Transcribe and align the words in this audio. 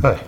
Hi. 0.00 0.22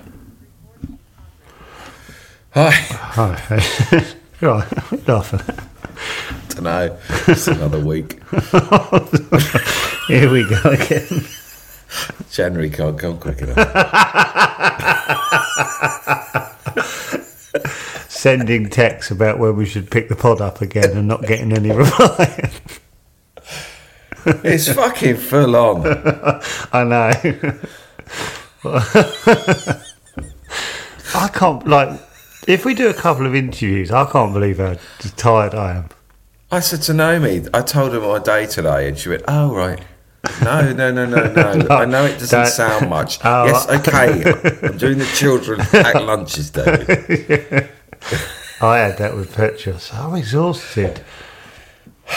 Hi. 2.55 2.71
Hi. 2.73 4.05
right. 4.41 5.07
Laughing. 5.07 5.41
Don't 6.49 6.65
know. 6.65 6.99
It's 7.29 7.47
another 7.47 7.79
week. 7.79 8.21
Here 10.09 10.29
we 10.29 10.43
go 10.49 10.71
again. 10.71 11.25
January 12.33 12.69
can't 12.69 12.99
come 12.99 13.19
quick 13.19 13.43
enough. 13.43 13.59
Sending 18.09 18.69
texts 18.71 19.13
about 19.13 19.39
where 19.39 19.53
we 19.53 19.67
should 19.67 19.89
pick 19.89 20.09
the 20.09 20.17
pod 20.17 20.41
up 20.41 20.61
again 20.61 20.97
and 20.97 21.07
not 21.07 21.23
getting 21.23 21.53
any 21.53 21.71
reply. 21.71 22.51
It's 24.27 24.73
fucking 24.73 25.17
full 25.17 25.55
on. 25.55 25.87
I 26.73 26.83
know. 26.83 27.13
I 31.15 31.29
can't 31.33 31.67
like 31.67 32.01
if 32.47 32.65
we 32.65 32.75
do 32.75 32.89
a 32.89 32.95
couple 32.95 33.27
of 33.27 33.35
interviews, 33.35 33.91
I 33.91 34.11
can't 34.11 34.33
believe 34.33 34.59
how 34.59 34.77
tired 35.17 35.55
I 35.55 35.77
am. 35.77 35.89
I 36.51 36.61
said 36.61 36.83
to 36.83 36.95
Naomi, 36.95 37.47
I 37.55 37.63
told 37.63 37.93
her 37.93 38.01
my 38.01 38.19
day 38.19 38.47
today, 38.47 38.89
and 38.89 38.99
she 38.99 39.09
went, 39.09 39.23
"Oh 39.29 39.55
right." 39.55 39.81
No, 40.43 40.73
no, 40.73 40.91
no, 40.91 41.07
no, 41.07 41.33
no. 41.33 41.53
no 41.55 41.67
I 41.71 41.85
know 41.87 42.05
it 42.05 42.19
doesn't 42.19 42.39
Don't- 42.39 42.47
sound 42.49 42.91
much. 42.91 43.19
Oh. 43.25 43.47
yes, 43.47 43.67
okay. 43.69 44.67
I'm 44.67 44.77
doing 44.77 44.99
the 44.99 45.07
children 45.15 45.61
at 45.73 46.05
lunches, 46.05 46.51
David. 46.51 47.69
I 48.61 48.77
had 48.79 48.99
that 48.99 49.15
with 49.17 49.35
Petra. 49.35 49.79
So 49.79 49.95
I'm 49.97 50.15
exhausted. 50.17 51.01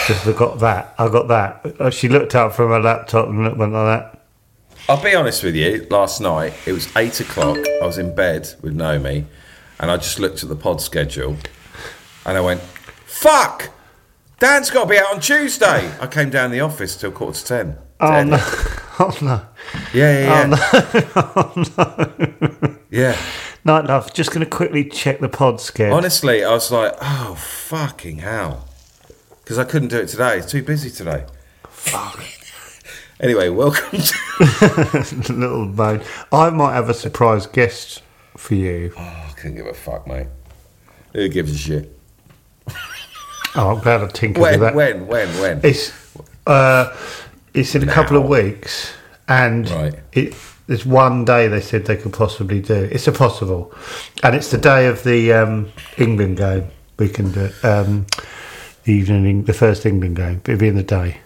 Just 0.06 0.24
forgot 0.24 0.58
that. 0.58 0.94
I 0.98 1.08
got 1.08 1.28
that. 1.28 1.80
Uh, 1.80 1.88
She 1.90 2.08
looked 2.08 2.34
up 2.34 2.52
from 2.52 2.70
her 2.70 2.80
laptop 2.80 3.28
and 3.28 3.44
looked- 3.44 3.56
went 3.56 3.72
like 3.72 4.02
that. 4.02 4.20
I'll 4.88 5.02
be 5.02 5.14
honest 5.14 5.42
with 5.42 5.56
you. 5.56 5.86
Last 5.90 6.20
night 6.20 6.52
it 6.66 6.72
was 6.72 6.94
eight 6.96 7.18
o'clock. 7.20 7.58
I 7.82 7.86
was 7.86 7.96
in 7.98 8.14
bed 8.14 8.52
with 8.60 8.74
Naomi, 8.74 9.26
and 9.80 9.90
I 9.90 9.96
just 9.96 10.18
looked 10.18 10.42
at 10.42 10.48
the 10.48 10.56
pod 10.56 10.80
schedule, 10.80 11.36
and 12.26 12.36
I 12.36 12.40
went, 12.40 12.60
"Fuck." 12.60 13.70
Dan's 14.40 14.68
got 14.68 14.84
to 14.84 14.90
be 14.90 14.98
out 14.98 15.14
on 15.14 15.20
Tuesday. 15.20 15.90
I 16.00 16.06
came 16.06 16.28
down 16.28 16.50
the 16.50 16.60
office 16.60 16.96
till 16.96 17.12
quarter 17.12 17.38
to 17.38 17.44
ten. 17.46 17.78
Oh 18.00 18.22
no! 18.24 18.36
Oh 18.96 19.12
no! 19.20 19.40
Yeah, 19.92 20.46
yeah, 20.46 20.46
yeah. 20.46 21.08
Oh, 21.16 21.52
oh, 21.78 22.76
yeah. 22.90 23.16
Night 23.64 23.86
love. 23.86 24.14
Just 24.14 24.30
going 24.30 24.44
to 24.44 24.48
quickly 24.50 24.84
check 24.84 25.18
the 25.18 25.28
pod 25.28 25.60
schedule. 25.60 25.96
Honestly, 25.96 26.44
I 26.44 26.52
was 26.52 26.70
like, 26.70 26.94
oh, 27.00 27.34
fucking 27.34 28.18
hell. 28.18 28.68
Because 29.42 29.58
I 29.58 29.64
couldn't 29.64 29.88
do 29.88 29.98
it 29.98 30.06
today. 30.06 30.38
It's 30.38 30.52
too 30.52 30.62
busy 30.62 30.90
today. 30.90 31.24
Fuck. 31.68 32.22
Anyway, 33.20 33.48
welcome 33.48 34.00
to. 34.00 34.14
Little 35.32 35.66
moan. 35.66 36.02
I 36.32 36.50
might 36.50 36.74
have 36.74 36.88
a 36.90 36.94
surprise 36.94 37.46
guest 37.46 38.02
for 38.36 38.54
you. 38.54 38.92
Oh, 38.96 39.00
I 39.02 39.32
couldn't 39.36 39.56
give 39.56 39.66
a 39.66 39.74
fuck, 39.74 40.06
mate. 40.06 40.26
Who 41.12 41.28
gives 41.28 41.52
a 41.54 41.56
shit? 41.58 41.98
Oh, 43.56 43.76
I'm 43.76 43.80
glad 43.82 44.02
I 44.02 44.08
tinkered 44.08 44.42
When, 44.42 44.52
with 44.52 44.60
that. 44.60 44.74
when, 44.74 45.06
when, 45.06 45.28
when? 45.40 45.60
It's 45.62 45.92
uh, 46.46 46.94
it's 47.54 47.74
in 47.76 47.88
a 47.88 47.92
couple 47.92 48.16
of 48.16 48.28
weeks, 48.28 48.92
and 49.28 49.70
Right. 49.70 49.94
it, 50.12 50.34
there's 50.66 50.84
one 50.84 51.24
day 51.24 51.46
they 51.46 51.60
said 51.60 51.84
they 51.86 51.96
could 51.96 52.12
possibly 52.12 52.60
do. 52.60 52.74
It's 52.90 53.06
a 53.06 53.12
possible, 53.12 53.72
and 54.24 54.34
it's 54.34 54.50
the 54.50 54.58
day 54.58 54.86
of 54.88 55.04
the 55.04 55.32
um, 55.32 55.70
England 55.98 56.38
game. 56.38 56.66
We 56.98 57.08
can 57.08 57.30
do 57.30 57.44
it. 57.44 57.64
Um, 57.64 58.06
the 58.82 58.92
evening, 58.92 59.44
the 59.44 59.52
first 59.52 59.86
England 59.86 60.16
game. 60.16 60.40
It'll 60.44 60.58
be 60.58 60.66
in 60.68 60.74
the 60.76 60.82
day, 60.82 61.18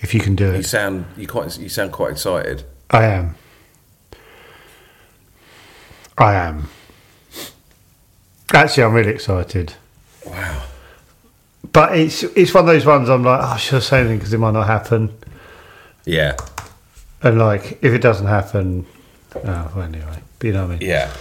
if 0.00 0.14
you 0.14 0.20
can 0.20 0.34
do 0.36 0.52
it. 0.52 0.56
You 0.58 0.62
sound 0.62 1.06
you 1.16 1.26
quite 1.26 1.58
you 1.58 1.68
sound 1.68 1.92
quite 1.92 2.12
excited. 2.12 2.64
I 2.90 3.04
am. 3.06 3.34
I 6.16 6.34
am. 6.34 6.68
Actually, 8.52 8.82
I'm 8.84 8.94
really 8.94 9.12
excited. 9.12 9.74
Wow. 10.26 10.62
But 11.72 11.96
it's 11.98 12.22
it's 12.22 12.54
one 12.54 12.64
of 12.64 12.68
those 12.68 12.86
ones 12.86 13.08
I'm 13.08 13.22
like, 13.22 13.40
oh, 13.42 13.56
should 13.56 13.76
I 13.76 13.80
say 13.80 14.00
anything 14.00 14.18
because 14.18 14.32
it 14.32 14.38
might 14.38 14.52
not 14.52 14.66
happen. 14.66 15.12
Yeah, 16.04 16.36
And 17.22 17.38
like, 17.38 17.78
if 17.82 17.92
it 17.92 17.98
doesn't 18.00 18.26
happen, 18.28 18.86
oh, 19.34 19.72
well, 19.74 19.82
anyway, 19.82 20.22
but 20.38 20.46
you 20.46 20.54
know 20.54 20.62
what 20.66 20.76
I 20.76 20.78
mean. 20.78 20.88
yeah. 20.88 21.12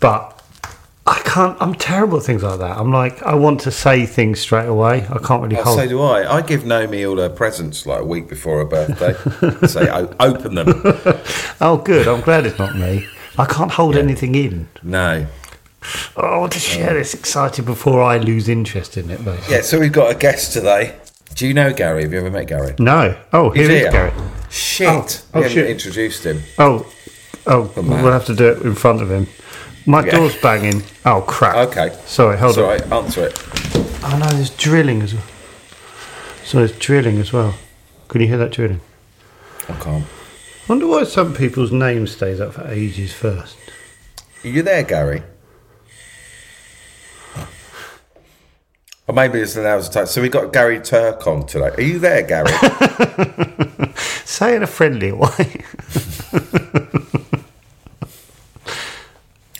But 0.00 0.41
I 1.04 1.20
can't. 1.24 1.56
I'm 1.60 1.74
terrible 1.74 2.18
at 2.18 2.24
things 2.24 2.42
like 2.44 2.60
that. 2.60 2.78
I'm 2.78 2.92
like, 2.92 3.22
I 3.24 3.34
want 3.34 3.60
to 3.62 3.72
say 3.72 4.06
things 4.06 4.38
straight 4.38 4.68
away. 4.68 5.04
I 5.10 5.18
can't 5.18 5.42
really 5.42 5.56
Oh, 5.56 5.64
hold. 5.64 5.78
so 5.78 5.88
do 5.88 6.00
I. 6.00 6.36
I 6.38 6.42
give 6.42 6.64
Naomi 6.64 7.04
all 7.04 7.16
her 7.16 7.28
presents 7.28 7.86
like 7.86 8.00
a 8.02 8.04
week 8.04 8.28
before 8.28 8.58
her 8.58 8.64
birthday. 8.64 9.66
Say, 9.66 9.88
"O- 9.90 10.14
open 10.20 10.54
them. 10.54 10.68
oh, 11.60 11.82
good. 11.84 12.06
I'm 12.06 12.20
glad 12.20 12.46
it's 12.46 12.58
not 12.58 12.76
me. 12.76 13.08
I 13.36 13.46
can't 13.46 13.72
hold 13.72 13.96
anything 13.96 14.34
in. 14.36 14.68
No. 14.84 15.26
Oh, 16.16 16.22
I 16.22 16.38
want 16.38 16.52
to 16.52 16.60
share 16.60 16.94
this 16.94 17.14
excited 17.14 17.64
before 17.64 18.00
I 18.00 18.18
lose 18.18 18.48
interest 18.48 18.96
in 18.96 19.10
it. 19.10 19.24
Basically. 19.24 19.54
Yeah, 19.56 19.62
so 19.62 19.80
we've 19.80 19.90
got 19.92 20.14
a 20.14 20.14
guest 20.16 20.52
today. 20.52 20.94
Do 21.34 21.48
you 21.48 21.54
know 21.54 21.72
Gary? 21.72 22.02
Have 22.02 22.12
you 22.12 22.20
ever 22.20 22.30
met 22.30 22.46
Gary? 22.46 22.76
No. 22.78 23.18
Oh, 23.32 23.50
here 23.50 23.62
He's 23.64 23.70
is 23.72 23.80
here. 23.80 23.90
Gary. 23.90 24.12
Shit. 24.50 24.88
Oh, 24.88 25.00
oh, 25.34 25.38
we 25.40 25.42
haven't 25.42 25.50
shit. 25.50 25.70
introduced 25.70 26.24
him. 26.24 26.42
Oh, 26.58 26.86
oh, 27.48 27.72
oh 27.76 27.82
man. 27.82 28.04
we'll 28.04 28.12
have 28.12 28.26
to 28.26 28.36
do 28.36 28.48
it 28.50 28.62
in 28.62 28.76
front 28.76 29.02
of 29.02 29.10
him. 29.10 29.26
My 29.86 30.04
Yeah. 30.04 30.12
door's 30.16 30.36
banging. 30.36 30.82
Oh 31.04 31.22
crap. 31.22 31.56
Okay. 31.68 31.90
Sorry. 32.06 32.36
Hold 32.38 32.50
It's 32.50 32.58
on. 32.58 32.64
right. 32.64 32.92
Answer 32.92 33.24
it. 33.26 33.38
Oh 34.04 34.18
no, 34.20 34.26
there's 34.36 34.50
drilling 34.50 35.02
as 35.02 35.14
well. 35.14 35.24
So 36.44 36.58
there's 36.58 36.72
drilling 36.78 37.18
as 37.18 37.32
well. 37.32 37.54
Can 38.08 38.20
you 38.20 38.26
hear 38.28 38.38
that 38.38 38.52
drilling? 38.52 38.80
I 39.68 39.74
can't. 39.74 40.04
wonder 40.68 40.86
why 40.86 41.04
some 41.04 41.34
people's 41.34 41.72
name 41.72 42.06
stays 42.06 42.40
up 42.40 42.54
for 42.54 42.66
ages 42.68 43.12
first. 43.12 43.56
Are 44.44 44.48
you 44.48 44.62
there, 44.62 44.82
Gary? 44.82 45.22
Or 49.08 49.14
maybe 49.14 49.40
it's 49.40 49.56
an 49.56 49.66
hour's 49.66 49.88
time. 49.88 50.06
So 50.06 50.22
we 50.22 50.28
got 50.28 50.52
Gary 50.52 50.80
Turk 50.80 51.26
on 51.26 51.44
today. 51.46 51.70
Are 51.76 51.80
you 51.80 51.98
there, 51.98 52.22
Gary? 52.22 52.52
Say 54.24 54.54
in 54.56 54.62
a 54.62 54.66
friendly 54.66 55.10
way. 55.12 55.62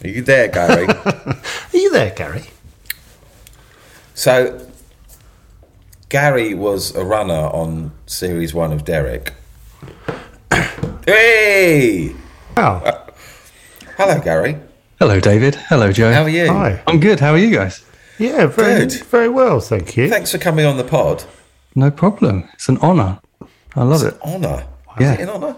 Are 0.05 0.09
you 0.09 0.23
there, 0.23 0.49
Gary? 0.49 0.87
Are 1.07 1.37
you 1.73 1.91
there, 1.93 2.11
Gary? 2.11 2.45
so 4.15 4.67
Gary 6.09 6.55
was 6.55 6.95
a 6.95 7.05
runner 7.05 7.33
on 7.35 7.93
series 8.07 8.53
one 8.53 8.73
of 8.73 8.85
Derek. 8.85 9.33
hey! 11.07 12.15
Oh, 12.57 13.07
Hello, 13.97 14.21
Gary. 14.21 14.59
Hello, 14.99 15.21
David. 15.21 15.55
Hello, 15.55 15.93
Joe. 15.93 16.13
How 16.13 16.23
are 16.23 16.29
you? 16.29 16.47
hi. 16.49 16.83
I'm 16.87 17.01
good. 17.01 17.21
How 17.21 17.33
are 17.33 17.39
you 17.39 17.51
guys? 17.55 17.85
Yeah, 18.19 18.47
very, 18.47 18.87
Good. 18.87 18.93
very 19.05 19.29
well, 19.29 19.59
thank 19.61 19.97
you. 19.97 20.09
Thanks 20.09 20.31
for 20.33 20.39
coming 20.39 20.67
on 20.67 20.77
the 20.77 20.85
pod. 20.85 21.25
No 21.75 21.91
problem. 21.91 22.49
It's 22.55 22.69
an 22.69 22.79
honour. 22.79 23.21
I 23.75 23.83
love 23.83 24.03
it. 24.05 24.21
Honour. 24.21 24.67
Yeah. 25.01 25.15
Is 25.15 25.19
it 25.19 25.23
an 25.23 25.29
honour? 25.31 25.57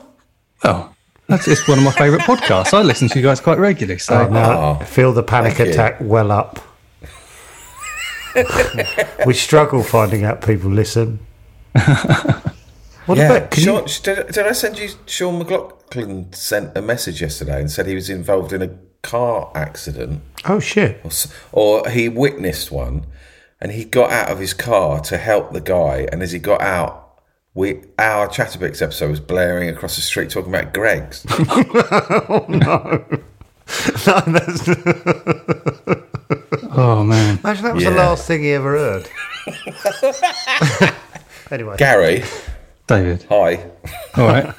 Oh, 0.62 0.93
that's 1.28 1.48
it's 1.48 1.66
one 1.68 1.78
of 1.78 1.84
my 1.84 1.92
favourite 1.92 2.22
podcasts. 2.24 2.74
I 2.74 2.82
listen 2.82 3.08
to 3.08 3.18
you 3.18 3.24
guys 3.24 3.40
quite 3.40 3.58
regularly. 3.58 3.98
So 3.98 4.26
Oh, 4.26 4.28
now 4.28 4.78
Oh, 4.80 4.84
feel 4.84 5.12
the 5.12 5.22
panic 5.22 5.54
thank 5.54 5.68
you. 5.68 5.72
attack 5.74 5.96
well 6.00 6.30
up. 6.30 6.60
we 9.26 9.34
struggle 9.34 9.82
finding 9.82 10.24
out 10.24 10.44
people 10.44 10.70
listen. 10.70 11.20
What 13.06 13.18
Yeah. 13.18 13.32
about? 13.32 13.50
Can 13.50 13.64
Sean, 13.64 13.82
you, 13.86 13.94
did, 14.02 14.26
did 14.32 14.46
I 14.46 14.52
send 14.52 14.78
you? 14.78 14.88
Sean 15.06 15.38
McLaughlin 15.38 16.32
sent 16.32 16.76
a 16.76 16.82
message 16.82 17.20
yesterday 17.20 17.60
and 17.60 17.70
said 17.70 17.86
he 17.86 17.94
was 17.94 18.08
involved 18.10 18.52
in 18.52 18.62
a 18.62 18.70
car 19.02 19.50
accident, 19.54 20.22
oh 20.46 20.58
shit! 20.58 21.00
or, 21.52 21.80
or 21.82 21.90
he 21.90 22.08
witnessed 22.08 22.70
one, 22.72 23.04
and 23.60 23.72
he 23.72 23.84
got 23.84 24.10
out 24.10 24.30
of 24.30 24.38
his 24.38 24.54
car 24.54 25.00
to 25.00 25.18
help 25.18 25.52
the 25.52 25.60
guy. 25.60 26.08
And 26.10 26.22
as 26.22 26.32
he 26.32 26.38
got 26.38 26.62
out, 26.62 27.03
we 27.54 27.82
our 27.98 28.28
Chatabix 28.28 28.82
episode 28.82 29.10
was 29.10 29.20
blaring 29.20 29.68
across 29.68 29.96
the 29.96 30.02
street 30.02 30.30
talking 30.30 30.52
about 30.54 30.72
Greg's. 30.74 31.24
Oh, 32.26 32.44
no, 32.48 33.04
that's, 34.26 34.68
oh 36.76 37.02
man, 37.04 37.38
imagine 37.38 37.64
that 37.64 37.74
was 37.74 37.82
Yeah. 37.84 37.90
the 37.90 37.96
last 37.96 38.26
thing 38.26 38.42
he 38.42 38.52
ever 38.52 38.76
heard. 38.76 39.08
anyway, 41.50 41.76
Gary, 41.78 42.24
David. 42.86 43.24
hi. 43.28 43.70
All 44.16 44.26
right. 44.26 44.54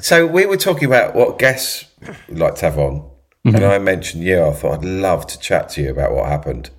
So 0.00 0.26
we 0.26 0.46
were 0.46 0.56
talking 0.56 0.86
about 0.86 1.14
what 1.14 1.38
guests 1.38 1.84
we'd 2.28 2.38
like 2.38 2.54
to 2.56 2.64
have 2.66 2.78
on, 2.78 3.08
and 3.44 3.54
mm-hmm. 3.54 3.64
I 3.64 3.78
mentioned 3.78 4.22
you. 4.24 4.44
I 4.44 4.52
thought 4.52 4.78
I'd 4.78 4.84
love 4.84 5.26
to 5.28 5.38
chat 5.38 5.68
to 5.70 5.82
you 5.82 5.90
about 5.90 6.12
what 6.12 6.26
happened 6.28 6.70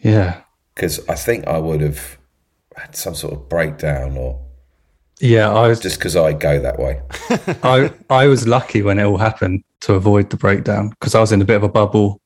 Yeah. 0.00 0.40
because 0.74 1.06
I 1.08 1.14
think 1.14 1.46
I 1.46 1.58
would 1.58 1.80
have 1.80 2.18
had 2.76 2.94
some 2.96 3.14
sort 3.14 3.34
of 3.34 3.48
breakdown, 3.48 4.16
or 4.16 4.40
Yeah. 5.20 5.50
I 5.52 5.68
was 5.68 5.80
just 5.80 5.98
because 5.98 6.16
I 6.16 6.32
go 6.32 6.60
that 6.60 6.78
way. 6.78 7.00
I 7.62 7.92
I 8.10 8.26
was 8.26 8.46
lucky 8.48 8.82
when 8.82 8.98
it 8.98 9.04
all 9.04 9.18
happened 9.18 9.62
to 9.82 9.94
avoid 9.94 10.30
the 10.30 10.36
breakdown 10.36 10.90
because 10.90 11.14
I 11.14 11.20
was 11.20 11.32
in 11.32 11.40
a 11.42 11.44
bit 11.44 11.56
of 11.56 11.62
a 11.62 11.68
bubble. 11.68 12.20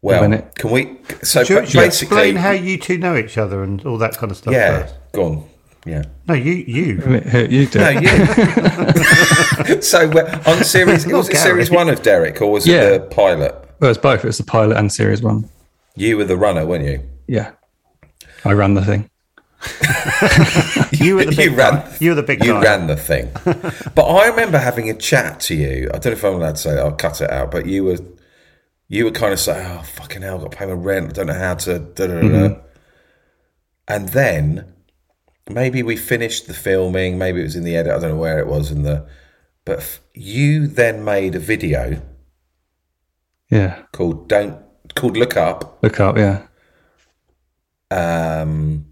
Well, 0.00 0.20
When 0.20 0.32
it- 0.34 0.54
can 0.54 0.70
we? 0.70 0.96
So 1.22 1.42
should, 1.44 1.60
ba- 1.62 1.66
should 1.66 1.74
you 1.74 1.80
basically, 1.80 2.16
explain 2.16 2.36
how 2.36 2.50
you 2.52 2.78
two 2.78 2.98
know 2.98 3.16
each 3.16 3.36
other 3.36 3.62
and 3.64 3.84
all 3.84 3.98
that 3.98 4.16
kind 4.16 4.30
of 4.30 4.36
stuff? 4.38 4.52
yeah, 4.54 4.82
first? 4.82 4.94
go 5.12 5.24
on. 5.24 5.44
Yeah, 5.86 6.02
No, 6.26 6.34
you, 6.34 6.52
you. 6.52 6.84
You 7.48 7.66
do. 7.66 7.78
no, 7.78 7.88
you. 7.88 8.08
so 9.80 10.10
on 10.46 10.62
series, 10.64 11.06
Not 11.06 11.16
was 11.16 11.28
it 11.30 11.36
series 11.36 11.70
one 11.70 11.88
of 11.88 12.02
Derek, 12.02 12.42
or 12.42 12.50
was 12.50 12.66
it 12.66 12.72
Yeah. 12.72 12.90
the 12.98 13.00
pilot? 13.06 13.54
Well, 13.80 13.90
it's 13.90 13.98
both. 13.98 14.22
It 14.24 14.26
was 14.26 14.38
the 14.38 14.44
pilot 14.44 14.76
and 14.76 14.92
series 14.92 15.22
one. 15.22 15.48
You 15.96 16.16
were 16.18 16.24
the 16.24 16.36
runner, 16.36 16.66
weren't 16.66 16.84
you? 16.84 17.00
Yeah. 17.26 17.52
I 18.44 18.52
ran 18.52 18.74
the 18.74 18.84
thing. 18.84 19.08
You 20.92 21.16
were 21.16 21.24
the 21.24 21.32
big 21.36 21.50
you 21.50 21.56
ran. 21.56 21.74
guy. 21.74 21.96
You 22.00 22.10
were 22.10 22.14
the 22.16 22.22
big 22.22 22.44
You 22.44 22.52
guy. 22.54 22.62
ran 22.62 22.86
the 22.86 22.96
thing. 22.96 23.30
but 23.94 24.04
I 24.04 24.28
remember 24.28 24.58
having 24.58 24.88
a 24.90 24.94
chat 24.94 25.40
to 25.40 25.54
you. 25.54 25.88
I 25.92 25.98
don't 25.98 26.06
know 26.06 26.12
if 26.12 26.24
I'm 26.24 26.34
allowed 26.34 26.56
to 26.56 26.60
say 26.60 26.74
that. 26.74 26.84
I'll 26.84 26.92
cut 26.92 27.20
it 27.20 27.30
out. 27.30 27.50
But 27.50 27.66
you 27.66 27.84
were, 27.84 27.98
you 28.88 29.04
were 29.04 29.10
kind 29.10 29.32
of 29.32 29.40
saying, 29.40 29.66
"Oh 29.66 29.82
fucking 29.82 30.22
hell, 30.22 30.36
I've 30.36 30.42
got 30.42 30.52
to 30.52 30.56
pay 30.56 30.66
my 30.66 30.72
rent. 30.72 31.10
I 31.10 31.12
don't 31.12 31.26
know 31.26 31.34
how 31.34 31.54
to." 31.54 31.78
Da, 31.78 32.06
da, 32.06 32.14
da, 32.14 32.20
da." 32.20 32.28
Mm-hmm. 32.28 32.60
And 33.88 34.08
then 34.10 34.72
maybe 35.50 35.82
we 35.82 35.96
finished 35.96 36.46
the 36.46 36.54
filming. 36.54 37.18
Maybe 37.18 37.40
it 37.40 37.44
was 37.44 37.56
in 37.56 37.64
the 37.64 37.76
edit. 37.76 37.92
I 37.92 37.98
don't 37.98 38.10
know 38.12 38.16
where 38.16 38.38
it 38.38 38.46
was 38.46 38.70
in 38.70 38.82
the. 38.82 39.06
But 39.64 39.78
f- 39.80 40.00
you 40.14 40.66
then 40.66 41.04
made 41.04 41.34
a 41.34 41.38
video 41.40 42.00
Yeah. 43.50 43.82
called 43.92 44.28
"Don't" 44.28 44.58
called 44.94 45.16
"Look 45.16 45.36
Up." 45.36 45.78
Look 45.82 46.00
up. 46.00 46.16
Yeah. 46.16 46.42
um, 47.90 48.86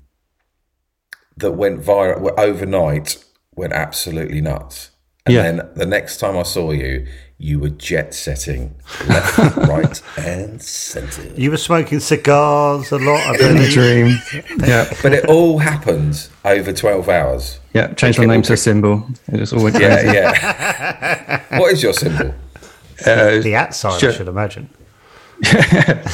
that 1.39 1.53
went 1.53 1.81
viral 1.83 2.21
well, 2.21 2.35
overnight, 2.39 3.23
went 3.55 3.73
absolutely 3.73 4.41
nuts. 4.41 4.91
And 5.27 5.35
Yeah. 5.35 5.43
then 5.43 5.69
the 5.75 5.87
next 5.87 6.19
time 6.19 6.37
I 6.39 6.45
saw 6.45 6.71
you, 6.71 7.07
you 7.39 7.59
were 7.59 7.69
jet 7.69 8.15
setting 8.15 8.75
left, 9.09 9.37
right, 9.57 10.01
and 10.17 10.63
centre. 10.63 11.23
You 11.35 11.51
were 11.51 11.57
smoking 11.59 12.01
cigars 12.01 12.91
a 12.93 12.99
lot. 12.99 13.21
I 13.21 13.33
In 13.35 13.57
the 13.57 13.69
believe. 13.69 13.73
dream. 13.73 14.19
Yeah. 14.69 14.91
But 15.03 15.13
it 15.13 15.27
all 15.27 15.59
happened 15.59 16.29
over 16.45 16.73
12 16.73 17.09
hours. 17.09 17.61
Yeah. 17.75 17.93
Changed 17.95 18.19
my 18.19 18.25
name 18.25 18.43
to 18.43 18.55
a 18.55 18.57
symbol. 18.57 19.07
It 19.33 19.37
just 19.39 19.53
all 19.53 19.63
went 19.63 19.79
Yeah, 19.79 20.01
crazy. 20.01 20.17
yeah. 20.17 21.59
what 21.59 21.73
is 21.73 21.83
your 21.83 21.93
symbol? 21.93 22.35
Uh, 23.05 23.41
The 23.41 23.55
at 23.55 23.75
sign, 23.75 23.99
Sure. 24.01 24.11
I 24.11 24.15
should 24.15 24.29
imagine. 24.29 24.71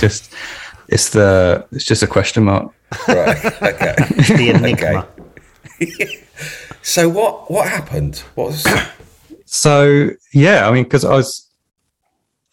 just 0.00 0.32
it's 0.88 1.10
the 1.10 1.64
it's 1.70 1.84
just 1.84 2.02
a 2.02 2.06
question 2.08 2.44
mark. 2.44 2.72
Right. 3.08 3.44
Okay. 3.62 3.94
The 4.36 4.50
enigma. 4.54 5.06
So 6.82 7.08
what 7.08 7.50
what 7.50 7.69
happened? 7.69 8.19
What 8.34 8.49
was 8.49 8.67
So 9.46 10.11
yeah, 10.32 10.69
I 10.69 10.73
mean, 10.73 10.84
because 10.84 11.05
I 11.05 11.12
was, 11.12 11.49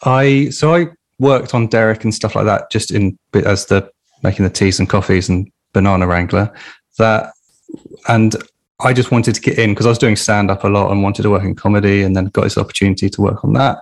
I 0.03 0.49
so 0.49 0.75
I 0.75 0.87
worked 1.17 1.53
on 1.53 1.67
Derek 1.67 2.03
and 2.03 2.13
stuff 2.13 2.35
like 2.35 2.45
that, 2.45 2.69
just 2.71 2.91
in 2.91 3.17
as 3.33 3.65
the 3.65 3.89
making 4.21 4.43
the 4.43 4.51
teas 4.51 4.79
and 4.79 4.89
coffees 4.89 5.29
and 5.29 5.51
banana 5.73 6.07
wrangler. 6.07 6.53
That 6.97 7.31
and 8.07 8.35
I 8.81 8.93
just 8.93 9.11
wanted 9.11 9.35
to 9.35 9.41
get 9.41 9.57
in 9.57 9.71
because 9.71 9.85
I 9.85 9.89
was 9.89 9.97
doing 9.97 10.15
stand 10.15 10.51
up 10.51 10.63
a 10.63 10.67
lot 10.67 10.91
and 10.91 11.01
wanted 11.01 11.23
to 11.23 11.29
work 11.29 11.43
in 11.43 11.55
comedy, 11.55 12.03
and 12.03 12.15
then 12.15 12.25
got 12.25 12.43
this 12.43 12.57
opportunity 12.57 13.09
to 13.09 13.21
work 13.21 13.43
on 13.43 13.53
that, 13.53 13.79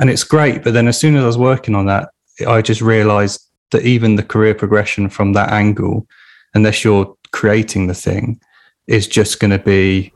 and 0.00 0.10
it's 0.10 0.24
great. 0.24 0.62
But 0.62 0.74
then 0.74 0.88
as 0.88 0.98
soon 0.98 1.16
as 1.16 1.22
I 1.22 1.26
was 1.26 1.38
working 1.38 1.74
on 1.74 1.86
that, 1.86 2.10
I 2.46 2.60
just 2.60 2.82
realised 2.82 3.40
that 3.70 3.84
even 3.84 4.16
the 4.16 4.22
career 4.22 4.54
progression 4.54 5.08
from 5.08 5.32
that 5.34 5.50
angle, 5.50 6.06
unless 6.54 6.84
you're 6.84 7.16
creating 7.32 7.86
the 7.86 7.94
thing, 7.94 8.40
is 8.88 9.06
just 9.06 9.38
going 9.38 9.50
to 9.50 9.58
be 9.58 10.12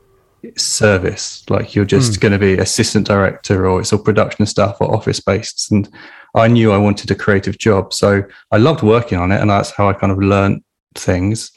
service. 0.57 1.49
Like 1.49 1.73
you're 1.73 1.85
just 1.85 2.19
going 2.19 2.33
to 2.33 2.39
be 2.39 2.57
assistant 2.57 3.07
director 3.07 3.67
or 3.67 3.79
it's 3.79 3.93
all 3.93 3.99
production 3.99 4.45
stuff 4.45 4.77
or 4.81 4.93
office 4.93 5.19
based. 5.19 5.71
And 5.71 5.89
I 6.35 6.47
knew 6.47 6.71
I 6.71 6.77
wanted 6.77 7.11
a 7.11 7.15
creative 7.15 7.57
job. 7.57 7.93
So 7.93 8.23
I 8.51 8.57
loved 8.57 8.83
working 8.83 9.19
on 9.19 9.31
it. 9.31 9.39
And 9.39 9.49
that's 9.49 9.71
how 9.71 9.89
I 9.89 9.93
kind 9.93 10.11
of 10.11 10.17
learned 10.17 10.63
things. 10.95 11.51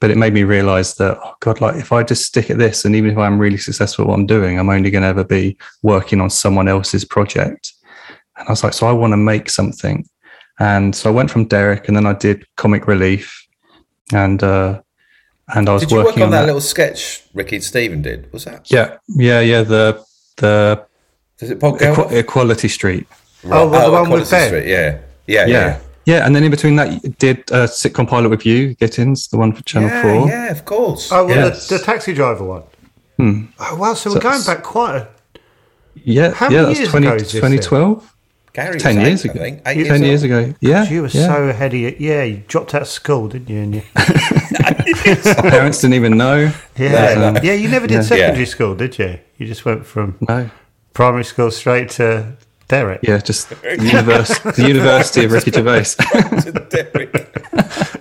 But 0.00 0.10
it 0.10 0.16
made 0.16 0.32
me 0.32 0.44
realize 0.44 0.94
that, 0.96 1.18
oh 1.22 1.34
God, 1.40 1.60
like 1.60 1.76
if 1.76 1.92
I 1.92 2.02
just 2.02 2.24
stick 2.24 2.50
at 2.50 2.58
this 2.58 2.84
and 2.84 2.94
even 2.94 3.10
if 3.10 3.18
I'm 3.18 3.38
really 3.38 3.58
successful 3.58 4.04
at 4.04 4.08
what 4.08 4.14
I'm 4.14 4.26
doing, 4.26 4.58
I'm 4.58 4.70
only 4.70 4.90
going 4.90 5.02
to 5.02 5.08
ever 5.08 5.24
be 5.24 5.58
working 5.82 6.20
on 6.20 6.30
someone 6.30 6.68
else's 6.68 7.04
project. 7.04 7.72
And 8.36 8.48
I 8.48 8.52
was 8.52 8.62
like, 8.62 8.72
so 8.74 8.86
I 8.86 8.92
want 8.92 9.12
to 9.12 9.18
make 9.18 9.50
something. 9.50 10.06
And 10.58 10.94
so 10.94 11.10
I 11.10 11.12
went 11.12 11.30
from 11.30 11.46
Derek 11.46 11.88
and 11.88 11.96
then 11.96 12.06
I 12.06 12.12
did 12.12 12.46
comic 12.56 12.86
relief 12.86 13.46
and, 14.12 14.42
uh, 14.42 14.82
and 15.54 15.68
I 15.68 15.72
was 15.72 15.82
Did 15.82 15.90
you 15.90 15.96
work 15.98 16.06
working 16.06 16.22
on 16.24 16.30
that, 16.30 16.40
that 16.40 16.46
little 16.46 16.60
sketch 16.60 17.22
Ricky 17.34 17.56
and 17.56 17.64
Stephen 17.64 18.02
did? 18.02 18.32
Was 18.32 18.44
that? 18.44 18.70
yeah, 18.70 18.98
yeah, 19.08 19.40
yeah. 19.40 19.62
The 19.62 20.04
the 20.36 20.84
Does 21.38 21.50
it 21.50 21.60
Paul 21.60 21.78
Equ- 21.78 22.12
Equality 22.12 22.68
Street. 22.68 23.06
Oh, 23.44 23.68
well, 23.68 23.86
the 23.86 23.92
one 23.92 24.06
oh, 24.06 24.10
with 24.14 24.22
Equality 24.22 24.30
Ben. 24.30 24.48
Street, 24.48 24.66
Yeah. 24.68 24.98
Yeah. 25.26 25.46
Yeah. 25.46 25.46
Yeah. 25.46 25.78
yeah, 26.06 26.26
And 26.26 26.34
then 26.36 26.44
in 26.44 26.50
between 26.50 26.76
that, 26.76 26.92
you 26.92 27.10
did 27.18 27.38
a 27.50 27.64
sitcom 27.68 28.06
pilot 28.08 28.28
with 28.30 28.44
you, 28.44 28.74
Get-ins, 28.74 29.28
the 29.28 29.36
one 29.38 29.52
for 29.52 29.62
Channel 29.62 29.88
Yeah, 29.88 30.02
Four. 30.02 30.28
yeah, 30.28 30.50
of 30.50 30.64
course. 30.64 31.10
Oh, 31.12 31.26
well, 31.26 31.36
Yes. 31.48 31.68
the, 31.68 31.78
the 31.78 31.84
taxi 31.84 32.12
driver 32.12 32.44
one. 32.44 32.62
Hmm. 33.16 33.44
Oh, 33.58 33.76
wow. 33.76 33.94
So, 33.94 34.12
we're 34.12 34.20
going 34.20 34.42
back 34.44 34.62
quite 34.62 34.96
a. 34.96 35.08
Yeah, 36.04 36.30
How 36.32 36.48
yeah. 36.48 36.62
many 36.62 36.66
That's 36.68 36.78
years 36.80 36.90
20, 36.90 37.06
ago 37.06 37.16
is 37.16 37.22
this 37.22 37.32
2012. 37.32 38.14
Gary 38.52 38.74
was 38.74 38.82
Ten 38.82 38.98
eight, 38.98 39.06
years 39.06 39.24
I 39.26 39.28
ago. 39.30 39.38
think. 39.40 39.62
Eight 39.66 39.76
You- 39.76 39.84
Ten 39.84 40.02
years 40.02 40.22
old. 40.24 40.32
ago. 40.32 40.54
Yeah, 40.60 40.90
You 40.90 41.02
were 41.02 41.08
yeah. 41.08 41.26
so 41.26 41.52
heady. 41.52 41.96
Yeah, 42.00 42.22
you 42.24 42.42
dropped 42.48 42.74
out 42.74 42.82
of 42.82 42.88
school, 42.88 43.28
didn't 43.28 43.48
you? 43.48 43.60
And 43.60 43.74
you 43.76 43.82
My 43.94 44.04
parents 45.50 45.80
didn't 45.80 45.94
even 45.94 46.16
know. 46.16 46.52
yeah, 46.76 47.14
No, 47.14 47.30
no. 47.32 47.40
yeah. 47.42 47.52
You 47.54 47.68
never 47.68 47.86
did 47.86 47.94
Yeah. 47.96 48.02
secondary 48.02 48.40
Yeah. 48.40 48.44
school, 48.46 48.74
did 48.74 48.98
you? 48.98 49.18
You 49.38 49.46
just 49.46 49.64
went 49.64 49.86
from 49.86 50.16
No. 50.28 50.50
primary 50.92 51.24
school 51.24 51.50
straight 51.50 51.90
to 51.90 52.32
Derek. 52.68 53.00
Yeah, 53.02 53.18
just 53.18 53.50
the, 53.50 53.56
univers- 53.56 54.38
the 54.56 54.66
University 54.68 55.24
of 55.24 55.32
Ricky 55.32 55.50
Gervais. 55.50 55.94
Derek. 56.70 57.36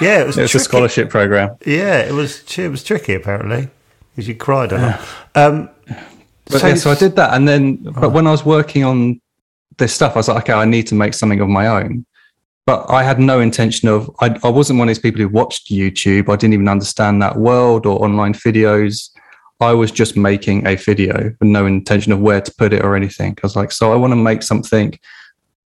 Yeah, 0.00 0.20
it 0.22 0.26
was. 0.26 0.36
it 0.38 0.42
was 0.42 0.54
a 0.54 0.58
scholarship 0.58 1.10
program. 1.10 1.56
Yeah, 1.64 1.98
it 2.00 2.12
was. 2.12 2.42
It 2.58 2.70
was 2.70 2.82
tricky 2.82 3.14
apparently 3.14 3.68
because 4.14 4.26
you 4.28 4.34
cried 4.34 4.72
a 4.72 4.78
lot. 4.78 5.00
Um, 5.34 5.68
But 6.46 6.62
yeah, 6.62 6.74
so 6.74 6.90
I 6.90 6.94
did 6.96 7.14
that, 7.16 7.34
and 7.34 7.46
then 7.46 7.76
but 7.76 8.10
when 8.10 8.26
I 8.26 8.30
was 8.30 8.44
working 8.44 8.82
on 8.84 9.20
this 9.76 9.92
stuff, 9.94 10.16
I 10.16 10.18
was 10.18 10.28
like, 10.28 10.44
okay, 10.44 10.52
I 10.54 10.64
need 10.64 10.86
to 10.88 10.94
make 10.94 11.14
something 11.14 11.40
of 11.40 11.48
my 11.48 11.66
own. 11.68 12.04
But 12.66 12.90
I 12.90 13.02
had 13.02 13.18
no 13.18 13.40
intention 13.40 13.88
of. 13.88 14.10
I, 14.20 14.38
I 14.44 14.48
wasn't 14.48 14.78
one 14.78 14.88
of 14.88 14.90
these 14.90 15.02
people 15.02 15.20
who 15.20 15.28
watched 15.28 15.70
YouTube. 15.70 16.28
I 16.28 16.36
didn't 16.36 16.54
even 16.54 16.68
understand 16.68 17.20
that 17.22 17.36
world 17.36 17.86
or 17.86 18.04
online 18.04 18.34
videos. 18.34 19.10
I 19.60 19.72
was 19.72 19.90
just 19.90 20.16
making 20.16 20.66
a 20.66 20.74
video 20.76 21.34
with 21.38 21.48
no 21.48 21.66
intention 21.66 22.12
of 22.12 22.20
where 22.20 22.40
to 22.40 22.54
put 22.54 22.72
it 22.72 22.82
or 22.82 22.96
anything. 22.96 23.36
I 23.42 23.46
was 23.46 23.56
like, 23.56 23.72
so 23.72 23.92
I 23.92 23.96
want 23.96 24.12
to 24.12 24.16
make 24.16 24.42
something. 24.42 24.98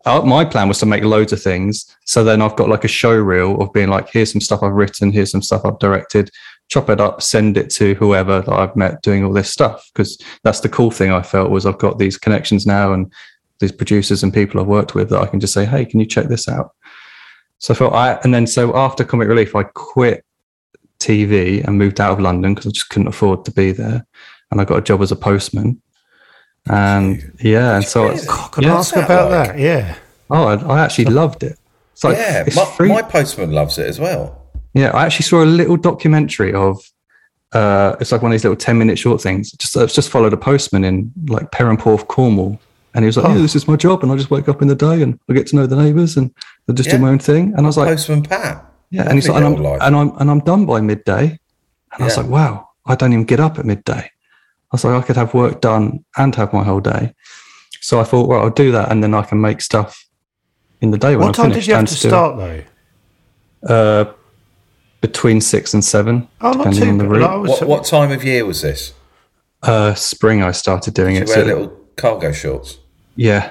Uh, 0.04 0.20
my 0.20 0.44
plan 0.44 0.68
was 0.68 0.78
to 0.80 0.86
make 0.86 1.04
loads 1.04 1.32
of 1.32 1.40
things. 1.40 1.86
So 2.04 2.24
then 2.24 2.42
I've 2.42 2.56
got 2.56 2.68
like 2.68 2.84
a 2.84 2.88
show 2.88 3.14
reel 3.14 3.60
of 3.60 3.72
being 3.72 3.88
like, 3.88 4.10
here's 4.10 4.32
some 4.32 4.40
stuff 4.40 4.62
I've 4.62 4.72
written, 4.72 5.12
here's 5.12 5.30
some 5.30 5.42
stuff 5.42 5.62
I've 5.64 5.78
directed, 5.78 6.30
chop 6.68 6.90
it 6.90 7.00
up, 7.00 7.22
send 7.22 7.56
it 7.56 7.70
to 7.70 7.94
whoever 7.94 8.42
that 8.42 8.52
I've 8.52 8.76
met 8.76 9.00
doing 9.02 9.24
all 9.24 9.32
this 9.32 9.50
stuff. 9.50 9.88
Because 9.94 10.18
that's 10.42 10.60
the 10.60 10.68
cool 10.68 10.90
thing 10.90 11.10
I 11.10 11.22
felt 11.22 11.50
was 11.50 11.64
I've 11.64 11.78
got 11.78 11.98
these 11.98 12.18
connections 12.18 12.66
now 12.66 12.92
and 12.92 13.10
these 13.60 13.72
producers 13.72 14.22
and 14.22 14.34
people 14.34 14.60
I've 14.60 14.66
worked 14.66 14.94
with 14.94 15.08
that 15.10 15.20
I 15.20 15.26
can 15.26 15.40
just 15.40 15.54
say, 15.54 15.64
hey, 15.64 15.84
can 15.86 16.00
you 16.00 16.06
check 16.06 16.26
this 16.26 16.48
out? 16.48 16.74
So 17.64 17.72
I 17.72 17.76
felt 17.78 17.94
I, 17.94 18.12
and 18.24 18.34
then 18.34 18.46
so 18.46 18.76
after 18.76 19.04
Comic 19.04 19.26
Relief, 19.26 19.56
I 19.56 19.62
quit 19.62 20.22
TV 20.98 21.64
and 21.64 21.78
moved 21.78 21.98
out 21.98 22.12
of 22.12 22.20
London 22.20 22.52
because 22.52 22.66
I 22.66 22.70
just 22.72 22.90
couldn't 22.90 23.08
afford 23.08 23.46
to 23.46 23.52
be 23.52 23.72
there. 23.72 24.04
And 24.50 24.60
I 24.60 24.64
got 24.66 24.76
a 24.76 24.82
job 24.82 25.00
as 25.00 25.10
a 25.10 25.16
postman. 25.16 25.80
And 26.68 27.32
yeah, 27.40 27.76
and 27.76 27.84
so 27.86 28.10
it's, 28.10 28.26
God, 28.26 28.52
can 28.52 28.64
yeah. 28.64 28.76
ask 28.76 28.94
about 28.94 29.30
like? 29.30 29.48
that? 29.48 29.58
Yeah. 29.58 29.96
oh, 30.28 30.44
I, 30.44 30.56
I 30.56 30.84
actually 30.84 31.06
loved 31.06 31.42
it. 31.42 31.58
It's 31.94 32.04
like 32.04 32.18
yeah, 32.18 32.44
it's 32.46 32.54
my, 32.54 32.66
free. 32.66 32.90
my 32.90 33.00
postman 33.00 33.52
loves 33.52 33.78
it 33.78 33.86
as 33.86 33.98
well. 33.98 34.42
Yeah, 34.74 34.90
I 34.90 35.06
actually 35.06 35.24
saw 35.24 35.42
a 35.42 35.46
little 35.46 35.78
documentary 35.78 36.52
of. 36.52 36.82
Uh, 37.52 37.96
it's 37.98 38.12
like 38.12 38.20
one 38.20 38.30
of 38.30 38.34
these 38.34 38.44
little 38.44 38.56
ten-minute 38.56 38.98
short 38.98 39.22
things. 39.22 39.52
Just 39.52 39.74
it's 39.76 39.94
just 39.94 40.10
followed 40.10 40.34
a 40.34 40.36
postman 40.36 40.84
in 40.84 41.10
like 41.28 41.50
Perranporth, 41.50 42.08
Cornwall, 42.08 42.60
and 42.92 43.04
he 43.04 43.06
was 43.06 43.16
like, 43.16 43.24
Oh. 43.24 43.34
"Yeah, 43.34 43.40
this 43.40 43.56
is 43.56 43.66
my 43.66 43.76
job, 43.76 44.02
and 44.02 44.12
I 44.12 44.16
just 44.16 44.30
wake 44.30 44.50
up 44.50 44.60
in 44.60 44.68
the 44.68 44.74
day 44.74 45.00
and 45.00 45.18
I 45.30 45.32
get 45.32 45.46
to 45.46 45.56
know 45.56 45.66
the 45.66 45.76
neighbours 45.76 46.18
and 46.18 46.30
I 46.68 46.72
just 46.72 46.88
Yeah. 46.88 46.96
do 46.96 47.02
my 47.02 47.08
own 47.10 47.18
thing." 47.18 47.52
And 47.56 47.60
I 47.60 47.66
was 47.66 47.76
like, 47.76 47.88
Postman 47.88 48.22
Pat. 48.22 48.64
"Yeah," 48.90 49.02
and 49.04 49.14
he's 49.14 49.28
like, 49.28 49.36
and 49.36 49.46
I'm, 49.46 49.62
life. 49.62 49.78
and 49.82 49.94
I'm 49.96 50.12
and 50.18 50.30
I'm 50.30 50.40
done 50.40 50.66
by 50.66 50.80
midday, 50.80 51.38
and 51.92 52.02
I 52.02 52.04
was 52.04 52.16
like, 52.16 52.26
"Wow, 52.28 52.68
I 52.86 52.94
don't 52.94 53.12
even 53.12 53.24
get 53.24 53.40
up 53.40 53.58
at 53.58 53.64
midday." 53.64 54.10
I 54.10 54.72
was 54.72 54.84
like, 54.84 54.94
"I 55.02 55.06
could 55.06 55.16
have 55.16 55.34
work 55.34 55.60
done 55.60 56.04
and 56.16 56.34
have 56.36 56.52
my 56.52 56.64
whole 56.64 56.80
day." 56.80 57.14
So 57.80 58.00
I 58.00 58.04
thought, 58.04 58.28
well, 58.28 58.40
I'll 58.42 58.50
do 58.50 58.72
that, 58.72 58.90
and 58.90 59.02
then 59.02 59.12
I 59.14 59.22
can 59.22 59.40
make 59.40 59.60
stuff 59.60 60.06
in 60.80 60.90
the 60.90 60.98
day 60.98 61.16
when 61.16 61.26
What 61.26 61.28
I'm 61.28 61.32
time 61.34 61.44
finished. 61.50 61.66
did 61.66 61.70
you 61.72 61.74
have 61.76 61.86
to 61.86 61.94
still- 61.94 62.10
start 62.10 62.36
though? 62.38 62.62
Uh, 63.68 64.04
between 65.00 65.40
six 65.40 65.74
and 65.74 65.84
seven, 65.84 66.26
Oh, 66.40 66.52
not 66.52 66.72
too 66.74 66.82
on 66.88 66.98
the 66.98 67.04
bad. 67.04 67.10
route. 67.10 67.20
Like, 67.22 67.30
I 67.30 67.36
was- 67.36 67.50
What, 67.50 67.68
what 67.68 67.84
time 67.84 68.10
of 68.10 68.24
year 68.24 68.44
was 68.46 68.62
this? 68.62 68.92
Uh, 69.62 69.94
spring, 69.94 70.42
I 70.42 70.52
started 70.52 70.94
doing 70.94 71.14
Did 71.14 71.24
it. 71.24 71.28
you 71.28 71.34
wear 71.34 71.44
so- 71.44 71.46
little 71.46 71.72
cargo 71.96 72.32
shorts? 72.32 72.78
yeah, 73.16 73.50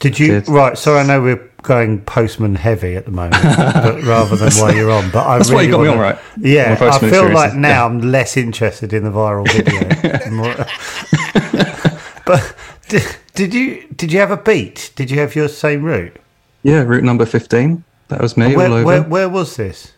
Did 0.00 0.18
you 0.18 0.26
did. 0.28 0.48
right? 0.48 0.76
So 0.76 0.96
I 0.96 1.02
know 1.04 1.20
we're 1.22 1.47
going 1.68 2.00
postman 2.00 2.56
heavy 2.56 2.96
at 2.96 3.04
the 3.04 3.10
moment, 3.12 3.34
but 3.42 4.02
rather 4.02 4.34
than 4.34 4.52
while 4.54 4.74
you're 4.74 4.90
on. 4.90 5.10
But 5.12 5.26
I 5.26 5.38
That's 5.38 5.50
why 5.50 5.56
really 5.56 5.66
you 5.66 5.72
got 5.72 5.82
me 5.82 5.88
wanna- 5.90 6.00
on, 6.00 6.04
right? 6.14 6.18
Yeah, 6.40 6.76
My 6.80 6.88
I 6.88 6.98
feel 6.98 7.08
experiences, 7.08 7.34
like 7.34 7.54
now 7.54 7.68
yeah. 7.68 7.84
I'm 7.86 8.00
less 8.00 8.36
interested 8.36 8.92
in 8.92 9.04
the 9.04 9.10
viral 9.10 9.46
video. 9.52 10.30
More- 10.32 10.66
but 12.26 12.54
did, 12.88 13.04
did 13.34 13.54
you 13.54 13.86
did 13.94 14.12
you 14.12 14.18
have 14.20 14.30
a 14.30 14.36
beat? 14.36 14.92
Did 14.96 15.10
you 15.10 15.18
have 15.20 15.34
your 15.36 15.48
same 15.48 15.82
route? 15.84 16.16
yeah. 16.62 16.82
Route 16.82 17.04
number 17.04 17.26
fifteen. 17.26 17.84
That 18.08 18.20
was 18.22 18.36
me 18.36 18.46
all 18.46 18.56
Where, 18.56 18.68
over. 18.70 18.84
where, 18.84 19.02
where 19.02 19.28
was 19.28 19.56
this? 19.56 19.92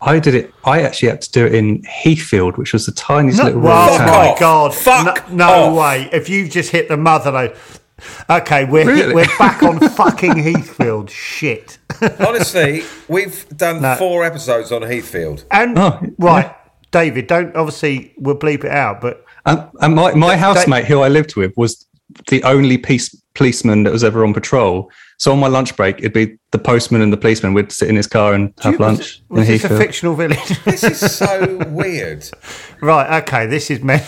I 0.00 0.18
did 0.18 0.34
it. 0.34 0.52
I 0.64 0.82
actually 0.82 1.08
had 1.10 1.22
to 1.22 1.30
do 1.32 1.46
it 1.46 1.54
in 1.54 1.82
Heathfield, 1.84 2.56
which 2.58 2.72
was 2.72 2.84
the 2.84 2.92
tiniest 2.92 3.38
No, 3.38 3.44
little 3.44 3.60
well, 3.60 3.86
rural 3.86 3.98
Fuck 3.98 4.06
town. 4.06 4.32
my. 4.34 4.40
God! 4.40 4.74
Fuck 4.74 5.30
no, 5.30 5.70
no 5.70 5.80
way! 5.80 6.08
If 6.12 6.28
you've 6.28 6.50
just 6.50 6.70
hit 6.70 6.88
the 6.88 6.96
mother 6.96 7.30
load. 7.32 7.56
Okay, 8.28 8.64
we're 8.64 8.86
Really? 8.86 9.14
we're 9.14 9.38
back 9.38 9.62
on 9.62 9.78
fucking 9.90 10.32
Heathfield. 10.36 11.10
Shit. 11.10 11.78
Honestly, 12.18 12.82
we've 13.08 13.46
done 13.56 13.82
No. 13.82 13.94
four 13.96 14.24
episodes 14.24 14.72
on 14.72 14.82
Heathfield. 14.82 15.44
And 15.50 15.78
Oh, 15.78 16.00
right, 16.18 16.54
David, 16.90 17.26
don't 17.28 17.54
obviously 17.54 18.12
we'll 18.18 18.36
bleep 18.38 18.64
it 18.64 18.70
out, 18.72 19.00
but 19.00 19.24
And, 19.46 19.64
and 19.80 19.94
my, 19.94 20.12
my 20.14 20.36
housemate, 20.36 20.86
who 20.86 21.00
I 21.00 21.08
lived 21.08 21.36
with, 21.36 21.52
was 21.56 21.86
the 22.28 22.42
only 22.42 22.78
peace, 22.78 23.14
policeman 23.34 23.84
that 23.84 23.92
was 23.92 24.04
ever 24.04 24.24
on 24.24 24.34
patrol. 24.34 24.90
So 25.24 25.32
on 25.32 25.38
my 25.38 25.46
lunch 25.48 25.74
break, 25.74 26.00
it'd 26.00 26.12
be 26.12 26.36
the 26.50 26.58
postman 26.58 27.00
and 27.00 27.10
the 27.10 27.16
policeman 27.16 27.54
We'd 27.54 27.72
sit 27.72 27.88
in 27.88 27.96
his 27.96 28.06
car 28.06 28.34
and 28.34 28.52
have 28.60 28.78
was, 28.78 28.80
lunch 28.98 29.22
was 29.30 29.48
in 29.48 29.54
this 29.54 29.64
a 29.64 29.68
fictional 29.70 30.14
village? 30.14 30.58
This 30.66 30.84
is 30.84 31.16
so 31.16 31.56
weird. 31.70 32.28
right, 32.82 33.22
okay, 33.22 33.46
this 33.46 33.70
is 33.70 33.82
men. 33.82 34.04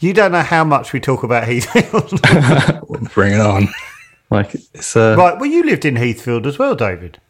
You 0.00 0.12
don't 0.12 0.32
know 0.32 0.42
how 0.42 0.64
much 0.64 0.92
we 0.92 0.98
talk 0.98 1.22
about 1.22 1.44
Heathfield. 1.44 2.20
Bring 3.14 3.34
it 3.34 3.40
on! 3.40 3.68
Like 4.28 4.56
it's 4.56 4.96
uh, 4.96 5.14
right, 5.16 5.38
well, 5.38 5.48
you 5.48 5.62
lived 5.62 5.84
in 5.84 5.94
Heathfield 5.94 6.48
as 6.48 6.58
well, 6.58 6.74
David. 6.74 7.20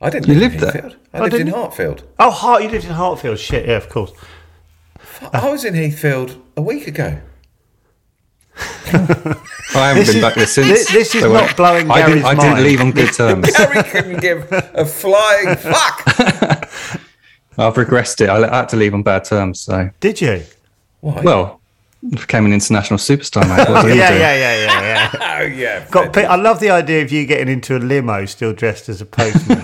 I 0.00 0.10
didn't 0.10 0.26
You 0.26 0.34
live 0.34 0.54
in 0.54 0.58
there? 0.58 0.72
Heathfield. 0.72 0.96
I 1.14 1.18
Oh, 1.20 1.22
lived 1.22 1.34
in? 1.36 1.46
Hartfield. 1.46 2.02
Oh, 2.18 2.32
Hart, 2.32 2.64
you 2.64 2.68
lived 2.68 2.86
in 2.86 2.94
Hartfield. 2.94 3.38
Shit, 3.38 3.68
yeah, 3.68 3.76
of 3.76 3.88
course. 3.88 4.10
I 5.32 5.48
was 5.48 5.64
in 5.64 5.74
Heathfield 5.74 6.36
a 6.56 6.62
week 6.62 6.88
ago. 6.88 7.20
I 9.74 9.88
haven't 9.88 10.00
This 10.00 10.08
been 10.08 10.16
is- 10.16 10.22
back 10.22 10.34
there 10.34 10.46
since. 10.46 10.68
this- 10.68 10.92
this 10.92 11.14
is 11.14 11.22
So, 11.22 11.30
uh, 11.34 11.40
not 11.40 11.56
blowing 11.56 11.90
I 11.90 12.00
Gary's 12.00 12.14
didn't, 12.24 12.26
I 12.26 12.34
didn't 12.54 12.64
leave 12.64 12.80
on 12.80 12.90
good 12.92 13.12
terms. 13.12 13.50
Gary 13.56 13.82
couldn't 13.84 14.20
give 14.20 14.46
a 14.52 14.84
flying 14.84 15.56
fuck. 15.56 16.04
I've 17.58 17.74
regressed 17.74 18.20
it. 18.20 18.28
I 18.30 18.56
had 18.56 18.68
to 18.70 18.76
leave 18.76 18.94
on 18.94 19.02
bad 19.02 19.24
terms. 19.24 19.60
So, 19.60 19.90
Did 20.00 20.20
you? 20.20 20.42
Why? 21.00 21.20
well, 21.22 21.60
became 22.10 22.46
an 22.46 22.52
international 22.52 22.98
superstar, 22.98 23.42
mate. 23.48 23.68
What 23.68 23.84
I 23.84 23.88
Yeah, 23.92 24.12
yeah, 24.12 24.34
yeah, 24.34 24.56
yeah, 24.64 25.10
yeah. 25.12 25.38
oh 25.40 25.42
yeah. 25.44 25.86
Got. 25.90 26.12
pe- 26.12 26.24
I 26.24 26.36
love 26.36 26.58
the 26.60 26.70
idea 26.70 27.02
of 27.02 27.12
you 27.12 27.26
getting 27.26 27.48
into 27.48 27.76
a 27.76 27.78
limo, 27.78 28.24
still 28.24 28.52
dressed 28.52 28.88
as 28.88 29.00
a 29.00 29.06
postman, 29.06 29.62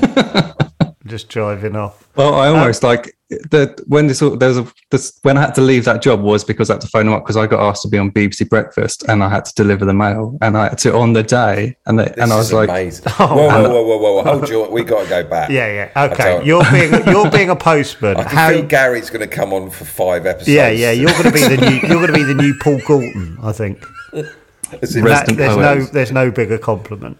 just 1.06 1.28
driving 1.28 1.74
off. 1.76 2.06
Well, 2.16 2.34
I 2.34 2.48
almost 2.48 2.82
like 2.82 3.15
the 3.28 3.82
when 3.88 4.06
this 4.06 4.22
all- 4.22 4.36
there 4.36 4.48
was 4.48 4.58
a 4.58 4.66
this 4.90 5.18
when 5.22 5.36
I 5.36 5.40
had 5.40 5.54
to 5.56 5.60
leave 5.60 5.84
that 5.84 6.00
job 6.00 6.20
was 6.20 6.44
because 6.44 6.70
I 6.70 6.74
had 6.74 6.80
to 6.82 6.86
phone 6.86 7.06
them 7.06 7.14
up 7.14 7.24
because 7.24 7.36
I 7.36 7.46
got 7.48 7.60
asked 7.60 7.82
to 7.82 7.88
be 7.88 7.98
on 7.98 8.12
BBC 8.12 8.48
Breakfast 8.48 9.02
and 9.08 9.22
I 9.22 9.28
had 9.28 9.44
to 9.46 9.54
deliver 9.54 9.84
the 9.84 9.94
mail 9.94 10.38
and 10.42 10.56
I 10.56 10.68
had 10.68 10.78
to 10.78 10.94
on 10.94 11.12
the 11.12 11.24
day 11.24 11.76
and 11.86 11.98
they, 11.98 12.06
and 12.18 12.32
I 12.32 12.36
was 12.36 12.52
like, 12.52 12.68
amazing. 12.68 13.04
whoa, 13.12 13.26
whoa, 13.26 13.68
whoa, 13.68 13.98
whoa, 13.98 14.14
whoa! 14.14 14.22
Hold 14.22 14.48
your, 14.48 14.70
we 14.70 14.84
got 14.84 15.04
to 15.04 15.08
go 15.08 15.24
back. 15.24 15.50
Yeah, 15.50 15.90
yeah. 15.96 16.10
Okay, 16.12 16.44
you're 16.44 16.64
being 16.70 16.92
you're 17.06 17.30
being 17.30 17.50
a 17.50 17.56
postman. 17.56 18.16
I 18.16 18.22
can 18.22 18.32
How? 18.32 18.50
feel 18.50 18.62
Gary's 18.62 19.10
going 19.10 19.28
to 19.28 19.34
come 19.34 19.52
on 19.52 19.70
for 19.70 19.84
five 19.84 20.24
episodes. 20.24 20.48
Yeah, 20.48 20.68
yeah. 20.68 20.92
You're 20.92 21.10
going 21.10 21.24
to 21.24 21.32
be 21.32 21.40
the 21.40 21.56
new. 21.56 21.76
You're 21.88 22.06
going 22.06 22.06
to 22.06 22.12
be 22.12 22.22
the 22.22 22.34
new 22.34 22.54
Paul 22.60 22.78
Galton, 22.86 23.38
I 23.42 23.52
think. 23.52 23.84
That, 24.12 25.32
there's 25.36 25.54
poet. 25.54 25.78
no 25.78 25.84
there's 25.86 26.12
no 26.12 26.30
bigger 26.30 26.58
compliment. 26.58 27.18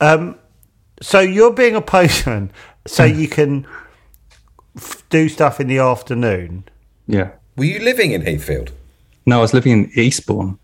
Um, 0.00 0.38
so 1.02 1.20
you're 1.20 1.52
being 1.52 1.74
a 1.74 1.80
postman, 1.80 2.52
so 2.86 3.04
you 3.04 3.28
can 3.28 3.66
f- 4.76 5.02
do 5.08 5.28
stuff 5.28 5.60
in 5.60 5.66
the 5.68 5.78
afternoon. 5.78 6.64
yeah. 7.06 7.30
Were 7.56 7.64
you 7.64 7.80
living 7.80 8.12
in 8.12 8.22
Heathfield? 8.22 8.72
No, 9.26 9.38
I 9.38 9.42
was 9.42 9.52
living 9.52 9.72
in 9.72 9.90
Eastbourne. 9.94 10.58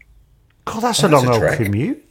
God, 0.64 0.80
that's 0.82 1.00
a 1.00 1.08
That's 1.08 1.12
long 1.12 1.26
a 1.26 1.32
old 1.32 1.40
trek. 1.40 1.58
commute. 1.58 2.02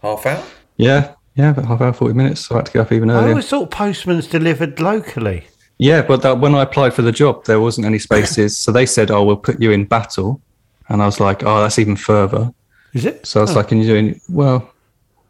Half 0.00 0.24
hour? 0.26 0.42
Yeah, 0.76 1.14
yeah, 1.34 1.50
about 1.50 1.66
half 1.66 1.80
hour, 1.80 1.92
forty 1.92 2.14
minutes. 2.14 2.46
So 2.46 2.54
I 2.54 2.58
had 2.58 2.66
to 2.66 2.72
get 2.72 2.80
up 2.80 2.92
even 2.92 3.10
earlier. 3.10 3.18
I 3.18 3.22
earlier. 3.22 3.32
always 3.34 3.48
thought 3.48 3.70
postman's 3.70 4.26
delivered 4.26 4.80
locally. 4.80 5.44
Yeah, 5.78 6.02
but 6.02 6.22
that, 6.22 6.38
when 6.38 6.54
I 6.54 6.62
applied 6.62 6.94
for 6.94 7.02
the 7.02 7.12
job, 7.12 7.44
there 7.44 7.60
wasn't 7.60 7.86
any 7.86 7.98
spaces, 7.98 8.56
so 8.56 8.72
they 8.72 8.86
said, 8.86 9.10
"Oh, 9.10 9.22
we'll 9.24 9.36
put 9.36 9.60
you 9.60 9.70
in 9.70 9.84
Battle," 9.84 10.40
and 10.88 11.02
I 11.02 11.06
was 11.06 11.20
like, 11.20 11.42
"Oh, 11.44 11.60
that's 11.60 11.78
even 11.78 11.96
further." 11.96 12.52
Is 12.94 13.04
it? 13.04 13.26
So 13.26 13.40
I 13.40 13.42
was 13.42 13.52
oh. 13.52 13.56
like, 13.56 13.68
"Can 13.68 13.78
you 13.78 13.86
do 13.86 13.96
any?" 13.96 14.20
Well, 14.28 14.71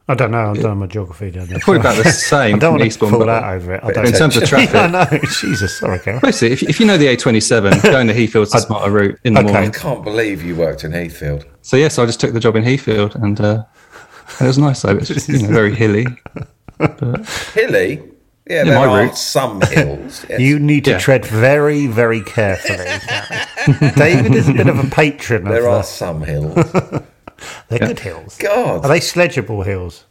I 0.08 0.14
don't 0.14 0.32
know. 0.32 0.50
I've 0.50 0.60
done 0.60 0.78
my 0.78 0.86
geography 0.86 1.30
down 1.30 1.46
there. 1.46 1.58
probably 1.60 1.80
about 1.80 2.02
the 2.02 2.10
same 2.10 2.56
I 2.56 2.58
don't 2.58 2.60
from 2.60 2.70
want 2.72 2.80
to 2.82 2.86
Eastbourne. 2.88 3.10
pull 3.10 3.18
but- 3.20 3.26
that 3.26 3.44
over 3.44 3.74
it. 3.74 3.84
I 3.84 3.92
don't 3.92 4.06
in 4.06 4.12
terms 4.12 4.36
of 4.36 4.44
traffic, 4.48 4.74
yeah, 4.74 4.82
I 4.82 4.86
know. 4.88 5.18
Jesus, 5.40 5.78
sorry, 5.78 5.98
Karen. 6.00 6.18
Basically, 6.20 6.52
if, 6.52 6.62
if 6.64 6.80
you 6.80 6.86
know 6.86 6.98
the 6.98 7.06
A27, 7.06 7.82
going 7.84 8.08
to 8.08 8.12
Heathfield 8.12 8.48
Heathfield's 8.48 8.54
a 8.54 8.58
smarter 8.60 8.90
route 8.90 9.18
in 9.24 9.34
the 9.34 9.40
Okay. 9.44 9.66
I 9.66 9.70
can't 9.70 10.02
believe 10.02 10.42
you 10.42 10.56
worked 10.56 10.82
in 10.84 10.90
Heathfield. 10.92 11.46
So 11.62 11.76
yes, 11.76 11.98
I 11.98 12.06
just 12.06 12.18
took 12.20 12.32
the 12.32 12.40
job 12.40 12.56
in 12.56 12.64
Heathfield, 12.64 13.14
and, 13.16 13.40
uh, 13.40 13.62
it 14.40 14.44
was 14.44 14.58
nice 14.58 14.82
though. 14.82 14.96
It's 14.96 15.08
just, 15.08 15.28
you 15.28 15.42
know, 15.42 15.48
very 15.48 15.74
hilly. 15.74 16.06
Hilly? 17.54 18.02
Yeah, 18.48 18.56
Yeah, 18.56 18.64
there 18.64 18.78
are 18.78 18.98
route. 19.04 19.16
some 19.16 19.60
hills. 19.60 20.26
yes. 20.28 20.40
You 20.40 20.58
need 20.58 20.84
to 20.86 20.92
Yeah. 20.92 20.98
tread 20.98 21.24
very, 21.24 21.86
very 21.86 22.20
carefully. 22.22 23.90
David 23.94 24.34
is 24.34 24.48
a 24.48 24.52
bit 24.52 24.66
of 24.68 24.78
a 24.78 24.88
patron 24.90 25.46
of 25.46 25.52
there 25.52 25.62
the, 25.62 25.68
are 25.70 25.84
some 25.84 26.22
hills. 26.22 26.56
They're 27.68 27.78
good 27.78 28.00
hills. 28.00 28.38
God. 28.38 28.84
Are 28.84 28.88
they 28.88 29.00
sledgeable 29.00 29.62
hills 29.62 30.04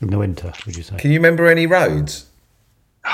in 0.00 0.10
the 0.10 0.18
winter? 0.18 0.52
Would 0.66 0.76
you 0.76 0.82
say? 0.82 0.96
Can 0.96 1.10
you 1.10 1.18
remember 1.18 1.46
any 1.46 1.66
roads? 1.66 2.26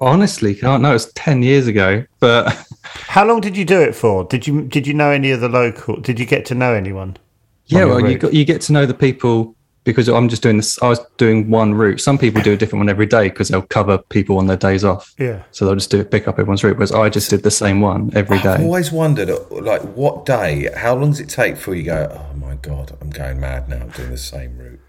Honestly, 0.00 0.54
can't 0.54 0.82
know. 0.82 0.94
It's 0.94 1.10
ten 1.14 1.42
years 1.42 1.66
ago, 1.66 2.04
but 2.20 2.66
How 3.14 3.24
long 3.24 3.40
did 3.40 3.56
you 3.56 3.64
do 3.64 3.80
it 3.80 3.94
for? 3.94 4.24
Did 4.24 4.46
you 4.46 4.62
did 4.62 4.86
you 4.86 4.94
know 4.94 5.10
any 5.10 5.30
of 5.30 5.40
the 5.40 5.48
local? 5.48 6.00
Did 6.00 6.18
you 6.18 6.26
get 6.26 6.44
to 6.46 6.54
know 6.54 6.74
anyone? 6.74 7.16
yeah, 7.66 7.80
your 7.80 7.88
well, 7.88 8.10
you 8.10 8.18
got, 8.18 8.34
you 8.34 8.44
get 8.44 8.60
to 8.62 8.72
know 8.72 8.86
the 8.86 8.94
people 8.94 9.54
because 9.84 10.08
I'm 10.08 10.28
just 10.28 10.42
doing 10.42 10.56
this. 10.56 10.82
I 10.82 10.88
was 10.88 11.00
doing 11.18 11.50
one 11.50 11.74
route. 11.74 12.00
Some 12.00 12.18
people 12.18 12.42
do 12.42 12.52
a 12.52 12.56
different 12.56 12.80
one 12.80 12.88
every 12.88 13.06
day 13.06 13.28
because 13.28 13.48
they'll 13.48 13.62
cover 13.62 13.98
people 13.98 14.38
on 14.38 14.46
their 14.46 14.56
days 14.56 14.84
off. 14.84 15.14
Yeah. 15.18 15.42
So 15.50 15.64
they'll 15.66 15.74
just 15.74 15.90
do 15.90 16.02
pick 16.04 16.26
up 16.26 16.38
everyone's 16.38 16.64
route. 16.64 16.76
Whereas 16.76 16.92
I 16.92 17.08
just 17.10 17.30
did 17.30 17.42
the 17.42 17.50
same 17.50 17.80
one 17.80 18.10
every 18.14 18.38
I've 18.38 18.42
day. 18.58 18.64
always 18.64 18.90
wondered, 18.90 19.30
uh, 19.30 19.40
like, 19.50 19.82
what 19.94 20.24
day, 20.26 20.70
how 20.76 20.94
long 20.96 21.10
does 21.10 21.20
it 21.20 21.28
take 21.28 21.54
before 21.56 21.74
you 21.74 21.82
go, 21.84 22.08
oh 22.10 22.36
my 22.38 22.54
God, 22.56 22.96
I'm 23.00 23.10
going 23.10 23.38
mad 23.40 23.68
now, 23.68 23.76
I'm 23.82 23.90
doing 23.90 24.10
the 24.10 24.16
same 24.18 24.56
route? 24.58 24.80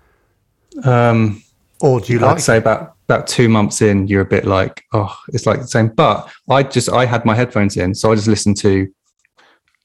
Um, 0.85 1.43
Or 1.81 1.99
do 1.99 2.13
you 2.13 2.19
I'd 2.19 2.23
like? 2.25 2.39
say 2.39 2.57
about 2.57 2.93
about 3.07 3.27
two 3.27 3.47
months 3.49 3.81
in, 3.83 4.07
you're 4.07 4.21
a 4.21 4.25
bit 4.25 4.45
like, 4.45 4.83
oh, 4.93 5.15
it's 5.29 5.45
like 5.45 5.59
the 5.59 5.67
same. 5.67 5.89
But 5.89 6.27
I 6.49 6.63
just 6.63 6.89
I 6.89 7.05
had 7.05 7.23
my 7.23 7.35
headphones 7.35 7.77
in, 7.77 7.93
so 7.93 8.11
I 8.11 8.15
just 8.15 8.27
listened 8.27 8.57
to 8.57 8.87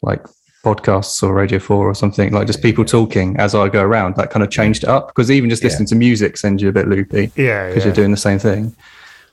like 0.03 0.25
podcasts 0.65 1.23
or 1.23 1.33
Radio 1.35 1.59
Four 1.59 1.89
or 1.89 1.95
something, 1.95 2.33
like 2.33 2.47
just 2.47 2.63
people 2.63 2.85
talking 2.85 3.37
as 3.39 3.55
I 3.55 3.69
go 3.69 3.83
around. 3.83 4.17
That 4.17 4.31
kind 4.31 4.43
of 4.43 4.51
changed 4.51 4.83
it 4.85 4.89
up 4.89 5.09
because 5.09 5.31
even 5.31 5.49
just 5.51 5.65
listening 5.65 5.87
to 5.89 5.95
music 5.95 6.37
sends 6.37 6.63
you 6.63 6.69
a 6.69 6.73
bit 6.73 6.89
loopy. 6.89 7.33
Yeah, 7.37 7.69
because 7.69 7.83
yeah. 7.83 7.87
you're 7.87 7.95
doing 7.95 8.11
the 8.11 8.17
same 8.17 8.39
thing. 8.39 8.75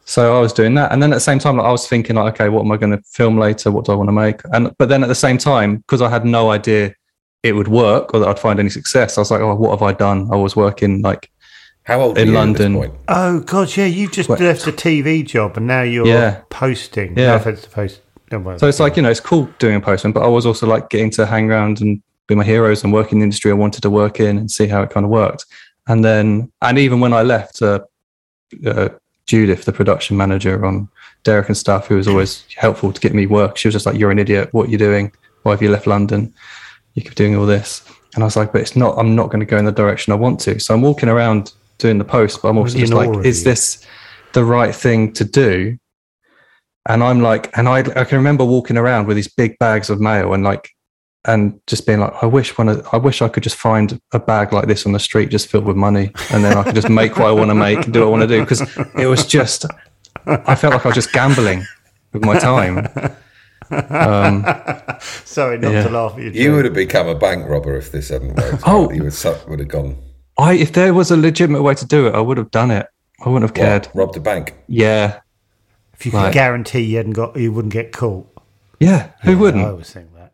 So 0.05 0.37
I 0.37 0.39
was 0.39 0.53
doing 0.53 0.73
that, 0.75 0.93
and 0.93 1.03
then 1.03 1.11
at 1.11 1.15
the 1.17 1.19
same 1.19 1.37
time, 1.37 1.57
like, 1.57 1.65
I 1.65 1.71
was 1.71 1.85
thinking, 1.85 2.15
like, 2.15 2.35
okay, 2.35 2.47
what 2.47 2.61
am 2.63 2.71
I 2.71 2.77
going 2.77 2.91
to 2.95 3.03
film 3.03 3.37
later? 3.37 3.71
What 3.71 3.83
do 3.83 3.91
I 3.91 3.95
want 3.95 4.07
to 4.07 4.13
make? 4.13 4.39
And 4.53 4.73
but 4.77 4.87
then 4.87 5.03
at 5.03 5.07
the 5.07 5.15
same 5.15 5.37
time, 5.37 5.77
because 5.77 6.01
I 6.01 6.09
had 6.09 6.23
no 6.25 6.49
idea 6.49 6.93
it 7.43 7.51
would 7.53 7.67
work 7.67 8.13
or 8.13 8.19
that 8.21 8.27
I'd 8.29 8.39
find 8.39 8.59
any 8.59 8.69
success, 8.69 9.17
I 9.17 9.21
was 9.21 9.31
like, 9.31 9.41
oh, 9.41 9.53
what 9.55 9.71
have 9.71 9.81
I 9.83 9.93
done? 9.93 10.29
I 10.31 10.35
was 10.35 10.55
working 10.55 11.01
like 11.01 11.29
How 11.83 12.01
old 12.01 12.17
In 12.17 12.33
London. 12.33 12.75
at 12.75 12.81
this 12.81 12.89
point? 12.89 13.01
Oh 13.09 13.39
God, 13.41 13.75
yeah, 13.77 13.85
you 13.85 14.09
just 14.09 14.27
What? 14.29 14.39
left 14.39 14.65
a 14.67 14.71
TV 14.71 15.25
job 15.25 15.55
and 15.57 15.67
now 15.67 15.81
you're 15.83 16.07
Yeah. 16.07 16.41
posting. 16.49 17.17
Yeah. 17.17 17.27
No 17.27 17.35
offense 17.35 17.61
to 17.63 17.69
post. 17.69 18.01
So 18.57 18.67
it's 18.67 18.79
like, 18.79 18.97
you 18.97 19.03
know, 19.03 19.09
it's 19.09 19.19
cool 19.19 19.49
doing 19.59 19.75
a 19.75 19.81
postman, 19.81 20.11
but 20.11 20.23
I 20.23 20.27
was 20.27 20.45
also 20.45 20.67
like 20.67 20.89
getting 20.89 21.09
to 21.11 21.25
hang 21.25 21.49
around 21.49 21.81
and 21.81 22.01
be 22.27 22.35
my 22.35 22.43
heroes 22.43 22.83
and 22.83 22.91
work 22.91 23.11
in 23.11 23.19
the 23.19 23.23
industry 23.23 23.51
I 23.51 23.55
wanted 23.55 23.81
to 23.81 23.89
work 23.89 24.19
in 24.19 24.37
and 24.37 24.51
see 24.51 24.67
how 24.67 24.81
it 24.83 24.89
kind 24.89 25.05
of 25.05 25.09
worked. 25.09 25.45
And 25.87 26.03
then, 26.03 26.51
and 26.61 26.77
even 26.77 26.99
when 26.99 27.13
I 27.13 27.23
left, 27.23 27.61
uh, 27.61 27.79
uh, 28.65 28.89
Judith, 29.25 29.65
the 29.65 29.73
production 29.73 30.17
manager 30.17 30.65
on 30.65 30.89
Derek 31.23 31.47
and 31.47 31.57
stuff, 31.57 31.87
who 31.87 31.95
was 31.95 32.07
always 32.07 32.45
helpful 32.55 32.91
to 32.93 33.01
get 33.01 33.13
me 33.13 33.25
work, 33.25 33.57
she 33.57 33.67
was 33.67 33.75
just 33.75 33.85
like, 33.85 33.97
You're 33.97 34.11
an 34.11 34.19
idiot. 34.19 34.49
What 34.53 34.67
are 34.67 34.71
you 34.71 34.77
doing? 34.77 35.11
Why 35.43 35.51
have 35.51 35.61
you 35.61 35.69
left 35.69 35.87
London? 35.87 36.33
You 36.93 37.01
keep 37.01 37.15
doing 37.15 37.35
all 37.35 37.45
this. 37.45 37.83
And 38.15 38.23
I 38.23 38.25
was 38.25 38.35
like, 38.35 38.51
But 38.51 38.61
it's 38.61 38.75
not, 38.75 38.97
I'm 38.97 39.15
not 39.15 39.27
going 39.27 39.41
to 39.41 39.45
go 39.45 39.57
in 39.57 39.65
the 39.65 39.71
direction 39.71 40.13
I 40.13 40.15
want 40.15 40.39
to. 40.41 40.59
So 40.59 40.73
I'm 40.73 40.81
walking 40.81 41.09
around 41.09 41.53
doing 41.77 41.97
the 41.97 42.05
post, 42.05 42.41
but 42.41 42.49
I'm 42.49 42.57
also 42.57 42.77
just 42.77 42.93
like, 42.93 43.25
Is 43.25 43.43
this 43.43 43.85
the 44.33 44.43
right 44.43 44.73
thing 44.73 45.13
to 45.13 45.25
do? 45.25 45.77
And 46.87 47.03
I'm 47.03 47.21
like, 47.21 47.55
and 47.57 47.67
I 47.67 47.79
I 47.79 48.03
can 48.03 48.17
remember 48.17 48.43
walking 48.45 48.77
around 48.77 49.07
with 49.07 49.15
these 49.17 49.27
big 49.27 49.57
bags 49.59 49.89
of 49.89 49.99
mail 49.99 50.33
and 50.33 50.43
like, 50.43 50.69
and 51.25 51.59
just 51.67 51.85
being 51.85 51.99
like, 51.99 52.13
I 52.21 52.25
wish 52.25 52.57
when 52.57 52.69
I, 52.69 52.81
I 52.93 52.97
wish 52.97 53.21
I 53.21 53.27
could 53.29 53.43
just 53.43 53.55
find 53.57 53.99
a 54.13 54.19
bag 54.19 54.53
like 54.53 54.67
this 54.67 54.85
on 54.85 54.93
the 54.93 54.99
street, 54.99 55.29
just 55.29 55.47
filled 55.47 55.65
with 55.65 55.75
money, 55.75 56.11
and 56.31 56.43
then 56.43 56.57
I 56.57 56.63
could 56.63 56.75
just 56.75 56.89
make 56.89 57.17
what 57.17 57.27
I 57.27 57.31
want 57.31 57.49
to 57.51 57.55
make 57.55 57.83
and 57.85 57.93
do 57.93 57.99
what 58.01 58.07
I 58.07 58.09
want 58.11 58.21
to 58.23 58.27
do 58.27 58.41
because 58.41 58.61
it 58.97 59.07
was 59.07 59.25
just, 59.25 59.65
I 60.25 60.55
felt 60.55 60.73
like 60.73 60.85
I 60.85 60.89
was 60.89 60.95
just 60.95 61.11
gambling 61.11 61.65
with 62.13 62.23
my 62.23 62.39
time. 62.39 62.87
Um, 63.69 64.45
Sorry, 65.25 65.57
not 65.57 65.73
Yeah. 65.73 65.83
to 65.83 65.89
laugh 65.89 66.13
at 66.13 66.19
you. 66.23 66.31
You 66.31 66.53
would 66.53 66.65
have 66.65 66.73
become 66.73 67.07
a 67.07 67.15
bank 67.15 67.47
robber 67.49 67.75
if 67.75 67.91
this 67.91 68.09
hadn't 68.09 68.35
worked. 68.37 68.63
Oh. 68.65 68.91
you 68.91 69.03
would, 69.03 69.13
would 69.49 69.59
have 69.59 69.67
gone. 69.67 69.97
I 70.39 70.53
if 70.53 70.71
there 70.73 70.93
was 70.93 71.11
a 71.11 71.17
legitimate 71.17 71.63
way 71.63 71.73
to 71.73 71.85
do 71.85 72.07
it, 72.07 72.15
I 72.15 72.21
would 72.21 72.37
have 72.37 72.51
done 72.51 72.71
it. 72.71 72.87
I 73.25 73.29
wouldn't 73.29 73.49
have 73.49 73.55
cared. 73.55 73.87
What, 73.87 73.95
robbed 74.05 74.17
a 74.17 74.19
bank. 74.19 74.53
Yeah, 74.67 75.19
If 75.99 76.05
you 76.05 76.11
could 76.11 76.17
Right. 76.17 76.33
guarantee 76.33 76.81
you 76.81 76.97
hadn't 76.97 77.13
got, 77.13 77.35
you 77.37 77.51
wouldn't 77.51 77.73
get 77.73 77.91
caught. 77.91 78.27
yeah. 78.79 79.07
Who 79.23 79.31
I 79.31 79.35
wouldn't? 79.35 79.63
I 79.65 79.69
always 79.69 79.89
think 79.91 80.13
that. 80.15 80.33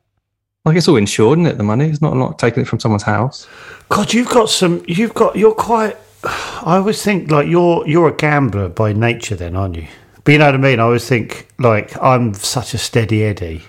Like 0.65 0.77
it's 0.77 0.87
all 0.87 0.95
insured, 0.97 1.39
isn't 1.39 1.51
it? 1.51 1.57
The 1.57 1.63
money. 1.63 1.89
It's 1.89 2.01
not 2.01 2.15
like 2.15 2.37
taking 2.37 2.61
it 2.63 2.67
from 2.67 2.79
someone's 2.79 3.03
house. 3.03 3.47
God, 3.89 4.13
you've 4.13 4.29
got 4.29 4.49
some. 4.49 4.83
You've 4.87 5.13
got. 5.13 5.35
You're 5.35 5.53
quite. 5.55 5.97
I 6.25 6.77
always 6.77 7.01
think 7.03 7.29
like 7.31 7.47
you're 7.47 7.85
you're 7.87 8.07
a 8.07 8.13
gambler 8.15 8.69
by 8.69 8.93
nature, 8.93 9.35
then, 9.35 9.55
aren't 9.57 9.75
you? 9.75 9.87
But 10.23 10.31
you 10.31 10.37
know 10.37 10.45
what 10.45 10.55
I 10.55 10.57
mean. 10.57 10.79
I 10.79 10.83
always 10.83 11.05
think 11.07 11.49
like 11.59 12.01
I'm 12.01 12.33
such 12.33 12.73
a 12.73 12.77
steady 12.77 13.23
Eddie. 13.25 13.63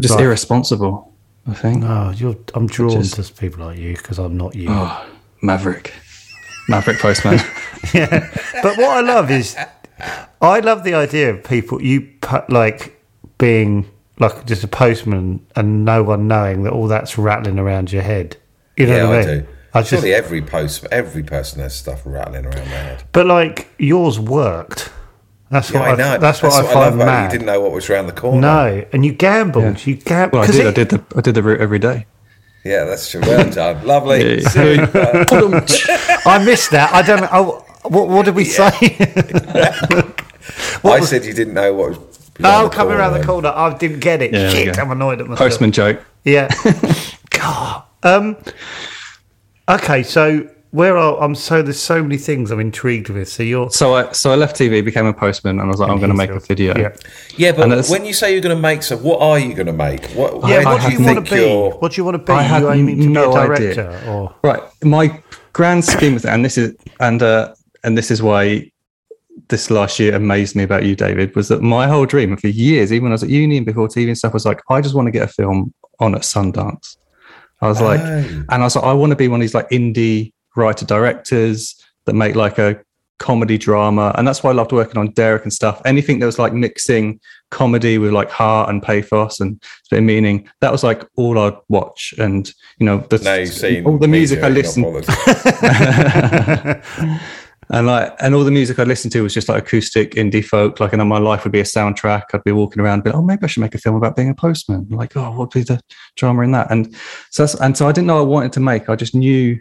Just 0.00 0.14
Right. 0.14 0.24
irresponsible. 0.24 1.12
I 1.46 1.52
think. 1.54 1.82
No, 1.82 2.12
you're. 2.16 2.36
I'm 2.54 2.66
drawn 2.66 3.02
Just- 3.02 3.16
to 3.16 3.32
people 3.34 3.66
like 3.66 3.78
you 3.78 3.94
because 3.94 4.18
I'm 4.18 4.36
not 4.38 4.54
you. 4.54 4.68
Oh, 4.70 5.04
Maverick. 5.42 5.92
Maverick 6.68 6.98
Postman. 6.98 7.40
Yeah, 7.92 8.30
but 8.62 8.76
what 8.78 8.90
I 8.96 9.00
love 9.00 9.28
is, 9.30 9.56
I 10.40 10.60
love 10.60 10.84
the 10.84 10.94
idea 10.94 11.30
of 11.30 11.44
people 11.44 11.80
you 11.82 12.02
put 12.20 12.50
like 12.50 13.00
being 13.38 13.86
like 14.18 14.44
just 14.46 14.64
a 14.64 14.68
postman 14.68 15.44
and 15.56 15.84
no 15.84 16.02
one 16.02 16.28
knowing 16.28 16.64
that 16.64 16.72
all 16.72 16.88
that's 16.88 17.16
rattling 17.18 17.58
around 17.58 17.92
your 17.92 18.02
head. 18.02 18.36
You 18.76 18.86
know 18.86 18.96
yeah, 18.96 19.08
what 19.08 19.16
I 19.18 19.22
I 19.22 19.26
mean? 19.26 19.40
do. 19.42 19.46
I 19.74 19.80
just, 19.80 19.90
Surely 19.90 20.12
every 20.14 20.42
post, 20.42 20.84
every 20.92 21.22
person 21.22 21.60
has 21.60 21.74
stuff 21.74 22.02
rattling 22.04 22.44
around 22.44 22.54
their 22.68 22.82
head. 22.82 23.04
but 23.12 23.26
like 23.26 23.68
yours 23.78 24.18
worked. 24.20 24.90
That's 25.50 25.70
Yeah, 25.70 25.80
what 25.80 25.88
I 25.88 25.92
I, 25.92 25.96
know. 25.96 26.18
That's 26.18 26.42
what 26.42 26.52
I 26.52 26.60
love 26.62 26.72
find 26.72 26.94
about 26.94 27.02
it. 27.02 27.06
mad. 27.06 27.24
You 27.32 27.38
didn't 27.38 27.46
know 27.46 27.60
what 27.60 27.72
was 27.72 27.88
around 27.90 28.06
the 28.06 28.12
corner. 28.12 28.40
No, 28.40 28.84
and 28.92 29.04
you 29.04 29.12
gambled. 29.12 29.86
You 29.86 29.96
gambled. 29.96 30.40
Well, 30.40 30.48
I 30.48 30.52
did. 30.52 30.66
I 30.66 30.70
did 30.72 30.88
the 30.90 31.02
I 31.16 31.20
did 31.20 31.34
the 31.34 31.42
route 31.42 31.60
every 31.60 31.78
day. 31.78 32.06
Yeah, 32.64 32.84
that's 32.84 33.10
true. 33.10 33.20
Well 33.22 33.50
done. 33.50 33.84
Lovely. 33.86 34.40
Yeah. 34.42 34.48
Super. 34.48 35.26
I 36.26 36.42
missed 36.44 36.70
that. 36.70 36.92
I 36.92 37.02
don't 37.02 37.20
know. 37.22 37.28
Oh, 37.32 37.66
What, 37.82 38.08
what 38.08 38.24
did 38.24 38.34
we 38.34 38.44
say? 38.44 38.70
I 40.84 41.00
said 41.00 41.24
you 41.24 41.32
didn't 41.34 41.54
know 41.54 41.72
what 41.74 41.90
was. 41.90 42.30
oh, 42.44 42.68
coming 42.72 42.94
around 42.94 43.12
the 43.18 43.24
corner. 43.24 43.48
I 43.54 43.76
didn't 43.76 44.00
get 44.00 44.22
it. 44.22 44.32
Yeah, 44.32 44.48
Shit. 44.50 44.78
I'm 44.78 44.90
annoyed 44.90 45.20
at 45.20 45.26
myself. 45.26 45.38
Postman 45.50 45.72
joke. 45.72 46.04
Yeah. 46.24 46.48
God. 47.30 47.84
Um. 48.02 48.36
Okay, 49.68 50.02
so 50.02 50.48
where 50.72 50.96
are 50.96 51.20
I'm? 51.22 51.34
So 51.34 51.62
there's 51.62 51.78
so 51.80 52.02
many 52.02 52.16
things 52.16 52.50
I'm 52.50 52.58
intrigued 52.60 53.08
with. 53.10 53.28
So 53.28 53.42
you're. 53.42 53.70
So 53.70 53.94
I 53.94 54.12
so 54.12 54.32
I 54.32 54.36
left 54.36 54.56
TV, 54.56 54.84
became 54.84 55.06
a 55.06 55.12
postman, 55.14 55.58
and 55.60 55.62
I 55.62 55.66
was 55.66 55.78
like, 55.80 55.90
I'm 55.90 55.98
going 55.98 56.10
to 56.10 56.16
make 56.16 56.30
a 56.30 56.40
video. 56.40 56.76
Yeah. 56.76 56.96
Yeah, 57.36 57.52
but 57.52 57.86
when 57.88 58.04
you 58.04 58.12
say 58.12 58.32
you're 58.32 58.40
going 58.42 58.56
to 58.56 58.60
make 58.62 58.82
some, 58.82 59.02
what 59.02 59.20
are 59.20 59.38
you 59.38 59.54
going 59.54 59.66
to 59.66 59.72
make? 59.72 60.06
What, 60.10 60.48
Yeah. 60.48 60.58
when 60.58 60.64
What 60.66 60.82
do 60.82 60.92
you 60.92 61.04
want 61.04 61.26
to 61.26 61.34
be? 61.34 61.40
you're- 61.40 61.70
What 61.78 61.92
do 61.92 62.00
you 62.00 62.04
want 62.04 62.14
to 62.14 62.18
be? 62.22 62.32
I 62.32 62.42
had 62.42 62.62
you 62.62 62.70
aiming 62.72 62.98
to 63.00 63.06
no 63.08 63.30
be 63.32 63.38
a 63.38 63.40
idea. 63.52 64.02
or? 64.08 64.34
Right. 64.42 64.62
My 64.82 65.22
grand 65.52 65.84
scheme 65.84 66.16
of 66.16 66.24
it, 66.24 66.28
and 66.28 66.44
this 66.44 66.56
is 66.58 66.74
and 67.00 67.22
uh, 67.22 67.54
and 67.84 67.96
this 67.96 68.10
is 68.10 68.22
why 68.22 68.70
this 69.48 69.70
last 69.70 69.98
year 69.98 70.14
amazed 70.14 70.56
me 70.56 70.62
about 70.62 70.84
you, 70.84 70.94
David, 70.94 71.34
was 71.34 71.48
that 71.48 71.62
my 71.62 71.86
whole 71.86 72.06
dream 72.06 72.36
for 72.36 72.48
years, 72.48 72.92
even 72.92 73.04
when 73.04 73.12
I 73.12 73.14
was 73.14 73.22
at 73.22 73.30
uni 73.30 73.56
and 73.56 73.66
before 73.66 73.88
TV 73.88 74.08
and 74.08 74.18
stuff, 74.18 74.34
was 74.34 74.46
like, 74.46 74.60
I 74.70 74.80
just 74.80 74.94
want 74.94 75.06
to 75.06 75.12
get 75.12 75.22
a 75.22 75.32
film 75.32 75.72
on 76.00 76.14
at 76.14 76.22
Sundance. 76.22 76.96
I 77.60 77.68
was 77.68 77.80
like, 77.80 78.00
Oh. 78.00 78.44
and 78.50 78.50
I 78.50 78.62
was 78.62 78.76
like, 78.76 78.84
I 78.84 78.92
want 78.92 79.10
to 79.10 79.16
be 79.16 79.28
one 79.28 79.40
of 79.40 79.42
these 79.42 79.54
like 79.54 79.68
indie 79.70 80.32
writer 80.56 80.84
directors 80.84 81.80
that 82.04 82.14
make 82.14 82.34
like 82.34 82.58
a 82.58 82.80
comedy 83.18 83.56
drama. 83.56 84.12
And 84.16 84.26
that's 84.26 84.42
why 84.42 84.50
I 84.50 84.54
loved 84.54 84.72
working 84.72 84.98
on 84.98 85.12
Derek 85.12 85.44
and 85.44 85.52
stuff. 85.52 85.80
Anything 85.84 86.18
that 86.18 86.26
was 86.26 86.38
like 86.40 86.52
mixing 86.52 87.20
comedy 87.50 87.98
with 87.98 88.12
like 88.12 88.30
heart 88.30 88.68
and 88.68 88.82
pathos 88.82 89.38
and 89.38 89.62
a 89.62 89.66
bit 89.90 89.98
of 90.00 90.04
meaning. 90.04 90.48
That 90.60 90.72
was 90.72 90.82
like 90.82 91.06
all 91.16 91.38
I'd 91.38 91.56
watch. 91.68 92.12
And, 92.18 92.52
you 92.78 92.86
know, 92.86 92.98
the, 92.98 93.18
Now 93.18 93.34
you've 93.34 93.50
seen 93.52 93.86
all 93.86 93.96
the 93.96 94.08
me 94.08 94.18
music 94.18 94.42
I 94.42 94.48
listened 94.48 94.84
not 94.84 95.06
bothered. 95.06 96.82
and 97.70 97.86
like 97.86 98.14
and 98.20 98.34
all 98.34 98.44
the 98.44 98.50
music 98.50 98.78
I 98.78 98.84
listened 98.84 99.12
to 99.12 99.22
was 99.22 99.34
just 99.34 99.48
like 99.48 99.62
acoustic 99.62 100.12
indie 100.12 100.44
folk. 100.44 100.80
Like, 100.80 100.92
and 100.92 101.00
then 101.00 101.08
my 101.08 101.18
life 101.18 101.44
would 101.44 101.52
be 101.52 101.60
a 101.60 101.64
soundtrack. 101.64 102.24
I'd 102.32 102.44
be 102.44 102.52
walking 102.52 102.82
around, 102.82 103.04
like, 103.04 103.14
oh, 103.14 103.22
maybe 103.22 103.44
I 103.44 103.46
should 103.46 103.60
make 103.60 103.74
a 103.74 103.78
film 103.78 103.96
about 103.96 104.16
being 104.16 104.28
a 104.28 104.34
postman. 104.34 104.86
Like, 104.90 105.16
oh, 105.16 105.30
what 105.30 105.38
would 105.38 105.50
be 105.50 105.62
the 105.62 105.80
drama 106.16 106.42
in 106.42 106.52
that? 106.52 106.70
And 106.70 106.94
so, 107.30 107.46
and 107.60 107.76
so 107.76 107.88
I 107.88 107.92
didn't 107.92 108.08
know 108.08 108.18
I 108.18 108.22
wanted 108.22 108.52
to 108.54 108.60
make. 108.60 108.88
I 108.88 108.96
just 108.96 109.14
knew 109.14 109.60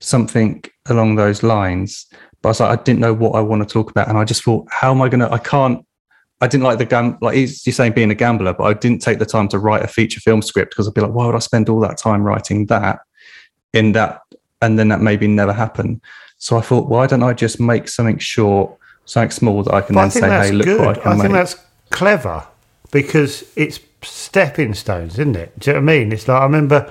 something 0.00 0.62
along 0.88 1.16
those 1.16 1.42
lines, 1.42 2.06
but 2.42 2.48
I 2.48 2.50
was 2.50 2.60
like, 2.60 2.78
I 2.78 2.82
didn't 2.82 3.00
know 3.00 3.14
what 3.14 3.34
I 3.34 3.40
want 3.40 3.66
to 3.66 3.72
talk 3.72 3.90
about, 3.90 4.08
and 4.08 4.18
I 4.18 4.24
just 4.24 4.44
thought, 4.44 4.66
how 4.70 4.92
am 4.92 5.02
I 5.02 5.08
to? 5.08 5.32
I 5.32 5.38
can't. 5.38 5.84
I 6.40 6.46
didn't 6.46 6.62
like 6.62 6.78
the 6.78 6.86
gam 6.86 7.18
like 7.20 7.36
you're 7.36 7.48
saying 7.48 7.94
being 7.94 8.12
a 8.12 8.14
gambler, 8.14 8.54
but 8.54 8.64
I 8.64 8.74
didn't 8.74 9.02
take 9.02 9.18
the 9.18 9.26
time 9.26 9.48
to 9.48 9.58
write 9.58 9.82
a 9.82 9.88
feature 9.88 10.20
film 10.20 10.40
script 10.40 10.70
because 10.70 10.86
I'd 10.86 10.94
be 10.94 11.00
like, 11.00 11.10
why 11.10 11.26
would 11.26 11.34
I 11.34 11.40
spend 11.40 11.68
all 11.68 11.80
that 11.80 11.98
time 11.98 12.22
writing 12.22 12.66
that 12.66 13.00
in 13.72 13.92
that, 13.92 14.20
and 14.62 14.78
then 14.78 14.88
that 14.88 15.00
maybe 15.00 15.26
never 15.26 15.52
happen. 15.52 16.00
So 16.38 16.56
I 16.56 16.60
thought, 16.60 16.88
why 16.88 17.06
don't 17.06 17.22
I 17.22 17.32
just 17.34 17.60
make 17.60 17.88
something 17.88 18.18
short, 18.18 18.70
something 19.04 19.30
small 19.30 19.62
that 19.64 19.74
I 19.74 19.80
can 19.80 19.94
But 19.94 20.02
then 20.02 20.10
say, 20.10 20.28
hey, 20.28 20.52
look 20.52 20.66
good. 20.66 20.80
what 20.80 20.98
I 21.06 21.10
I, 21.10 21.14
can 21.14 21.20
think 21.20 21.32
that's 21.34 21.56
clever 21.90 22.46
because 22.92 23.44
it's 23.56 23.80
stepping 24.02 24.74
stones, 24.74 25.14
isn't 25.14 25.36
it? 25.36 25.58
Do 25.58 25.70
you 25.70 25.74
know 25.74 25.82
what 25.84 25.92
I 25.92 25.98
mean? 25.98 26.12
It's 26.12 26.28
like 26.28 26.40
I 26.40 26.44
remember, 26.44 26.90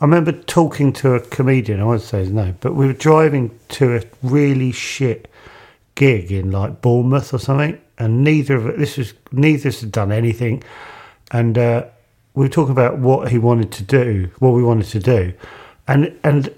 I 0.00 0.04
remember 0.04 0.32
talking 0.32 0.92
to 0.94 1.14
a 1.14 1.20
comedian. 1.20 1.80
I 1.80 1.84
won't 1.84 2.00
say 2.00 2.20
his 2.20 2.30
name, 2.32 2.56
but 2.60 2.74
we 2.74 2.86
were 2.86 2.94
driving 2.94 3.58
to 3.70 3.96
a 3.96 4.02
really 4.22 4.72
shit 4.72 5.30
gig 5.94 6.32
in 6.32 6.50
like 6.50 6.80
Bournemouth 6.80 7.34
or 7.34 7.38
something, 7.38 7.78
and 7.98 8.24
neither 8.24 8.56
of 8.56 8.66
it. 8.66 8.78
This 8.78 8.96
was 8.96 9.12
neither 9.30 9.68
of 9.68 9.74
us 9.74 9.80
had 9.82 9.92
done 9.92 10.10
anything, 10.10 10.62
and 11.32 11.58
uh, 11.58 11.84
we 12.34 12.46
were 12.46 12.50
talking 12.50 12.72
about 12.72 12.98
what 12.98 13.30
he 13.30 13.38
wanted 13.38 13.72
to 13.72 13.82
do, 13.82 14.30
what 14.38 14.50
we 14.50 14.62
wanted 14.62 14.86
to 14.86 15.00
do, 15.00 15.32
and 15.86 16.18
and 16.24 16.54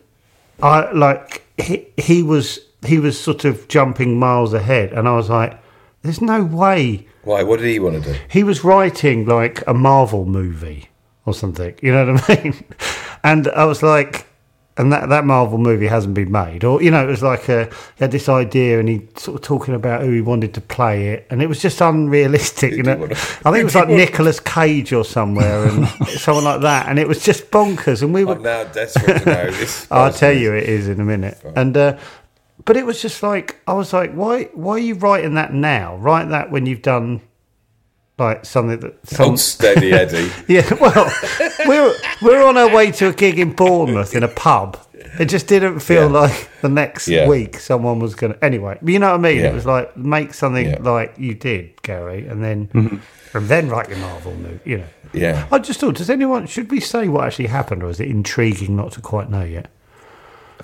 I 0.62 0.90
like 0.92 1.44
he 1.58 1.86
he 1.96 2.22
was 2.22 2.60
he 2.86 2.98
was 2.98 3.18
sort 3.18 3.44
of 3.44 3.68
jumping 3.68 4.18
miles 4.18 4.54
ahead, 4.54 4.92
and 4.92 5.08
I 5.08 5.14
was 5.14 5.28
like, 5.28 5.58
"There's 6.02 6.20
no 6.20 6.42
way." 6.44 7.06
Why? 7.24 7.42
What 7.42 7.58
did 7.60 7.68
he 7.68 7.78
want 7.78 8.02
to 8.02 8.12
do? 8.12 8.18
He 8.28 8.42
was 8.42 8.64
writing 8.64 9.26
like 9.26 9.62
a 9.66 9.74
Marvel 9.74 10.24
movie 10.24 10.88
or 11.26 11.34
something. 11.34 11.74
You 11.82 11.92
know 11.92 12.12
what 12.12 12.30
I 12.30 12.42
mean? 12.42 12.64
And 13.24 13.48
I 13.48 13.64
was 13.64 13.82
like, 13.82 14.27
and 14.78 14.92
that 14.92 15.08
that 15.08 15.24
Marvel 15.24 15.58
movie 15.58 15.86
hasn't 15.88 16.14
been 16.14 16.30
made, 16.32 16.64
or 16.64 16.80
you 16.82 16.90
know, 16.90 17.02
it 17.02 17.10
was 17.10 17.22
like 17.22 17.48
a, 17.48 17.64
he 17.66 17.70
had 18.04 18.10
this 18.12 18.28
idea, 18.28 18.78
and 18.80 18.88
he 18.88 19.06
sort 19.16 19.34
of 19.36 19.42
talking 19.42 19.74
about 19.74 20.02
who 20.02 20.10
he 20.12 20.20
wanted 20.20 20.54
to 20.54 20.60
play 20.60 21.08
it, 21.08 21.26
and 21.30 21.42
it 21.42 21.48
was 21.48 21.60
just 21.60 21.80
unrealistic. 21.80 22.72
You 22.78 22.82
know, 22.84 22.96
wanna- 22.96 23.14
I 23.14 23.50
think 23.50 23.56
it 23.58 23.64
was 23.64 23.74
like 23.74 23.88
Nicolas 23.88 24.38
Cage 24.40 24.92
or 24.92 25.04
somewhere, 25.04 25.66
and 25.68 25.88
someone 26.08 26.44
like 26.44 26.60
that, 26.62 26.86
and 26.88 26.98
it 26.98 27.08
was 27.08 27.22
just 27.22 27.50
bonkers. 27.50 28.02
And 28.02 28.14
we 28.14 28.24
were 28.24 28.34
I'm 28.36 28.42
now 28.42 28.64
desperate 28.64 29.18
to 29.22 29.24
know 29.26 29.50
this. 29.50 29.86
I'll 29.90 30.12
tell 30.12 30.32
you, 30.32 30.54
it 30.54 30.64
is 30.68 30.88
in 30.88 31.00
a 31.00 31.04
minute. 31.04 31.38
And 31.56 31.76
uh, 31.76 31.98
but 32.64 32.76
it 32.76 32.86
was 32.86 33.02
just 33.02 33.22
like 33.22 33.56
I 33.66 33.72
was 33.72 33.92
like, 33.92 34.12
why? 34.12 34.44
Why 34.54 34.72
are 34.74 34.78
you 34.78 34.94
writing 34.94 35.34
that 35.34 35.52
now? 35.52 35.96
Write 35.96 36.28
that 36.28 36.50
when 36.50 36.66
you've 36.66 36.82
done 36.82 37.20
like 38.18 38.44
something 38.44 38.80
that. 38.80 39.06
Some, 39.08 39.36
steady, 39.36 39.92
Eddie. 39.92 40.30
yeah, 40.48 40.72
well, 40.80 41.12
we're 41.66 41.94
we're 42.22 42.44
on 42.44 42.56
our 42.56 42.74
way 42.74 42.90
to 42.92 43.08
a 43.08 43.12
gig 43.12 43.38
in 43.38 43.52
Bournemouth 43.52 44.14
in 44.14 44.22
a 44.22 44.28
pub. 44.28 44.76
It 45.18 45.26
just 45.26 45.46
didn't 45.46 45.80
feel 45.80 46.10
Yeah. 46.10 46.20
like 46.20 46.48
the 46.60 46.68
next 46.68 47.08
Yeah. 47.08 47.28
week 47.28 47.58
someone 47.58 47.98
was 47.98 48.14
going 48.14 48.34
to. 48.34 48.44
Anyway, 48.44 48.78
you 48.84 48.98
know 48.98 49.10
what 49.10 49.20
I 49.20 49.22
mean? 49.22 49.38
Yeah. 49.38 49.50
It 49.50 49.54
was 49.54 49.66
like 49.66 49.96
make 49.96 50.34
something 50.34 50.82
like 50.82 51.14
you 51.18 51.34
did, 51.34 51.80
Gary, 51.82 52.26
and 52.26 52.42
then 52.42 52.68
Mm-hmm. 52.68 53.36
and 53.36 53.48
then 53.48 53.68
write 53.68 53.88
your 53.88 53.98
Marvel 53.98 54.34
movie. 54.34 54.60
You 54.64 54.78
know. 54.78 54.84
Yeah. 55.12 55.46
I 55.50 55.58
just 55.58 55.80
thought, 55.80 55.94
does 55.96 56.10
anyone 56.10 56.46
should 56.46 56.70
we 56.70 56.80
say 56.80 57.08
what 57.08 57.24
actually 57.24 57.46
happened, 57.46 57.82
or 57.82 57.88
is 57.90 57.98
it 58.00 58.08
intriguing 58.08 58.76
not 58.76 58.92
to 58.92 59.00
quite 59.00 59.30
know 59.30 59.44
yet? 59.44 59.70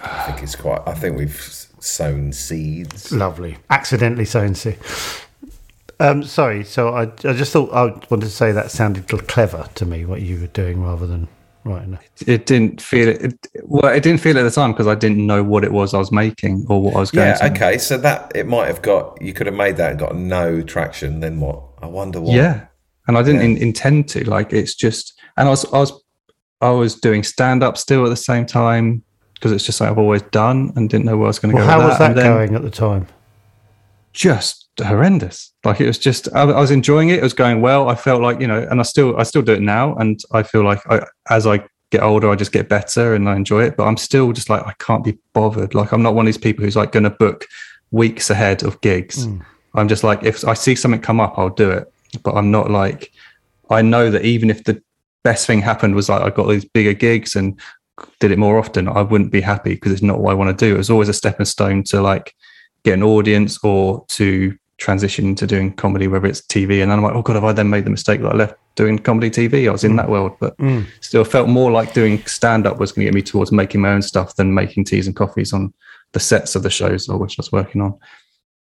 I 0.02 0.24
think 0.26 0.42
it's 0.42 0.56
quite. 0.56 0.82
I 0.86 0.92
think 0.94 1.16
we've 1.16 1.40
sown 1.80 2.32
seeds. 2.32 3.12
Lovely. 3.12 3.56
Accidentally 3.70 4.24
sown 4.24 4.54
seed. 4.54 4.78
Um, 6.00 6.22
sorry, 6.24 6.64
so 6.64 6.88
I, 6.88 7.02
I 7.02 7.32
just 7.34 7.52
thought 7.52 7.72
I 7.72 7.84
wanted 7.84 8.20
to 8.22 8.28
say 8.30 8.52
that 8.52 8.70
sounded 8.70 9.06
clever 9.28 9.68
to 9.76 9.86
me, 9.86 10.04
what 10.04 10.22
you 10.22 10.40
were 10.40 10.46
doing, 10.48 10.82
rather 10.82 11.06
than 11.06 11.28
writing. 11.64 11.98
It 12.26 12.46
didn't 12.46 12.80
feel 12.80 13.08
it. 13.08 13.22
it 13.22 13.46
well, 13.62 13.92
it 13.92 14.02
didn't 14.02 14.20
feel 14.20 14.38
at 14.38 14.42
the 14.42 14.50
time 14.50 14.72
because 14.72 14.86
I 14.86 14.94
didn't 14.94 15.24
know 15.26 15.42
what 15.42 15.64
it 15.64 15.72
was 15.72 15.94
I 15.94 15.98
was 15.98 16.12
making 16.12 16.66
or 16.68 16.82
what 16.82 16.96
I 16.96 16.98
was 17.00 17.10
going 17.10 17.28
Yeah. 17.28 17.34
to. 17.36 17.52
Okay. 17.52 17.78
So 17.78 17.96
that 17.98 18.32
it 18.34 18.46
might 18.46 18.66
have 18.66 18.82
got. 18.82 19.20
You 19.22 19.32
could 19.32 19.46
have 19.46 19.54
made 19.56 19.76
that 19.76 19.90
and 19.92 19.98
got 19.98 20.16
no 20.16 20.62
traction. 20.62 21.20
Then 21.20 21.40
what? 21.40 21.62
I 21.80 21.86
wonder 21.86 22.20
what. 22.20 22.34
Yeah, 22.34 22.66
and 23.06 23.16
I 23.16 23.22
didn't 23.22 23.40
Yeah. 23.40 23.46
in, 23.46 23.56
intend 23.58 24.08
to. 24.10 24.28
Like 24.28 24.52
it's 24.52 24.74
just, 24.74 25.18
and 25.36 25.46
I 25.46 25.50
was, 25.50 25.64
I 25.72 25.78
was, 25.78 25.92
I 26.60 26.70
was 26.70 26.96
doing 26.96 27.22
stand 27.22 27.62
up 27.62 27.78
still 27.78 28.04
at 28.04 28.08
the 28.10 28.16
same 28.16 28.46
time 28.46 29.02
because 29.34 29.52
it's 29.52 29.64
just 29.64 29.80
like 29.80 29.90
I've 29.90 29.98
always 29.98 30.22
done 30.22 30.72
and 30.76 30.90
didn't 30.90 31.04
know 31.06 31.16
where 31.16 31.26
I 31.26 31.28
was 31.28 31.38
going 31.38 31.52
to 31.54 31.56
Well, 31.56 31.66
go. 31.66 31.70
how 31.70 31.78
with 31.78 31.88
was 31.88 31.98
that 31.98 32.10
and 32.10 32.18
then 32.18 32.26
going 32.26 32.54
at 32.56 32.62
the 32.62 32.70
time? 32.70 33.06
Just 34.12 34.63
horrendous. 34.82 35.52
Like 35.64 35.80
it 35.80 35.86
was 35.86 35.98
just, 35.98 36.28
I, 36.34 36.42
I 36.42 36.60
was 36.60 36.70
enjoying 36.70 37.10
it. 37.10 37.18
It 37.18 37.22
was 37.22 37.34
going 37.34 37.60
well. 37.60 37.88
I 37.88 37.94
felt 37.94 38.22
like 38.22 38.40
you 38.40 38.46
know, 38.46 38.66
and 38.70 38.80
I 38.80 38.82
still, 38.82 39.16
I 39.18 39.22
still 39.22 39.42
do 39.42 39.52
it 39.52 39.62
now, 39.62 39.94
and 39.96 40.20
I 40.32 40.42
feel 40.42 40.64
like 40.64 40.80
I, 40.90 41.06
as 41.30 41.46
I 41.46 41.64
get 41.90 42.02
older, 42.02 42.28
I 42.28 42.34
just 42.34 42.52
get 42.52 42.68
better 42.68 43.14
and 43.14 43.28
I 43.28 43.36
enjoy 43.36 43.62
it. 43.62 43.76
But 43.76 43.84
I'm 43.84 43.96
still 43.96 44.32
just 44.32 44.50
like 44.50 44.66
I 44.66 44.72
can't 44.78 45.04
be 45.04 45.18
bothered. 45.32 45.74
Like 45.74 45.92
I'm 45.92 46.02
not 46.02 46.14
one 46.14 46.26
of 46.26 46.26
these 46.26 46.38
people 46.38 46.64
who's 46.64 46.76
like 46.76 46.92
going 46.92 47.04
to 47.04 47.10
book 47.10 47.46
weeks 47.90 48.30
ahead 48.30 48.64
of 48.64 48.80
gigs. 48.80 49.26
Mm. 49.26 49.44
I'm 49.74 49.88
just 49.88 50.04
like 50.04 50.22
if 50.24 50.44
I 50.44 50.54
see 50.54 50.74
something 50.74 51.00
come 51.00 51.20
up, 51.20 51.38
I'll 51.38 51.50
do 51.50 51.70
it. 51.70 51.92
But 52.22 52.34
I'm 52.34 52.50
not 52.50 52.70
like 52.70 53.12
I 53.70 53.82
know 53.82 54.10
that 54.10 54.24
even 54.24 54.50
if 54.50 54.64
the 54.64 54.82
best 55.22 55.46
thing 55.46 55.60
happened 55.62 55.94
was 55.94 56.08
like 56.08 56.22
I 56.22 56.30
got 56.30 56.48
these 56.48 56.64
bigger 56.64 56.94
gigs 56.94 57.36
and 57.36 57.58
did 58.18 58.32
it 58.32 58.38
more 58.38 58.58
often, 58.58 58.88
I 58.88 59.02
wouldn't 59.02 59.30
be 59.30 59.40
happy 59.40 59.74
because 59.74 59.92
it's 59.92 60.02
not 60.02 60.20
what 60.20 60.32
I 60.32 60.34
want 60.34 60.56
to 60.56 60.66
do. 60.66 60.74
It 60.74 60.78
was 60.78 60.90
always 60.90 61.08
a 61.08 61.12
stepping 61.14 61.46
stone 61.46 61.84
to 61.84 62.02
like 62.02 62.34
get 62.84 62.94
an 62.94 63.02
audience 63.02 63.58
or 63.62 64.04
to 64.08 64.56
transition 64.78 65.26
into 65.26 65.46
doing 65.46 65.72
comedy, 65.72 66.08
whether 66.08 66.26
it's 66.26 66.40
TV. 66.42 66.82
And 66.82 66.90
then 66.90 66.98
I'm 66.98 67.04
like, 67.04 67.14
oh 67.14 67.22
god, 67.22 67.34
have 67.34 67.44
I 67.44 67.52
then 67.52 67.70
made 67.70 67.84
the 67.84 67.90
mistake 67.90 68.20
that 68.22 68.32
I 68.32 68.36
left 68.36 68.56
doing 68.74 68.98
comedy 68.98 69.30
TV? 69.30 69.68
I 69.68 69.72
was 69.72 69.84
in 69.84 69.96
that 69.96 70.08
world, 70.08 70.32
but 70.40 70.54
still 71.00 71.24
felt 71.24 71.48
more 71.48 71.70
like 71.70 71.94
doing 71.94 72.24
stand 72.26 72.66
up 72.66 72.78
was 72.78 72.92
going 72.92 73.06
to 73.06 73.10
get 73.10 73.14
me 73.14 73.22
towards 73.22 73.52
making 73.52 73.80
my 73.80 73.90
own 73.90 74.02
stuff 74.02 74.36
than 74.36 74.54
making 74.54 74.84
teas 74.84 75.06
and 75.06 75.16
coffees 75.16 75.52
on 75.52 75.72
the 76.12 76.20
sets 76.20 76.54
of 76.54 76.62
the 76.62 76.70
shows 76.70 77.08
or 77.08 77.18
which 77.18 77.38
I 77.38 77.40
was 77.40 77.52
working 77.52 77.80
on. 77.80 77.98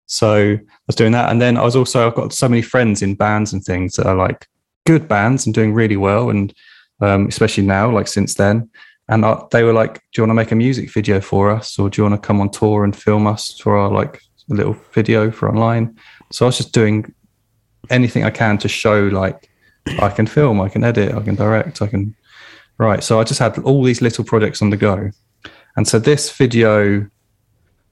So 0.06 0.54
I 0.54 0.60
was 0.88 0.96
doing 0.96 1.13
that. 1.13 1.32
And 1.32 1.42
then 1.42 1.58
I 1.58 1.63
was 1.63 1.76
also, 1.76 2.06
I've 2.06 2.16
got 2.16 2.34
so 2.34 2.50
many 2.50 2.62
friends 2.62 3.02
in 3.02 3.16
bands 3.16 3.54
and 3.54 3.63
things 3.63 3.96
that 3.96 4.06
are 4.06 4.16
like 4.16 4.48
good 4.86 5.08
bands 5.08 5.46
and 5.46 5.54
doing 5.56 5.74
really 5.74 5.98
well. 5.98 6.30
And 6.30 6.54
um, 7.02 7.28
especially 7.28 7.66
now, 7.66 7.92
like 7.92 8.08
since 8.08 8.34
then. 8.36 8.70
And 9.10 9.26
I, 9.26 9.44
they 9.52 9.63
were 9.63 9.74
like, 9.74 9.96
do 9.96 10.02
you 10.18 10.24
want 10.24 10.32
to 10.32 10.36
make 10.36 10.52
a 10.52 10.56
music 10.56 10.92
video 10.92 11.20
for 11.20 11.52
us? 11.52 11.78
Or 11.78 11.89
do 11.89 12.02
you 12.02 12.10
want 12.10 12.22
to 12.22 12.26
come 12.26 12.39
on 12.39 12.50
tour 12.50 12.84
and 12.84 12.96
film 12.96 13.28
us 13.28 13.60
for 13.60 13.78
our 13.78 13.92
like 13.92 14.22
little 14.47 14.75
video 14.93 15.32
for 15.32 15.49
online? 15.49 15.97
So 16.32 16.45
I 16.45 16.47
was 16.47 16.58
just 16.58 16.73
doing 16.73 17.13
anything 17.89 18.23
I 18.23 18.29
can 18.32 18.58
to 18.60 18.67
show 18.67 19.08
like 19.08 19.49
I 19.99 20.10
can 20.10 20.25
film, 20.27 20.62
I 20.62 20.69
can 20.69 20.84
edit, 20.84 21.13
I 21.13 21.21
can 21.21 21.36
direct, 21.36 21.82
I 21.82 21.88
can 21.88 22.15
write. 22.77 23.03
So 23.03 23.19
I 23.19 23.23
just 23.23 23.39
had 23.39 23.58
all 23.60 23.84
these 23.84 24.01
little 24.01 24.23
projects 24.23 24.62
on 24.62 24.69
the 24.69 24.77
go. 24.77 25.12
And 25.75 25.88
so 25.88 25.99
this 25.99 26.32
video 26.36 27.08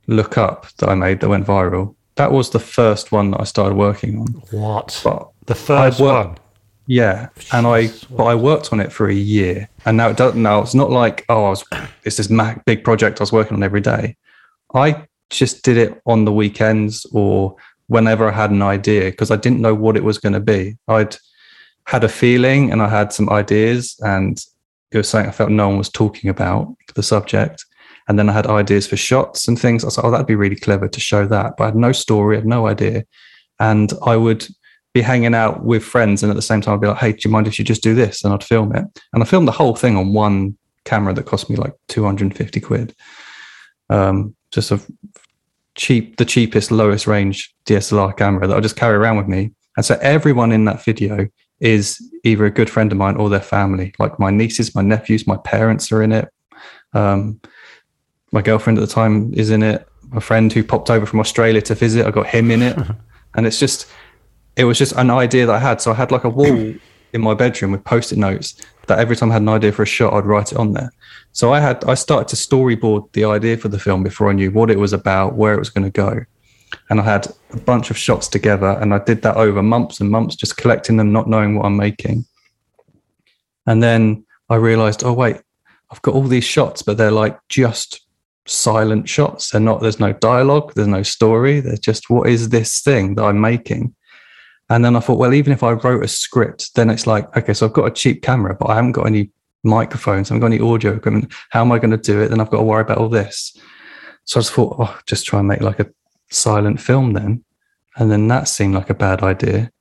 look 0.07 0.37
up 0.37 0.67
that 0.77 0.89
I 0.89 0.95
made 0.95 1.19
that 1.19 1.29
went 1.29 1.45
viral, 1.45 1.95
that 2.15 2.31
was 2.31 2.49
the 2.51 2.59
first 2.59 3.11
one 3.11 3.31
that 3.31 3.41
I 3.41 3.43
started 3.43 3.75
working 3.75 4.19
on. 4.19 4.27
What? 4.51 4.99
But 5.03 5.29
The 5.47 5.55
first 5.55 5.99
worked- 5.99 6.27
one. 6.29 6.37
yeah, 6.87 7.29
and 7.51 7.65
I 7.67 7.89
but 8.09 8.25
I 8.25 8.35
worked 8.35 8.71
on 8.73 8.79
it 8.79 8.91
for 8.91 9.07
a 9.09 9.13
year, 9.13 9.69
and 9.85 9.97
now 9.97 10.09
it 10.09 10.17
doesn't. 10.17 10.41
Now 10.41 10.61
it's 10.61 10.73
not 10.75 10.89
like 10.91 11.25
oh, 11.29 11.45
I 11.45 11.49
was 11.49 11.63
it's 12.03 12.17
this 12.17 12.27
big 12.65 12.83
project 12.83 13.19
I 13.19 13.23
was 13.23 13.31
working 13.31 13.55
on 13.57 13.63
every 13.63 13.81
day. 13.81 14.15
I 14.73 15.05
just 15.31 15.63
did 15.63 15.77
it 15.77 16.01
on 16.05 16.25
the 16.25 16.31
weekends 16.31 17.05
or 17.11 17.55
whenever 17.87 18.29
I 18.29 18.31
had 18.31 18.51
an 18.51 18.61
idea 18.61 19.11
because 19.11 19.31
I 19.31 19.35
didn't 19.35 19.61
know 19.61 19.73
what 19.73 19.97
it 19.97 20.03
was 20.03 20.17
going 20.17 20.33
to 20.33 20.39
be. 20.39 20.77
I'd 20.87 21.15
had 21.85 22.03
a 22.03 22.09
feeling 22.09 22.71
and 22.71 22.81
I 22.81 22.87
had 22.87 23.11
some 23.11 23.29
ideas, 23.29 23.95
and 24.01 24.43
it 24.91 24.97
was 24.97 25.09
something 25.09 25.29
I 25.29 25.33
felt 25.33 25.49
no 25.49 25.69
one 25.69 25.77
was 25.77 25.89
talking 25.89 26.29
about 26.29 26.75
the 26.95 27.03
subject. 27.03 27.65
And 28.07 28.19
then 28.19 28.29
I 28.29 28.33
had 28.33 28.47
ideas 28.47 28.87
for 28.87 28.97
shots 28.97 29.47
and 29.47 29.59
things. 29.59 29.83
I 29.83 29.87
like, 29.87 30.03
oh, 30.03 30.11
that'd 30.11 30.27
be 30.27 30.35
really 30.35 30.55
clever 30.55 30.87
to 30.87 30.99
show 30.99 31.25
that. 31.27 31.55
But 31.57 31.63
I 31.63 31.67
had 31.67 31.75
no 31.75 31.91
story, 31.91 32.35
I 32.35 32.39
had 32.39 32.47
no 32.47 32.67
idea. 32.67 33.05
And 33.59 33.91
I 34.05 34.17
would 34.17 34.47
be 34.93 35.01
hanging 35.01 35.33
out 35.33 35.63
with 35.63 35.83
friends 35.83 36.21
and 36.21 36.29
at 36.29 36.35
the 36.35 36.41
same 36.41 36.59
time 36.59 36.73
I'd 36.73 36.81
be 36.81 36.87
like, 36.87 36.97
hey, 36.97 37.13
do 37.13 37.19
you 37.23 37.31
mind 37.31 37.47
if 37.47 37.57
you 37.57 37.63
just 37.63 37.83
do 37.83 37.95
this? 37.95 38.23
And 38.23 38.33
I'd 38.33 38.43
film 38.43 38.75
it. 38.75 38.85
And 39.13 39.23
I 39.23 39.25
filmed 39.25 39.47
the 39.47 39.53
whole 39.53 39.75
thing 39.75 39.95
on 39.95 40.13
one 40.13 40.57
camera 40.83 41.13
that 41.13 41.25
cost 41.25 41.49
me 41.49 41.55
like 41.55 41.73
250 41.87 42.59
quid. 42.59 42.95
Um, 43.89 44.35
just 44.51 44.71
a 44.71 44.81
cheap, 45.75 46.17
the 46.17 46.25
cheapest, 46.25 46.71
lowest 46.71 47.07
range 47.07 47.53
DSLR 47.65 48.15
camera 48.15 48.47
that 48.47 48.55
I 48.55 48.59
just 48.59 48.75
carry 48.75 48.95
around 48.95 49.17
with 49.17 49.27
me. 49.27 49.51
And 49.77 49.85
so 49.85 49.97
everyone 50.01 50.51
in 50.51 50.65
that 50.65 50.83
video 50.83 51.27
is 51.59 52.01
either 52.23 52.45
a 52.45 52.51
good 52.51 52.69
friend 52.69 52.91
of 52.91 52.97
mine 52.97 53.15
or 53.15 53.29
their 53.29 53.39
family. 53.39 53.93
Like 53.99 54.19
my 54.19 54.31
nieces, 54.31 54.75
my 54.75 54.81
nephews, 54.81 55.27
my 55.27 55.37
parents 55.37 55.91
are 55.91 56.03
in 56.03 56.11
it. 56.11 56.29
Um, 56.93 57.39
my 58.31 58.41
girlfriend 58.41 58.77
at 58.77 58.81
the 58.81 58.93
time 58.93 59.33
is 59.33 59.49
in 59.49 59.63
it. 59.63 59.87
My 60.09 60.19
friend 60.19 60.51
who 60.51 60.63
popped 60.63 60.89
over 60.89 61.05
from 61.05 61.19
Australia 61.19 61.61
to 61.61 61.75
visit, 61.75 62.05
I 62.05 62.11
got 62.11 62.27
him 62.27 62.51
in 62.51 62.61
it. 62.61 62.77
and 63.35 63.47
it's 63.47 63.59
just, 63.59 63.87
it 64.57 64.65
was 64.65 64.77
just 64.77 64.93
an 64.93 65.09
idea 65.09 65.45
that 65.45 65.55
I 65.55 65.59
had. 65.59 65.79
So 65.81 65.91
I 65.91 65.95
had 65.95 66.11
like 66.11 66.25
a 66.25 66.29
wall 66.29 66.47
in 67.13 67.21
my 67.21 67.33
bedroom 67.33 67.71
with 67.71 67.83
post-it 67.83 68.17
notes 68.17 68.55
that 68.87 68.99
every 68.99 69.15
time 69.15 69.29
I 69.29 69.33
had 69.33 69.41
an 69.41 69.49
idea 69.49 69.71
for 69.71 69.83
a 69.83 69.87
shot, 69.87 70.13
I'd 70.13 70.25
write 70.25 70.51
it 70.51 70.57
on 70.57 70.73
there. 70.73 70.91
So 71.33 71.53
I 71.53 71.59
had 71.59 71.83
I 71.85 71.93
started 71.93 72.27
to 72.29 72.35
storyboard 72.35 73.11
the 73.13 73.25
idea 73.25 73.57
for 73.57 73.69
the 73.69 73.79
film 73.79 74.03
before 74.03 74.29
I 74.29 74.33
knew 74.33 74.51
what 74.51 74.69
it 74.69 74.79
was 74.79 74.93
about, 74.93 75.35
where 75.35 75.53
it 75.53 75.59
was 75.59 75.69
going 75.69 75.85
to 75.85 75.91
go. 75.91 76.25
And 76.89 76.99
I 76.99 77.03
had 77.03 77.27
a 77.51 77.57
bunch 77.57 77.89
of 77.89 77.97
shots 77.97 78.27
together 78.27 78.77
and 78.81 78.93
I 78.93 78.99
did 78.99 79.21
that 79.23 79.37
over 79.37 79.61
months 79.61 79.99
and 79.99 80.09
months, 80.09 80.35
just 80.35 80.57
collecting 80.57 80.97
them, 80.97 81.11
not 81.11 81.27
knowing 81.27 81.55
what 81.55 81.65
I'm 81.65 81.77
making. 81.77 82.25
And 83.65 83.81
then 83.81 84.25
I 84.49 84.55
realized, 84.55 85.03
oh 85.03 85.13
wait, 85.13 85.37
I've 85.91 86.01
got 86.01 86.15
all 86.15 86.23
these 86.23 86.43
shots, 86.43 86.81
but 86.81 86.97
they're 86.97 87.11
like 87.11 87.37
just 87.49 88.05
silent 88.45 89.07
shots. 89.07 89.51
They're 89.51 89.61
not, 89.61 89.81
there's 89.81 89.99
no 89.99 90.13
dialogue, 90.13 90.73
there's 90.75 90.87
no 90.87 91.03
story. 91.03 91.59
There's 91.59 91.79
just 91.79 92.09
what 92.09 92.29
is 92.29 92.49
this 92.49 92.81
thing 92.81 93.15
that 93.15 93.23
I'm 93.23 93.39
making? 93.39 93.95
And 94.69 94.85
then 94.85 94.95
I 94.95 95.01
thought, 95.01 95.19
well, 95.19 95.33
even 95.33 95.51
if 95.51 95.63
I 95.63 95.71
wrote 95.71 96.03
a 96.03 96.07
script, 96.07 96.75
then 96.75 96.89
it's 96.89 97.05
like, 97.05 97.35
okay, 97.35 97.53
so 97.53 97.65
I've 97.65 97.73
got 97.73 97.87
a 97.87 97.91
cheap 97.91 98.21
camera, 98.21 98.55
but 98.57 98.69
I 98.69 98.75
haven't 98.75 98.93
got 98.93 99.05
any 99.05 99.29
microphones, 99.63 100.29
I 100.29 100.33
haven't 100.33 100.41
got 100.49 100.55
any 100.55 100.71
audio 100.71 100.93
equipment. 100.95 101.31
How 101.49 101.61
am 101.61 101.71
I 101.71 101.79
going 101.79 101.91
to 101.91 101.97
do 101.97 102.21
it? 102.21 102.29
Then 102.29 102.39
I've 102.39 102.49
got 102.49 102.57
to 102.57 102.63
worry 102.63 102.81
about 102.81 102.97
all 102.97 103.09
this. 103.09 103.55
So 104.25 104.39
I 104.39 104.41
just 104.41 104.53
thought, 104.53 104.75
oh, 104.79 104.99
just 105.07 105.25
try 105.25 105.39
and 105.39 105.47
make 105.47 105.61
like 105.61 105.79
a 105.79 105.89
silent 106.29 106.79
film 106.79 107.13
then. 107.13 107.43
And 107.97 108.11
then 108.11 108.27
that 108.29 108.47
seemed 108.47 108.75
like 108.75 108.89
a 108.89 108.95
bad 108.95 109.23
idea. 109.23 109.71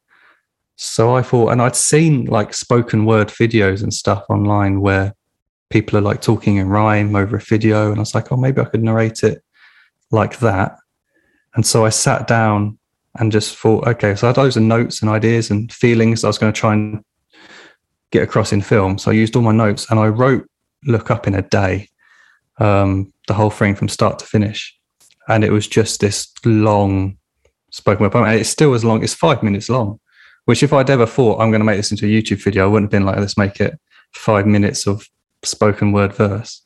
So 0.76 1.14
I 1.14 1.22
thought, 1.22 1.50
and 1.50 1.60
I'd 1.60 1.76
seen 1.76 2.24
like 2.24 2.54
spoken 2.54 3.04
word 3.04 3.28
videos 3.28 3.82
and 3.82 3.92
stuff 3.92 4.24
online 4.28 4.80
where 4.80 5.14
people 5.68 5.98
are 5.98 6.02
like 6.02 6.20
talking 6.20 6.56
in 6.56 6.68
rhyme 6.68 7.14
over 7.14 7.36
a 7.36 7.40
video. 7.40 7.90
And 7.90 7.96
I 7.96 8.00
was 8.00 8.14
like, 8.14 8.32
oh, 8.32 8.36
maybe 8.36 8.60
I 8.60 8.64
could 8.64 8.82
narrate 8.82 9.22
it 9.22 9.42
like 10.10 10.38
that. 10.40 10.76
And 11.54 11.66
so 11.66 11.84
I 11.84 11.90
sat 11.90 12.26
down 12.26 12.78
and 13.18 13.32
just 13.32 13.56
thought, 13.56 13.86
okay, 13.86 14.14
so 14.14 14.26
I 14.26 14.30
had 14.30 14.36
loads 14.36 14.56
of 14.56 14.62
notes 14.62 15.02
and 15.02 15.10
ideas 15.10 15.50
and 15.50 15.72
feelings 15.72 16.24
I 16.24 16.28
was 16.28 16.38
going 16.38 16.52
to 16.52 16.58
try 16.58 16.74
and 16.74 17.04
get 18.10 18.22
across 18.22 18.52
in 18.52 18.60
film. 18.60 18.98
So 18.98 19.10
I 19.10 19.14
used 19.14 19.36
all 19.36 19.42
my 19.42 19.52
notes 19.52 19.90
and 19.90 20.00
I 20.00 20.08
wrote 20.08 20.46
Look 20.86 21.10
Up 21.10 21.26
in 21.26 21.34
a 21.34 21.42
day, 21.42 21.88
um, 22.58 23.12
the 23.26 23.34
whole 23.34 23.50
thing 23.50 23.74
from 23.74 23.88
start 23.88 24.18
to 24.20 24.26
finish. 24.26 24.76
And 25.28 25.44
it 25.44 25.52
was 25.52 25.66
just 25.66 26.00
this 26.00 26.32
long 26.44 27.16
spoken 27.70 28.02
word 28.02 28.12
poem. 28.12 28.24
And 28.24 28.40
it's 28.40 28.48
still 28.48 28.74
as 28.74 28.84
long, 28.84 29.02
it's 29.02 29.14
five 29.14 29.42
minutes 29.42 29.68
long, 29.68 30.00
which 30.46 30.62
if 30.62 30.72
I'd 30.72 30.90
ever 30.90 31.06
thought 31.06 31.40
I'm 31.40 31.50
going 31.50 31.60
to 31.60 31.64
make 31.66 31.76
this 31.76 31.90
into 31.90 32.06
a 32.06 32.08
YouTube 32.08 32.42
video, 32.42 32.64
I 32.64 32.66
wouldn't 32.66 32.92
have 32.92 32.98
been 32.98 33.06
like, 33.06 33.18
let's 33.18 33.38
make 33.38 33.60
it 33.60 33.78
five 34.14 34.46
minutes 34.46 34.86
of 34.86 35.08
spoken 35.42 35.92
word 35.92 36.12
verse. 36.14 36.62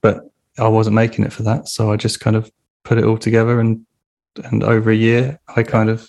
But 0.00 0.30
I 0.58 0.68
wasn't 0.68 0.94
making 0.94 1.24
it 1.24 1.32
for 1.32 1.42
that. 1.44 1.68
So 1.68 1.92
I 1.92 1.96
just 1.96 2.20
kind 2.20 2.36
of 2.36 2.50
put 2.84 2.98
it 2.98 3.04
all 3.04 3.18
together 3.18 3.60
and 3.60 3.86
and 4.44 4.64
over 4.64 4.90
a 4.90 4.96
year 4.96 5.38
I 5.56 5.62
kind 5.62 5.90
of 5.90 6.08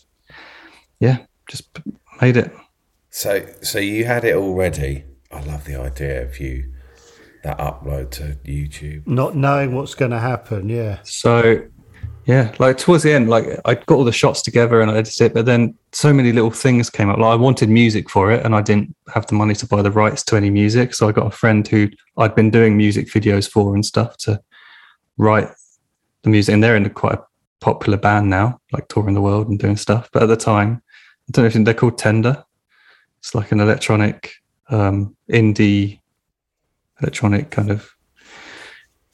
yeah, 0.99 1.17
just 1.49 1.79
made 2.21 2.37
it. 2.37 2.51
So, 3.13 3.45
so 3.61 3.77
you 3.77 4.05
had 4.05 4.25
it 4.25 4.35
already. 4.35 5.03
I 5.31 5.41
love 5.43 5.65
the 5.65 5.79
idea 5.79 6.23
of 6.23 6.39
you 6.39 6.73
that 7.43 7.59
upload 7.59 8.09
to 8.11 8.39
YouTube. 8.43 9.05
Not 9.05 9.35
knowing 9.35 9.75
what's 9.75 9.93
going 9.93 10.09
to 10.09 10.19
happen. 10.19 10.67
Yeah. 10.67 10.97
So 11.03 11.63
yeah, 12.25 12.55
like 12.57 12.79
towards 12.79 13.03
the 13.03 13.13
end, 13.13 13.29
like 13.29 13.45
I 13.65 13.75
got 13.75 13.91
all 13.91 14.03
the 14.03 14.11
shots 14.11 14.41
together 14.41 14.81
and 14.81 14.89
I 14.89 14.97
edited 14.97 15.27
it, 15.27 15.33
but 15.35 15.45
then 15.45 15.75
so 15.91 16.11
many 16.11 16.31
little 16.31 16.49
things 16.49 16.89
came 16.89 17.07
up. 17.07 17.19
Like 17.19 17.33
I 17.33 17.35
wanted 17.35 17.69
music 17.69 18.09
for 18.09 18.31
it 18.31 18.43
and 18.43 18.55
I 18.55 18.63
didn't 18.63 18.95
have 19.13 19.27
the 19.27 19.35
money 19.35 19.53
to 19.55 19.67
buy 19.67 19.83
the 19.83 19.91
rights 19.91 20.23
to 20.23 20.35
any 20.35 20.49
music. 20.49 20.95
So 20.95 21.07
I 21.07 21.11
got 21.11 21.27
a 21.27 21.37
friend 21.37 21.67
who 21.67 21.89
I'd 22.17 22.33
been 22.33 22.49
doing 22.49 22.75
music 22.75 23.09
videos 23.09 23.47
for 23.47 23.75
and 23.75 23.85
stuff 23.85 24.17
to 24.17 24.41
write 25.17 25.49
the 26.23 26.31
music. 26.31 26.51
And 26.51 26.63
they're 26.63 26.75
in 26.75 26.87
a 26.87 26.89
quite 26.89 27.19
a 27.19 27.23
popular 27.61 27.99
band 27.99 28.31
now, 28.31 28.59
like 28.71 28.87
touring 28.87 29.13
the 29.13 29.21
world 29.21 29.49
and 29.49 29.59
doing 29.59 29.77
stuff. 29.77 30.09
But 30.11 30.23
at 30.23 30.29
the 30.29 30.35
time, 30.35 30.81
I 31.29 31.31
don't 31.31 31.43
know 31.43 31.59
if 31.59 31.65
they're 31.65 31.75
called 31.75 31.99
Tender. 31.99 32.43
It's 33.23 33.33
like 33.33 33.53
an 33.53 33.61
electronic 33.61 34.33
um, 34.69 35.15
indie 35.31 36.01
electronic 37.01 37.51
kind 37.51 37.71
of 37.71 37.89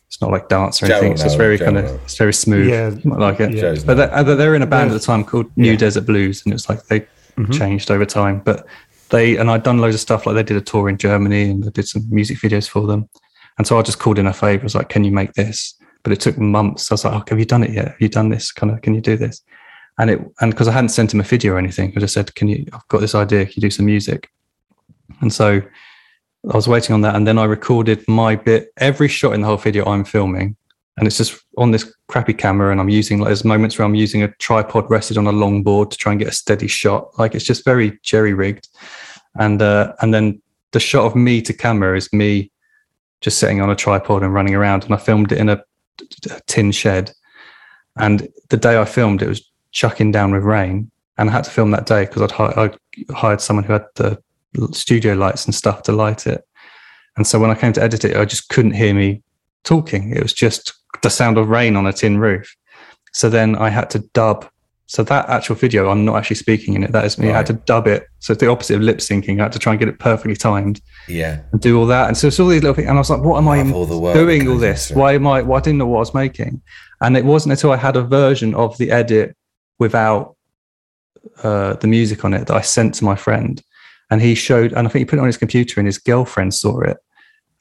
It's 0.08 0.20
not 0.20 0.32
like 0.32 0.50
dance 0.50 0.82
or 0.82 0.88
Joe 0.88 0.94
anything. 0.96 1.12
It's 1.14 1.22
just 1.24 1.38
very 1.38 1.60
Joe 1.60 1.66
kind 1.66 1.78
of 1.78 1.86
it's 2.04 2.18
very 2.18 2.34
smooth. 2.34 2.68
Yeah. 2.68 2.90
You 2.90 3.02
might 3.10 3.20
like 3.20 3.40
it. 3.40 3.54
Yeah. 3.54 3.76
But 3.86 3.96
they, 3.96 4.04
uh, 4.06 4.24
they're 4.24 4.56
in 4.56 4.64
a 4.64 4.68
band 4.68 4.90
at 4.90 4.94
the 4.94 5.00
time 5.00 5.24
called 5.24 5.56
New 5.56 5.72
Yeah. 5.72 5.78
Desert 5.78 6.08
Blues, 6.08 6.44
and 6.46 6.54
it's 6.54 6.68
like 6.70 6.84
they 6.88 7.06
Mm-hmm. 7.38 7.54
changed 7.54 7.90
over 7.90 8.06
time. 8.06 8.42
But 8.44 8.66
they 9.12 9.38
and 9.38 9.50
I'd 9.50 9.64
done 9.64 9.78
loads 9.78 9.96
of 9.96 10.02
stuff. 10.02 10.26
Like 10.26 10.36
they 10.36 10.44
did 10.44 10.58
a 10.58 10.62
tour 10.62 10.90
in 10.90 10.98
Germany, 10.98 11.50
and 11.52 11.64
I 11.66 11.70
did 11.70 11.88
some 11.88 12.04
music 12.10 12.40
videos 12.40 12.68
for 12.68 12.86
them. 12.86 13.08
And 13.58 13.66
so 13.66 13.80
I 13.80 13.82
just 13.82 14.00
called 14.00 14.20
in 14.20 14.28
a 14.28 14.34
favor. 14.34 14.62
I 14.62 14.64
was 14.66 14.76
like, 14.76 14.90
"Can 14.90 15.06
you 15.06 15.12
make 15.12 15.32
this?" 15.36 15.76
But 16.04 16.12
it 16.12 16.20
took 16.20 16.38
months. 16.38 16.92
I 16.92 16.96
was 16.96 17.06
like, 17.06 17.14
oh, 17.14 17.24
"Have 17.30 17.40
you 17.40 17.46
done 17.46 17.64
it 17.64 17.72
yet? 17.72 17.88
Have 17.90 18.02
you 18.02 18.10
done 18.10 18.28
this? 18.28 18.52
Kind 18.52 18.74
of, 18.74 18.82
can 18.82 18.94
you 18.94 19.00
do 19.00 19.16
this?" 19.16 19.42
And 20.00 20.10
it 20.10 20.20
and 20.40 20.52
because 20.52 20.68
I 20.68 20.72
hadn't 20.72 20.90
sent 20.90 21.14
him 21.14 21.20
a 21.20 21.24
video 21.24 21.54
or 21.54 21.58
anything, 21.58 21.94
I 21.96 22.00
just 22.00 22.14
said, 22.14 22.34
"Can 22.34 22.48
you? 22.48 22.66
I've 22.74 22.88
got 22.88 23.02
this 23.02 23.16
idea. 23.16 23.46
Can 23.46 23.54
you 23.58 23.62
do 23.62 23.70
some 23.70 23.86
music?" 23.86 24.32
And 25.22 25.32
so 25.32 25.62
I 26.52 26.56
was 26.56 26.68
waiting 26.68 26.94
on 26.94 27.02
that, 27.02 27.16
and 27.16 27.28
then 27.28 27.38
I 27.38 27.44
recorded 27.44 28.08
my 28.08 28.36
bit. 28.36 28.72
Every 28.78 29.10
shot 29.10 29.34
in 29.34 29.42
the 29.42 29.48
whole 29.48 29.58
video, 29.58 29.86
I'm 29.86 30.06
filming, 30.06 30.56
and 30.98 31.06
it's 31.06 31.18
just 31.18 31.42
on 31.58 31.72
this 31.72 31.94
crappy 32.08 32.34
camera, 32.34 32.72
and 32.72 32.80
I'm 32.80 32.90
using 32.90 33.20
like 33.20 33.28
there's 33.28 33.44
moments 33.44 33.78
where 33.78 33.86
I'm 33.86 33.96
using 33.96 34.24
a 34.24 34.32
tripod 34.36 34.90
rested 34.90 35.18
on 35.18 35.28
a 35.28 35.34
long 35.34 35.64
board 35.64 35.92
to 35.92 35.98
try 35.98 36.14
and 36.14 36.20
get 36.20 36.30
a 36.30 36.34
steady 36.34 36.68
shot. 36.68 37.20
Like 37.20 37.36
it's 37.36 37.46
just 37.46 37.66
very 37.66 38.00
jerry 38.02 38.34
rigged, 38.34 38.70
and 39.38 39.62
uh, 39.62 39.94
and 40.02 40.14
then 40.14 40.42
the 40.72 40.80
shot 40.80 41.06
of 41.06 41.16
me 41.16 41.42
to 41.42 41.54
camera 41.54 41.98
is 41.98 42.14
me 42.14 42.52
just 43.22 43.38
sitting 43.38 43.60
on 43.60 43.70
a 43.70 43.76
tripod 43.76 44.24
and 44.24 44.34
running 44.34 44.56
around, 44.56 44.86
and 44.86 44.94
I 44.94 44.98
filmed 44.98 45.34
it 45.34 45.40
in 45.40 45.50
a, 45.50 45.62
a 46.32 46.40
tin 46.48 46.72
shed. 46.72 47.12
And 47.98 48.30
the 48.50 48.56
day 48.56 48.80
I 48.80 48.86
filmed, 48.86 49.22
it 49.22 49.28
was 49.28 49.49
chucking 49.72 50.12
down 50.12 50.32
with 50.32 50.44
rain, 50.44 50.92
and 51.18 51.30
I 51.30 51.34
had 51.34 51.44
to 51.46 51.52
film 51.52 51.72
that 51.72 51.86
day 51.86 52.06
because 52.06 52.22
I'd 52.24 52.32
hi- 52.32 52.54
I 53.10 53.14
hired 53.14 53.42
someone 53.42 53.64
who 53.66 53.74
had 53.74 53.86
the 53.96 54.22
studio 54.72 55.14
lights 55.14 55.46
and 55.46 55.54
stuff 55.54 55.84
to 55.84 55.92
light 55.92 56.26
it. 56.28 56.44
And 57.18 57.28
so 57.28 57.40
when 57.40 57.50
I 57.52 57.56
came 57.56 57.74
to 57.74 57.84
edit 57.84 58.06
it, 58.06 58.16
I 58.18 58.26
just 58.26 58.50
couldn't 58.50 58.72
hear 58.74 58.94
me 58.94 59.22
talking. 59.64 60.12
It 60.16 60.24
was 60.24 60.34
just 60.34 60.74
the 61.04 61.10
sound 61.10 61.38
of 61.38 61.50
rain 61.50 61.76
on 61.76 61.86
a 61.86 61.94
tin 61.94 62.18
roof. 62.18 62.56
So 63.14 63.30
then 63.30 63.56
I 63.56 63.70
had 63.70 63.90
to 63.92 64.00
dub. 64.14 64.48
So 64.86 65.04
that 65.04 65.30
actual 65.30 65.56
video, 65.56 65.90
I'm 65.90 66.04
not 66.04 66.16
actually 66.16 66.38
speaking 66.38 66.74
in 66.74 66.84
it. 66.84 66.92
That 66.94 67.06
is 67.06 67.20
me. 67.20 67.30
I 67.30 67.38
had 67.38 67.46
to 67.48 67.54
dub 67.54 67.86
it. 67.86 68.08
So 68.20 68.34
it's 68.34 68.40
the 68.40 68.48
opposite 68.50 68.76
of 68.76 68.82
lip 68.82 68.98
syncing. 68.98 69.40
I 69.40 69.44
had 69.44 69.52
to 69.52 69.60
try 69.60 69.74
and 69.74 69.80
get 69.80 69.88
it 69.88 70.00
perfectly 70.00 70.36
timed 70.36 70.82
Yeah. 71.08 71.42
and 71.52 71.62
do 71.62 71.78
all 71.78 71.86
that. 71.88 72.08
And 72.08 72.18
so 72.18 72.28
it's 72.28 72.40
all 72.40 72.48
these 72.48 72.64
little 72.64 72.74
things. 72.74 72.88
And 72.88 72.98
I 72.98 73.00
was 73.02 73.10
like, 73.12 73.22
what 73.22 73.38
am 73.38 73.48
I 73.48 73.62
Love 73.62 73.92
all 73.92 74.14
doing 74.14 74.48
all 74.48 74.58
this? 74.58 74.90
Why 74.90 75.14
am 75.14 75.28
I, 75.28 75.44
well, 75.44 75.60
I 75.60 75.62
didn't 75.62 75.78
know 75.78 75.86
what 75.86 75.98
I 75.98 76.00
was 76.00 76.14
making. 76.16 76.62
And 77.02 77.16
it 77.16 77.24
wasn't 77.24 77.52
until 77.52 77.72
I 77.72 77.78
had 77.78 77.98
a 77.98 78.02
version 78.02 78.56
of 78.56 78.76
the 78.80 78.90
edit 78.90 79.36
without 79.80 80.36
uh, 81.44 81.74
the 81.74 81.88
music 81.88 82.24
on 82.24 82.34
it 82.34 82.48
that 82.48 82.56
I 82.56 82.62
sent 82.62 82.94
to 82.96 83.06
my 83.06 83.16
friend. 83.16 83.62
And 84.12 84.22
he 84.22 84.36
showed, 84.36 84.74
and 84.74 84.88
I 84.88 84.92
think 84.92 85.02
he 85.02 85.06
put 85.06 85.20
it 85.20 85.22
on 85.22 85.28
his 85.28 85.38
computer 85.38 85.80
and 85.80 85.88
his 85.88 85.98
girlfriend 85.98 86.54
saw 86.54 86.80
it. 86.82 86.98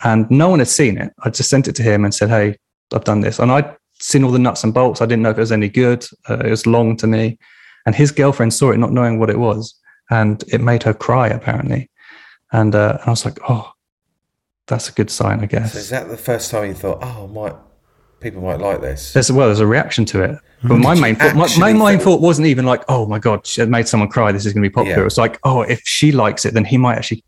And 0.03 0.31
no 0.31 0.49
one 0.49 0.61
had 0.61 0.69
seen 0.69 0.97
it. 0.97 1.13
I 1.25 1.31
just 1.31 1.51
sent 1.51 1.69
it 1.69 1.77
to 1.77 1.83
him 1.83 2.05
and 2.05 2.15
said, 2.15 2.29
hey, 2.29 2.57
I've 2.93 3.05
done 3.05 3.21
this. 3.21 3.39
And 3.39 3.51
I'd 3.51 3.77
seen 4.01 4.25
all 4.25 4.31
the 4.31 4.39
nuts 4.39 4.65
and 4.65 4.73
bolts. 4.73 5.03
I 5.03 5.07
didn't 5.07 5.23
know 5.23 5.31
if 5.31 5.37
it 5.39 5.41
was 5.41 5.53
any 5.53 5.69
good. 5.69 6.07
Uh, 6.29 6.39
it 6.39 6.51
was 6.51 6.67
long 6.67 6.97
to 6.99 7.07
me. 7.07 7.39
And 7.85 7.95
his 7.95 8.13
girlfriend 8.13 8.55
saw 8.55 8.71
it, 8.71 8.79
not 8.79 8.93
knowing 8.93 9.19
what 9.19 9.31
it 9.31 9.39
was. 9.39 9.75
And 10.11 10.43
it 10.49 10.61
made 10.61 10.85
her 10.85 10.95
cry, 10.95 11.29
apparently. 11.29 11.91
And, 12.53 12.75
uh, 12.75 12.99
and 13.01 13.09
I 13.09 13.11
was 13.11 13.25
like, 13.25 13.39
oh, 13.49 13.73
that's 14.67 14.89
a 14.89 14.93
good 14.93 15.11
sign, 15.11 15.41
I 15.41 15.47
guess. 15.47 15.73
So 15.73 15.79
is 15.79 15.91
that 15.91 16.09
the 16.09 16.17
first 16.17 16.51
time 16.51 16.69
you 16.69 16.75
thought, 16.75 16.99
oh, 17.03 17.27
might 17.27 17.55
people 18.21 18.43
might 18.43 18.61
like 18.61 18.81
this? 18.81 19.13
There's 19.13 19.31
well, 19.31 19.49
there's 19.49 19.61
a 19.61 19.67
reaction 19.67 20.05
to 20.07 20.23
it. 20.23 20.39
But 20.65 20.79
my 20.79 20.95
main 20.95 21.15
thought, 21.15 21.37
my, 21.37 21.49
my 21.59 21.73
main 21.73 22.01
thought 22.01 22.21
wasn't 22.21 22.49
even 22.49 22.67
like, 22.67 22.83
oh 22.89 23.07
my 23.07 23.19
god, 23.19 23.47
she 23.47 23.65
made 23.65 23.87
someone 23.87 24.09
cry. 24.09 24.33
This 24.33 24.45
is 24.45 24.53
going 24.53 24.63
to 24.63 24.69
be 24.69 24.73
popular. 24.73 24.97
Yeah. 24.97 25.03
It 25.03 25.05
was 25.05 25.19
like, 25.19 25.39
oh, 25.45 25.63
if 25.63 25.81
she 25.85 26.11
likes 26.11 26.45
it, 26.45 26.55
then 26.55 26.65
he 26.65 26.77
might 26.77 26.97
actually 26.97 27.23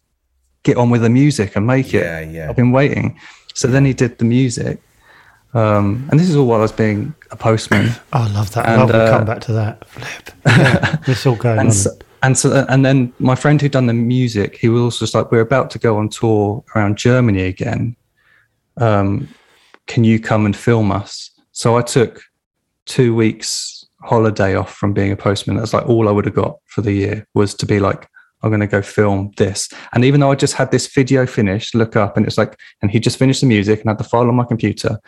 get 0.64 0.76
on 0.76 0.90
with 0.90 1.02
the 1.02 1.10
music 1.10 1.54
and 1.54 1.66
make 1.66 1.94
it. 1.94 2.02
Yeah, 2.02 2.20
yeah. 2.20 2.50
I've 2.50 2.56
been 2.56 2.72
waiting. 2.72 3.18
So 3.54 3.68
then 3.68 3.84
he 3.84 3.92
did 3.92 4.18
the 4.18 4.24
music, 4.24 4.82
um, 5.54 6.08
and 6.10 6.18
this 6.18 6.28
is 6.28 6.36
all 6.36 6.46
while 6.46 6.58
I 6.58 6.62
was 6.62 6.72
being 6.72 7.14
a 7.30 7.36
postman. 7.36 7.90
Oh, 7.90 8.00
I 8.12 8.28
love 8.28 8.52
that. 8.52 8.66
And, 8.66 8.80
love 8.80 8.90
we'll 8.90 9.00
uh, 9.00 9.10
come 9.10 9.26
back 9.26 9.40
to 9.42 9.52
that. 9.52 9.88
Flip. 9.88 10.30
Yeah, 10.46 10.96
it's 11.06 11.26
all 11.26 11.36
going 11.36 11.58
on. 11.58 11.66
and 11.66 11.74
so, 11.74 11.90
and 12.22 12.36
so 12.36 12.66
and 12.68 12.84
then 12.84 13.12
my 13.18 13.34
friend 13.34 13.60
who'd 13.60 13.72
done 13.72 13.86
the 13.86 13.94
music, 13.94 14.56
he 14.56 14.68
was 14.68 14.82
also 14.82 15.04
just 15.04 15.14
like, 15.14 15.30
we're 15.30 15.40
about 15.40 15.70
to 15.70 15.78
go 15.78 15.98
on 15.98 16.08
tour 16.08 16.64
around 16.74 16.96
Germany 16.96 17.42
again. 17.42 17.96
Um, 18.76 19.28
can 19.86 20.04
you 20.04 20.20
come 20.20 20.46
and 20.46 20.56
film 20.56 20.92
us? 20.92 21.30
So 21.52 21.76
I 21.76 21.82
took 21.82 22.22
two 22.86 23.14
weeks 23.14 23.84
holiday 24.02 24.54
off 24.54 24.74
from 24.74 24.92
being 24.92 25.12
a 25.12 25.16
postman. 25.16 25.56
That's 25.56 25.74
like 25.74 25.88
all 25.88 26.08
I 26.08 26.12
would 26.12 26.24
have 26.24 26.34
got 26.34 26.58
for 26.66 26.82
the 26.82 26.92
year 26.92 27.26
was 27.34 27.54
to 27.56 27.66
be 27.66 27.80
like, 27.80 28.08
I'm 28.42 28.50
going 28.50 28.60
to 28.60 28.66
go 28.66 28.82
film 28.82 29.32
this. 29.36 29.68
And 29.92 30.04
even 30.04 30.20
though 30.20 30.30
I 30.30 30.34
just 30.34 30.54
had 30.54 30.70
this 30.70 30.86
video 30.92 31.26
finished, 31.26 31.74
look 31.74 31.96
up 31.96 32.16
and 32.16 32.26
it's 32.26 32.38
like, 32.38 32.58
and 32.80 32.90
he 32.90 32.98
just 32.98 33.18
finished 33.18 33.42
the 33.42 33.46
music 33.46 33.80
and 33.80 33.90
had 33.90 33.98
the 33.98 34.04
file 34.04 34.28
on 34.28 34.34
my 34.34 34.44
computer. 34.44 34.98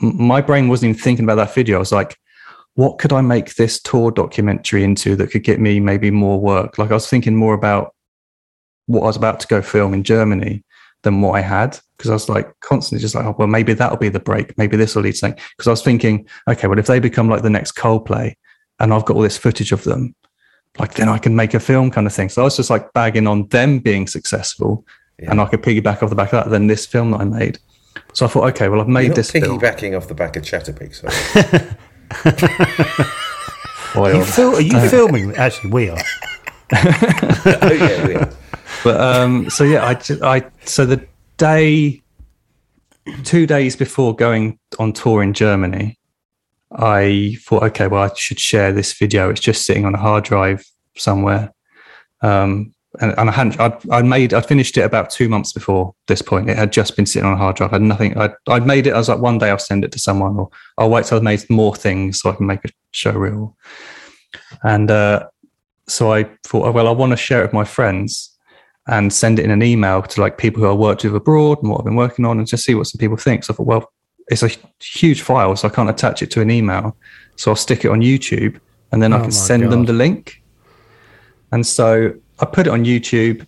My 0.00 0.40
brain 0.40 0.68
wasn't 0.68 0.90
even 0.90 1.00
thinking 1.00 1.24
about 1.24 1.36
that 1.36 1.54
video. 1.54 1.76
I 1.76 1.80
was 1.80 1.92
like, 1.92 2.16
what 2.74 2.98
could 2.98 3.12
I 3.12 3.20
make 3.20 3.54
this 3.54 3.80
tour 3.80 4.10
documentary 4.10 4.82
into 4.82 5.16
that 5.16 5.30
could 5.30 5.44
get 5.44 5.60
me 5.60 5.80
maybe 5.80 6.10
more 6.10 6.40
work? 6.40 6.78
Like 6.78 6.90
I 6.90 6.94
was 6.94 7.08
thinking 7.08 7.36
more 7.36 7.54
about 7.54 7.94
what 8.86 9.02
I 9.02 9.06
was 9.06 9.16
about 9.16 9.40
to 9.40 9.46
go 9.46 9.62
film 9.62 9.94
in 9.94 10.02
Germany 10.02 10.64
than 11.02 11.20
what 11.20 11.32
I 11.32 11.40
had 11.40 11.78
because 11.96 12.10
I 12.10 12.14
was 12.14 12.28
like 12.28 12.48
constantly 12.60 13.00
just 13.00 13.14
like, 13.14 13.24
oh, 13.24 13.34
well, 13.38 13.48
maybe 13.48 13.72
that'll 13.72 13.96
be 13.96 14.08
the 14.08 14.20
break. 14.20 14.56
Maybe 14.58 14.76
this 14.76 14.94
will 14.94 15.02
lead 15.02 15.12
to 15.12 15.18
something. 15.18 15.40
Because 15.56 15.66
I 15.68 15.70
was 15.70 15.82
thinking, 15.82 16.26
okay, 16.48 16.66
well, 16.68 16.78
if 16.78 16.86
they 16.86 16.98
become 17.00 17.28
like 17.28 17.42
the 17.42 17.50
next 17.50 17.72
Coldplay 17.76 18.34
and 18.80 18.92
I've 18.92 19.04
got 19.04 19.16
all 19.16 19.22
this 19.22 19.38
footage 19.38 19.72
of 19.72 19.84
them, 19.84 20.14
like 20.78 20.94
then 20.94 21.08
I 21.08 21.16
can 21.18 21.34
make 21.34 21.54
a 21.54 21.60
film 21.60 21.90
kind 21.90 22.06
of 22.06 22.12
thing. 22.12 22.28
So 22.28 22.42
I 22.42 22.44
was 22.44 22.56
just 22.56 22.68
like 22.68 22.92
bagging 22.92 23.26
on 23.26 23.48
them 23.48 23.78
being 23.78 24.06
successful 24.06 24.84
and 25.18 25.40
I 25.40 25.46
could 25.46 25.62
piggyback 25.62 26.02
off 26.02 26.10
the 26.10 26.16
back 26.16 26.32
of 26.34 26.44
that 26.44 26.50
than 26.50 26.66
this 26.66 26.84
film 26.84 27.12
that 27.12 27.20
I 27.20 27.24
made. 27.24 27.58
So 28.12 28.26
I 28.26 28.28
thought, 28.28 28.48
okay, 28.50 28.68
well, 28.68 28.80
I've 28.82 28.88
made 28.88 29.02
You're 29.02 29.08
not 29.10 29.16
this 29.16 29.30
film. 29.30 29.58
piggybacking 29.58 29.96
off 29.96 30.08
the 30.08 30.14
back 30.14 30.36
of 30.36 30.42
Chatabix, 30.42 30.96
sorry. 30.96 31.76
Are 33.96 34.14
you, 34.14 34.24
fil- 34.24 34.56
are 34.56 34.60
you 34.60 34.88
filming? 34.90 35.34
Actually, 35.36 35.70
we 35.70 35.88
are. 35.88 35.98
oh, 36.74 37.72
yeah, 37.72 38.06
we 38.06 38.14
are. 38.14 38.30
but 38.84 39.00
um 39.00 39.48
so 39.48 39.62
yeah 39.64 39.86
i 39.86 39.94
ju- 39.94 40.18
i 40.22 40.44
so 40.64 40.84
the 40.84 41.06
day 41.36 42.02
two 43.24 43.46
days 43.46 43.76
before 43.76 44.14
going 44.14 44.58
on 44.78 44.92
tour 44.92 45.22
in 45.22 45.32
germany 45.32 45.98
i 46.72 47.36
thought 47.42 47.62
okay 47.62 47.86
well 47.86 48.02
i 48.02 48.14
should 48.14 48.40
share 48.40 48.72
this 48.72 48.92
video. 48.94 49.30
It's 49.30 49.40
just 49.40 49.64
sitting 49.64 49.84
on 49.84 49.94
a 49.94 49.98
hard 49.98 50.24
drive 50.24 50.64
somewhere. 50.96 51.52
Um 52.22 52.72
and, 52.98 53.14
and 53.18 53.28
i 53.28 53.32
hadn't 53.32 53.60
I'd, 53.60 53.90
I'd 53.90 54.06
made 54.06 54.32
i'd 54.32 54.46
finished 54.46 54.76
it 54.78 54.80
about 54.80 55.10
two 55.10 55.28
months 55.28 55.52
before 55.52 55.94
this 56.06 56.22
point. 56.22 56.48
It 56.48 56.56
had 56.56 56.72
just 56.72 56.96
been 56.96 57.06
sitting 57.06 57.26
on 57.26 57.34
a 57.34 57.36
hard 57.36 57.56
drive. 57.56 57.70
I 57.72 57.76
had 57.76 57.82
nothing 57.82 58.16
i'd, 58.16 58.32
I'd 58.48 58.66
made 58.66 58.86
it. 58.86 58.94
I 58.94 58.98
was 58.98 59.08
like 59.08 59.20
one 59.20 59.38
day 59.38 59.50
i'll 59.50 59.58
send 59.58 59.84
it 59.84 59.92
to 59.92 59.98
someone 59.98 60.36
or 60.38 60.48
i'll 60.78 60.90
wait 60.90 61.04
till 61.04 61.18
i've 61.18 61.22
made 61.22 61.48
more 61.50 61.76
things 61.76 62.20
so 62.20 62.30
i 62.30 62.34
can 62.34 62.46
make 62.46 62.64
a 62.64 62.70
show 62.92 63.12
reel. 63.12 63.56
And 64.64 64.90
uh 64.90 65.26
so 65.88 66.12
i 66.12 66.24
thought 66.44 66.66
oh, 66.66 66.72
well 66.72 66.88
i 66.88 66.90
want 66.90 67.12
to 67.12 67.16
share 67.16 67.40
it 67.40 67.44
with 67.44 67.52
my 67.52 67.64
friends 67.64 68.35
and 68.88 69.12
send 69.12 69.38
it 69.38 69.44
in 69.44 69.50
an 69.50 69.62
email 69.62 70.02
to 70.02 70.20
like 70.20 70.38
people 70.38 70.62
who 70.62 70.68
I 70.68 70.72
worked 70.72 71.04
with 71.04 71.14
abroad 71.14 71.58
and 71.62 71.70
what 71.70 71.80
I've 71.80 71.84
been 71.84 71.96
working 71.96 72.24
on 72.24 72.38
and 72.38 72.46
just 72.46 72.64
see 72.64 72.74
what 72.74 72.86
some 72.86 72.98
people 72.98 73.16
think. 73.16 73.44
So 73.44 73.52
I 73.52 73.56
thought, 73.56 73.66
well, 73.66 73.92
it's 74.28 74.42
a 74.42 74.50
huge 74.80 75.22
file, 75.22 75.54
so 75.56 75.68
I 75.68 75.70
can't 75.70 75.90
attach 75.90 76.22
it 76.22 76.30
to 76.32 76.40
an 76.40 76.50
email. 76.50 76.96
So 77.36 77.50
I'll 77.50 77.56
stick 77.56 77.84
it 77.84 77.88
on 77.88 78.00
YouTube 78.00 78.60
and 78.92 79.02
then 79.02 79.12
I 79.12 79.16
Oh 79.16 79.20
can 79.20 79.28
my 79.28 79.30
send 79.30 79.70
them 79.70 79.84
the 79.84 79.92
link. 79.92 80.42
And 81.52 81.66
so 81.66 82.14
I 82.38 82.44
put 82.44 82.66
it 82.66 82.70
on 82.70 82.84
YouTube. 82.84 83.46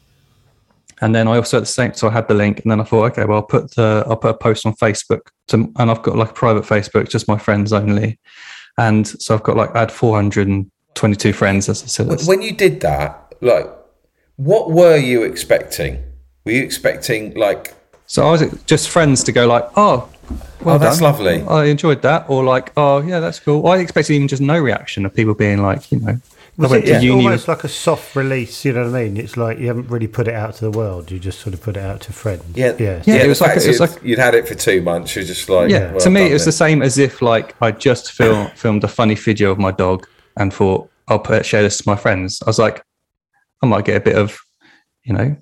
And 1.00 1.14
then 1.14 1.28
I 1.28 1.36
also 1.36 1.58
at 1.58 1.60
the 1.60 1.66
same 1.66 1.94
so 1.94 2.08
I 2.08 2.10
had 2.10 2.26
the 2.26 2.34
link 2.34 2.60
and 2.60 2.70
then 2.72 2.80
I 2.80 2.84
thought, 2.84 3.12
okay, 3.12 3.24
well 3.24 3.36
I'll 3.36 3.42
put 3.44 3.72
the 3.76 4.04
I'll 4.08 4.16
put 4.16 4.30
a 4.30 4.38
post 4.38 4.66
on 4.66 4.74
Facebook 4.74 5.20
to, 5.46 5.72
and 5.76 5.90
I've 5.90 6.02
got 6.02 6.16
like 6.16 6.30
a 6.30 6.34
private 6.34 6.64
Facebook, 6.64 7.08
just 7.08 7.28
my 7.28 7.38
friends 7.38 7.72
only. 7.72 8.18
And 8.78 9.06
so 9.06 9.34
I've 9.34 9.44
got 9.44 9.56
like 9.56 9.74
I 9.76 9.80
had 9.80 9.92
422 9.92 11.32
friends 11.32 11.68
as 11.68 11.84
I 11.84 11.86
said. 11.86 12.26
When 12.26 12.42
you 12.42 12.52
did 12.52 12.80
that, 12.80 13.32
like, 13.40 13.66
what 14.38 14.70
were 14.70 14.96
you 14.96 15.22
expecting? 15.24 16.02
Were 16.44 16.52
you 16.52 16.62
expecting, 16.62 17.34
like, 17.34 17.74
So 18.06 18.26
I 18.26 18.30
was 18.30 18.42
just 18.64 18.88
friends 18.88 19.22
to 19.24 19.32
go 19.32 19.46
like, 19.46 19.68
oh, 19.76 20.08
well 20.62 20.76
Oh, 20.76 20.78
that's 20.78 20.98
done. 20.98 21.04
lovely. 21.12 21.42
I 21.42 21.64
enjoyed 21.66 22.00
that, 22.02 22.24
or 22.30 22.42
like, 22.44 22.72
oh 22.76 23.00
yeah, 23.02 23.20
that's 23.20 23.38
cool. 23.40 23.66
I 23.66 23.78
expected 23.78 24.14
even 24.14 24.28
just 24.28 24.40
no 24.42 24.58
reaction 24.58 25.04
of 25.04 25.14
people 25.14 25.34
being 25.34 25.60
like, 25.62 25.90
you 25.92 26.00
know, 26.00 26.16
I 26.60 26.66
went 26.66 26.84
it 26.84 26.98
to 26.98 27.04
uni. 27.04 27.24
almost 27.26 27.46
like 27.48 27.62
a 27.64 27.68
soft 27.68 28.16
release? 28.16 28.64
You 28.64 28.72
know 28.72 28.84
what 28.90 28.94
I 28.98 29.04
mean? 29.04 29.16
It's 29.16 29.36
like 29.36 29.58
you 29.58 29.66
haven't 29.68 29.88
really 29.88 30.08
put 30.08 30.26
it 30.26 30.34
out 30.34 30.54
to 30.56 30.64
the 30.64 30.70
world. 30.72 31.10
You 31.10 31.18
just 31.20 31.38
sort 31.40 31.54
of 31.54 31.60
put 31.62 31.76
it 31.76 31.82
out 31.82 32.00
to 32.02 32.12
friends. 32.12 32.44
yeah, 32.54 32.72
yeah. 32.78 33.02
Yeah, 33.06 33.16
it 33.24 33.28
was 33.28 33.40
like- 33.40 33.52
it 33.52 33.66
was 33.66 33.66
you'd, 33.66 33.80
like- 33.80 34.02
you'd 34.02 34.18
had 34.18 34.34
it 34.34 34.48
for 34.48 34.54
two 34.54 34.80
months. 34.82 35.14
You're 35.14 35.24
just 35.24 35.48
like, 35.48 35.70
yeah, 35.70 35.90
well 35.92 36.00
to 36.00 36.10
me, 36.10 36.22
it 36.30 36.32
was 36.32 36.44
the 36.44 36.52
same 36.52 36.80
as 36.82 36.96
if 36.98 37.20
like 37.22 37.54
I 37.62 37.70
just 37.72 38.12
film, 38.12 38.48
filmed 38.56 38.82
a 38.84 38.88
funny 38.88 39.14
video 39.14 39.50
of 39.50 39.58
my 39.58 39.70
dog 39.70 40.06
and 40.36 40.52
thought 40.52 40.90
I'll 41.08 41.18
put 41.20 41.44
share 41.46 41.62
this 41.62 41.78
to 41.78 41.84
my 41.88 41.96
friends. 41.96 42.42
I 42.42 42.46
was 42.50 42.58
like, 42.58 42.82
I 43.62 43.66
might 43.66 43.84
get 43.84 43.96
a 43.96 44.00
bit 44.00 44.16
of, 44.16 44.38
you 45.04 45.14
know, 45.14 45.36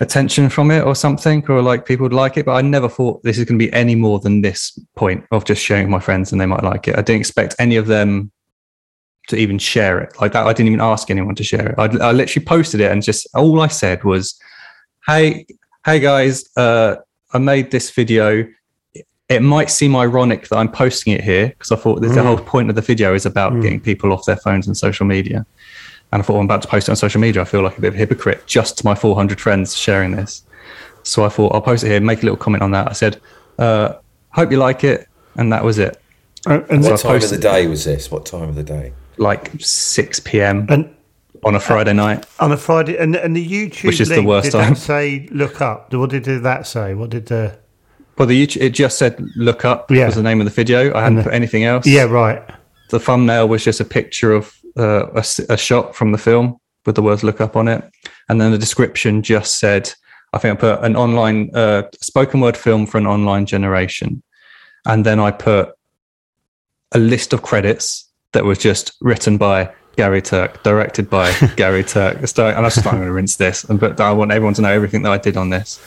attention 0.00 0.48
from 0.48 0.70
it 0.70 0.82
or 0.82 0.94
something, 0.94 1.44
or 1.48 1.62
like 1.62 1.86
people 1.86 2.04
would 2.04 2.12
like 2.12 2.36
it. 2.36 2.46
But 2.46 2.54
I 2.54 2.62
never 2.62 2.88
thought 2.88 3.22
this 3.22 3.38
is 3.38 3.44
going 3.44 3.58
to 3.58 3.64
be 3.64 3.72
any 3.72 3.94
more 3.94 4.18
than 4.20 4.42
this 4.42 4.78
point 4.96 5.24
of 5.30 5.44
just 5.44 5.62
sharing 5.62 5.84
with 5.84 5.92
my 5.92 6.00
friends 6.00 6.32
and 6.32 6.40
they 6.40 6.46
might 6.46 6.64
like 6.64 6.88
it. 6.88 6.98
I 6.98 7.02
didn't 7.02 7.20
expect 7.20 7.54
any 7.58 7.76
of 7.76 7.86
them 7.86 8.30
to 9.28 9.36
even 9.36 9.58
share 9.58 10.00
it 10.00 10.20
like 10.20 10.32
that. 10.32 10.46
I 10.46 10.52
didn't 10.52 10.68
even 10.68 10.80
ask 10.80 11.10
anyone 11.10 11.34
to 11.36 11.44
share 11.44 11.70
it. 11.70 11.74
I, 11.78 11.84
I 12.08 12.12
literally 12.12 12.44
posted 12.44 12.80
it 12.80 12.90
and 12.90 13.02
just 13.02 13.26
all 13.34 13.60
I 13.60 13.68
said 13.68 14.02
was, 14.04 14.38
"Hey, 15.06 15.46
hey 15.86 16.00
guys, 16.00 16.44
uh, 16.56 16.96
I 17.32 17.38
made 17.38 17.70
this 17.70 17.90
video. 17.90 18.46
it 19.28 19.40
might 19.42 19.70
seem 19.70 19.96
ironic 19.96 20.48
that 20.48 20.56
I'm 20.56 20.70
posting 20.70 21.14
it 21.14 21.22
here 21.22 21.48
because 21.48 21.72
I 21.72 21.76
thought 21.76 22.02
that 22.02 22.08
the 22.08 22.22
whole 22.22 22.36
point 22.36 22.68
of 22.68 22.74
the 22.76 22.82
video 22.82 23.14
is 23.14 23.24
about 23.24 23.62
getting 23.62 23.80
people 23.80 24.12
off 24.12 24.26
their 24.26 24.36
phones 24.36 24.66
and 24.66 24.76
social 24.76 25.06
media. 25.06 25.46
And 26.12 26.20
I 26.20 26.24
thought 26.24 26.38
I'm 26.38 26.44
about 26.44 26.62
to 26.62 26.68
post 26.68 26.88
it 26.88 26.90
on 26.90 26.96
social 26.96 27.20
media. 27.20 27.40
I 27.42 27.44
feel 27.46 27.62
like 27.62 27.78
a 27.78 27.80
bit 27.80 27.88
of 27.88 27.94
a 27.94 27.98
hypocrite 27.98 28.46
just 28.46 28.78
to 28.78 28.84
my 28.84 28.94
400 28.94 29.40
friends 29.40 29.74
sharing 29.76 30.12
this. 30.12 30.42
So 31.04 31.24
I 31.24 31.28
thought 31.30 31.54
I'll 31.54 31.62
post 31.62 31.84
it 31.84 31.88
here, 31.88 32.00
make 32.00 32.20
a 32.20 32.22
little 32.22 32.36
comment 32.36 32.62
on 32.62 32.70
that. 32.72 32.88
I 32.88 32.92
said, 32.92 33.20
uh, 33.58 33.94
"Hope 34.30 34.52
you 34.52 34.58
like 34.58 34.84
it," 34.84 35.08
and 35.36 35.52
that 35.52 35.64
was 35.64 35.78
it. 35.78 36.00
Uh, 36.46 36.60
and, 36.70 36.82
What 36.84 36.92
I 36.92 36.96
time 36.96 37.16
of 37.16 37.30
the 37.30 37.38
day 37.38 37.66
was 37.66 37.84
this? 37.84 38.10
What 38.10 38.26
time 38.26 38.48
of 38.48 38.54
the 38.54 38.62
day? 38.62 38.92
Like 39.16 39.50
6 39.58 40.20
p.m. 40.20 40.66
and 40.68 40.94
on 41.44 41.54
a 41.56 41.60
Friday 41.60 41.92
night. 41.92 42.24
on 42.40 42.52
a 42.52 42.56
Friday, 42.56 42.96
and, 42.98 43.16
and 43.16 43.34
the 43.34 43.44
YouTube 43.44 43.84
Which 43.86 44.00
is 44.00 44.08
the 44.10 44.16
link, 44.16 44.28
worst 44.28 44.52
did 44.52 44.58
time. 44.58 44.74
that 44.74 44.78
say 44.78 45.28
look 45.32 45.60
up? 45.60 45.92
What 45.92 46.10
did 46.10 46.24
that 46.24 46.66
say? 46.66 46.94
What 46.94 47.10
did 47.10 47.26
the? 47.26 47.56
Well, 48.18 48.28
the 48.28 48.46
YouTube, 48.46 48.60
it 48.62 48.70
just 48.70 48.98
said 48.98 49.18
"look 49.34 49.64
up" 49.64 49.90
Yeah. 49.90 50.06
was 50.06 50.14
the 50.16 50.22
name 50.22 50.40
of 50.40 50.44
the 50.44 50.52
video. 50.52 50.94
I 50.94 51.00
hadn't 51.02 51.16
the- 51.18 51.22
put 51.24 51.32
anything 51.32 51.64
else. 51.64 51.86
Yeah, 51.86 52.04
right. 52.04 52.42
the 52.90 53.00
thumbnail 53.00 53.48
was 53.48 53.64
just 53.64 53.80
a 53.80 53.84
picture 53.86 54.32
of 54.32 54.54
uh, 54.76 55.06
a, 55.14 55.24
a 55.52 55.56
shot 55.56 55.94
from 55.94 56.12
the 56.12 56.18
film 56.18 56.58
with 56.86 56.94
the 56.94 57.02
words 57.02 57.22
"look 57.22 57.40
up" 57.40 57.56
on 57.56 57.68
it, 57.68 57.84
and 58.28 58.40
then 58.40 58.52
the 58.52 58.58
description 58.58 59.22
just 59.22 59.58
said, 59.58 59.92
"I 60.32 60.38
think 60.38 60.58
I 60.58 60.60
put 60.60 60.84
an 60.84 60.96
online 60.96 61.50
uh, 61.54 61.84
spoken 62.00 62.40
word 62.40 62.56
film 62.56 62.86
for 62.86 62.98
an 62.98 63.06
online 63.06 63.46
generation," 63.46 64.22
and 64.86 65.06
then 65.06 65.20
I 65.20 65.30
put 65.30 65.74
a 66.92 66.98
list 66.98 67.32
of 67.32 67.42
credits 67.42 68.10
that 68.32 68.44
was 68.44 68.58
just 68.58 68.92
written 69.00 69.38
by 69.38 69.72
Gary 69.96 70.22
Turk, 70.22 70.62
directed 70.62 71.08
by 71.08 71.32
Gary 71.56 71.84
Turk, 71.84 72.26
starring- 72.26 72.56
and 72.56 72.64
I 72.64 72.68
was 72.68 72.74
just 72.74 72.86
like, 72.86 72.94
I'm 72.94 73.00
going 73.00 73.08
to 73.08 73.14
rinse 73.14 73.36
this, 73.36 73.64
and 73.64 73.78
but 73.78 74.00
I 74.00 74.12
want 74.12 74.32
everyone 74.32 74.54
to 74.54 74.62
know 74.62 74.72
everything 74.72 75.02
that 75.02 75.12
I 75.12 75.18
did 75.18 75.36
on 75.36 75.50
this, 75.50 75.80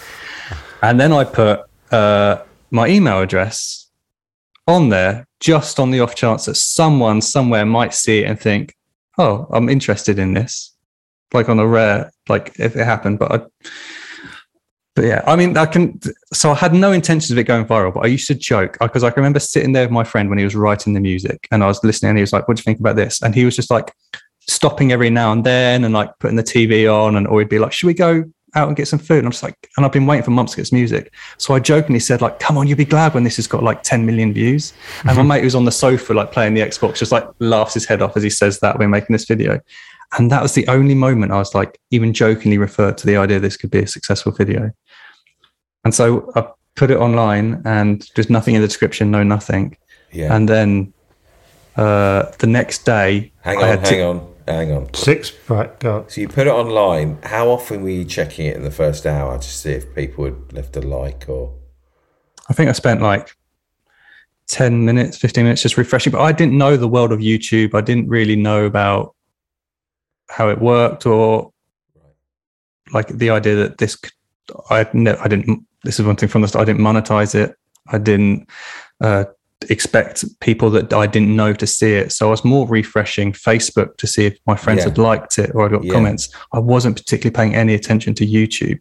and 0.82 1.00
then 1.00 1.12
I 1.12 1.24
put 1.24 1.62
uh, 1.91 2.38
my 2.71 2.88
email 2.88 3.21
address 3.21 3.85
on 4.67 4.89
there 4.89 5.28
just 5.39 5.80
on 5.80 5.91
the 5.91 5.99
off 5.99 6.15
chance 6.15 6.45
that 6.45 6.56
someone 6.56 7.21
somewhere 7.21 7.65
might 7.65 7.93
see 7.93 8.19
it 8.19 8.25
and 8.25 8.39
think, 8.39 8.75
"Oh, 9.17 9.47
I'm 9.51 9.69
interested 9.69 10.19
in 10.19 10.34
this." 10.34 10.73
Like 11.34 11.49
on 11.49 11.60
a 11.60 11.67
rare, 11.67 12.12
like 12.30 12.60
if 12.60 12.75
it 12.75 12.86
happened, 12.86 13.19
but 13.19 13.32
I, 13.32 13.69
but 14.95 15.04
yeah, 15.04 15.21
I 15.28 15.36
mean, 15.36 15.58
I 15.58 15.65
can. 15.65 15.99
So 16.34 16.51
I 16.51 16.56
had 16.56 16.73
no 16.73 16.93
intentions 16.93 17.30
of 17.30 17.38
it 17.38 17.43
going 17.43 17.65
viral, 17.65 17.93
but 17.93 18.06
I 18.06 18.08
used 18.08 18.28
to 18.28 18.36
joke 18.36 18.78
uh, 18.80 18.88
because 18.88 19.04
I 19.04 19.10
can 19.10 19.21
remember 19.21 19.39
sitting 19.39 19.73
there 19.73 19.84
with 19.84 19.91
my 19.91 20.06
friend 20.06 20.30
when 20.30 20.38
he 20.38 20.45
was 20.45 20.56
writing 20.56 20.93
the 20.93 21.01
music, 21.01 21.47
and 21.51 21.63
I 21.63 21.67
was 21.67 21.84
listening, 21.84 22.12
and 22.12 22.17
he 22.17 22.21
was 22.21 22.32
like, 22.32 22.47
"What 22.47 22.56
do 22.58 22.62
you 22.62 22.63
think 22.63 22.80
about 22.80 22.95
this?" 22.95 23.21
And 23.21 23.36
he 23.36 23.43
was 23.43 23.56
just 23.56 23.69
like 23.69 23.93
stopping 24.47 24.91
every 24.91 25.10
now 25.10 25.34
and 25.34 25.43
then, 25.43 25.84
and 25.84 25.93
like 25.93 26.12
putting 26.19 26.38
the 26.38 26.43
TV 26.43 26.91
on, 26.91 27.17
and 27.17 27.28
or 27.28 27.39
he'd 27.39 27.49
be 27.49 27.60
like, 27.60 27.73
"Should 27.73 27.88
we 27.88 27.93
go?" 27.93 28.23
Out 28.56 28.68
and 28.68 28.76
get 28.78 28.88
some 28.88 29.00
food. 29.00 29.18
And 29.20 29.28
I'm 29.28 29.32
just 29.32 29.44
like 29.44 29.70
and 29.78 29.86
I've 29.86 29.91
been 29.91 30.06
waiting 30.06 30.24
for 30.24 30.32
months 30.32 30.54
to 30.54 30.58
get 30.58 30.68
some 30.68 30.80
music. 30.80 31.13
So 31.38 31.54
I 31.54 31.60
jokingly 31.60 32.00
said 32.00 32.22
like 32.22 32.39
come 32.39 32.58
on 32.58 32.68
you'll 32.68 32.78
be 32.78 32.86
glad 32.86 33.13
when 33.13 33.24
this 33.24 33.36
has 33.36 33.48
got 33.48 33.63
like 33.63 33.84
10 33.84 34.06
million 34.06 34.34
views. 34.34 34.74
And 35.08 35.18
my 35.18 35.24
mate 35.24 35.44
who's 35.44 35.56
on 35.56 35.65
the 35.65 35.72
sofa 35.72 36.13
like 36.13 36.32
playing 36.32 36.54
the 36.54 36.62
Xbox 36.62 36.98
just 36.98 37.12
like 37.12 37.28
laughs 37.39 37.74
his 37.74 37.86
head 37.86 38.02
off 38.02 38.15
as 38.18 38.24
he 38.24 38.30
says 38.30 38.60
that 38.60 38.80
we're 38.80 38.88
making 38.88 39.13
this 39.13 39.26
video. 39.26 39.60
And 40.18 40.32
that 40.32 40.41
was 40.41 40.54
the 40.54 40.68
only 40.68 40.96
moment 40.96 41.32
I 41.32 41.38
was 41.38 41.54
like 41.56 41.80
even 41.91 42.13
jokingly 42.13 42.58
referred 42.58 42.98
to 43.00 43.06
the 43.08 43.18
idea 43.18 43.39
this 43.39 43.58
could 43.58 43.72
be 43.72 43.80
a 43.80 43.88
successful 43.88 44.32
video. 44.32 44.72
And 45.84 45.94
so 45.94 46.32
I 46.36 46.48
put 46.76 46.91
it 46.91 46.98
online 46.98 47.62
and 47.65 48.08
there's 48.15 48.30
nothing 48.30 48.56
in 48.56 48.62
the 48.62 48.68
description 48.68 49.12
no 49.12 49.24
nothing. 49.24 49.78
Yeah. 50.12 50.34
and 50.36 50.48
then 50.48 50.94
uh 51.76 52.32
the 52.39 52.48
next 52.48 52.86
day 52.86 53.32
hang 53.41 53.58
I 53.58 53.62
on, 53.63 53.68
had 53.68 53.80
hang 53.88 53.98
to- 54.00 54.04
on, 54.06 54.35
hang 54.48 54.72
on. 54.72 54.94
Six. 54.94 55.34
Right. 55.50 55.78
Go. 55.80 56.06
So 56.08 56.22
you 56.22 56.28
put 56.28 56.48
it 56.48 56.52
online. 56.52 57.20
How 57.24 57.50
often 57.50 57.84
were 57.84 57.90
you 57.90 58.06
checking 58.06 58.46
it 58.46 58.56
in 58.56 58.64
the 58.64 58.72
first 58.72 59.06
hour 59.06 59.38
to 59.38 59.48
see 59.48 59.72
if 59.72 59.94
people 59.96 60.26
had 60.26 60.54
left 60.54 60.76
a 60.78 60.82
like 60.82 61.26
or? 61.28 61.54
I 62.50 62.54
think 62.54 62.70
I 62.70 62.74
spent 62.74 63.02
like 63.02 63.36
10 64.48 64.86
minutes, 64.86 65.18
15 65.18 65.44
minutes 65.44 65.62
just 65.62 65.78
refreshing, 65.78 66.12
but 66.12 66.22
I 66.22 66.32
didn't 66.32 66.58
know 66.58 66.78
the 66.78 66.88
world 66.88 67.12
of 67.12 67.20
YouTube. 67.20 67.74
I 67.74 67.82
didn't 67.82 68.08
really 68.08 68.36
know 68.36 68.66
about 68.66 69.16
how 70.30 70.50
it 70.50 70.60
worked 70.60 71.06
or 71.06 71.52
like 72.94 73.08
the 73.08 73.32
idea 73.32 73.56
that 73.56 73.80
this, 73.80 73.96
could, 73.96 74.14
I, 74.70 74.88
ne- 74.94 75.18
I 75.18 75.28
didn't, 75.28 75.66
this 75.84 76.00
is 76.00 76.06
one 76.06 76.16
thing 76.16 76.30
from 76.30 76.44
the 76.44 76.48
start, 76.48 76.68
I 76.68 76.72
didn't 76.72 76.86
monetize 76.86 77.34
it. 77.34 77.56
I 77.88 77.98
didn't 77.98 78.48
uh, 79.02 79.26
expect 79.70 80.24
people 80.41 80.70
that 80.72 80.94
I 80.94 81.08
didn't 81.08 81.36
know 81.36 81.54
to 81.54 81.65
see 81.68 81.94
it. 81.94 82.12
So 82.12 82.28
I 82.28 82.32
was 82.32 82.44
more 82.46 82.68
refreshing 82.68 83.32
Facebook 83.32 83.98
to 83.98 84.08
see 84.08 84.26
if 84.26 84.38
my 84.46 84.56
friends 84.56 84.80
Yeah. 84.80 84.86
had 84.86 84.98
liked 84.98 85.39
it 85.39 85.52
or 85.56 85.65
I 85.65 85.70
got 85.70 85.84
Yeah. 85.84 85.94
comments. 85.94 86.30
I 86.54 86.60
wasn't 86.60 86.98
particularly 86.98 87.34
paying 87.34 87.56
any 87.56 87.74
attention 87.74 88.13
to 88.15 88.26
YouTube. 88.28 88.80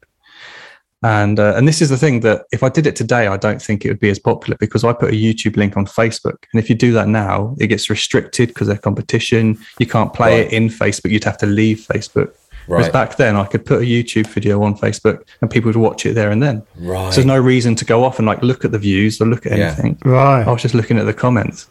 And 1.03 1.39
uh, 1.39 1.53
and 1.55 1.69
this 1.69 1.83
is 1.83 1.91
the 1.91 1.99
thing 1.99 2.21
that 2.21 2.45
if 2.51 2.63
I 2.63 2.71
did 2.71 2.87
it 2.87 2.97
today, 2.97 3.27
I 3.27 3.37
don't 3.37 3.61
think 3.61 3.85
it 3.85 3.89
would 3.89 4.01
be 4.01 4.09
as 4.09 4.19
popular 4.19 4.57
because 4.59 4.85
I 4.85 4.95
put 4.95 5.11
a 5.13 5.17
YouTube 5.17 5.57
link 5.59 5.77
on 5.77 5.85
Facebook, 5.85 6.37
and 6.51 6.59
if 6.63 6.71
you 6.71 6.75
do 6.75 6.93
that 6.95 7.09
now, 7.09 7.55
it 7.61 7.67
gets 7.67 7.91
restricted 7.91 8.49
because 8.49 8.69
they're 8.69 8.79
competition. 8.79 9.59
You 9.79 9.85
can't 9.87 10.15
play 10.15 10.39
Right. 10.41 10.47
it 10.47 10.53
in 10.55 10.71
Facebook; 10.71 11.11
you'd 11.11 11.25
have 11.25 11.37
to 11.39 11.47
leave 11.47 11.81
Facebook. 11.81 12.31
Whereas 12.67 12.87
Right. 12.87 12.93
back 12.93 13.17
then, 13.17 13.37
I 13.37 13.45
could 13.45 13.65
put 13.67 13.83
a 13.83 13.85
YouTube 13.85 14.27
video 14.27 14.63
on 14.63 14.75
Facebook, 14.77 15.23
and 15.41 15.51
people 15.51 15.69
would 15.69 15.77
watch 15.77 16.07
it 16.07 16.15
there 16.15 16.31
and 16.31 16.43
then. 16.43 16.63
Right. 16.79 17.11
So 17.13 17.17
there's 17.17 17.27
no 17.27 17.39
reason 17.39 17.75
to 17.77 17.85
go 17.85 18.05
off 18.05 18.19
and 18.19 18.27
like 18.27 18.43
look 18.43 18.65
at 18.65 18.73
the 18.73 18.79
views 18.79 19.21
or 19.21 19.27
look 19.27 19.45
at 19.47 19.57
Yeah. 19.59 19.67
anything. 19.67 19.99
Right. 20.05 20.43
I 20.47 20.51
was 20.51 20.63
just 20.63 20.75
looking 20.75 20.99
at 20.99 21.05
the 21.07 21.13
comments, 21.15 21.67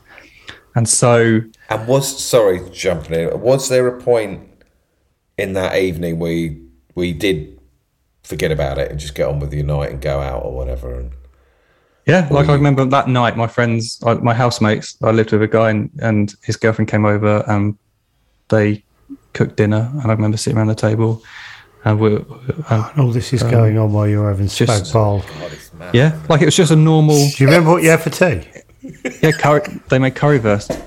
and 0.75 0.87
so 0.87 1.41
And 1.69 1.87
was 1.87 2.19
sorry, 2.23 2.61
jumping 2.71 3.13
in. 3.19 3.41
Was 3.41 3.69
there 3.69 3.87
a 3.87 3.99
point 4.01 4.41
in 5.37 5.53
that 5.53 5.75
evening 5.77 6.19
where 6.19 6.31
you, 6.31 6.67
where 6.93 7.05
you 7.07 7.13
did 7.15 7.59
forget 8.23 8.51
about 8.51 8.77
it 8.77 8.91
and 8.91 8.99
just 8.99 9.15
get 9.15 9.27
on 9.27 9.39
with 9.39 9.53
your 9.53 9.65
night 9.65 9.89
and 9.91 9.99
go 9.99 10.19
out 10.19 10.45
or 10.45 10.53
whatever? 10.55 10.93
And 10.99 11.11
Yeah, 12.05 12.27
like 12.29 12.49
I 12.49 12.53
remember 12.53 12.85
that 12.85 13.07
night, 13.07 13.35
my 13.35 13.47
friends, 13.47 13.99
my 14.21 14.33
housemates, 14.33 14.95
I 15.01 15.09
lived 15.11 15.31
with 15.31 15.41
a 15.41 15.47
guy 15.47 15.71
and, 15.71 15.89
and 16.01 16.33
his 16.43 16.55
girlfriend 16.57 16.89
came 16.89 17.05
over 17.05 17.43
and 17.47 17.75
they 18.49 18.83
cooked 19.33 19.55
dinner. 19.57 19.89
And 20.01 20.03
I 20.11 20.13
remember 20.13 20.37
sitting 20.37 20.57
around 20.57 20.67
the 20.67 20.75
table 20.75 21.23
and 21.85 21.99
we, 21.99 22.15
and 22.15 22.25
And 22.69 22.99
all 22.99 23.11
this 23.11 23.33
is 23.33 23.43
um, 23.43 23.51
going 23.51 23.77
on 23.77 23.91
while 23.93 24.07
you're 24.07 24.29
having 24.29 24.47
spag 24.47 24.67
just- 24.79 24.93
bowl. 24.93 25.23
God, 25.39 25.93
yeah, 25.93 26.19
like 26.29 26.41
it 26.41 26.45
was 26.45 26.55
just 26.55 26.71
a 26.71 26.75
normal, 26.75 27.15
Do 27.15 27.43
you 27.43 27.47
remember 27.47 27.71
what 27.71 27.83
you 27.83 27.89
had 27.89 28.01
for 28.01 28.09
tea? 28.09 28.47
yeah, 29.21 29.31
curry, 29.31 29.61
they 29.89 29.97
made 29.99 30.15
currywurst. 30.15 30.81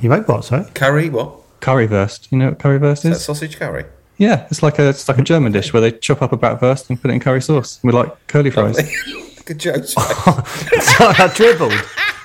You 0.00 0.10
make 0.10 0.26
what, 0.28 0.44
sorry? 0.44 0.64
Curry? 0.74 1.08
What? 1.10 1.60
Currywurst. 1.60 2.30
You 2.32 2.38
know 2.38 2.48
what 2.50 2.58
currywurst 2.58 3.02
That 3.02 3.12
is? 3.12 3.24
sausage 3.24 3.56
curry? 3.58 3.84
Yeah, 4.18 4.46
it's 4.50 4.62
like 4.62 4.78
a 4.78 4.88
it's 4.90 5.08
like 5.08 5.18
a 5.18 5.22
German 5.22 5.52
dish 5.52 5.72
where 5.72 5.80
they 5.80 5.92
chop 5.92 6.22
up 6.22 6.32
a 6.32 6.36
bratwurst 6.36 6.90
and 6.90 7.00
put 7.00 7.10
it 7.10 7.14
in 7.14 7.20
curry 7.20 7.40
sauce 7.40 7.78
with 7.82 7.94
like 7.94 8.26
curly 8.26 8.50
fries. 8.50 8.76
Good 9.44 9.58
joke. 9.58 9.84
Sorry, 9.86 10.44
I 11.18 11.32
dribbled. 11.34 11.72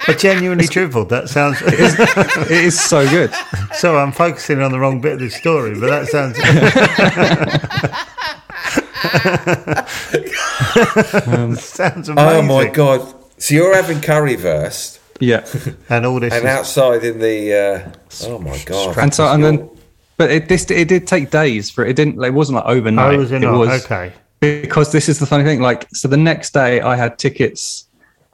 I 0.07 0.13
genuinely 0.13 0.67
dribbled. 0.67 1.09
That 1.09 1.29
sounds. 1.29 1.61
it 1.61 2.51
is 2.51 2.79
so 2.79 3.07
good. 3.09 3.33
Sorry, 3.73 3.99
I'm 3.99 4.11
focusing 4.11 4.61
on 4.61 4.71
the 4.71 4.79
wrong 4.79 5.01
bit 5.01 5.13
of 5.13 5.19
this 5.19 5.35
story, 5.35 5.79
but 5.79 5.89
that 5.89 6.07
sounds. 6.07 6.37
sounds 11.61 12.09
amazing. 12.09 12.15
oh 12.17 12.41
my 12.41 12.69
god! 12.69 13.13
So 13.37 13.55
you're 13.55 13.75
having 13.75 13.97
currywurst, 13.97 14.99
Yeah. 15.19 15.45
And 15.89 16.05
all 16.05 16.19
this. 16.19 16.33
and 16.33 16.45
is, 16.45 16.49
outside 16.49 17.03
in 17.03 17.19
the. 17.19 17.53
Uh, 17.53 17.91
oh 18.27 18.39
my 18.39 18.61
god! 18.65 18.97
and 18.97 19.13
so 19.13 19.27
and 19.27 19.43
then 19.43 19.69
but 20.17 20.31
it 20.31 20.49
this 20.49 20.69
it 20.71 20.87
did 20.87 21.07
take 21.07 21.29
days 21.29 21.69
for 21.69 21.85
it. 21.85 21.91
It 21.91 21.95
didn't 21.95 22.23
it 22.23 22.33
wasn't 22.33 22.57
like 22.57 22.65
overnight. 22.65 23.15
oh, 23.15 23.19
was 23.19 23.31
it 23.31 23.43
it 23.43 23.51
was 23.51 23.85
okay. 23.85 24.11
because 24.39 24.91
this 24.91 25.07
is 25.07 25.19
the 25.19 25.25
funny 25.25 25.43
thing. 25.43 25.61
Like, 25.61 25.87
so 25.93 26.07
the 26.07 26.17
next 26.17 26.53
day 26.53 26.81
I 26.81 26.95
had 26.95 27.19
tickets 27.19 27.86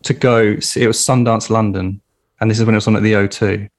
to 0.04 0.13
go. 0.13 0.60
see- 0.60 0.84
It 0.84 0.88
was 0.88 0.98
Sundance 0.98 1.50
London, 1.50 2.02
and 2.39 2.50
this 2.50 2.60
is 2.60 2.66
when 2.66 2.76
it 2.76 2.78
was 2.78 2.88
on 2.88 2.96
at 2.96 3.04
the 3.04 3.13
O2. 3.13 3.70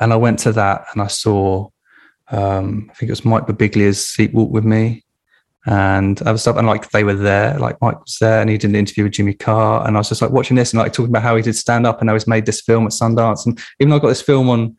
And 0.00 0.12
I 0.12 0.16
went 0.16 0.38
to 0.40 0.52
that, 0.52 0.86
and 0.92 1.02
I 1.02 1.06
saw, 1.06 1.68
um, 2.28 2.88
I 2.90 2.94
think 2.94 3.08
it 3.08 3.12
was 3.12 3.24
Mike 3.24 3.46
Birbiglia's 3.46 4.06
Seat 4.06 4.32
Walk 4.34 4.50
with 4.50 4.64
Me, 4.64 5.04
and 5.66 6.20
other 6.22 6.36
stuff. 6.38 6.56
And 6.56 6.66
like 6.66 6.90
they 6.90 7.04
were 7.04 7.14
there, 7.14 7.58
like 7.58 7.80
Mike 7.80 8.00
was 8.00 8.16
there, 8.20 8.40
and 8.40 8.50
he 8.50 8.58
did 8.58 8.70
an 8.70 8.76
interview 8.76 9.04
with 9.04 9.12
Jimmy 9.12 9.34
Carr, 9.34 9.86
and 9.86 9.96
I 9.96 10.00
was 10.00 10.08
just 10.08 10.22
like 10.22 10.30
watching 10.30 10.56
this 10.56 10.72
and 10.72 10.80
like 10.80 10.92
talking 10.92 11.10
about 11.10 11.22
how 11.22 11.36
he 11.36 11.42
did 11.42 11.56
stand 11.56 11.86
up 11.86 12.00
and 12.00 12.08
how 12.10 12.14
he's 12.14 12.26
made 12.26 12.46
this 12.46 12.60
film 12.60 12.86
at 12.86 12.92
Sundance. 12.92 13.46
And 13.46 13.58
even 13.80 13.90
though 13.90 13.96
I 13.96 14.00
got 14.00 14.08
this 14.08 14.22
film 14.22 14.48
on 14.50 14.76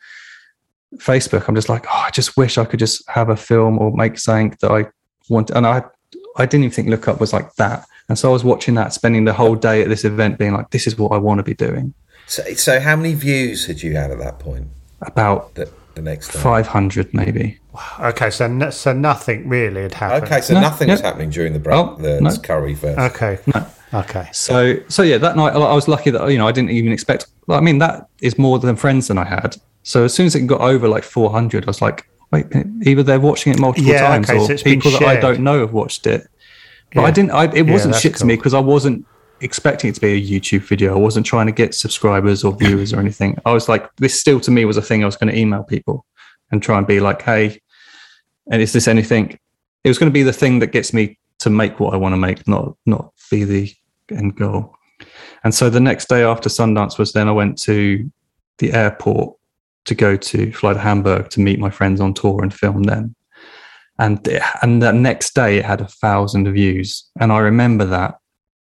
Facebook, 0.97 1.47
I'm 1.47 1.55
just 1.55 1.69
like, 1.69 1.85
oh, 1.87 2.03
I 2.07 2.11
just 2.11 2.37
wish 2.37 2.57
I 2.57 2.65
could 2.65 2.79
just 2.79 3.07
have 3.09 3.29
a 3.29 3.35
film 3.35 3.79
or 3.79 3.91
make 3.95 4.17
something 4.19 4.55
that 4.61 4.71
I 4.71 4.85
want. 5.29 5.49
And 5.49 5.65
I, 5.65 5.83
I 6.37 6.45
didn't 6.45 6.65
even 6.65 6.71
think 6.75 6.89
Look 6.89 7.07
Up 7.07 7.19
was 7.19 7.33
like 7.33 7.53
that. 7.55 7.85
And 8.07 8.17
so 8.19 8.29
I 8.29 8.33
was 8.33 8.43
watching 8.43 8.75
that, 8.75 8.93
spending 8.93 9.25
the 9.25 9.33
whole 9.33 9.55
day 9.55 9.81
at 9.81 9.89
this 9.89 10.05
event, 10.05 10.37
being 10.37 10.53
like, 10.53 10.69
this 10.69 10.85
is 10.87 10.97
what 10.97 11.11
I 11.11 11.17
want 11.17 11.39
to 11.39 11.43
be 11.43 11.55
doing. 11.55 11.93
So, 12.27 12.43
so 12.53 12.79
how 12.79 12.95
many 12.95 13.13
views 13.13 13.65
had 13.65 13.81
you 13.81 13.95
had 13.95 14.11
at 14.11 14.19
that 14.19 14.39
point? 14.39 14.67
About 15.01 15.53
The, 15.55 15.71
the 15.95 16.01
next 16.01 16.31
500 16.31 17.13
maybe. 17.13 17.59
Okay, 17.99 18.29
so 18.29 18.47
no, 18.47 18.69
so 18.69 18.93
nothing 18.93 19.49
really 19.49 19.81
had 19.83 19.93
happened. 19.93 20.23
Okay, 20.25 20.41
so 20.41 20.53
No, 20.53 20.61
nothing 20.61 20.87
no. 20.87 20.93
was 20.93 21.01
happening 21.01 21.29
during 21.29 21.53
the 21.53 21.59
break. 21.59 21.75
Oh, 21.77 21.95
the 21.99 22.21
no. 22.21 22.29
currywurst. 22.29 22.97
Okay. 23.11 23.39
Okay. 23.93 24.27
So, 24.33 24.77
so 24.87 25.03
yeah, 25.03 25.17
that 25.17 25.35
night 25.35 25.53
I 25.53 25.73
was 25.73 25.87
lucky 25.87 26.09
that 26.11 26.27
you 26.29 26.37
know 26.37 26.47
I 26.47 26.51
didn't 26.51 26.71
even 26.71 26.91
expect. 26.91 27.27
I 27.49 27.59
mean, 27.61 27.79
that 27.79 28.07
is 28.21 28.37
more 28.37 28.59
than 28.59 28.75
friends 28.75 29.07
than 29.07 29.17
I 29.17 29.25
had. 29.25 29.57
So 29.83 30.05
as 30.05 30.13
soon 30.13 30.25
as 30.25 30.35
it 30.35 30.41
got 30.47 30.61
over 30.61 30.87
like 30.87 31.03
400, 31.03 31.63
I 31.63 31.67
was 31.67 31.81
like, 31.81 32.07
wait, 32.31 32.45
either 32.83 33.03
they're 33.03 33.19
watching 33.19 33.53
it 33.53 33.59
multiple 33.59 33.91
Yeah, 33.91 34.01
times 34.01 34.29
okay, 34.29 34.39
or 34.39 34.57
so 34.57 34.63
people 34.63 34.91
that 34.91 35.03
I 35.03 35.19
don't 35.19 35.41
know 35.41 35.59
have 35.59 35.73
watched 35.73 36.07
it. 36.07 36.27
But 36.95 37.01
Yeah. 37.01 37.07
I 37.07 37.11
didn't. 37.11 37.31
I, 37.31 37.43
it 37.53 37.69
wasn't 37.69 37.93
that's 37.93 38.01
shit 38.01 38.15
to 38.15 38.25
me 38.25 38.35
because 38.35 38.53
I 38.53 38.59
wasn't 38.59 39.05
expecting 39.41 39.89
it 39.89 39.95
to 39.95 40.01
be 40.01 40.13
a 40.13 40.21
YouTube 40.21 40.61
video. 40.61 40.95
I 40.95 40.97
wasn't 40.97 41.25
trying 41.25 41.45
to 41.47 41.51
get 41.51 41.75
subscribers 41.75 42.43
or 42.43 42.55
viewers 42.55 42.93
or 42.93 42.99
anything. 42.99 43.37
I 43.45 43.51
was 43.51 43.67
like, 43.67 43.93
this 43.97 44.19
still 44.19 44.39
to 44.39 44.51
me 44.51 44.65
was 44.65 44.77
a 44.77 44.81
thing 44.81 45.03
I 45.03 45.05
was 45.05 45.17
going 45.17 45.31
to 45.31 45.37
email 45.37 45.63
people 45.63 46.05
and 46.51 46.63
try 46.63 46.77
and 46.77 46.87
be 46.87 46.99
like, 47.01 47.21
hey, 47.21 47.61
and 48.49 48.61
is 48.61 48.71
this 48.71 48.87
anything? 48.87 49.37
It 49.83 49.89
was 49.89 49.97
going 49.97 50.09
to 50.09 50.13
be 50.13 50.23
the 50.23 50.33
thing 50.33 50.59
that 50.59 50.71
gets 50.71 50.93
me 50.93 51.19
to 51.39 51.49
make 51.49 51.79
what 51.79 51.93
I 51.93 51.97
want 51.97 52.13
to 52.13 52.17
make, 52.17 52.47
not 52.47 52.77
not 52.85 53.13
be 53.29 53.43
the 53.43 53.73
end 54.09 54.37
goal. 54.37 54.73
And 55.43 55.53
so 55.53 55.69
the 55.69 55.79
next 55.81 56.07
day 56.07 56.23
after 56.23 56.49
Sundance 56.49 56.97
was 56.97 57.11
then 57.11 57.27
I 57.27 57.31
went 57.31 57.61
to 57.63 58.09
the 58.59 58.71
airport 58.73 59.37
to 59.85 59.95
go 59.95 60.15
to 60.15 60.51
fly 60.53 60.73
to 60.73 60.79
Hamburg 60.79 61.29
to 61.31 61.41
meet 61.41 61.59
my 61.59 61.69
friends 61.69 61.99
on 62.01 62.13
tour 62.13 62.41
and 62.41 62.53
film 62.53 62.83
them. 62.83 63.15
And 63.97 64.27
and 64.61 64.81
the 64.81 64.91
next 64.91 65.35
day 65.35 65.57
it 65.57 65.65
had 65.65 65.81
a 65.81 65.87
thousand 65.87 66.51
views, 66.51 67.09
and 67.19 67.31
I 67.31 67.39
remember 67.39 67.85
that 67.85 68.19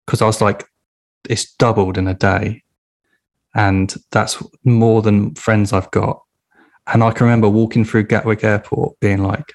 because 0.05 0.21
I 0.21 0.27
was 0.27 0.41
like, 0.41 0.65
it's 1.29 1.55
doubled 1.55 1.97
in 1.97 2.07
a 2.07 2.15
day, 2.15 2.63
and 3.55 3.95
that's 4.11 4.43
more 4.65 5.01
than 5.01 5.35
friends 5.35 5.73
I've 5.73 5.91
got. 5.91 6.21
And 6.87 7.03
I 7.03 7.11
can 7.13 7.25
remember 7.25 7.49
walking 7.49 7.87
through 7.87 8.05
Gatwick 8.05 8.45
Airport, 8.45 9.01
being 9.01 9.23
like, 9.23 9.55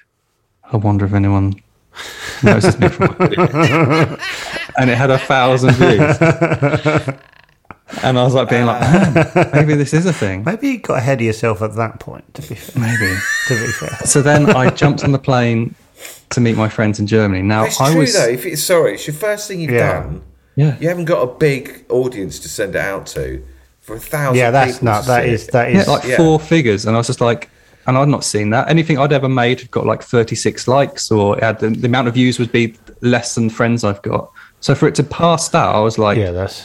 I 0.64 0.76
wonder 0.76 1.04
if 1.04 1.12
anyone 1.12 1.62
notices 2.42 2.78
me 2.80 2.88
from 2.88 3.14
and 4.78 4.90
it 4.90 4.96
had 4.96 5.10
a 5.10 5.18
thousand 5.18 5.74
views. 5.74 7.16
And 8.02 8.18
I 8.18 8.22
was 8.24 8.34
like 8.34 8.48
being 8.48 8.66
like, 8.66 8.80
man, 8.80 9.16
uh, 9.18 9.50
maybe 9.54 9.74
this 9.74 9.92
is 9.92 10.06
a 10.06 10.12
thing. 10.12 10.44
Maybe 10.44 10.68
you 10.68 10.78
got 10.78 10.98
ahead 10.98 11.20
of 11.20 11.26
yourself 11.26 11.60
at 11.62 11.74
that 11.76 11.98
point. 12.00 12.32
To 12.34 12.42
be 12.42 12.54
fair, 12.54 12.80
Maybe. 12.82 13.16
to 13.48 13.66
be 13.66 13.72
fair. 13.72 13.90
So 14.06 14.22
then 14.22 14.50
I 14.54 14.70
jumped 14.70 15.02
on 15.04 15.12
the 15.12 15.18
plane 15.18 15.74
to 16.30 16.40
meet 16.40 16.56
my 16.56 16.68
friends 16.68 16.98
in 17.00 17.06
Germany. 17.06 17.42
Now 17.42 17.64
It's 17.64 17.80
I 17.80 17.90
true 17.92 18.00
was 18.02 18.14
though. 18.14 18.28
If 18.28 18.46
it's 18.46 18.62
sorry, 18.62 18.94
it's 18.94 19.06
your 19.06 19.14
first 19.14 19.48
thing 19.48 19.60
you've 19.60 19.70
Yeah. 19.72 20.02
done. 20.02 20.22
yeah. 20.56 20.76
You 20.80 20.88
haven't 20.88 21.06
got 21.06 21.22
a 21.22 21.26
big 21.26 21.84
audience 21.88 22.38
to 22.40 22.48
send 22.48 22.74
it 22.76 22.80
out 22.80 23.06
to 23.08 23.42
for 23.80 23.96
a 23.96 24.00
thousand. 24.00 24.36
Yeah, 24.38 24.50
that's 24.50 24.74
people 24.74 24.86
not. 24.86 25.02
to 25.02 25.06
That 25.08 25.24
see 25.24 25.30
is 25.30 25.48
it. 25.48 25.52
that 25.52 25.72
Yeah, 25.72 25.82
like 25.84 26.04
Yeah. 26.04 26.16
four 26.16 26.38
figures. 26.38 26.86
And 26.86 26.94
I 26.94 26.98
was 26.98 27.06
just 27.08 27.20
like, 27.20 27.50
and 27.86 27.98
I'd 27.98 28.08
not 28.08 28.22
seen 28.24 28.50
that. 28.50 28.68
Anything 28.70 28.98
I'd 28.98 29.12
ever 29.12 29.28
made 29.28 29.60
had 29.60 29.70
got 29.72 29.84
like 29.86 30.02
36 30.02 30.68
likes 30.68 31.10
or 31.10 31.36
had 31.40 31.58
the, 31.58 31.70
the 31.70 31.86
amount 31.86 32.06
of 32.08 32.14
views 32.14 32.38
would 32.38 32.52
be 32.52 32.76
less 33.00 33.34
than 33.34 33.50
friends 33.50 33.82
I've 33.84 34.02
got. 34.02 34.30
So 34.60 34.74
for 34.74 34.86
it 34.86 34.94
to 34.96 35.02
pass 35.02 35.48
that, 35.48 35.66
I 35.66 35.80
was 35.80 35.98
like, 35.98 36.16
yeah, 36.18 36.30
that's. 36.30 36.62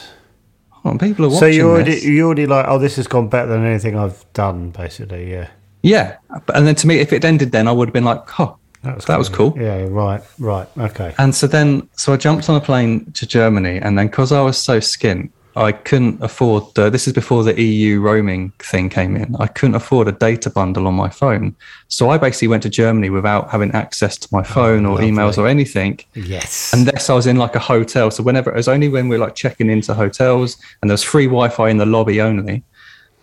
People 0.98 1.24
are 1.26 1.28
watching 1.28 1.40
So 1.40 1.46
you 1.46 1.68
already 1.70 1.94
this. 1.96 2.04
you 2.04 2.24
already 2.26 2.46
like 2.46 2.66
oh 2.68 2.78
this 2.78 2.96
has 2.96 3.06
gone 3.06 3.28
better 3.28 3.48
than 3.48 3.64
anything 3.64 3.96
I've 3.96 4.24
done 4.32 4.70
basically 4.70 5.30
yeah 5.30 5.48
Yeah. 5.82 6.16
And 6.54 6.66
then 6.66 6.74
to 6.76 6.86
me, 6.86 6.94
if 7.00 7.12
it 7.12 7.24
ended 7.24 7.52
then, 7.52 7.68
I 7.68 7.72
would 7.72 7.88
have 7.88 7.92
been 7.94 8.04
like, 8.12 8.22
oh, 8.40 8.56
that 8.82 9.18
was, 9.18 9.28
cool. 9.28 9.54
yeah 9.56 9.86
right 9.90 10.22
right 10.38 10.68
okay 10.78 11.14
And 11.18 11.34
so 11.34 11.46
then, 11.46 11.88
so 11.96 12.12
I 12.12 12.16
jumped 12.16 12.48
on 12.50 12.56
a 12.56 12.60
plane 12.60 13.10
to 13.18 13.26
Germany, 13.26 13.78
and 13.84 13.96
then 13.96 14.06
because 14.08 14.32
I 14.32 14.40
was 14.48 14.56
so 14.58 14.78
skint, 14.80 15.30
I 15.56 15.72
couldn't 15.72 16.22
afford 16.22 16.74
the. 16.74 16.90
This 16.90 17.06
is 17.06 17.14
before 17.14 17.42
the 17.42 17.58
EU 17.60 18.00
roaming 18.00 18.50
thing 18.58 18.90
came 18.90 19.16
in. 19.16 19.34
I 19.36 19.46
couldn't 19.46 19.74
afford 19.74 20.06
a 20.06 20.12
data 20.12 20.50
bundle 20.50 20.86
on 20.86 20.94
my 20.94 21.08
phone, 21.08 21.56
so 21.88 22.10
I 22.10 22.18
basically 22.18 22.48
went 22.48 22.62
to 22.64 22.68
Germany 22.68 23.08
without 23.08 23.50
having 23.50 23.70
access 23.72 24.18
to 24.18 24.28
my 24.30 24.40
oh, 24.40 24.44
phone 24.44 24.84
or 24.84 24.98
emails 24.98 25.38
or 25.38 25.48
anything, 25.48 26.00
yes 26.14 26.72
unless 26.74 27.08
I 27.08 27.14
was 27.14 27.26
in 27.26 27.36
like 27.36 27.54
a 27.54 27.58
hotel. 27.58 28.10
So 28.10 28.22
whenever 28.22 28.50
it 28.50 28.56
was 28.56 28.68
only 28.68 28.88
when 28.88 29.08
we 29.08 29.16
are 29.16 29.20
like 29.20 29.34
checking 29.34 29.70
into 29.70 29.94
hotels 29.94 30.58
and 30.82 30.90
there 30.90 30.94
was 30.94 31.02
free 31.02 31.26
Wi-Fi 31.26 31.70
in 31.70 31.78
the 31.78 31.86
lobby 31.86 32.20
only. 32.20 32.62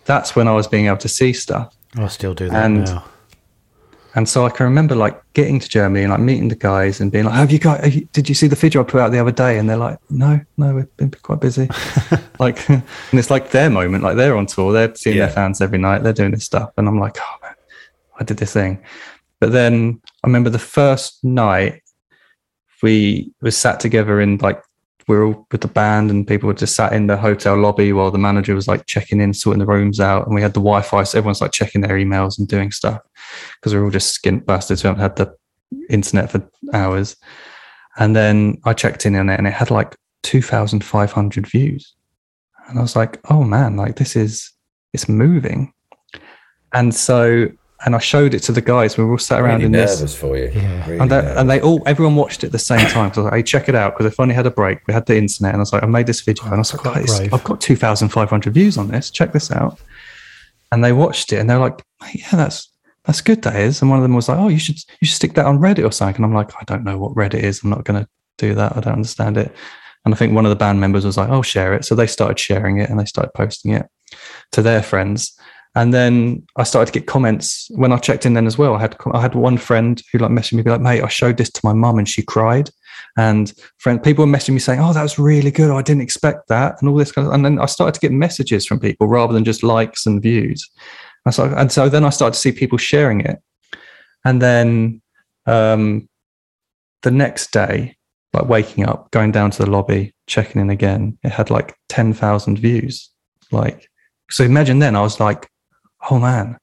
That's 0.04 0.36
when 0.36 0.48
I 0.48 0.52
was 0.52 0.66
being 0.66 0.86
able 0.86 0.98
to 0.98 1.08
see 1.08 1.32
stuff. 1.32 1.74
I 1.96 2.08
still 2.08 2.34
do 2.34 2.50
that 2.50 2.64
and- 2.64 2.84
now 2.84 3.04
And 4.16 4.28
so 4.28 4.46
I 4.46 4.50
can 4.50 4.64
remember 4.64 4.94
like 4.94 5.20
getting 5.32 5.58
to 5.58 5.68
Germany 5.68 6.04
and 6.04 6.12
like 6.12 6.20
meeting 6.20 6.46
the 6.48 6.54
guys 6.54 7.00
and 7.00 7.10
being 7.10 7.24
like, 7.24 7.34
"Have 7.34 7.50
you 7.50 7.58
got? 7.58 7.82
Have 7.82 7.94
you, 7.94 8.08
did 8.12 8.28
you 8.28 8.34
see 8.34 8.46
the 8.46 8.54
video 8.54 8.82
I 8.82 8.84
put 8.84 9.00
out 9.00 9.10
the 9.10 9.18
other 9.18 9.32
day?" 9.32 9.58
And 9.58 9.68
they're 9.68 9.76
like, 9.76 9.98
"No, 10.08 10.40
no, 10.56 10.74
we've 10.74 10.96
been 10.96 11.10
quite 11.10 11.40
busy." 11.40 11.68
like, 12.38 12.68
and 12.70 12.82
it's 13.12 13.30
like 13.30 13.50
their 13.50 13.70
moment. 13.70 14.04
Like 14.04 14.16
they're 14.16 14.36
on 14.36 14.46
tour, 14.46 14.72
they're 14.72 14.94
seeing 14.94 15.16
Yeah. 15.16 15.26
their 15.26 15.34
fans 15.34 15.60
every 15.60 15.78
night, 15.78 16.02
they're 16.04 16.12
doing 16.12 16.30
this 16.30 16.44
stuff, 16.44 16.70
and 16.76 16.86
I'm 16.86 17.00
like, 17.00 17.16
"Oh 17.18 17.36
man, 17.42 17.54
I 18.20 18.24
did 18.24 18.36
this 18.36 18.52
thing." 18.52 18.82
But 19.40 19.50
then 19.52 20.00
I 20.22 20.28
remember 20.28 20.48
the 20.50 20.58
first 20.60 21.24
night 21.24 21.82
we 22.82 23.32
were 23.42 23.50
sat 23.50 23.80
together 23.80 24.20
in 24.20 24.36
like 24.38 24.62
we 25.08 25.16
were 25.16 25.24
all 25.24 25.46
with 25.50 25.60
the 25.60 25.68
band 25.68 26.10
and 26.10 26.26
people 26.26 26.46
were 26.46 26.54
just 26.54 26.76
sat 26.76 26.92
in 26.92 27.06
the 27.06 27.16
hotel 27.16 27.56
lobby 27.56 27.92
while 27.92 28.10
the 28.10 28.18
manager 28.18 28.54
was 28.54 28.68
like 28.68 28.86
checking 28.86 29.20
in, 29.20 29.34
sorting 29.34 29.60
the 29.60 29.66
rooms 29.66 30.00
out, 30.00 30.26
and 30.26 30.34
we 30.34 30.42
had 30.42 30.54
the 30.54 30.60
Wi-Fi, 30.60 31.02
so 31.04 31.18
everyone's 31.18 31.40
like 31.40 31.52
checking 31.52 31.80
their 31.80 31.96
emails 31.96 32.38
and 32.38 32.48
doing 32.48 32.70
stuff 32.70 33.00
because 33.56 33.72
we 33.72 33.80
we're 33.80 33.86
all 33.86 33.90
just 33.90 34.20
skint 34.22 34.46
bastards 34.46 34.82
who 34.82 34.88
haven't 34.88 35.02
had 35.02 35.16
the 35.16 35.34
internet 35.90 36.30
for 36.30 36.48
hours. 36.72 37.16
And 37.96 38.14
then 38.14 38.60
I 38.64 38.72
checked 38.72 39.06
in 39.06 39.16
on 39.16 39.28
it 39.28 39.38
and 39.38 39.46
it 39.46 39.52
had 39.52 39.70
like 39.70 39.96
2,500 40.24 41.46
views. 41.46 41.94
And 42.68 42.78
I 42.78 42.82
was 42.82 42.96
like, 42.96 43.20
oh 43.30 43.44
man, 43.44 43.76
like 43.76 43.96
this 43.96 44.16
is, 44.16 44.50
it's 44.92 45.08
moving. 45.08 45.72
And 46.72 46.94
so, 46.94 47.48
and 47.84 47.94
I 47.94 47.98
showed 47.98 48.34
it 48.34 48.40
to 48.40 48.52
the 48.52 48.60
guys. 48.60 48.96
We 48.96 49.04
were 49.04 49.12
all 49.12 49.18
sat 49.18 49.40
around 49.40 49.56
Really 49.56 49.66
in 49.66 49.72
nervous 49.72 50.00
this. 50.00 50.14
for 50.16 50.36
you. 50.36 50.50
Yeah. 50.54 50.86
Really 50.86 50.98
And 51.00 51.10
they, 51.10 51.16
nervous. 51.20 51.36
and 51.38 51.50
they 51.50 51.60
all, 51.60 51.82
everyone 51.86 52.16
watched 52.16 52.42
it 52.42 52.46
at 52.46 52.52
the 52.52 52.58
same 52.58 52.86
time. 52.88 53.12
So 53.12 53.20
I 53.20 53.24
was 53.24 53.30
like, 53.30 53.34
hey, 53.34 53.42
check 53.42 53.68
it 53.68 53.74
out. 53.74 53.92
Because 53.94 54.10
I 54.10 54.14
finally 54.14 54.34
had 54.34 54.46
a 54.46 54.50
break. 54.50 54.80
We 54.86 54.94
had 54.94 55.06
the 55.06 55.16
internet. 55.16 55.52
And 55.52 55.60
I 55.60 55.62
was 55.62 55.72
like, 55.72 55.82
I 55.82 55.86
made 55.86 56.06
this 56.06 56.22
video. 56.22 56.44
And 56.44 56.54
I 56.54 56.58
was 56.58 56.72
like, 56.72 56.82
quite 56.82 56.94
guys, 57.06 57.18
brave. 57.18 57.34
I've 57.34 57.44
got 57.44 57.60
2,500 57.60 58.54
views 58.54 58.78
on 58.78 58.88
this. 58.88 59.10
Check 59.10 59.32
this 59.32 59.50
out. 59.50 59.78
And 60.72 60.82
they 60.82 60.92
watched 60.92 61.32
it 61.32 61.38
and 61.38 61.48
they're 61.48 61.58
like, 61.58 61.82
yeah, 62.14 62.30
that's, 62.32 62.70
that's 63.04 63.20
good. 63.20 63.42
That 63.42 63.56
is. 63.56 63.80
And 63.82 63.90
one 63.90 63.98
of 63.98 64.02
them 64.02 64.14
was 64.14 64.28
like, 64.28 64.38
oh, 64.38 64.48
you 64.48 64.58
should, 64.58 64.76
you 65.00 65.06
should 65.06 65.16
stick 65.16 65.34
that 65.34 65.46
on 65.46 65.58
Reddit 65.58 65.84
or 65.86 65.92
something. 65.92 66.16
And 66.16 66.24
I'm 66.24 66.34
like, 66.34 66.52
I 66.58 66.64
don't 66.64 66.84
know 66.84 66.98
what 66.98 67.14
Reddit 67.14 67.42
is. 67.42 67.62
I'm 67.62 67.70
not 67.70 67.84
going 67.84 68.02
to 68.02 68.08
do 68.38 68.54
that. 68.54 68.76
I 68.76 68.80
don't 68.80 68.94
understand 68.94 69.36
it. 69.36 69.54
And 70.06 70.14
I 70.14 70.16
think 70.16 70.34
one 70.34 70.44
of 70.44 70.50
the 70.50 70.56
band 70.56 70.80
members 70.80 71.06
was 71.06 71.16
like, 71.16 71.30
"I'll 71.30 71.42
share 71.42 71.72
it." 71.72 71.86
So 71.86 71.94
they 71.94 72.06
started 72.06 72.38
sharing 72.38 72.76
it 72.78 72.90
and 72.90 73.00
they 73.00 73.06
started 73.06 73.32
posting 73.34 73.72
it 73.72 73.86
to 74.52 74.60
their 74.60 74.82
friends. 74.82 75.34
And 75.76 75.92
then 75.92 76.46
I 76.56 76.62
started 76.62 76.92
to 76.92 76.98
get 76.98 77.08
comments 77.08 77.68
when 77.74 77.92
I 77.92 77.98
checked 77.98 78.26
in. 78.26 78.34
Then 78.34 78.46
as 78.46 78.56
well, 78.56 78.74
I 78.74 78.80
had 78.80 78.96
I 79.12 79.20
had 79.20 79.34
one 79.34 79.58
friend 79.58 80.00
who 80.12 80.18
like 80.18 80.30
messaged 80.30 80.52
me, 80.52 80.62
be 80.62 80.70
like, 80.70 80.80
"Mate, 80.80 81.02
I 81.02 81.08
showed 81.08 81.36
this 81.36 81.50
to 81.50 81.60
my 81.64 81.72
mum 81.72 81.98
and 81.98 82.08
she 82.08 82.22
cried." 82.22 82.70
And 83.16 83.52
friend, 83.78 84.02
people 84.02 84.24
were 84.24 84.30
messaging 84.30 84.54
me 84.54 84.60
saying, 84.60 84.80
"Oh, 84.80 84.92
that 84.92 85.02
was 85.02 85.18
really 85.18 85.50
good. 85.50 85.70
I 85.70 85.82
didn't 85.82 86.02
expect 86.02 86.48
that," 86.48 86.76
and 86.80 86.88
all 86.88 86.96
this 86.96 87.10
kind 87.10 87.26
of. 87.26 87.34
And 87.34 87.44
then 87.44 87.58
I 87.58 87.66
started 87.66 87.94
to 87.94 88.00
get 88.00 88.12
messages 88.12 88.66
from 88.66 88.78
people 88.78 89.08
rather 89.08 89.32
than 89.32 89.44
just 89.44 89.64
likes 89.64 90.06
and 90.06 90.22
views. 90.22 90.68
And 91.24 91.34
so, 91.34 91.52
and 91.56 91.72
so 91.72 91.88
then 91.88 92.04
I 92.04 92.10
started 92.10 92.34
to 92.34 92.40
see 92.40 92.52
people 92.52 92.78
sharing 92.78 93.20
it. 93.22 93.42
And 94.24 94.40
then 94.40 95.02
um, 95.46 96.08
the 97.02 97.10
next 97.10 97.50
day, 97.52 97.96
like 98.32 98.48
waking 98.48 98.86
up, 98.86 99.10
going 99.10 99.32
down 99.32 99.50
to 99.52 99.64
the 99.64 99.70
lobby, 99.70 100.14
checking 100.26 100.60
in 100.60 100.70
again, 100.70 101.18
it 101.22 101.30
had 101.30 101.50
like 101.50 101.76
10,000 101.88 102.58
views. 102.58 103.10
Like, 103.52 103.88
so 104.30 104.44
imagine 104.44 104.80
then 104.80 104.96
I 104.96 105.02
was 105.02 105.20
like, 105.20 105.48
oh 106.10 106.18
man. 106.18 106.58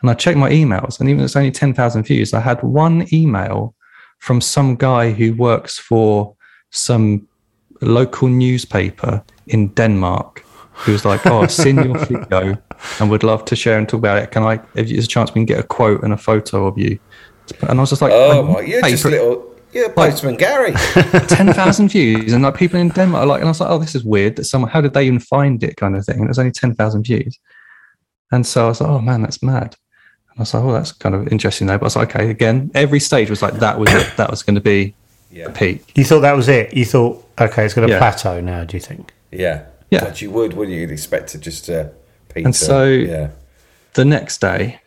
And 0.00 0.10
I 0.10 0.14
checked 0.14 0.38
my 0.38 0.50
emails, 0.50 1.00
and 1.00 1.08
even 1.08 1.18
though 1.18 1.24
it's 1.24 1.34
only 1.34 1.50
10,000 1.50 2.04
views, 2.04 2.32
I 2.32 2.40
had 2.40 2.62
one 2.62 3.06
email 3.12 3.74
from 4.18 4.40
some 4.40 4.76
guy 4.76 5.10
who 5.10 5.34
works 5.34 5.78
for 5.78 6.36
some 6.70 7.26
local 7.80 8.28
newspaper 8.28 9.24
in 9.48 9.68
Denmark 9.68 10.44
who 10.72 10.92
was 10.92 11.04
like, 11.04 11.26
oh, 11.26 11.42
I've 11.42 11.52
seen 11.52 11.76
your 11.76 11.98
video 12.06 12.56
and 13.00 13.10
would 13.10 13.24
love 13.24 13.44
to 13.46 13.56
share 13.56 13.78
and 13.78 13.88
talk 13.88 13.98
about 13.98 14.22
it. 14.22 14.30
Can 14.30 14.44
I, 14.44 14.54
if 14.74 14.88
there's 14.88 15.04
a 15.04 15.08
chance 15.08 15.30
we 15.30 15.40
can 15.40 15.46
get 15.46 15.58
a 15.58 15.64
quote 15.64 16.04
and 16.04 16.12
a 16.12 16.16
photo 16.16 16.66
of 16.66 16.78
you? 16.78 16.98
And 17.62 17.78
I 17.78 17.82
was 17.82 17.90
just 17.90 18.02
like, 18.02 18.12
Oh 18.12 18.40
like, 18.42 18.54
my! 18.54 18.60
You're 18.60 18.82
just 18.82 19.02
paper- 19.04 19.16
little. 19.16 19.54
You're 19.72 19.90
Postman 19.90 20.36
Gary. 20.36 20.72
ten 21.28 21.52
thousand 21.52 21.90
views, 21.90 22.32
and 22.32 22.42
like 22.42 22.56
people 22.56 22.80
in 22.80 22.88
Denmark, 22.88 23.24
are 23.24 23.26
like, 23.26 23.40
and 23.40 23.48
I 23.48 23.50
was 23.50 23.60
like, 23.60 23.68
oh, 23.68 23.78
this 23.78 23.94
is 23.94 24.02
weird. 24.02 24.36
That 24.36 24.44
someone, 24.44 24.70
how 24.70 24.80
did 24.80 24.94
they 24.94 25.06
even 25.06 25.18
find 25.18 25.62
it, 25.62 25.76
kind 25.76 25.94
of 25.94 26.06
thing? 26.06 26.16
And 26.16 26.24
it 26.24 26.28
was 26.28 26.38
only 26.38 26.52
ten 26.52 26.74
thousand 26.74 27.02
views, 27.02 27.38
and 28.32 28.46
so 28.46 28.66
I 28.66 28.68
was 28.68 28.80
like, 28.80 28.90
oh 28.90 29.00
man, 29.00 29.22
that's 29.22 29.42
mad. 29.42 29.76
And 30.30 30.38
I 30.38 30.42
was 30.42 30.54
like, 30.54 30.62
oh, 30.64 30.72
that's 30.72 30.92
kind 30.92 31.14
of 31.14 31.28
interesting 31.28 31.66
though. 31.66 31.78
But 31.78 31.84
I 31.84 31.86
was 31.86 31.96
like, 31.96 32.14
okay, 32.14 32.30
again, 32.30 32.70
every 32.74 33.00
stage 33.00 33.30
was 33.30 33.42
like 33.42 33.54
that 33.54 33.78
was 33.78 33.92
it. 33.92 34.16
That 34.16 34.30
was 34.30 34.42
going 34.42 34.54
to 34.56 34.60
be 34.60 34.94
Yeah. 35.30 35.48
the 35.48 35.52
peak. 35.52 35.92
You 35.96 36.04
thought 36.04 36.20
that 36.20 36.36
was 36.36 36.48
it. 36.48 36.74
You 36.74 36.84
thought 36.84 37.24
okay, 37.40 37.64
it's 37.64 37.74
going 37.74 37.86
to 37.88 37.92
Yeah. 37.92 37.98
plateau 37.98 38.40
now. 38.40 38.64
Do 38.64 38.76
you 38.76 38.80
think? 38.80 39.12
Yeah. 39.30 39.64
Yeah. 39.90 40.04
But 40.04 40.20
you 40.20 40.30
would, 40.30 40.52
wouldn't 40.54 40.74
you? 40.74 40.82
You'd 40.82 40.90
expect 40.90 41.34
it 41.34 41.40
just 41.40 41.64
to 41.66 41.90
peter. 42.28 42.46
And 42.46 42.54
so- 42.56 42.84
yeah. 42.86 43.30
The 43.94 44.04
next 44.04 44.40
day, 44.40 44.80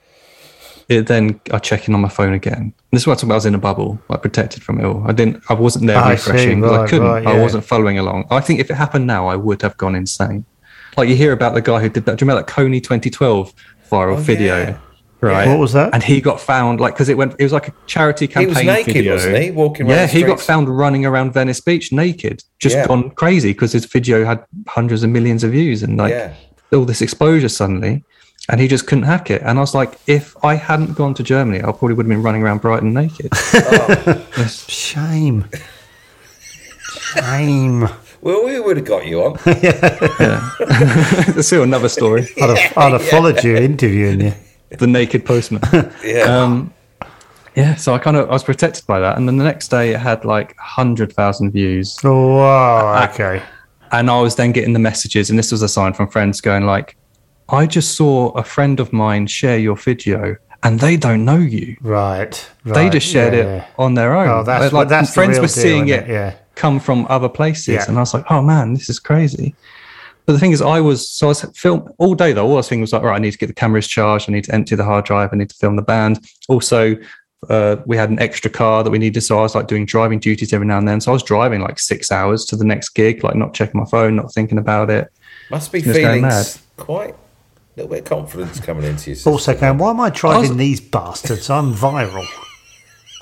it 0.87 1.07
then 1.07 1.39
I 1.51 1.57
check 1.59 1.87
in 1.87 1.93
on 1.95 2.01
my 2.01 2.07
phone 2.09 2.33
again. 2.33 2.73
This 2.91 3.01
is 3.01 3.07
what 3.07 3.21
I 3.23 3.25
about. 3.25 3.33
I 3.33 3.37
was 3.37 3.45
in 3.45 3.55
a 3.55 3.57
bubble, 3.57 3.99
like 4.09 4.21
protected 4.21 4.63
from 4.63 4.79
it 4.79 4.85
all. 4.85 5.03
I 5.07 5.11
didn't. 5.11 5.41
I 5.49 5.53
wasn't 5.53 5.87
there 5.87 5.97
I 5.97 6.15
see, 6.15 6.29
refreshing 6.31 6.61
because 6.61 6.77
I 6.77 6.87
couldn't. 6.87 7.07
right, 7.07 7.25
I 7.27 7.41
wasn't 7.41 7.65
following 7.65 7.97
along. 7.97 8.27
I 8.29 8.39
think 8.41 8.59
if 8.59 8.69
it 8.69 8.75
happened 8.75 9.07
now, 9.07 9.27
I 9.27 9.35
would 9.35 9.61
have 9.63 9.75
gone 9.77 9.95
insane. 9.95 10.45
Like 10.97 11.09
you 11.09 11.15
hear 11.15 11.31
about 11.31 11.53
the 11.53 11.61
guy 11.61 11.79
who 11.81 11.89
did 11.89 12.05
that. 12.05 12.17
Do 12.17 12.25
you 12.25 12.29
remember 12.29 12.45
that 12.45 12.53
Kony 12.53 12.81
2012 12.83 13.53
viral 13.89 14.13
Oh, 14.13 14.15
video? 14.17 14.57
yeah. 14.57 14.77
Right. 15.21 15.47
What 15.47 15.59
was 15.59 15.73
that? 15.73 15.93
And 15.93 16.01
he 16.01 16.19
got 16.19 16.41
found 16.41 16.79
like 16.79 16.95
because 16.95 17.07
it 17.07 17.15
went. 17.15 17.35
It 17.37 17.43
was 17.43 17.53
like 17.53 17.67
a 17.67 17.73
charity 17.85 18.27
campaign. 18.27 18.49
He 18.49 18.55
was 18.55 18.63
naked, 18.65 18.93
video. 18.95 19.13
wasn't 19.13 19.37
he? 19.37 19.51
Walking 19.51 19.87
Yeah, 19.87 20.07
the 20.07 20.11
he 20.11 20.23
got 20.23 20.39
found 20.39 20.67
running 20.67 21.05
around 21.05 21.31
Venice 21.33 21.61
Beach 21.61 21.91
naked, 21.91 22.43
just 22.57 22.75
Yeah. 22.75 22.87
gone 22.87 23.11
crazy 23.11 23.53
because 23.53 23.71
his 23.71 23.85
video 23.85 24.25
had 24.25 24.43
hundreds 24.67 25.03
of 25.03 25.11
millions 25.11 25.43
of 25.43 25.51
views 25.51 25.83
and 25.83 25.95
like 25.97 26.09
Yeah. 26.11 26.33
all 26.73 26.85
this 26.85 27.03
exposure 27.03 27.49
suddenly, 27.49 28.03
and 28.49 28.59
he 28.59 28.67
just 28.67 28.87
couldn't 28.87 29.03
hack 29.03 29.29
it. 29.29 29.43
And 29.45 29.59
I 29.59 29.61
was 29.61 29.75
like, 29.75 29.93
if 30.07 30.35
I 30.43 30.55
hadn't 30.55 30.95
gone 30.95 31.13
to 31.13 31.21
Germany, 31.21 31.59
I 31.59 31.65
probably 31.71 31.93
would 31.93 32.07
have 32.07 32.09
been 32.09 32.23
running 32.23 32.41
around 32.41 32.61
Brighton 32.61 32.91
naked. 32.91 33.29
Oh. 33.53 34.25
Shame. 34.67 35.45
Shame. 37.13 37.87
Well, 38.21 38.45
we 38.45 38.59
would 38.59 38.77
have 38.77 38.85
got 38.85 39.05
you 39.07 39.23
on. 39.23 39.37
That's 39.45 41.47
still 41.47 41.63
another 41.63 41.89
story. 41.89 42.27
I'd 42.41 42.57
have, 42.57 42.77
I'd 42.77 42.91
have 42.93 43.05
followed 43.07 43.43
you 43.43 43.55
interviewing 43.57 44.21
you. 44.21 44.33
the 44.77 44.87
naked 44.87 45.25
postman. 45.25 45.61
Yeah. 46.03 46.21
Um, 46.23 46.73
yeah, 47.55 47.75
so 47.75 47.93
I 47.93 47.97
kind 47.97 48.15
of 48.15 48.29
I 48.29 48.33
was 48.33 48.43
protected 48.45 48.87
by 48.87 48.99
that, 49.01 49.17
and 49.17 49.27
then 49.27 49.35
the 49.37 49.43
next 49.43 49.67
day 49.67 49.93
it 49.93 49.99
had 49.99 50.23
like 50.23 50.55
hundred 50.57 51.11
thousand 51.11 51.51
views, 51.51 51.97
Oh, 52.03 52.37
wow. 52.37 53.03
Okay. 53.11 53.41
and 53.91 54.09
I 54.09 54.21
was 54.21 54.35
then 54.37 54.53
getting 54.53 54.71
the 54.71 54.79
messages, 54.79 55.29
and 55.29 55.37
this 55.37 55.51
was 55.51 55.61
a 55.61 55.67
sign 55.67 55.91
from 55.93 56.07
friends 56.07 56.39
going 56.39 56.65
like, 56.65 56.95
"I 57.49 57.65
just 57.65 57.95
saw 57.97 58.29
a 58.29 58.43
friend 58.43 58.79
of 58.79 58.93
mine 58.93 59.27
share 59.27 59.57
your 59.57 59.75
video, 59.75 60.37
and 60.63 60.79
they 60.79 60.95
don't 60.95 61.25
know 61.25 61.39
you. 61.39 61.75
Right. 61.81 62.49
right. 62.63 62.73
They 62.73 62.89
just 62.89 63.05
shared 63.07 63.33
yeah, 63.33 63.39
it 63.39 63.45
yeah. 63.57 63.65
on 63.77 63.95
their 63.95 64.15
own. 64.15 64.29
Oh, 64.29 64.43
that's 64.43 64.69
They're 64.71 64.77
what- 64.79 64.87
that's 64.87 65.09
the 65.09 65.13
friends 65.15 65.31
real 65.33 65.41
were 65.41 65.47
deal, 65.47 65.63
seeing 65.63 65.87
isn't 65.89 66.03
it 66.05 66.09
it? 66.09 66.13
Yeah. 66.13 66.35
Come 66.61 66.79
from 66.79 67.05
other 67.09 67.29
places, 67.29 67.67
Yeah. 67.75 67.85
and 67.87 67.97
I 67.97 68.01
was 68.01 68.13
like, 68.13 68.25
"Oh 68.29 68.41
man, 68.41 68.73
this 68.75 68.87
is 68.89 68.99
crazy." 68.99 69.55
But 70.25 70.33
the 70.33 70.39
thing 70.39 70.51
is, 70.51 70.61
I 70.61 70.79
was 70.89 70.99
so 71.09 71.27
I 71.27 71.29
was 71.29 71.41
film 71.55 71.79
all 71.97 72.15
day 72.15 72.31
though. 72.33 72.45
All 72.47 72.53
I 72.53 72.61
was 72.61 72.69
thinking 72.69 72.81
was 72.81 72.93
like, 72.93 73.01
right, 73.03 73.15
I 73.15 73.19
need 73.19 73.31
to 73.37 73.37
get 73.43 73.47
the 73.47 73.53
cameras 73.63 73.87
charged. 73.87 74.29
I 74.29 74.33
need 74.33 74.43
to 74.45 74.53
empty 74.53 74.75
the 74.75 74.83
hard 74.91 75.03
drive. 75.05 75.29
I 75.33 75.35
need 75.37 75.49
to 75.49 75.55
film 75.63 75.75
the 75.77 75.81
band. 75.93 76.19
Also, 76.47 76.95
uh, 77.49 77.77
we 77.87 77.97
had 77.97 78.09
an 78.11 78.19
extra 78.19 78.49
car 78.51 78.83
that 78.83 78.91
we 78.91 78.99
needed, 78.99 79.21
so 79.21 79.39
I 79.39 79.41
was 79.41 79.55
like 79.55 79.67
doing 79.67 79.85
driving 79.87 80.19
duties 80.19 80.53
every 80.53 80.67
now 80.67 80.77
and 80.77 80.87
then. 80.87 81.01
So 81.01 81.11
I 81.11 81.13
was 81.13 81.23
driving 81.23 81.61
like 81.61 81.79
six 81.79 82.11
hours 82.11 82.45
to 82.45 82.55
the 82.55 82.63
next 82.65 82.89
gig, 82.89 83.23
like 83.23 83.35
not 83.35 83.55
checking 83.55 83.79
my 83.81 83.87
phone, 83.89 84.15
not 84.15 84.31
thinking 84.31 84.59
about 84.59 84.91
it. 84.91 85.11
Must 85.49 85.71
be 85.71 85.81
feeling 85.81 86.21
mad. 86.21 86.45
quite 86.77 87.15
a 87.15 87.73
little 87.77 87.89
bit 87.89 87.99
of 88.03 88.05
confidence 88.05 88.59
coming 88.59 88.83
into 88.85 89.09
you. 89.09 89.15
sister. 89.15 89.29
Also, 89.31 89.55
going, 89.57 89.79
why 89.79 89.89
am 89.89 89.99
I 89.99 90.11
driving 90.11 90.37
I 90.37 90.49
was- 90.49 90.57
these 90.57 90.79
bastards? 90.81 91.49
I'm 91.49 91.73
viral. 91.73 92.27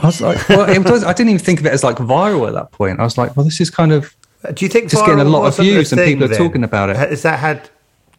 I 0.01 0.05
was 0.05 0.21
like, 0.21 0.49
well, 0.49 0.69
it 0.69 0.89
was, 0.89 1.03
I 1.03 1.13
didn't 1.13 1.31
even 1.31 1.43
think 1.43 1.59
of 1.59 1.65
it 1.65 1.73
as 1.73 1.83
like 1.83 1.97
viral 1.97 2.47
at 2.47 2.53
that 2.53 2.71
point. 2.71 2.99
I 2.99 3.03
was 3.03 3.17
like, 3.17 3.35
well, 3.35 3.43
this 3.43 3.59
is 3.59 3.69
kind 3.69 3.91
of 3.91 4.15
Do 4.53 4.65
you 4.65 4.69
think 4.69 4.89
Just 4.89 5.05
getting 5.05 5.19
a 5.19 5.25
lot 5.25 5.45
of 5.45 5.57
views 5.57 5.91
and 5.91 5.99
thing 5.99 6.15
people 6.15 6.25
are 6.25 6.27
then? 6.29 6.37
talking 6.37 6.63
about 6.63 6.89
it. 6.89 6.95
Has 6.95 7.21
that 7.23 7.39
had 7.39 7.69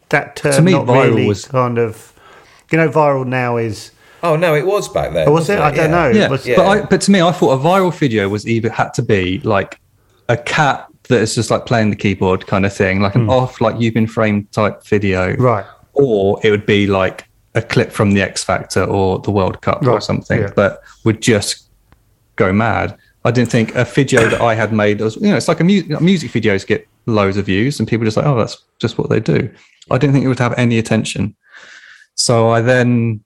that 0.09 0.35
term 0.35 0.53
To 0.53 0.61
me, 0.61 0.73
not 0.73 0.85
viral 0.85 1.05
really 1.05 1.27
was- 1.27 1.45
kind 1.45 1.77
of, 1.77 2.13
you 2.71 2.77
know, 2.77 2.89
viral 2.89 3.25
now 3.25 3.57
is, 3.57 3.91
Oh 4.23 4.35
no, 4.35 4.53
it 4.53 4.67
was 4.67 4.87
back 4.87 5.13
then. 5.13 5.27
Oh, 5.27 5.31
was 5.31 5.49
wasn't 5.49 5.59
it? 5.59 5.63
I 5.63 5.71
don't 5.71 5.91
know. 5.91 6.09
yeah. 6.09 6.29
was- 6.29 6.45
But 6.45 6.59
I, 6.59 6.81
but 6.85 7.01
to 7.01 7.11
me, 7.11 7.21
I 7.21 7.31
thought 7.31 7.59
a 7.59 7.63
viral 7.63 7.93
video 7.93 8.29
was 8.29 8.47
either 8.47 8.69
had 8.69 8.93
to 8.93 9.01
be 9.01 9.39
like 9.39 9.79
a 10.29 10.37
cat 10.37 10.87
that 11.09 11.21
is 11.21 11.33
just 11.33 11.49
like 11.49 11.65
playing 11.65 11.89
the 11.89 11.95
keyboard 11.95 12.45
kind 12.45 12.65
of 12.65 12.73
thing, 12.73 13.01
like 13.01 13.15
an 13.15 13.23
hmm. 13.23 13.29
off 13.31 13.59
like 13.59 13.79
you've 13.79 13.95
been 13.95 14.07
framed 14.07 14.51
type 14.51 14.85
video, 14.85 15.35
right. 15.37 15.65
or 15.93 16.39
it 16.43 16.51
would 16.51 16.67
be 16.67 16.85
like 16.85 17.27
a 17.55 17.61
clip 17.61 17.91
from 17.91 18.13
the 18.13 18.21
X 18.21 18.43
Factor 18.43 18.83
or 18.83 19.19
the 19.19 19.31
World 19.31 19.61
Cup 19.61 19.85
or 19.85 19.99
something, 19.99 20.41
yeah. 20.41 20.51
but 20.55 20.83
would 21.03 21.21
just 21.21 21.70
go 22.45 22.51
mad. 22.53 22.97
I 23.23 23.31
didn't 23.31 23.51
think 23.51 23.75
a 23.75 23.85
video 23.85 24.27
that 24.29 24.41
I 24.41 24.55
had 24.55 24.73
made 24.73 24.99
was, 24.99 25.15
you 25.15 25.29
know, 25.29 25.37
it's 25.37 25.47
like 25.47 25.59
a 25.59 25.63
mu- 25.63 25.99
music 25.99 26.31
videos 26.31 26.65
get 26.65 26.87
loads 27.05 27.37
of 27.37 27.45
views 27.45 27.79
and 27.79 27.87
people 27.87 28.05
just 28.05 28.17
like, 28.17 28.25
oh, 28.25 28.37
that's 28.37 28.57
just 28.79 28.97
what 28.97 29.09
they 29.09 29.19
do. 29.19 29.53
I 29.91 29.97
didn't 29.97 30.13
think 30.13 30.25
it 30.25 30.27
would 30.27 30.39
have 30.39 30.57
any 30.57 30.79
attention. 30.79 31.35
So 32.15 32.49
I 32.49 32.61
then 32.61 33.23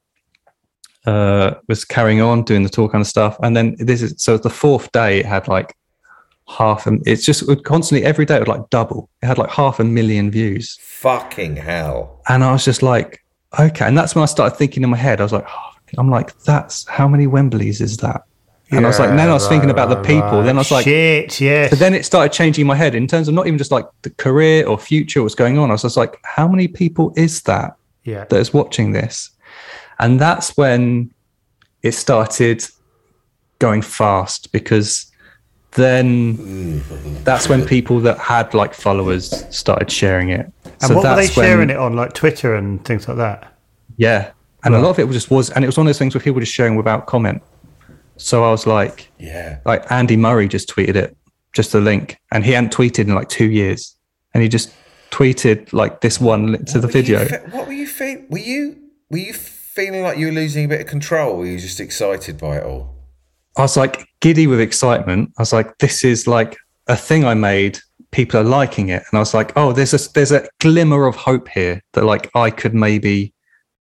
uh, 1.06 1.56
was 1.70 1.86
carrying 1.86 2.22
on 2.22 2.44
doing 2.44 2.64
the 2.64 2.70
tour 2.70 2.90
kind 2.90 3.02
of 3.02 3.08
stuff. 3.08 3.38
And 3.42 3.56
then 3.56 3.76
this 3.80 4.02
is, 4.02 4.16
so 4.18 4.38
the 4.38 4.50
fourth 4.50 4.92
day 4.92 5.20
it 5.20 5.26
had 5.26 5.48
like 5.48 5.76
half, 6.48 6.88
a, 6.88 6.98
it's 7.06 7.26
just 7.26 7.44
it 7.44 7.48
would 7.48 7.64
constantly, 7.64 8.06
every 8.06 8.26
day 8.26 8.36
it 8.36 8.40
would 8.40 8.56
like 8.56 8.70
double. 8.70 9.10
It 9.24 9.28
had 9.28 9.38
like 9.38 9.52
half 9.52 9.80
a 9.80 9.86
million 9.86 10.30
views. 10.30 10.78
Fucking 10.82 11.56
hell. 11.56 12.22
And 12.28 12.44
I 12.44 12.52
was 12.52 12.66
just 12.66 12.84
like, 12.84 13.24
okay. 13.58 13.86
And 13.86 13.98
that's 13.98 14.14
when 14.14 14.24
I 14.24 14.26
started 14.26 14.58
thinking 14.58 14.84
in 14.84 14.90
my 14.90 14.98
head, 14.98 15.22
I 15.22 15.24
was 15.24 15.32
like, 15.32 15.48
oh, 15.48 15.72
I'm 15.98 16.10
like, 16.10 16.38
that's 16.40 16.86
how 16.90 17.08
many 17.08 17.28
Wembleys 17.28 17.80
is 17.80 17.98
that? 17.98 18.24
And 18.72 18.86
I 18.86 18.90
was 18.90 19.00
like, 19.00 19.10
then 19.10 19.30
I 19.30 19.34
was 19.34 19.48
thinking 19.48 19.70
about 19.70 19.90
the 19.90 20.02
people. 20.02 20.42
Then 20.44 20.56
I 20.56 20.60
was 20.60 20.72
like, 20.72 20.86
shit, 20.86 21.40
yes. 21.40 21.70
but 21.70 21.80
then 21.80 21.94
it 21.94 22.04
started 22.06 22.34
changing 22.34 22.66
my 22.66 22.76
head 22.76 22.96
in 22.96 23.08
terms 23.08 23.28
of 23.28 23.34
not 23.34 23.48
even 23.48 23.58
just 23.58 23.72
like 23.72 23.86
the 24.02 24.10
career 24.10 24.66
or 24.68 24.78
future, 24.78 25.22
what's 25.22 25.36
going 25.36 25.58
on. 25.58 25.70
I 25.70 25.74
was 25.74 25.84
just 25.84 25.98
like, 25.98 26.18
how 26.24 26.48
many 26.48 26.68
people 26.68 27.14
is 27.16 27.42
that 27.44 27.76
yeah. 28.04 28.26
that 28.26 28.38
is 28.38 28.54
watching 28.54 28.92
this? 28.92 29.30
And 30.00 30.20
that's 30.20 30.58
when 30.58 31.14
it 31.84 31.94
started 31.94 32.66
going 33.60 33.82
fast 33.82 34.52
because 34.52 35.12
then 35.72 36.82
that's 37.24 37.48
when 37.48 37.66
people 37.66 38.00
that 38.00 38.18
had 38.18 38.54
like 38.54 38.74
followers 38.74 39.46
started 39.56 39.92
sharing 39.92 40.30
it. 40.30 40.52
And 40.82 40.96
what 40.96 41.04
were 41.04 41.16
they 41.16 41.26
that's 41.28 41.38
when- 41.38 41.46
sharing 41.46 41.70
it 41.70 41.78
on, 41.78 41.96
like 41.96 42.14
Twitter 42.14 42.56
and 42.56 42.84
things 42.84 43.08
like 43.08 43.18
that? 43.18 43.54
Yeah. 43.98 44.32
And 44.64 44.74
Right. 44.74 44.80
a 44.80 44.84
lot 44.84 44.90
of 44.90 45.00
it 45.00 45.08
was 45.08 45.16
just 45.16 45.30
was, 45.30 45.52
and 45.52 45.64
it 45.64 45.68
was 45.68 45.78
one 45.78 45.86
of 45.86 45.90
those 45.90 46.00
things 46.00 46.16
where 46.16 46.22
people 46.22 46.36
were 46.36 46.42
just 46.42 46.54
sharing 46.54 46.76
without 46.76 47.06
comment. 47.06 47.44
So 48.18 48.44
I 48.44 48.52
was 48.52 48.66
like, 48.66 49.10
Yeah. 49.20 49.60
like 49.66 49.90
Andy 49.92 50.18
Murray 50.18 50.48
just 50.48 50.70
tweeted 50.70 50.96
it, 50.96 51.16
just 51.54 51.74
a 51.74 51.80
link, 51.80 52.18
and 52.32 52.46
he 52.46 52.52
hadn't 52.54 52.74
tweeted 52.74 53.08
in 53.08 53.16
like 53.16 53.30
two 53.30 53.50
years, 53.52 53.96
and 54.34 54.42
he 54.44 54.50
just 54.50 54.72
tweeted 55.12 55.72
like 55.74 56.02
this 56.02 56.20
one 56.20 56.52
link 56.52 56.66
to 56.68 56.80
the 56.80 56.88
What 56.88 56.94
video. 56.94 57.26
fe- 57.26 57.44
what 57.52 57.68
were 57.68 57.74
you 57.74 57.88
feeling? 57.88 58.26
Were 58.30 58.38
you 58.40 58.78
were 59.12 59.18
you 59.20 59.34
feeling 59.34 60.04
like 60.04 60.18
you 60.18 60.28
were 60.28 60.32
losing 60.34 60.66
a 60.66 60.68
bit 60.68 60.82
of 60.82 60.88
control? 60.88 61.34
Or 61.34 61.38
were 61.40 61.46
you 61.46 61.60
just 61.60 61.80
excited 61.80 62.38
by 62.38 62.58
it 62.58 62.64
all? 62.64 62.96
I 63.58 63.62
was 63.62 63.78
like 63.78 64.08
giddy 64.22 64.48
with 64.48 64.60
excitement. 64.60 65.32
I 65.38 65.42
was 65.42 65.54
like, 65.54 65.78
this 65.78 66.04
is 66.04 66.28
like 66.28 66.58
a 66.88 66.96
thing 66.98 67.24
I 67.26 67.34
made. 67.36 67.80
People 68.12 68.40
are 68.40 68.44
liking 68.44 68.90
it, 68.90 69.04
and 69.12 69.18
I 69.18 69.20
was 69.20 69.34
like, 69.34 69.52
oh, 69.58 69.74
there's 69.74 69.94
a 69.94 70.12
there's 70.14 70.32
a 70.32 70.48
glimmer 70.60 71.06
of 71.06 71.16
hope 71.16 71.50
here 71.50 71.82
that 71.94 72.06
like 72.06 72.30
I 72.36 72.50
could 72.50 72.74
maybe 72.74 73.34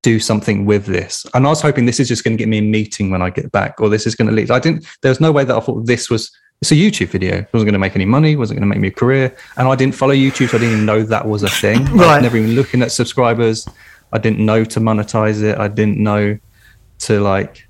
do 0.04 0.20
something 0.20 0.66
with 0.66 0.86
this. 0.86 1.26
And 1.34 1.45
I 1.47 1.49
was 1.49 1.62
hoping 1.62 1.86
this 1.88 1.99
is 1.99 2.08
just 2.08 2.24
going 2.24 2.38
to 2.38 2.41
get 2.41 2.47
me 2.49 2.60
a 2.60 2.62
meeting 2.62 3.10
when 3.10 3.22
I 3.24 3.30
get 3.32 3.51
back, 3.51 3.82
or 3.82 3.89
this 3.89 4.06
is 4.06 4.14
going 4.16 4.28
to 4.28 4.34
lead. 4.34 4.51
I 4.51 4.60
didn't. 4.60 4.86
There 5.01 5.10
was 5.10 5.20
no 5.20 5.32
way 5.32 5.43
that 5.45 5.56
I 5.56 5.60
thought 5.60 5.86
this 5.88 6.10
was. 6.12 6.32
It's 6.62 6.72
a 6.72 6.76
YouTube 6.76 7.08
video. 7.08 7.38
It 7.39 7.47
wasn't 7.51 7.66
going 7.68 7.74
to 7.74 7.80
make 7.80 7.95
any 7.95 8.06
money. 8.06 8.36
Wasn't 8.38 8.58
going 8.58 8.70
to 8.70 8.74
make 8.74 8.80
me 8.80 8.88
a 8.88 8.91
career. 8.91 9.36
And 9.58 9.68
I 9.68 9.76
didn't 9.76 9.95
follow 9.95 10.14
YouTube, 10.14 10.49
so 10.49 10.58
I 10.58 10.60
didn't 10.62 10.74
even 10.76 10.86
know 10.86 11.01
that 11.04 11.28
was 11.28 11.43
a 11.43 11.49
thing. 11.49 11.88
I 11.88 11.91
Right. 11.91 12.14
was 12.16 12.24
never 12.24 12.38
even 12.38 12.51
looking 12.56 12.82
at 12.82 12.91
subscribers. 12.91 13.68
I 14.14 14.18
didn't 14.20 14.45
know 14.45 14.64
to 14.64 14.80
monetize 14.80 15.41
it. 15.41 15.58
I 15.58 15.68
didn't 15.68 15.97
know 15.97 16.38
to 16.99 17.20
like 17.20 17.68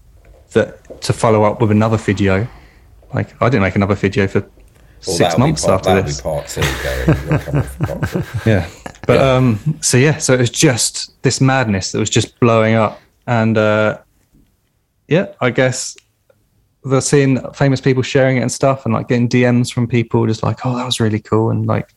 that 0.52 1.02
to 1.02 1.14
follow 1.14 1.44
up 1.44 1.60
with 1.62 1.72
another 1.72 1.98
video. 1.98 2.48
Like 3.14 3.34
I 3.42 3.46
didn't 3.50 3.64
make 3.64 3.76
another 3.76 3.96
video 3.96 4.28
for 4.28 4.42
Well, 4.42 4.50
six 5.02 5.18
that'll 5.20 5.38
be 5.38 5.44
months 5.44 5.66
part, 5.66 5.88
after 5.88 5.90
that'll 5.90 6.04
this. 6.04 6.18
be 6.18 6.24
part 6.24 6.48
two, 6.48 6.62
Gary. 6.84 7.06
We'll 8.46 8.74
come 9.06 9.18
off 9.18 9.28
for 9.28 9.46
part 9.46 9.60
two. 9.60 9.60
Yeah. 9.60 9.60
But 9.66 9.72
um 9.76 9.80
so 9.82 9.98
yeah, 9.98 10.18
so 10.18 10.34
it 10.34 10.40
was 10.40 10.50
just 10.50 11.22
this 11.24 11.42
madness 11.42 11.92
that 11.92 12.00
was 12.00 12.10
just 12.10 12.40
blowing 12.40 12.76
up. 12.76 13.00
And 13.28 13.58
uh 13.58 14.00
yeah, 15.08 15.34
I 15.42 15.50
guess 15.50 15.98
the 16.84 17.02
seeing 17.02 17.40
famous 17.54 17.80
people 17.80 18.04
sharing 18.04 18.38
it 18.38 18.42
and 18.42 18.52
stuff 18.52 18.86
and 18.86 18.94
like 18.94 19.08
getting 19.08 19.30
DMs 19.30 19.72
from 19.72 19.88
people 19.88 20.28
just 20.28 20.44
like, 20.44 20.66
oh 20.66 20.76
that 20.76 20.86
was 20.86 21.00
really 21.00 21.20
cool 21.20 21.50
and 21.50 21.66
like 21.66 21.94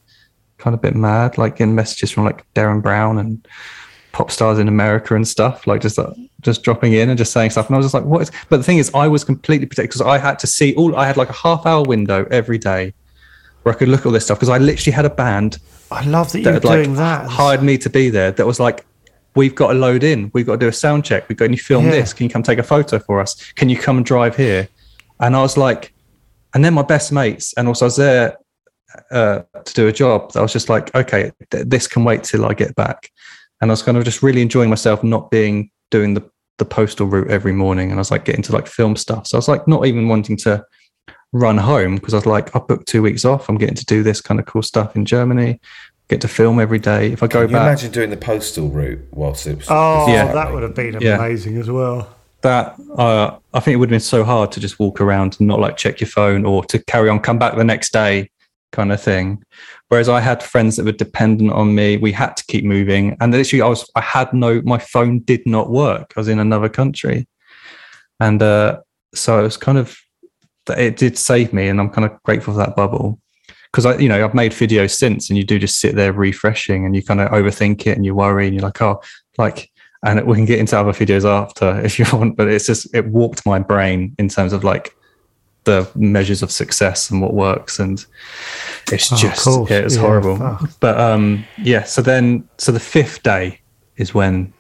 kind 0.59 0.75
of 0.75 0.81
a 0.81 0.83
bit 0.83 0.95
mad, 0.95 1.39
like 1.39 1.57
getting 1.57 1.75
messages 1.75 2.11
from 2.11 2.25
like 2.25 2.45
Derren 2.55 2.83
Brown 2.83 3.19
and 3.19 3.47
pop 4.13 4.31
stars 4.31 4.59
in 4.59 4.69
America 4.69 5.15
and 5.15 5.29
stuff, 5.29 5.67
like 5.67 5.83
just 5.83 5.99
uh, 5.99 6.13
just 6.41 6.63
dropping 6.63 6.95
in 6.95 7.11
and 7.11 7.19
just 7.19 7.33
saying 7.33 7.51
stuff. 7.51 7.67
And 7.67 7.75
I 7.75 7.79
was 7.79 7.85
just 7.85 7.95
like, 7.95 8.05
what 8.05 8.23
is 8.23 8.31
but 8.49 8.57
the 8.57 8.63
thing 8.63 8.79
is 8.79 8.91
I 8.95 9.09
was 9.09 9.25
completely 9.25 9.67
protected 9.67 9.91
because 9.91 10.01
I 10.01 10.19
had 10.19 10.39
to 10.39 10.47
see 10.47 10.75
all 10.77 10.97
I 10.97 11.07
had 11.07 11.17
like 11.17 11.29
a 11.29 11.35
half 11.35 11.67
hour 11.67 11.83
window 11.83 12.27
every 12.31 12.59
day 12.59 12.95
where 13.67 13.75
I 13.75 13.79
could 13.79 13.89
look 13.89 14.01
at 14.01 14.07
all 14.07 14.13
this 14.13 14.25
stuff 14.25 14.39
because 14.39 14.49
I 14.49 14.59
literally 14.59 14.95
had 14.95 15.05
a 15.05 15.11
band 15.11 15.59
I 15.91 16.05
love 16.05 16.31
that 16.33 16.39
that 16.39 16.43
you're 16.45 16.53
had 16.55 16.65
like 16.65 16.85
doing 16.85 16.95
that. 16.97 17.29
hired 17.29 17.65
me 17.65 17.77
to 17.79 17.91
be 17.91 18.11
there. 18.11 18.31
That 18.31 18.47
was 18.47 18.61
like, 18.61 18.87
we've 19.35 19.55
got 19.57 19.73
to 19.73 19.75
load 19.75 20.05
in. 20.05 20.31
We've 20.35 20.47
got 20.47 20.53
to 20.53 20.59
do 20.59 20.69
a 20.69 20.73
sound 20.73 21.05
check. 21.05 21.29
We've 21.29 21.37
got. 21.37 21.47
Can 21.47 21.53
you 21.53 21.59
film 21.59 21.85
Yeah. 21.87 21.91
this? 21.93 22.13
Can 22.13 22.25
you 22.25 22.31
come 22.31 22.43
take 22.45 22.59
a 22.61 22.63
photo 22.63 23.01
for 23.01 23.21
us? 23.21 23.53
Can 23.55 23.69
you 23.69 23.77
come 23.77 23.97
and 23.97 24.07
drive 24.07 24.37
here? 24.37 24.69
And 25.21 25.35
I 25.37 25.41
was 25.43 25.57
like, 25.57 25.93
and 26.55 26.65
then 26.65 26.75
my 26.75 26.83
best 26.83 27.11
mates, 27.13 27.53
and 27.57 27.67
also 27.69 27.85
I 27.85 27.89
was 27.89 27.97
there 27.97 28.37
uh, 29.11 29.41
to 29.65 29.75
do 29.75 29.89
a 29.89 29.93
job. 29.93 30.33
I 30.37 30.41
was 30.43 30.53
just 30.53 30.69
like, 30.69 30.95
okay, 30.95 31.31
th- 31.51 31.67
this 31.67 31.87
can 31.89 32.05
wait 32.05 32.23
till 32.25 32.47
I 32.47 32.55
get 32.55 32.75
back. 32.77 33.11
And 33.61 33.71
I 33.71 33.73
was 33.73 33.83
kind 33.83 33.97
of 33.99 34.05
just 34.05 34.23
really 34.23 34.43
enjoying 34.43 34.71
myself, 34.71 35.03
not 35.03 35.31
being 35.31 35.71
doing 35.91 36.15
the 36.15 36.29
the 36.59 36.65
postal 36.65 37.07
route 37.07 37.31
every 37.31 37.53
morning. 37.53 37.91
And 37.91 37.99
I 37.99 38.01
was 38.01 38.11
like 38.11 38.25
getting 38.25 38.43
to 38.43 38.53
like 38.53 38.67
film 38.67 38.97
stuff. 38.97 39.27
So 39.27 39.37
I 39.37 39.39
was 39.39 39.49
like 39.49 39.69
not 39.69 39.87
even 39.87 40.09
wanting 40.09 40.37
to 40.39 40.65
run 41.37 41.59
home 41.59 41.97
because 41.97 42.15
I 42.15 42.19
was 42.19 42.27
like, 42.27 42.55
I 42.57 42.59
booked 42.59 42.89
two 42.89 43.03
weeks 43.03 43.25
off. 43.25 43.49
I'm 43.49 43.59
getting 43.59 43.75
to 43.77 43.85
do 43.85 44.03
this 44.03 44.21
kind 44.21 44.41
of 44.41 44.47
cool 44.47 44.63
stuff 44.63 44.97
in 44.97 45.05
Germany. 45.05 45.61
Get 46.09 46.21
to 46.21 46.29
film 46.29 46.61
every 46.61 46.79
day. 46.79 47.13
If 47.13 47.23
I 47.23 47.27
go 47.27 47.41
Can 47.43 47.51
you 47.51 47.57
back, 47.57 47.67
imagine 47.69 47.91
doing 47.93 48.11
the 48.11 48.17
postal 48.17 48.69
route 48.69 49.01
whilst 49.11 49.47
it 49.47 49.57
was? 49.59 49.67
Oh, 49.69 50.07
Yeah. 50.09 50.33
that 50.33 50.53
would 50.53 50.63
have 50.63 50.75
been 50.75 50.99
Yeah. 51.01 51.17
amazing 51.17 51.57
as 51.59 51.71
well. 51.71 52.09
that 52.43 52.77
uh, 52.97 53.37
I 53.55 53.59
think 53.61 53.75
it 53.75 53.77
would 53.79 53.89
have 53.89 53.95
been 53.99 53.99
so 54.01 54.23
hard 54.23 54.53
to 54.53 54.61
just 54.61 54.79
walk 54.79 55.01
around 55.01 55.37
and 55.41 55.49
not 55.49 55.59
like 55.59 55.77
check 55.77 56.01
your 56.01 56.07
phone 56.07 56.45
or 56.45 56.65
to 56.67 56.79
carry 56.85 57.09
on, 57.09 57.19
come 57.19 57.39
back 57.41 57.57
the 57.57 57.65
next 57.65 57.93
day, 57.93 58.31
kind 58.71 58.93
of 58.93 59.03
thing. 59.03 59.43
Whereas 59.89 60.09
I 60.09 60.21
had 60.21 60.43
friends 60.45 60.77
that 60.77 60.85
were 60.85 60.93
dependent 60.93 61.51
on 61.53 61.75
me. 61.75 61.97
We 61.97 62.13
had 62.13 62.37
to 62.37 62.45
keep 62.47 62.65
moving, 62.65 63.17
and 63.21 63.33
literally, 63.33 63.63
I 63.63 63.67
was 63.69 63.91
I 63.97 64.01
had 64.01 64.33
no 64.33 64.61
my 64.65 64.79
phone 64.79 65.21
did 65.21 65.45
not 65.47 65.71
work. 65.71 66.13
I 66.17 66.21
was 66.21 66.29
in 66.29 66.39
another 66.39 66.69
country, 66.69 67.27
and 68.21 68.41
uh, 68.43 68.81
so 69.15 69.41
it 69.41 69.43
was 69.43 69.57
kind 69.57 69.79
of 69.79 69.97
it 70.69 70.97
did 70.97 71.17
save 71.19 71.53
me, 71.53 71.69
and 71.69 71.81
I'm 71.81 71.91
kind 71.91 72.05
of 72.11 72.23
grateful 72.25 72.55
for 72.55 72.59
that 72.59 72.77
bubble. 72.77 73.21
Because 73.73 73.87
I, 73.87 73.97
you 73.99 74.09
know, 74.09 74.25
I've 74.25 74.35
made 74.35 74.53
videos 74.53 74.93
since, 74.97 75.29
and 75.29 75.37
you 75.37 75.45
do 75.45 75.59
just 75.59 75.81
sit 75.81 75.95
there 75.97 76.13
refreshing, 76.13 76.85
and 76.87 76.95
you 76.97 77.03
kind 77.03 77.21
of 77.21 77.31
overthink 77.31 77.87
it, 77.87 77.97
and 77.97 78.05
you 78.05 78.15
worry, 78.15 78.47
and 78.47 78.55
you're 78.55 78.63
like, 78.65 78.81
oh, 78.83 79.01
like 79.39 79.71
and 80.05 80.25
we 80.27 80.37
can 80.37 80.45
get 80.45 80.59
into 80.59 80.79
other 80.79 80.93
videos 80.93 81.25
after 81.25 81.81
if 81.85 81.99
you 81.99 82.05
want 82.13 82.37
but 82.37 82.49
it's 82.49 82.67
just 82.67 82.87
it 82.95 83.07
warped 83.07 83.45
my 83.47 83.59
brain 83.59 84.15
in 84.19 84.29
terms 84.29 84.53
of 84.53 84.63
like 84.63 84.95
the 85.65 85.91
measures 85.97 86.43
of 86.43 86.53
success 86.53 87.11
and 87.11 87.21
what 87.21 87.33
works 87.35 87.79
and 87.81 88.05
it's 88.93 89.11
Oh, 89.13 89.17
just 89.17 89.47
yeah, 89.71 89.79
it's 89.79 89.97
Yeah, 89.97 90.01
horrible 90.03 90.37
fuck. 90.37 90.71
but 90.81 91.01
um 91.01 91.45
yeah 91.59 91.83
so 91.83 92.03
then 92.03 92.47
so 92.59 92.73
the 92.73 92.79
fifth 92.81 93.23
day 93.23 93.61
is 93.97 94.15
when 94.15 94.53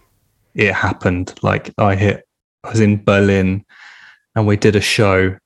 it 0.54 0.72
happened 0.74 1.34
like 1.42 1.72
i 1.78 1.94
hit 1.94 2.26
i 2.64 2.70
was 2.70 2.80
in 2.80 3.04
berlin 3.04 3.64
and 4.34 4.46
we 4.46 4.56
did 4.56 4.74
a 4.74 4.80
show 4.80 5.36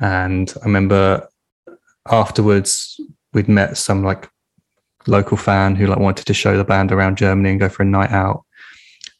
and 0.00 0.54
i 0.62 0.64
remember 0.64 1.28
afterwards 2.10 3.00
we'd 3.32 3.48
met 3.48 3.76
some 3.76 4.02
like 4.02 4.28
local 5.06 5.36
fan 5.36 5.74
who 5.76 5.86
like 5.86 5.98
wanted 5.98 6.26
to 6.26 6.34
show 6.34 6.56
the 6.56 6.64
band 6.64 6.90
around 6.90 7.18
germany 7.18 7.50
and 7.50 7.60
go 7.60 7.68
for 7.68 7.82
a 7.82 7.86
night 7.86 8.10
out 8.10 8.44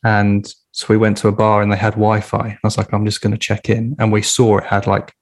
and 0.04 0.54
so 0.72 0.86
we 0.88 0.96
went 0.96 1.16
to 1.16 1.28
a 1.28 1.32
bar 1.32 1.62
and 1.62 1.70
they 1.70 1.76
had 1.76 1.94
wi-fi 1.94 2.48
i 2.48 2.58
was 2.62 2.78
like 2.78 2.92
i'm 2.92 3.04
just 3.04 3.20
going 3.20 3.32
to 3.32 3.38
check 3.38 3.68
in 3.68 3.94
and 3.98 4.12
we 4.12 4.22
saw 4.22 4.58
it 4.58 4.64
had 4.64 4.86
like 4.86 5.12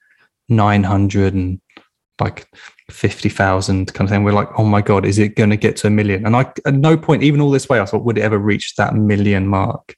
900 0.49 1.35
and 1.35 1.61
like 2.21 2.47
50,000 2.91 3.93
kind 3.93 4.09
of 4.09 4.13
thing. 4.13 4.25
We're 4.25 4.33
like, 4.33 4.49
oh 4.59 4.65
my 4.65 4.81
God, 4.81 5.05
is 5.05 5.19
it 5.19 5.37
going 5.37 5.51
to 5.51 5.57
get 5.57 5.77
to 5.79 5.87
a 5.87 5.91
million? 5.91 6.27
And 6.27 6.37
I, 6.37 6.53
at 6.67 6.75
no 6.75 6.97
point, 6.97 7.23
even 7.23 7.41
all 7.41 7.51
this 7.51 7.69
way, 7.69 7.81
I 7.81 7.85
thought, 7.85 8.05
would 8.05 8.19
it 8.19 8.23
ever 8.23 8.39
reach 8.39 8.77
that 8.77 8.95
million 8.95 9.47
mark? 9.47 9.97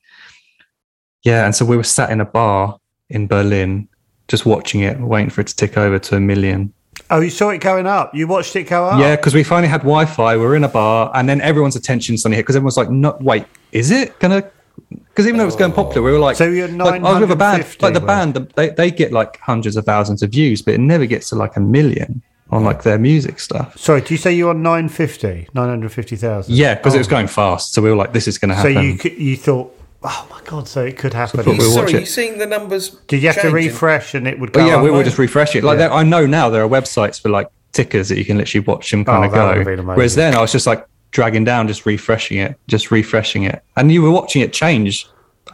Yeah. 1.22 1.44
And 1.44 1.54
so 1.54 1.64
we 1.64 1.76
were 1.76 1.82
sat 1.82 2.10
in 2.10 2.20
a 2.20 2.24
bar 2.24 2.78
in 3.10 3.26
Berlin, 3.26 3.88
just 4.28 4.46
watching 4.46 4.80
it, 4.80 4.98
waiting 5.00 5.30
for 5.30 5.40
it 5.40 5.48
to 5.48 5.56
tick 5.56 5.76
over 5.76 5.98
to 5.98 6.16
a 6.16 6.20
million. 6.20 6.72
Oh, 7.10 7.20
you 7.20 7.30
saw 7.30 7.50
it 7.50 7.60
going 7.60 7.86
up. 7.86 8.14
You 8.14 8.26
watched 8.26 8.56
it 8.56 8.64
go 8.64 8.86
up. 8.86 9.00
Yeah. 9.00 9.16
Because 9.16 9.34
we 9.34 9.42
finally 9.42 9.68
had 9.68 9.80
Wi 9.82 10.06
Fi, 10.06 10.36
we 10.36 10.44
are 10.44 10.56
in 10.56 10.64
a 10.64 10.68
bar, 10.68 11.10
and 11.14 11.28
then 11.28 11.40
everyone's 11.40 11.76
attention 11.76 12.16
suddenly 12.16 12.36
hit 12.36 12.42
because 12.44 12.56
everyone's 12.56 12.76
like, 12.76 12.90
no, 12.90 13.16
wait, 13.20 13.44
is 13.72 13.90
it 13.90 14.18
going 14.18 14.42
to? 14.42 14.50
Because 14.90 15.26
even 15.26 15.38
though 15.38 15.44
it 15.44 15.46
was 15.46 15.56
going 15.56 15.72
oh. 15.72 15.76
popular, 15.76 16.02
we 16.02 16.12
were 16.12 16.18
like, 16.18 16.36
So 16.36 16.48
you're 16.48 16.68
like, 16.68 17.02
I 17.02 17.12
was 17.12 17.20
with 17.20 17.30
a 17.30 17.36
band, 17.36 17.62
950, 17.62 17.82
like 17.84 17.94
the 17.94 18.00
band, 18.00 18.34
they, 18.56 18.70
they 18.70 18.90
get 18.90 19.12
like 19.12 19.38
hundreds 19.38 19.76
of 19.76 19.84
thousands 19.84 20.22
of 20.22 20.30
views, 20.30 20.62
but 20.62 20.74
it 20.74 20.80
never 20.80 21.06
gets 21.06 21.28
to 21.28 21.36
like 21.36 21.56
a 21.56 21.60
million 21.60 22.22
on 22.50 22.64
like 22.64 22.82
their 22.82 22.98
music 22.98 23.40
stuff. 23.40 23.76
Sorry, 23.78 24.00
do 24.00 24.14
you 24.14 24.18
say 24.18 24.32
you're 24.32 24.50
on 24.50 24.62
950? 24.62 25.48
950,000? 25.54 26.54
Yeah, 26.54 26.74
because 26.74 26.94
it 26.94 26.98
was 26.98 27.06
oh. 27.06 27.10
going 27.10 27.26
fast. 27.26 27.72
So 27.74 27.82
we 27.82 27.90
were 27.90 27.96
like, 27.96 28.12
this 28.12 28.26
is 28.26 28.38
going 28.38 28.50
to 28.50 28.54
happen. 28.54 28.98
So 28.98 29.08
you 29.08 29.16
you 29.16 29.36
thought, 29.36 29.76
oh 30.04 30.26
my 30.30 30.40
God, 30.44 30.68
so 30.68 30.84
it 30.84 30.96
could 30.98 31.14
happen. 31.14 31.42
thought 31.42 31.52
we 31.52 31.58
were 31.58 31.64
Sorry, 31.64 31.84
watching- 31.86 32.00
you 32.00 32.06
seeing 32.06 32.38
the 32.38 32.46
numbers? 32.46 32.90
Do 33.08 33.16
you 33.16 33.26
have 33.28 33.40
to 33.42 33.50
refresh 33.50 34.14
and 34.14 34.28
it 34.28 34.38
would 34.38 34.52
go 34.52 34.60
but 34.60 34.66
yeah, 34.66 34.80
we 34.82 34.90
would 34.90 35.04
just 35.04 35.18
refresh 35.18 35.56
it. 35.56 35.64
Like 35.64 35.78
Yeah. 35.78 35.88
there, 35.88 35.92
I 35.92 36.02
know 36.02 36.26
now 36.26 36.50
there 36.50 36.62
are 36.64 36.68
websites 36.68 37.20
for 37.20 37.28
like 37.30 37.48
tickers 37.72 38.08
that 38.10 38.18
you 38.18 38.24
can 38.24 38.38
literally 38.38 38.64
watch 38.64 38.90
them 38.90 39.04
kind 39.04 39.24
Oh, 39.24 39.26
of 39.50 39.64
go. 39.64 39.82
Whereas 39.94 40.14
then 40.14 40.34
I 40.34 40.40
was 40.40 40.52
just 40.52 40.66
like 40.66 40.86
dragging 41.10 41.44
down, 41.44 41.66
just 41.68 41.86
refreshing 41.86 42.38
it, 42.38 42.58
just 42.68 42.90
refreshing 42.90 43.44
it, 43.44 43.62
and 43.76 43.90
you 43.90 44.02
were 44.02 44.10
watching 44.10 44.42
it 44.42 44.52
change 44.52 45.08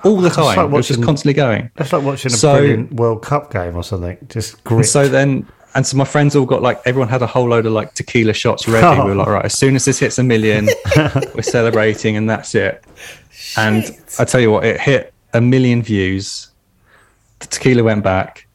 all 0.04 0.16
the 0.20 0.28
It's 0.28 0.36
like 0.38 0.56
time. 0.56 0.66
it 0.66 0.70
was 0.70 0.88
just 0.88 1.02
constantly 1.02 1.34
going. 1.34 1.70
That's 1.76 1.92
like 1.92 2.02
watching 2.02 2.32
a 2.32 2.34
So- 2.36 2.56
brilliant 2.58 2.92
World 2.94 3.22
Cup 3.22 3.52
game 3.52 3.76
or 3.76 3.82
something. 3.84 4.16
Just 4.28 4.62
grit. 4.64 4.86
so 4.86 5.06
then, 5.08 5.46
and 5.74 5.86
so 5.86 5.96
my 5.96 6.04
friends 6.04 6.34
all 6.34 6.46
got 6.46 6.62
like 6.62 6.80
everyone 6.86 7.08
had 7.08 7.20
a 7.22 7.26
whole 7.26 7.48
load 7.48 7.66
of 7.66 7.72
like 7.72 7.94
tequila 7.94 8.32
shots 8.32 8.66
ready. 8.66 8.86
Oh. 8.86 9.04
We 9.04 9.10
were 9.10 9.16
like, 9.22 9.28
right, 9.28 9.44
as 9.44 9.56
soon 9.58 9.76
as 9.76 9.84
this 9.84 9.98
hits 9.98 10.18
a 10.18 10.22
million, 10.24 10.68
we're 11.34 11.42
celebrating, 11.42 12.16
and 12.16 12.28
that's 12.30 12.54
it. 12.54 12.82
And 13.56 13.84
I 14.18 14.24
tell 14.24 14.40
you 14.40 14.50
what, 14.50 14.64
it 14.64 14.80
hit 14.80 15.12
a 15.32 15.40
million 15.40 15.82
views. 15.82 16.48
The 17.40 17.46
tequila 17.46 17.82
went 17.82 18.04
back, 18.04 18.46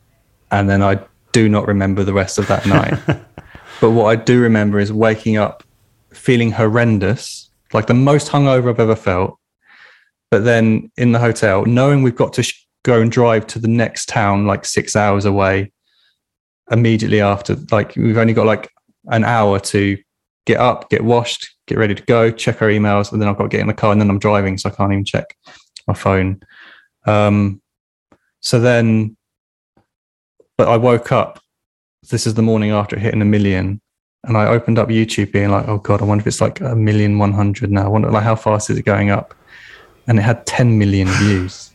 and 0.51 0.69
then 0.69 0.81
I 0.81 0.99
do 1.31 1.49
not 1.49 1.67
remember 1.67 2.03
the 2.03 2.13
rest 2.13 2.37
of 2.37 2.47
that 2.47 2.65
night. 2.77 2.97
but 3.81 3.91
what 3.91 4.05
I 4.05 4.15
do 4.15 4.39
remember 4.39 4.79
is 4.79 4.91
waking 4.91 5.37
up 5.37 5.63
feeling 6.13 6.51
horrendous, 6.51 7.49
like 7.73 7.87
the 7.87 7.93
most 7.93 8.29
hungover 8.29 8.69
I've 8.69 8.79
ever 8.79 8.95
felt. 8.95 9.37
But 10.31 10.43
then 10.43 10.91
in 10.97 11.11
the 11.11 11.19
hotel, 11.19 11.65
knowing 11.65 12.01
we've 12.01 12.15
got 12.15 12.33
to 12.33 12.43
sh- 12.43 12.65
go 12.83 13.01
and 13.01 13.11
drive 13.11 13.47
to 13.47 13.59
the 13.59 13.67
next 13.67 14.07
town, 14.07 14.47
like 14.47 14.65
six 14.65 14.95
hours 14.95 15.25
away, 15.25 15.71
immediately 16.71 17.21
after, 17.21 17.55
like 17.71 17.95
we've 17.95 18.17
only 18.17 18.33
got 18.33 18.45
like 18.45 18.71
an 19.07 19.23
hour 19.23 19.59
to 19.59 19.97
get 20.45 20.59
up, 20.59 20.89
get 20.89 21.03
washed, 21.03 21.55
get 21.67 21.77
ready 21.77 21.95
to 21.95 22.03
go, 22.03 22.31
check 22.31 22.61
our 22.61 22.69
emails, 22.69 23.11
and 23.11 23.21
then 23.21 23.29
I've 23.29 23.37
got 23.37 23.43
to 23.43 23.49
get 23.49 23.61
in 23.61 23.67
the 23.67 23.73
car, 23.73 23.91
and 23.91 24.01
then 24.01 24.09
I'm 24.09 24.19
driving, 24.19 24.57
so 24.57 24.69
I 24.69 24.73
can't 24.73 24.91
even 24.91 25.05
check 25.05 25.35
my 25.87 25.93
phone. 25.93 26.41
Um, 27.05 27.61
so 28.39 28.59
then, 28.59 29.17
but 30.57 30.67
I 30.67 30.77
woke 30.77 31.11
up. 31.11 31.39
This 32.09 32.27
is 32.27 32.35
the 32.35 32.43
morning 32.43 32.71
after 32.71 32.95
it 32.95 33.01
hitting 33.01 33.21
a 33.21 33.25
million, 33.25 33.81
and 34.23 34.37
I 34.37 34.47
opened 34.47 34.77
up 34.77 34.89
YouTube, 34.89 35.31
being 35.31 35.49
like, 35.49 35.67
"Oh 35.67 35.79
God, 35.79 36.01
I 36.01 36.05
wonder 36.05 36.21
if 36.21 36.27
it's 36.27 36.41
like 36.41 36.61
a 36.61 36.75
million 36.75 37.17
one 37.17 37.33
hundred 37.33 37.71
now. 37.71 37.85
I 37.85 37.87
wonder 37.87 38.11
like 38.11 38.23
how 38.23 38.35
fast 38.35 38.69
is 38.69 38.77
it 38.77 38.85
going 38.85 39.09
up?" 39.09 39.33
And 40.07 40.19
it 40.19 40.21
had 40.21 40.45
ten 40.45 40.77
million 40.77 41.07
views 41.19 41.71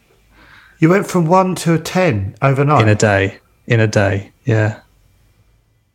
you 0.81 0.89
went 0.89 1.07
from 1.07 1.27
1 1.27 1.57
to 1.57 1.75
a 1.75 1.79
10 1.79 2.37
overnight. 2.41 2.83
in 2.83 2.89
a 2.89 2.95
day. 2.95 3.39
In 3.67 3.81
a 3.81 3.87
day, 3.87 4.33
yeah. 4.45 4.81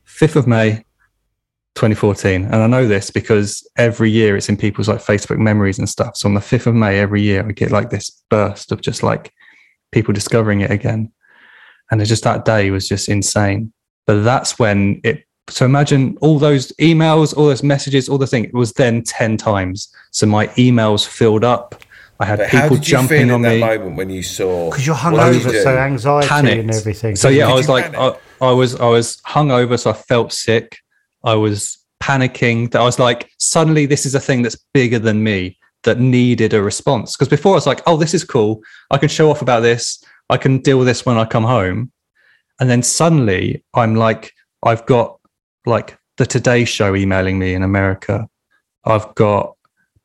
Fifth 0.04 0.36
of 0.36 0.46
May, 0.46 0.85
2014, 1.76 2.46
and 2.46 2.56
I 2.56 2.68
know 2.68 2.88
this 2.88 3.12
because 3.12 3.68
every 3.78 4.10
year 4.10 4.38
it's 4.38 4.50
in 4.50 4.58
people's 4.58 4.88
like 4.88 5.00
Facebook 5.00 5.38
memories 5.38 5.78
and 5.78 5.90
stuff. 5.90 6.16
So 6.16 6.28
on 6.28 6.34
the 6.34 6.42
fifth 6.42 6.68
of 6.68 6.76
May 6.76 7.00
every 7.00 7.22
year, 7.22 7.46
I 7.46 7.52
get 7.52 7.72
like 7.72 7.90
this 7.90 8.24
burst 8.30 8.72
of 8.72 8.82
just 8.82 9.04
like 9.04 9.32
people 9.92 10.14
discovering 10.14 10.62
it 10.62 10.72
again, 10.72 11.12
and 11.92 12.02
it's 12.02 12.10
just 12.10 12.24
that 12.24 12.46
day 12.46 12.72
was 12.72 12.88
just 12.88 13.10
insane. 13.10 13.74
But 14.08 14.24
that's 14.24 14.58
when 14.58 15.02
it. 15.04 15.26
So 15.50 15.66
imagine 15.66 16.18
all 16.22 16.40
those 16.40 16.72
emails, 16.82 17.36
all 17.38 17.46
those 17.46 17.62
messages, 17.62 18.10
all 18.10 18.18
the 18.18 18.26
thing. 18.26 18.46
It 18.46 18.54
was 18.54 18.74
then 18.74 19.04
ten 19.04 19.38
times. 19.38 19.94
So 20.12 20.26
my 20.26 20.48
emails 20.48 21.06
filled 21.06 21.44
up. 21.44 21.76
I 22.20 22.26
had 22.26 22.40
But 22.40 22.48
how 22.48 22.62
people 22.62 22.78
did 22.78 22.88
you 22.88 22.92
jumping 22.92 23.18
feel 23.18 23.22
in 23.28 23.32
on 23.32 23.42
that 23.42 23.50
me. 23.56 23.60
moment 23.60 23.98
when 23.98 24.10
you 24.10 24.24
saw? 24.24 24.70
Because 24.70 24.88
you're 24.88 24.96
what 24.96 25.34
did 25.34 25.44
you 25.44 25.62
so 25.62 25.78
anxiety 25.78 26.28
panicked 26.30 26.60
and 26.62 26.72
everything. 26.72 27.16
So 27.18 27.28
yeah, 27.28 27.48
Did 27.48 27.52
I 27.52 27.56
was 27.56 27.68
like, 27.68 27.86
I, 27.88 27.92
panic? 27.92 28.22
I 28.40 28.52
was, 28.52 28.76
I 28.76 28.88
was 28.88 29.18
hungover, 29.28 29.78
so 29.78 29.90
I 29.90 29.94
felt 29.94 30.32
sick. 30.32 30.78
I 31.26 31.36
was 31.36 31.78
panicking. 32.02 32.72
That 32.72 32.82
I 32.82 32.86
was 32.86 33.00
like, 33.00 33.30
suddenly 33.40 33.86
this 33.86 34.06
is 34.06 34.16
a 34.16 34.20
thing 34.20 34.42
that's 34.44 34.58
bigger 34.74 35.00
than 35.00 35.24
me 35.24 35.58
that 35.84 36.00
needed 36.00 36.54
a 36.54 36.62
response. 36.62 37.16
Because 37.16 37.28
before 37.28 37.54
I 37.54 37.56
was 37.56 37.68
like, 37.68 37.82
oh, 37.88 37.98
this 37.98 38.14
is 38.14 38.24
cool. 38.24 38.62
I 38.92 38.98
can 38.98 39.10
show 39.10 39.30
off 39.30 39.42
about 39.42 39.62
this. 39.62 40.04
I 40.30 40.38
can 40.38 40.60
deal 40.60 40.78
with 40.78 40.88
this 40.88 41.06
when 41.06 41.18
I 41.18 41.26
come 41.26 41.44
home. 41.44 41.92
And 42.60 42.70
then 42.70 42.84
suddenly 42.84 43.64
I'm 43.74 43.96
like, 43.96 44.32
I've 44.64 44.86
got 44.86 45.20
like 45.66 45.98
the 46.18 46.26
Today 46.26 46.66
Show 46.66 46.96
emailing 46.96 47.38
me 47.38 47.54
in 47.54 47.64
America. 47.64 48.28
I've 48.86 49.14
got 49.16 49.56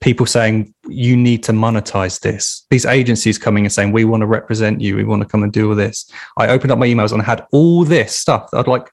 people 0.01 0.27
saying 0.27 0.75
you 0.89 1.17
need 1.17 1.43
to 1.45 1.53
monetize 1.53 2.21
this. 2.21 2.67
These 2.71 2.87
agencies 2.87 3.39
coming 3.39 3.65
and 3.65 3.73
saying 3.73 3.93
we 3.93 4.05
want 4.05 4.23
to 4.23 4.27
represent 4.27 4.81
you. 4.81 4.97
We 4.97 5.05
want 5.05 5.23
to 5.23 5.29
come 5.29 5.43
and 5.43 5.53
do 5.53 5.69
all 5.69 5.77
this. 5.77 6.11
I 6.39 6.49
opened 6.49 6.73
up 6.73 6.79
my 6.79 6.87
emails 6.87 7.13
and 7.13 7.23
I 7.23 7.25
had 7.25 7.47
all 7.53 7.85
this 7.85 8.17
stuff. 8.17 8.49
I'd 8.53 8.67
like, 8.67 8.91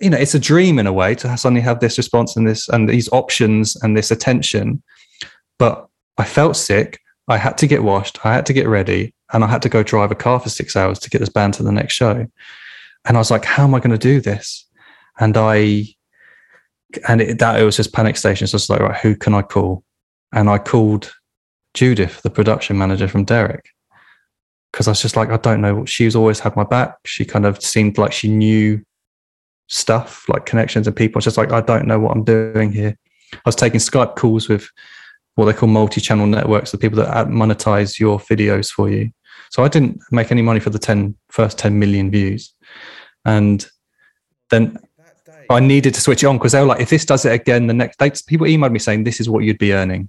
you 0.00 0.10
know, 0.10 0.16
it's 0.16 0.34
a 0.34 0.40
dream 0.40 0.78
in 0.78 0.86
a 0.86 0.92
way 0.92 1.14
to 1.14 1.36
suddenly 1.36 1.60
have 1.60 1.80
this 1.80 1.98
response 1.98 2.36
and 2.36 2.48
this 2.48 2.68
and 2.68 2.88
these 2.88 3.08
options 3.12 3.76
and 3.82 3.96
this 3.96 4.10
attention. 4.10 4.82
But 5.58 5.86
I 6.18 6.24
felt 6.24 6.56
sick. 6.56 7.00
I 7.28 7.36
had 7.36 7.58
to 7.58 7.66
get 7.66 7.82
washed. 7.82 8.24
I 8.24 8.34
had 8.34 8.46
to 8.46 8.52
get 8.52 8.66
ready, 8.66 9.14
and 9.32 9.44
I 9.44 9.46
had 9.46 9.62
to 9.62 9.68
go 9.68 9.82
drive 9.82 10.10
a 10.10 10.16
car 10.16 10.40
for 10.40 10.48
six 10.48 10.74
hours 10.74 10.98
to 11.00 11.10
get 11.10 11.18
this 11.18 11.28
band 11.28 11.54
to 11.54 11.62
the 11.62 11.72
next 11.72 11.94
show. 11.94 12.26
And 13.04 13.16
I 13.16 13.20
was 13.20 13.30
like, 13.30 13.44
"How 13.44 13.64
am 13.64 13.74
I 13.74 13.78
going 13.78 13.90
to 13.90 13.98
do 13.98 14.20
this?" 14.20 14.66
And 15.18 15.36
I, 15.36 15.86
and 17.06 17.20
it, 17.20 17.38
that 17.38 17.60
it 17.60 17.64
was 17.64 17.76
just 17.76 17.92
panic 17.92 18.16
station. 18.16 18.46
So 18.46 18.56
was 18.56 18.70
like, 18.70 18.80
"Right, 18.80 19.00
who 19.00 19.14
can 19.14 19.34
I 19.34 19.42
call?" 19.42 19.84
And 20.32 20.48
I 20.48 20.58
called 20.58 21.12
Judith, 21.74 22.22
the 22.22 22.30
production 22.30 22.78
manager 22.78 23.06
from 23.06 23.24
Derek, 23.24 23.68
because 24.72 24.88
I 24.88 24.92
was 24.92 25.02
just 25.02 25.16
like, 25.16 25.30
I 25.30 25.36
don't 25.36 25.60
know. 25.60 25.84
She's 25.84 26.16
always 26.16 26.40
had 26.40 26.56
my 26.56 26.64
back. 26.64 26.96
She 27.04 27.24
kind 27.24 27.46
of 27.46 27.62
seemed 27.62 27.98
like 27.98 28.12
she 28.12 28.28
knew 28.28 28.84
stuff, 29.70 30.28
like 30.28 30.44
connections 30.44 30.86
and 30.86 30.94
people. 30.94 31.18
I 31.18 31.20
was 31.20 31.24
just 31.24 31.38
like, 31.38 31.52
I 31.52 31.60
don't 31.60 31.86
know 31.86 31.98
what 31.98 32.12
I'm 32.12 32.24
doing 32.24 32.72
here. 32.72 32.98
I 33.32 33.40
was 33.46 33.56
taking 33.56 33.80
Skype 33.80 34.16
calls 34.16 34.48
with 34.48 34.68
what 35.36 35.46
they 35.46 35.52
call 35.52 35.68
multi-channel 35.68 36.26
networks, 36.26 36.72
the 36.72 36.78
people 36.78 36.98
that 36.98 37.28
monetize 37.28 37.98
your 37.98 38.18
videos 38.18 38.70
for 38.70 38.90
you. 38.90 39.10
So 39.50 39.64
I 39.64 39.68
didn't 39.68 40.00
make 40.10 40.30
any 40.30 40.42
money 40.42 40.60
for 40.60 40.70
the 40.70 40.78
10, 40.78 41.16
first 41.28 41.58
10 41.58 41.78
million 41.78 42.10
views. 42.10 42.52
And 43.24 43.66
then 44.50 44.76
I 45.48 45.60
needed 45.60 45.94
to 45.94 46.00
switch 46.00 46.22
it 46.22 46.26
on 46.26 46.38
because 46.38 46.52
they 46.52 46.60
were 46.60 46.66
like, 46.66 46.80
if 46.80 46.90
this 46.90 47.04
does 47.04 47.24
it 47.24 47.32
again, 47.32 47.66
the 47.66 47.74
next 47.74 47.98
day, 47.98 48.10
people 48.26 48.46
emailed 48.46 48.72
me 48.72 48.78
saying 48.78 49.04
this 49.04 49.20
is 49.20 49.30
what 49.30 49.44
you'd 49.44 49.58
be 49.58 49.72
earning. 49.72 50.08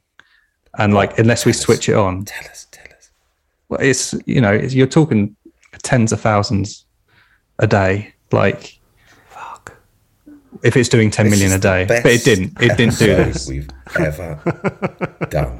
And 0.78 0.94
like, 0.94 1.18
unless 1.20 1.46
we 1.46 1.54
switch 1.54 1.88
it 1.90 1.96
on, 1.96 2.26
Tell 2.26 2.50
us, 2.50 2.68
tell 2.72 2.86
us. 2.98 3.12
well, 3.70 3.80
it's 3.82 4.16
you 4.26 4.40
know 4.40 4.54
it's, 4.54 4.74
you're 4.74 4.88
talking 4.88 5.36
tens 5.84 6.12
of 6.12 6.22
thousands 6.22 6.86
a 7.60 7.68
day 7.68 8.14
like. 8.32 8.80
If 10.64 10.76
it's 10.78 10.90
doing 10.90 11.12
10 11.12 11.30
This 11.30 11.40
million 11.40 11.58
a 11.58 11.60
day. 11.60 11.86
But 11.86 12.06
it 12.06 12.24
didn't. 12.24 12.62
It 12.62 12.78
didn't 12.78 12.98
do 12.98 13.08
this. 13.08 13.48
We've 13.48 13.68
ever 14.00 14.40
done. 15.30 15.58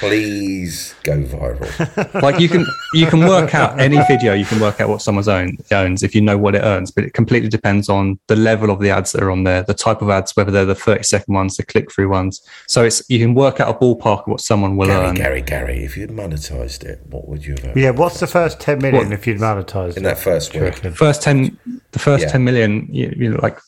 Please 0.00 0.94
go 1.04 1.22
viral. 1.22 2.22
like 2.22 2.40
you 2.40 2.48
can 2.48 2.64
you 2.94 3.06
can 3.06 3.20
work 3.20 3.54
out 3.54 3.78
any 3.80 3.98
video 4.08 4.34
you 4.34 4.44
can 4.44 4.60
work 4.60 4.80
out 4.80 4.88
what 4.88 5.02
someone's 5.02 5.28
own 5.28 5.56
owns 5.72 6.02
if 6.02 6.14
you 6.14 6.20
know 6.20 6.36
what 6.38 6.54
it 6.54 6.60
earns 6.62 6.90
but 6.90 7.04
it 7.04 7.12
completely 7.14 7.48
depends 7.48 7.88
on 7.88 8.18
the 8.26 8.36
level 8.36 8.70
of 8.70 8.80
the 8.80 8.90
ads 8.90 9.12
that 9.12 9.22
are 9.22 9.30
on 9.30 9.44
there 9.44 9.62
the 9.62 9.74
type 9.74 10.02
of 10.02 10.10
ads 10.10 10.34
whether 10.36 10.50
they're 10.50 10.64
the 10.64 10.74
30 10.74 11.02
second 11.02 11.34
ones 11.34 11.56
the 11.56 11.64
click 11.64 11.90
through 11.92 12.08
ones 12.08 12.40
so 12.66 12.84
it's 12.84 13.02
you 13.08 13.18
can 13.18 13.34
work 13.34 13.60
out 13.60 13.68
a 13.68 13.78
ballpark 13.78 14.20
of 14.22 14.26
what 14.28 14.40
someone 14.40 14.76
will 14.76 14.86
Gary, 14.86 15.06
earn 15.06 15.14
Gary, 15.14 15.42
Gary, 15.42 15.84
if 15.84 15.96
you'd 15.96 16.10
monetized 16.10 16.84
it, 16.84 17.00
what 17.06 17.28
would 17.28 17.44
you 17.44 17.52
have 17.54 17.64
earned 17.66 17.76
Yeah, 17.76 17.90
what's 17.90 18.20
the 18.20 18.26
first 18.26 18.60
10 18.60 18.78
million 18.78 19.08
What? 19.08 19.12
if 19.12 19.26
you'd 19.26 19.38
monetised 19.38 19.96
in 19.96 20.04
it? 20.04 20.08
that 20.08 20.18
first 20.18 20.52
do 20.52 20.58
you 20.58 20.64
week? 20.64 20.76
first 20.96 21.22
10 21.22 21.58
the 21.92 21.98
first 21.98 22.24
Yeah. 22.24 22.30
10 22.32 22.44
million 22.44 22.88
you, 22.90 23.12
you 23.16 23.30
know 23.30 23.40
like 23.42 23.58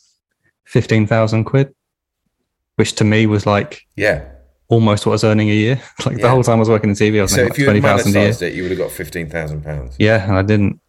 15,000 0.66 1.44
quid 1.44 1.74
which 2.82 2.94
to 2.96 3.04
me 3.04 3.26
was 3.26 3.46
like 3.46 3.86
Yeah. 3.96 4.18
almost 4.68 5.06
what 5.06 5.12
I 5.12 5.16
was 5.20 5.24
earning 5.30 5.48
a 5.50 5.54
year 5.54 5.76
like 6.06 6.16
Yeah. 6.16 6.22
the 6.22 6.30
whole 6.30 6.42
time 6.42 6.56
I 6.56 6.58
was 6.66 6.68
working 6.68 6.90
in 6.90 6.96
TV 6.96 7.18
I 7.20 7.22
was 7.22 7.30
So 7.30 7.44
making 7.44 7.46
if 7.46 7.68
like 7.68 7.76
you 7.76 7.82
had 7.82 8.00
20,000 8.02 8.16
a 8.16 8.20
year 8.20 8.48
it, 8.48 8.54
you 8.56 8.62
would 8.62 8.72
have 8.72 8.78
got 8.84 8.90
fifteen 8.90 9.28
thousand 9.30 9.62
pounds. 9.62 9.94
yeah 9.98 10.18
and 10.28 10.36
I 10.36 10.42
didn't 10.42 10.80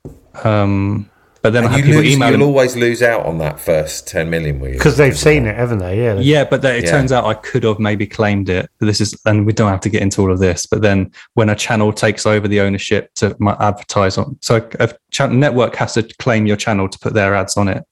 um 0.43 1.09
but 1.43 1.51
then 1.51 1.65
I 1.65 1.71
had 1.71 1.79
you 1.79 1.85
people 1.87 2.01
lose, 2.03 2.13
emailing 2.13 2.39
you'll 2.39 2.47
always 2.47 2.75
lose 2.77 3.01
out 3.01 3.25
on 3.25 3.37
that 3.39 3.59
first 3.59 4.07
ten 4.07 4.29
million. 4.29 4.61
will 4.61 4.69
you? 4.69 4.75
Because 4.75 4.95
they've 4.95 5.17
seen 5.29 5.45
it, 5.45 5.57
haven't 5.57 5.79
they? 5.79 5.97
Yeah. 6.01 6.15
Yeah, 6.17 6.45
but 6.45 6.61
then 6.61 6.77
it 6.77 6.85
Yeah. 6.85 6.91
turns 6.91 7.11
out 7.11 7.25
I 7.25 7.33
could 7.33 7.63
have 7.65 7.79
maybe 7.79 8.07
claimed 8.07 8.47
it. 8.47 8.69
But 8.79 8.85
this 8.85 9.01
is, 9.01 9.13
and 9.25 9.45
we 9.45 9.51
don't 9.51 9.69
have 9.69 9.81
to 9.81 9.89
get 9.89 10.01
into 10.01 10.21
all 10.21 10.31
of 10.31 10.39
this. 10.39 10.65
But 10.65 10.81
then 10.83 11.11
when 11.33 11.49
a 11.49 11.55
channel 11.65 11.91
takes 11.91 12.25
over 12.25 12.47
the 12.47 12.61
ownership 12.61 13.13
to 13.15 13.35
my 13.39 13.57
advertise 13.59 14.17
on, 14.17 14.37
so 14.39 14.65
a 14.79 14.89
channel 15.11 15.35
network 15.35 15.75
has 15.75 15.95
to 15.95 16.03
claim 16.17 16.45
your 16.45 16.55
channel 16.55 16.87
to 16.87 16.97
put 16.99 17.13
their 17.13 17.35
ads 17.35 17.57
on 17.57 17.67
it. 17.67 17.83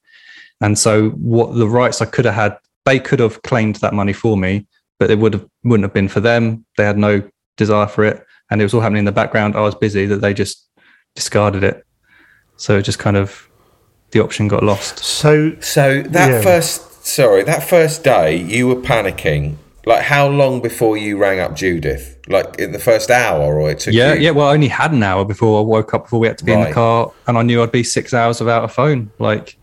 And 0.61 0.79
so 0.79 1.09
what 1.09 1.53
the 1.53 1.67
rights 1.67 2.01
I 2.01 2.05
could 2.05 2.23
have 2.23 2.35
had, 2.35 2.55
they 2.85 2.99
could 2.99 3.19
have 3.19 3.41
claimed 3.43 3.75
that 3.77 3.93
money 3.93 4.13
for 4.13 4.37
me, 4.37 4.65
but 4.99 5.11
it 5.11 5.19
would 5.19 5.33
have 5.33 5.45
wouldn't 5.63 5.83
have 5.83 5.93
been 5.93 6.07
for 6.07 6.19
them. 6.19 6.65
They 6.77 6.83
had 6.85 6.97
no 6.97 7.21
desire 7.57 7.87
for 7.87 8.03
it, 8.03 8.25
and 8.49 8.61
it 8.61 8.65
was 8.65 8.73
all 8.73 8.81
happening 8.81 8.99
in 8.99 9.05
the 9.05 9.11
background. 9.11 9.55
I 9.55 9.61
was 9.61 9.75
busy 9.75 10.05
that 10.07 10.21
they 10.21 10.33
just 10.33 10.67
discarded 11.15 11.63
it. 11.63 11.83
So 12.57 12.77
it 12.77 12.83
just 12.83 12.99
kind 12.99 13.17
of 13.17 13.47
the 14.11 14.21
option 14.21 14.47
got 14.47 14.63
lost. 14.63 14.99
So, 14.99 15.55
So 15.59 16.01
that 16.03 16.29
Yeah. 16.29 16.41
first, 16.41 17.05
sorry, 17.05 17.43
that 17.43 17.63
first 17.67 18.03
day, 18.03 18.35
you 18.35 18.67
were 18.67 18.75
panicking. 18.75 19.55
Like 19.85 20.03
how 20.03 20.27
long 20.27 20.61
before 20.61 20.95
you 20.95 21.17
rang 21.17 21.39
up 21.39 21.55
Judith? 21.55 22.17
Like 22.27 22.59
in 22.59 22.71
the 22.71 22.77
first 22.79 23.09
hour, 23.09 23.59
or 23.59 23.71
it 23.71 23.79
took 23.79 23.93
Yeah, 23.95 24.13
you? 24.13 24.21
yeah. 24.21 24.31
Well, 24.31 24.47
I 24.49 24.53
only 24.53 24.67
had 24.67 24.91
an 24.91 25.01
hour 25.01 25.25
before 25.25 25.59
I 25.59 25.63
woke 25.63 25.93
up 25.95 26.03
before 26.03 26.19
we 26.19 26.27
had 26.27 26.37
to 26.37 26.45
be 26.45 26.53
in 26.53 26.61
the 26.61 26.71
car, 26.71 27.11
and 27.27 27.37
I 27.37 27.41
knew 27.41 27.63
I'd 27.63 27.71
be 27.71 27.83
six 27.83 28.13
hours 28.13 28.39
without 28.39 28.63
a 28.63 28.67
phone. 28.67 29.11
Like, 29.17 29.57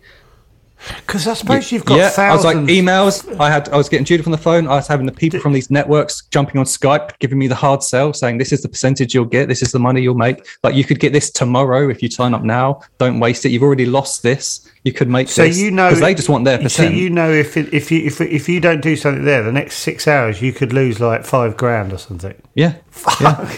because 0.99 1.26
I 1.26 1.35
suppose 1.35 1.72
you've 1.72 1.85
got 1.85 1.99
yeah, 1.99 2.12
I 2.16 2.35
was 2.35 2.45
like 2.45 2.57
emails. 2.57 3.39
I 3.41 3.51
had, 3.51 3.68
I 3.70 3.76
was 3.76 3.89
getting 3.89 4.05
Judith 4.05 4.26
on 4.26 4.31
the 4.31 4.39
phone. 4.39 4.66
I 4.66 4.76
was 4.76 4.87
having 4.87 5.07
the 5.07 5.12
people 5.12 5.41
from 5.41 5.53
these 5.53 5.70
networks 5.70 6.26
jumping 6.26 6.59
on 6.59 6.66
Skype, 6.66 7.18
giving 7.18 7.39
me 7.39 7.49
the 7.49 7.55
hard 7.55 7.83
sell, 7.83 8.12
saying 8.12 8.39
this 8.39 8.53
is 8.53 8.62
the 8.62 8.68
percentage 8.68 9.14
you'll 9.14 9.24
get, 9.24 9.49
this 9.49 9.62
is 9.62 9.72
the 9.72 9.79
money 9.79 10.01
you'll 10.01 10.14
make. 10.14 10.47
Like, 10.62 10.74
you 10.74 10.85
could 10.85 11.01
get 11.01 11.12
this 11.12 11.31
tomorrow 11.31 11.89
if 11.89 12.03
you 12.03 12.11
sign 12.11 12.35
up 12.35 12.43
now. 12.43 12.81
Don't 12.99 13.20
waste 13.20 13.45
it. 13.45 13.51
You've 13.51 13.62
already 13.62 13.87
lost 13.87 14.22
this. 14.22 14.70
You 14.85 14.93
could 14.93 15.09
make 15.09 15.29
so 15.29 15.43
this 15.43 15.59
you 15.59 15.70
know 15.70 15.89
because 15.89 16.01
they 16.01 16.14
just 16.14 16.29
want 16.29 16.45
their 16.45 16.59
percent. 16.59 16.91
So 16.93 16.95
you 16.95 17.11
know 17.11 17.31
if 17.31 17.57
it, 17.57 17.72
if 17.74 17.91
you 17.91 18.07
if 18.07 18.20
if 18.20 18.49
you 18.49 18.61
don't 18.61 18.81
do 18.81 18.95
something 18.97 19.24
there, 19.24 19.43
the 19.43 19.53
next 19.53 19.79
six 19.79 20.07
hours 20.07 20.41
you 20.41 20.53
could 20.53 20.72
lose 20.72 21.01
like 21.01 21.24
five 21.24 21.57
grand 21.57 21.93
or 21.93 21.99
something. 21.99 22.35
yeah, 22.55 22.74
yeah. 23.20 23.51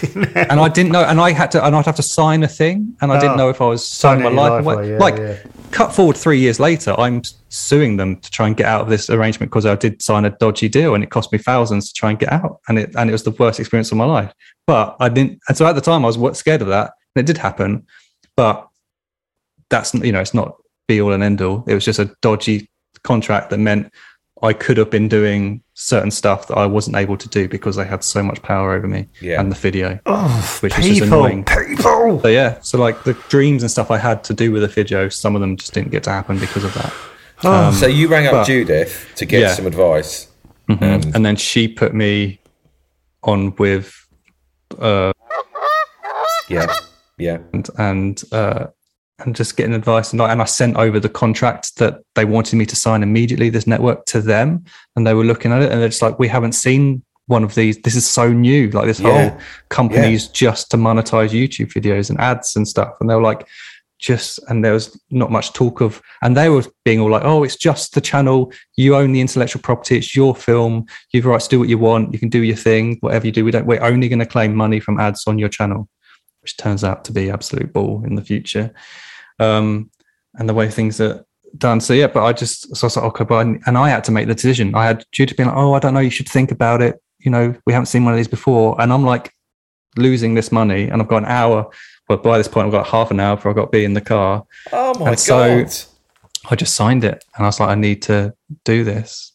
and 0.51 0.59
I 0.61 0.69
didn't 0.69 0.93
know, 0.93 1.03
and 1.05 1.21
I 1.21 1.33
had 1.33 1.51
to, 1.53 1.65
and 1.65 1.77
I'd 1.77 1.85
have 1.85 1.97
to 1.97 2.03
sign 2.03 2.43
a 2.43 2.49
thing, 2.49 2.97
and 3.01 3.13
I 3.13 3.19
Oh. 3.19 3.21
didn't 3.21 3.37
know 3.37 3.51
if 3.51 3.61
I 3.61 3.67
was 3.67 3.87
signing 3.87 4.25
my 4.25 4.31
life 4.31 4.65
life 4.65 4.77
away. 4.77 4.91
yeah, 4.93 4.99
like, 4.99 5.19
yeah. 5.19 5.37
cut 5.73 5.95
forward 5.95 6.17
three 6.17 6.39
years 6.41 6.59
later, 6.59 6.99
I'm 6.99 7.23
suing 7.51 7.97
them 7.99 8.17
to 8.17 8.31
try 8.31 8.47
and 8.47 8.57
get 8.57 8.67
out 8.67 8.81
of 8.81 8.89
this 8.89 9.11
arrangement 9.11 9.51
because 9.53 9.67
I 9.67 9.77
did 9.77 10.01
sign 10.03 10.25
a 10.25 10.31
dodgy 10.31 10.69
deal, 10.69 10.95
and 10.95 11.05
it 11.05 11.11
cost 11.11 11.33
me 11.33 11.39
thousands 11.39 11.89
to 11.89 11.95
try 11.95 12.11
and 12.11 12.19
get 12.19 12.33
out, 12.33 12.61
and 12.69 12.79
it 12.79 12.95
and 12.97 13.11
it 13.11 13.13
was 13.13 13.25
the 13.25 13.33
worst 13.33 13.61
experience 13.61 13.93
of 13.93 13.99
my 13.99 14.07
life. 14.07 14.33
But 14.67 14.97
I 15.01 15.11
didn't, 15.11 15.39
and 15.49 15.57
so 15.57 15.67
at 15.67 15.75
the 15.75 15.81
time 15.83 16.05
I 16.05 16.09
was 16.09 16.39
scared 16.39 16.63
of 16.63 16.69
that, 16.69 16.93
and 17.15 17.23
it 17.23 17.27
did 17.27 17.37
happen, 17.39 17.87
but 18.37 18.67
that's 19.69 19.93
you 19.95 20.13
know 20.13 20.21
it's 20.21 20.35
not 20.35 20.57
be 20.91 21.01
all 21.01 21.13
and 21.13 21.23
end 21.23 21.41
all. 21.41 21.63
It 21.69 21.75
was 21.75 21.85
just 21.85 21.99
a 22.01 22.07
dodgy 22.21 22.69
contract 23.05 23.51
that 23.51 23.59
meant 23.59 23.93
I 24.43 24.53
could 24.53 24.77
have 24.79 24.91
been 24.91 25.07
doing 25.09 25.63
certain 25.75 26.11
stuff 26.11 26.49
that 26.49 26.57
I 26.57 26.67
wasn't 26.67 26.97
able 26.97 27.17
to 27.17 27.29
do 27.29 27.47
because 27.49 27.77
they 27.77 27.85
had 27.85 28.03
so 28.03 28.23
much 28.23 28.43
power 28.43 28.73
over 28.73 28.89
me 28.89 29.07
Yeah. 29.21 29.41
and 29.41 29.51
the 29.53 29.57
video, 29.57 29.99
Oh, 30.07 30.59
which 30.63 30.77
was 30.77 30.87
just 30.87 31.03
annoying. 31.03 31.45
people. 31.45 32.21
So 32.23 32.29
yeah, 32.29 32.59
so 32.61 32.79
like 32.79 33.05
the 33.05 33.13
dreams 33.29 33.63
and 33.63 33.71
stuff 33.71 33.91
I 33.91 33.99
had 33.99 34.25
to 34.25 34.35
do 34.35 34.51
with 34.53 34.63
the 34.63 34.69
video, 34.69 35.09
some 35.09 35.35
of 35.37 35.41
them 35.41 35.57
just 35.57 35.73
didn't 35.75 35.91
get 35.93 36.03
to 36.05 36.11
happen 36.11 36.39
because 36.39 36.65
of 36.65 36.75
that. 36.75 36.93
Um, 37.47 37.73
So 37.75 37.87
you 37.87 38.09
rang 38.09 38.27
up 38.27 38.33
but- 38.33 38.47
Judith 38.47 39.07
to 39.17 39.25
get 39.27 39.41
Yeah. 39.41 39.55
some 39.55 39.67
advice. 39.67 40.27
Mhm. 40.69 40.83
And- 40.83 41.15
and 41.15 41.25
then 41.27 41.37
she 41.37 41.69
put 41.69 41.95
me 41.95 42.41
on 43.23 43.55
with 43.59 43.95
uh 44.79 45.13
Yeah, 46.49 46.67
yeah. 47.19 47.39
and 47.53 47.69
and 47.79 48.23
uh 48.33 48.67
and 49.25 49.35
just 49.37 49.57
getting 49.57 49.75
advice. 49.75 50.13
And 50.13 50.21
I, 50.21 50.33
and 50.33 50.41
I 50.43 50.45
sent 50.45 50.77
over 50.77 50.99
the 51.01 51.09
contract 51.09 51.77
that 51.77 52.01
they 52.15 52.25
wanted 52.25 52.57
me 52.57 52.67
to 52.67 52.77
sign 52.77 53.03
immediately 53.03 53.51
this 53.51 53.67
network 53.67 54.07
to 54.07 54.21
them. 54.21 54.65
And 54.97 55.07
they 55.07 55.15
were 55.15 55.25
looking 55.25 55.53
at 55.53 55.63
it 55.63 55.71
and 55.71 55.81
they're 55.81 55.89
just 55.89 56.03
like 56.03 56.19
we 56.19 56.29
haven't 56.29 56.53
seen 56.53 57.03
one 57.27 57.45
of 57.45 57.55
these. 57.55 57.81
This 57.83 57.95
is 57.95 58.07
so 58.09 58.33
new 58.33 58.71
like 58.71 58.87
this 58.87 59.01
Yeah. 59.01 59.31
whole 59.31 59.41
company's 59.69 60.29
just 60.29 60.71
to 60.73 60.77
monetize 60.77 61.31
YouTube 61.31 61.73
videos 61.73 62.11
and 62.11 62.21
ads 62.21 62.57
and 62.57 62.67
stuff. 62.67 62.95
And 63.01 63.09
they 63.09 63.15
were 63.15 63.23
like 63.23 63.47
just 63.99 64.41
and 64.49 64.65
there 64.65 64.73
was 64.73 64.99
not 65.11 65.31
much 65.31 65.53
talk 65.53 65.83
of 65.83 66.01
and 66.23 66.35
they 66.35 66.49
were 66.49 66.65
being 66.87 67.01
all 67.01 67.11
like 67.11 67.23
oh 67.23 67.45
it's 67.45 67.57
just 67.57 67.95
the 67.95 68.01
channel. 68.01 68.51
You 68.77 68.97
own 68.97 69.13
the 69.13 69.21
intellectual 69.21 69.63
property. 69.63 69.99
It's 69.99 70.17
your 70.17 70.35
film. 70.35 70.87
You've 71.13 71.25
the 71.25 71.31
rights 71.31 71.47
to 71.49 71.57
do 71.57 71.61
what 71.61 71.69
you 71.69 71.79
want. 71.79 72.13
You 72.13 72.19
can 72.19 72.31
do 72.31 72.43
your 72.43 72.57
thing. 72.57 72.97
Whatever 73.01 73.27
you 73.27 73.33
do 73.33 73.45
we 73.45 73.51
don't 73.51 73.67
we're 73.67 73.83
only 73.83 74.09
going 74.09 74.19
to 74.21 74.27
claim 74.27 74.55
money 74.55 74.81
from 74.81 74.99
ads 74.99 75.27
on 75.27 75.39
your 75.39 75.51
channel 75.51 75.89
which 76.43 76.57
turns 76.57 76.83
out 76.83 77.05
to 77.05 77.13
be 77.13 77.31
absolute 77.31 77.73
bull 77.73 78.03
in 78.05 78.15
the 78.15 78.25
future 78.25 78.73
um 79.41 79.91
and 80.35 80.49
the 80.49 80.55
way 80.55 80.69
things 80.71 81.01
are 81.01 81.25
done 81.59 81.81
so 81.81 81.93
yeah 81.93 82.07
but 82.07 82.23
i 82.25 82.33
just 82.33 82.77
so 82.77 82.85
i 82.85 82.87
was 82.87 82.97
like 82.97 83.05
okay 83.07 83.25
but 83.25 83.35
I, 83.47 83.59
and 83.67 83.77
i 83.77 83.89
had 83.89 84.05
to 84.05 84.13
make 84.13 84.29
the 84.29 84.35
decision 84.35 84.73
i 84.77 84.87
had 84.87 85.05
due 85.11 85.27
to 85.27 85.35
being 85.35 85.49
like 85.49 85.57
oh 85.59 85.73
i 85.75 85.81
don't 85.81 85.95
know 85.95 86.01
you 86.01 86.11
should 86.11 86.29
think 86.29 86.53
about 86.53 86.81
it 86.81 87.03
you 87.19 87.31
know 87.31 87.55
we 87.67 87.73
haven't 87.73 87.87
seen 87.87 88.05
one 88.05 88.13
of 88.15 88.17
these 88.19 88.29
before 88.29 88.81
and 88.81 88.93
i'm 88.93 89.05
like 89.05 89.33
losing 89.97 90.35
this 90.35 90.53
money 90.53 90.89
and 90.89 91.03
i've 91.03 91.09
got 91.09 91.19
an 91.25 91.29
hour 91.29 91.69
but 92.07 92.23
by 92.23 92.39
this 92.39 92.47
point 92.47 92.67
i've 92.67 92.73
got 92.73 92.87
half 92.87 93.11
an 93.11 93.19
hour 93.19 93.35
before 93.35 93.51
i've 93.51 93.57
got 93.57 93.65
to 93.65 93.71
be 93.79 93.85
in 93.85 93.95
the 93.95 94.01
car 94.01 94.45
Oh 94.73 94.97
my 95.01 95.11
And 95.11 95.19
so- 95.19 95.65
god! 95.65 95.75
I 96.51 96.55
just 96.57 96.75
signed 96.75 97.05
it 97.05 97.23
and 97.37 97.45
I 97.45 97.49
was 97.49 97.61
like, 97.61 97.69
I 97.69 97.75
need 97.75 98.01
to 98.03 98.33
do 98.65 98.83
this. 98.83 99.33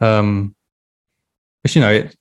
Um, 0.00 0.54
but 1.62 1.74
you 1.74 1.80
know, 1.80 1.90
it, 1.90 2.14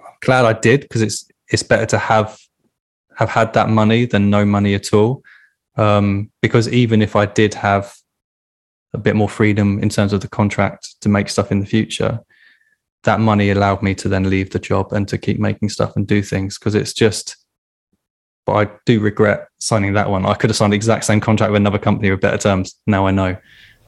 I'm 0.00 0.06
glad 0.20 0.44
I 0.44 0.52
did 0.52 0.82
because 0.82 1.00
it's 1.00 1.26
it's 1.48 1.62
better 1.62 1.86
to 1.86 1.98
have 1.98 2.38
have 3.16 3.30
had 3.30 3.54
that 3.54 3.70
money 3.70 4.04
than 4.04 4.28
no 4.28 4.44
money 4.44 4.74
at 4.74 4.92
all. 4.92 5.22
Um, 5.76 6.30
because 6.40 6.68
even 6.68 7.02
if 7.02 7.16
I 7.16 7.26
did 7.26 7.54
have 7.54 7.94
a 8.92 8.98
bit 8.98 9.16
more 9.16 9.28
freedom 9.28 9.80
in 9.80 9.88
terms 9.88 10.12
of 10.12 10.20
the 10.20 10.28
contract 10.28 11.00
to 11.00 11.08
make 11.08 11.28
stuff 11.28 11.50
in 11.50 11.60
the 11.60 11.66
future, 11.66 12.20
that 13.02 13.20
money 13.20 13.50
allowed 13.50 13.82
me 13.82 13.94
to 13.96 14.08
then 14.08 14.30
leave 14.30 14.50
the 14.50 14.58
job 14.58 14.92
and 14.92 15.06
to 15.08 15.18
keep 15.18 15.38
making 15.38 15.68
stuff 15.68 15.96
and 15.96 16.06
do 16.06 16.22
things 16.22 16.58
because 16.58 16.74
it's 16.74 16.92
just 16.92 17.36
but 18.46 18.52
I 18.54 18.70
do 18.84 19.00
regret 19.00 19.48
signing 19.58 19.94
that 19.94 20.10
one. 20.10 20.26
I 20.26 20.34
could 20.34 20.50
have 20.50 20.56
signed 20.56 20.72
the 20.72 20.76
exact 20.76 21.04
same 21.04 21.20
contract 21.20 21.50
with 21.50 21.60
another 21.60 21.78
company 21.78 22.10
with 22.10 22.20
better 22.20 22.36
terms. 22.38 22.74
Now 22.86 23.06
I 23.06 23.10
know. 23.10 23.36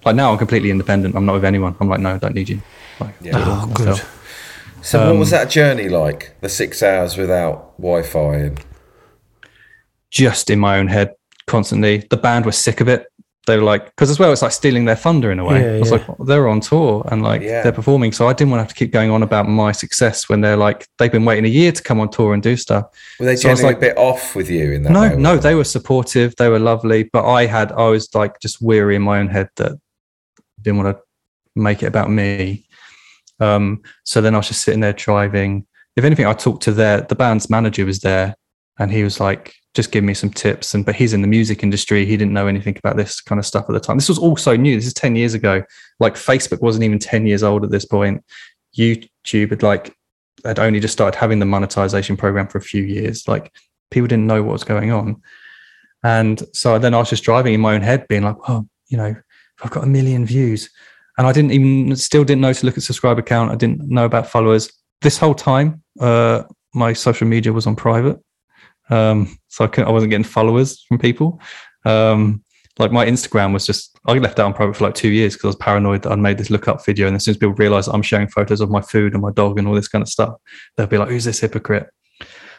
Like 0.04 0.16
now 0.16 0.32
I'm 0.32 0.38
completely 0.38 0.70
independent. 0.70 1.14
I'm 1.14 1.26
not 1.26 1.34
with 1.34 1.44
anyone. 1.44 1.76
I'm 1.80 1.88
like, 1.88 2.00
no, 2.00 2.14
I 2.14 2.18
don't 2.18 2.34
need 2.34 2.48
you. 2.48 2.62
Like, 3.00 3.14
Yeah. 3.20 3.32
do 3.32 3.38
it 3.38 3.44
Oh, 3.46 3.66
myself. 3.66 3.76
good. 4.78 4.84
So 4.84 4.98
what 5.00 5.08
um, 5.08 5.18
was 5.18 5.30
that 5.30 5.50
journey 5.50 5.88
like? 5.88 6.36
The 6.40 6.48
six 6.48 6.82
hours 6.82 7.16
without 7.16 7.76
Wi-Fi 7.78 8.36
and 8.36 8.64
Just 10.10 10.48
in 10.48 10.58
my 10.58 10.78
own 10.78 10.86
head 10.88 11.15
constantly. 11.46 11.98
The 12.10 12.16
band 12.16 12.46
was 12.46 12.56
sick 12.58 12.80
of 12.80 12.88
it. 12.88 13.06
They 13.46 13.56
were 13.56 13.62
like, 13.62 13.84
because 13.86 14.10
as 14.10 14.18
well, 14.18 14.32
it's 14.32 14.42
like 14.42 14.50
stealing 14.50 14.86
their 14.86 14.96
thunder 14.96 15.30
in 15.30 15.38
a 15.38 15.44
way. 15.44 15.60
Yeah, 15.62 15.76
I 15.76 15.78
was 15.78 15.90
yeah. 15.92 15.98
like, 15.98 16.08
well, 16.18 16.26
they're 16.26 16.48
on 16.48 16.60
tour 16.60 17.06
and 17.12 17.22
like 17.22 17.42
Yeah. 17.42 17.62
they're 17.62 17.70
performing. 17.70 18.10
So 18.10 18.26
I 18.28 18.32
didn't 18.32 18.50
want 18.50 18.58
to 18.58 18.62
have 18.64 18.68
to 18.70 18.74
keep 18.74 18.90
going 18.90 19.08
on 19.10 19.22
about 19.22 19.48
my 19.48 19.70
success 19.70 20.28
when 20.28 20.40
they're 20.40 20.56
like, 20.56 20.88
they've 20.98 21.12
been 21.12 21.24
waiting 21.24 21.44
a 21.44 21.48
year 21.48 21.70
to 21.70 21.80
come 21.80 22.00
on 22.00 22.10
tour 22.10 22.34
and 22.34 22.42
do 22.42 22.56
stuff. 22.56 22.86
were 23.20 23.26
they 23.26 23.36
So 23.36 23.48
I 23.48 23.52
was 23.52 23.62
like- 23.62 23.76
a 23.76 23.80
bit 23.80 23.96
off 23.98 24.34
with 24.34 24.50
you 24.50 24.72
in 24.72 24.82
that? 24.82 24.90
no 24.90 25.00
moment? 25.02 25.20
no 25.20 25.36
they 25.36 25.54
were 25.54 25.62
supportive 25.62 26.34
they 26.36 26.48
were 26.48 26.58
lovely 26.58 27.04
but 27.12 27.24
i 27.24 27.46
had 27.46 27.70
i 27.72 27.86
was 27.88 28.12
like 28.16 28.40
just 28.40 28.60
weary 28.60 28.96
in 28.96 29.02
my 29.02 29.20
own 29.20 29.28
head 29.28 29.48
that 29.56 29.78
didn't 30.60 30.78
want 30.82 30.96
to 30.96 31.02
make 31.54 31.84
it 31.84 31.86
about 31.86 32.10
me 32.10 32.66
um 33.38 33.80
so 34.04 34.20
then 34.20 34.34
i 34.34 34.38
was 34.38 34.48
just 34.48 34.62
sitting 34.62 34.80
there 34.80 34.92
driving 34.92 35.64
if 35.94 36.02
anything 36.04 36.26
i 36.26 36.32
talked 36.32 36.62
to 36.64 36.72
their 36.72 37.02
the 37.02 37.14
band's 37.14 37.48
manager 37.48 37.84
was 37.86 38.00
there 38.00 38.34
and 38.78 38.90
he 38.90 39.02
was 39.02 39.20
like 39.20 39.54
just 39.74 39.92
give 39.92 40.02
me 40.02 40.14
some 40.14 40.30
tips. 40.30 40.74
And 40.74 40.84
but 40.84 40.96
he's 40.96 41.12
in 41.12 41.20
the 41.20 41.28
music 41.28 41.62
industry. 41.62 42.06
He 42.06 42.16
didn't 42.16 42.32
know 42.32 42.46
anything 42.46 42.76
about 42.78 42.96
this 42.96 43.20
kind 43.20 43.38
of 43.38 43.44
stuff 43.44 43.66
at 43.68 43.72
the 43.72 43.80
time. 43.80 43.98
This 43.98 44.08
was 44.08 44.18
also 44.18 44.56
new. 44.56 44.74
This 44.74 44.86
is 44.86 44.94
10 44.94 45.16
years 45.16 45.34
ago. 45.34 45.62
Like 46.00 46.14
facebook 46.14 46.62
wasn't 46.62 46.84
even 46.84 46.98
10 46.98 47.26
years 47.26 47.42
old 47.42 47.62
at 47.62 47.70
this 47.70 47.84
point. 47.84 48.24
Youtube 48.76 49.50
had 49.50 49.62
like 49.62 49.94
had 50.44 50.58
only 50.58 50.80
just 50.80 50.92
started 50.92 51.18
having 51.18 51.38
the 51.38 51.46
monetization 51.46 52.16
program 52.16 52.48
for 52.48 52.58
a 52.58 52.62
few 52.62 52.82
years. 52.82 53.28
Like 53.28 53.52
people 53.90 54.08
didn't 54.08 54.26
know 54.26 54.42
what 54.42 54.52
was 54.52 54.64
going 54.64 54.90
on. 54.92 55.22
And 56.02 56.42
so 56.52 56.78
then 56.78 56.94
I 56.94 56.98
was 56.98 57.10
just 57.10 57.24
driving 57.24 57.54
in 57.54 57.60
my 57.60 57.74
own 57.74 57.82
head, 57.82 58.06
being 58.08 58.22
like, 58.22 58.48
well, 58.48 58.68
you 58.88 58.96
know, 58.96 59.14
I've 59.62 59.70
got 59.70 59.84
a 59.84 59.88
million 59.88 60.24
views. 60.24 60.70
And 61.18 61.26
I 61.26 61.32
didn't 61.32 61.52
even 61.52 61.96
still 61.96 62.24
didn't 62.24 62.42
know 62.42 62.52
to 62.52 62.66
look 62.66 62.76
at 62.76 62.82
subscriber 62.82 63.22
count. 63.22 63.50
I 63.50 63.56
didn't 63.56 63.88
know 63.88 64.04
about 64.04 64.28
followers. 64.28 64.70
This 65.00 65.18
whole 65.18 65.34
time, 65.34 65.82
uh, 65.98 66.44
my 66.74 66.92
social 66.92 67.26
media 67.26 67.52
was 67.52 67.66
on 67.66 67.74
private, 67.74 68.18
um, 68.90 69.36
so 69.48 69.64
I, 69.64 69.82
I 69.82 69.90
wasn't 69.90 70.10
getting 70.10 70.24
followers 70.24 70.82
from 70.82 70.98
people. 70.98 71.40
Um, 71.84 72.42
like 72.78 72.92
my 72.92 73.06
Instagram 73.06 73.52
was 73.54 73.64
just 73.64 73.98
I 74.06 74.12
left 74.14 74.36
that 74.36 74.44
on 74.44 74.52
private 74.52 74.76
for 74.76 74.84
like 74.84 74.94
two 74.94 75.08
years 75.08 75.34
because 75.34 75.44
I 75.44 75.48
was 75.48 75.56
paranoid 75.56 76.02
that 76.02 76.12
I'd 76.12 76.18
made 76.18 76.38
this 76.38 76.50
look 76.50 76.68
up 76.68 76.84
video, 76.84 77.06
and 77.06 77.16
as 77.16 77.24
soon 77.24 77.32
as 77.32 77.38
people 77.38 77.54
realize 77.54 77.88
I'm 77.88 78.02
sharing 78.02 78.28
photos 78.28 78.60
of 78.60 78.70
my 78.70 78.82
food 78.82 79.14
and 79.14 79.22
my 79.22 79.32
dog 79.32 79.58
and 79.58 79.66
all 79.66 79.74
this 79.74 79.88
kind 79.88 80.02
of 80.02 80.08
stuff, 80.08 80.34
they'll 80.76 80.86
be 80.86 80.98
like, 80.98 81.08
"Who's 81.08 81.24
this 81.24 81.40
hypocrite?" 81.40 81.88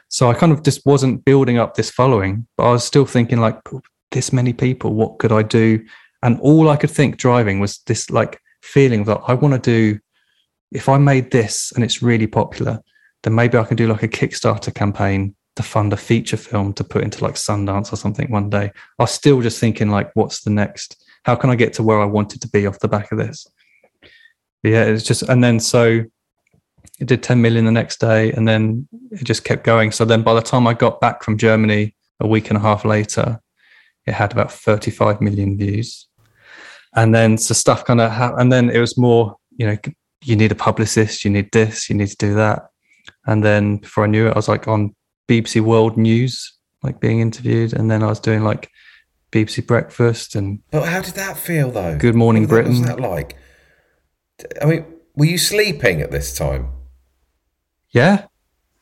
So 0.09 0.29
I 0.29 0.33
kind 0.33 0.51
of 0.51 0.63
just 0.63 0.85
wasn't 0.85 1.25
building 1.25 1.57
up 1.57 1.75
this 1.75 1.91
following, 1.91 2.47
but 2.55 2.69
I 2.69 2.71
was 2.71 2.83
still 2.83 3.05
thinking 3.05 3.39
like, 3.39 3.59
this 4.11 4.31
many 4.31 4.53
people, 4.53 4.93
what 4.93 5.19
could 5.19 5.31
I 5.31 5.43
do? 5.43 5.83
And 6.23 6.39
all 6.39 6.69
I 6.69 6.77
could 6.77 6.91
think 6.91 7.17
driving 7.17 7.59
was 7.59 7.79
this 7.79 8.09
like 8.09 8.39
feeling 8.61 9.03
that 9.05 9.21
I 9.27 9.33
want 9.33 9.53
to 9.53 9.59
do. 9.59 9.99
If 10.71 10.89
I 10.89 10.97
made 10.97 11.31
this 11.31 11.71
and 11.73 11.83
it's 11.83 12.01
really 12.01 12.27
popular, 12.27 12.81
then 13.23 13.35
maybe 13.35 13.57
I 13.57 13.63
can 13.63 13.77
do 13.77 13.87
like 13.87 14.03
a 14.03 14.07
Kickstarter 14.07 14.73
campaign 14.73 15.35
to 15.57 15.63
fund 15.63 15.93
a 15.93 15.97
feature 15.97 16.37
film 16.37 16.73
to 16.73 16.83
put 16.83 17.03
into 17.03 17.23
like 17.23 17.35
Sundance 17.35 17.91
or 17.91 17.97
something 17.97 18.31
one 18.31 18.49
day. 18.49 18.71
I 18.99 19.03
was 19.03 19.11
still 19.11 19.41
just 19.41 19.59
thinking 19.59 19.89
like, 19.89 20.11
what's 20.15 20.41
the 20.43 20.49
next? 20.49 21.03
How 21.23 21.35
can 21.35 21.49
I 21.49 21.55
get 21.55 21.73
to 21.73 21.83
where 21.83 21.99
I 21.99 22.05
wanted 22.05 22.41
to 22.41 22.49
be 22.49 22.65
off 22.65 22.79
the 22.79 22.87
back 22.87 23.11
of 23.11 23.17
this? 23.17 23.45
Yeah, 24.63 24.85
it's 24.85 25.03
just, 25.03 25.23
and 25.23 25.43
then 25.43 25.59
so 25.59 26.03
it 26.99 27.07
did 27.07 27.21
10 27.21 27.41
million 27.41 27.65
the 27.65 27.71
next 27.71 27.99
day 27.99 28.31
and 28.31 28.47
then 28.47 28.87
it 29.11 29.23
just 29.23 29.43
kept 29.43 29.63
going. 29.63 29.91
So 29.91 30.05
then 30.05 30.23
by 30.23 30.33
the 30.33 30.41
time 30.41 30.65
I 30.65 30.73
got 30.73 31.01
back 31.01 31.23
from 31.23 31.37
Germany 31.37 31.95
a 32.19 32.27
week 32.27 32.49
and 32.49 32.57
a 32.57 32.61
half 32.61 32.85
later, 32.85 33.39
it 34.05 34.13
had 34.13 34.31
about 34.31 34.51
35 34.51 35.21
million 35.21 35.57
views. 35.57 36.07
And 36.95 37.13
then 37.13 37.37
so 37.37 37.53
stuff 37.53 37.85
kind 37.85 38.01
of, 38.01 38.11
ha- 38.11 38.35
and 38.37 38.51
then 38.51 38.69
it 38.69 38.79
was 38.79 38.97
more, 38.97 39.35
you 39.57 39.67
know, 39.67 39.77
you 40.23 40.35
need 40.35 40.51
a 40.51 40.55
publicist, 40.55 41.23
you 41.23 41.31
need 41.31 41.51
this, 41.51 41.89
you 41.89 41.95
need 41.95 42.07
to 42.07 42.17
do 42.17 42.33
that. 42.35 42.69
And 43.25 43.43
then 43.43 43.77
before 43.77 44.05
I 44.05 44.07
knew 44.07 44.27
it, 44.27 44.31
I 44.31 44.35
was 44.35 44.47
like 44.47 44.67
on 44.67 44.95
BBC 45.27 45.61
World 45.61 45.97
News, 45.97 46.53
like 46.83 46.99
being 46.99 47.19
interviewed. 47.19 47.73
And 47.73 47.89
then 47.91 48.03
I 48.03 48.07
was 48.07 48.19
doing 48.19 48.43
like 48.43 48.69
BBC 49.31 49.65
Breakfast 49.67 50.35
and 50.35 50.59
But 50.71 50.85
how 50.87 51.01
did 51.01 51.15
that 51.15 51.37
feel 51.37 51.69
though? 51.71 51.97
Good 51.97 52.15
Morning 52.15 52.43
What 52.47 52.65
was 52.65 52.79
Britain. 52.79 52.81
that 52.85 52.99
like? 52.99 53.35
I 54.61 54.65
mean, 54.65 54.85
were 55.15 55.25
you 55.25 55.37
sleeping 55.37 56.01
at 56.01 56.11
this 56.11 56.33
time? 56.35 56.69
yeah. 57.91 58.25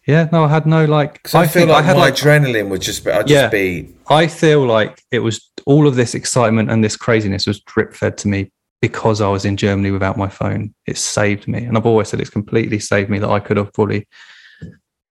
Yeah. 0.07 0.29
No, 0.31 0.43
I 0.43 0.49
had 0.49 0.67
no 0.67 0.85
like, 0.85 1.13
Because 1.13 1.33
I, 1.33 1.47
feel 1.47 1.65
like 1.67 1.83
I 1.83 1.87
had 1.87 1.95
my 1.95 2.03
like, 2.03 2.13
adrenaline 2.15 2.69
would 2.69 2.81
just 2.81 3.03
be, 3.03 3.09
I'd 3.11 3.25
just 3.25 3.31
Yeah. 3.31 3.47
be, 3.49 3.95
I 4.07 4.27
feel 4.27 4.63
like 4.63 5.01
it 5.11 5.19
was 5.19 5.49
all 5.65 5.87
of 5.87 5.95
this 5.95 6.13
excitement 6.13 6.69
and 6.69 6.83
this 6.83 6.95
craziness 6.95 7.47
was 7.47 7.59
drip 7.61 7.95
fed 7.95 8.15
to 8.19 8.27
me 8.27 8.51
because 8.81 9.19
I 9.19 9.29
was 9.29 9.45
in 9.45 9.57
Germany 9.57 9.89
without 9.89 10.15
my 10.15 10.27
phone. 10.29 10.75
It 10.85 10.97
saved 10.97 11.47
me. 11.47 11.63
And 11.65 11.75
I've 11.75 11.87
always 11.87 12.09
said 12.09 12.21
it's 12.21 12.29
completely 12.29 12.77
saved 12.77 13.09
me 13.09 13.17
that 13.17 13.29
I 13.31 13.39
could 13.39 13.57
have 13.57 13.73
probably, 13.73 14.07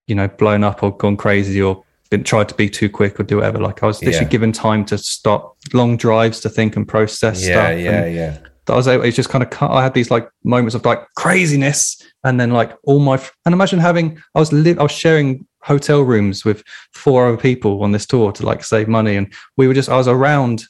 you 0.06 0.14
know, 0.14 0.28
blown 0.28 0.64
up 0.64 0.82
or 0.82 0.96
gone 0.96 1.16
crazy 1.16 1.60
or 1.62 1.82
been 2.10 2.22
tried 2.24 2.48
to 2.50 2.54
be 2.54 2.68
too 2.68 2.88
quick 2.88 3.18
or 3.18 3.22
do 3.22 3.36
whatever. 3.36 3.58
Like 3.58 3.82
I 3.82 3.86
was 3.86 4.00
literally 4.02 4.24
Yeah. 4.26 4.30
given 4.30 4.52
time 4.52 4.84
to 4.86 4.98
stop 4.98 5.56
long 5.72 5.96
drives 5.96 6.40
to 6.40 6.48
think 6.48 6.76
and 6.76 6.86
process 6.86 7.40
yeah, 7.46 7.54
stuff. 7.54 7.78
yeah, 7.80 8.02
and 8.04 8.14
yeah. 8.14 8.38
that 8.66 8.72
I 8.72 8.76
was 8.76 8.88
able, 8.88 9.04
it's 9.04 9.16
just 9.16 9.28
kind 9.30 9.42
of. 9.44 9.50
I 9.62 9.82
had 9.82 9.94
these 9.94 10.10
like 10.10 10.28
moments 10.44 10.74
of 10.74 10.84
like 10.84 11.06
craziness, 11.16 12.00
and 12.22 12.38
then 12.38 12.50
like 12.50 12.76
all 12.84 12.98
my 13.00 13.20
and 13.46 13.52
imagine 13.52 13.78
having 13.78 14.18
I 14.34 14.38
was 14.40 14.52
li- 14.52 14.76
I 14.78 14.82
was 14.82 14.92
sharing 14.92 15.46
hotel 15.62 16.02
rooms 16.02 16.44
with 16.44 16.62
four 16.92 17.26
other 17.26 17.36
people 17.38 17.82
on 17.82 17.92
this 17.92 18.04
tour 18.06 18.32
to 18.32 18.44
like 18.46 18.62
save 18.64 18.86
money, 18.88 19.16
and 19.16 19.32
we 19.56 19.66
were 19.66 19.74
just 19.74 19.88
I 19.88 19.96
was 19.96 20.08
around 20.08 20.64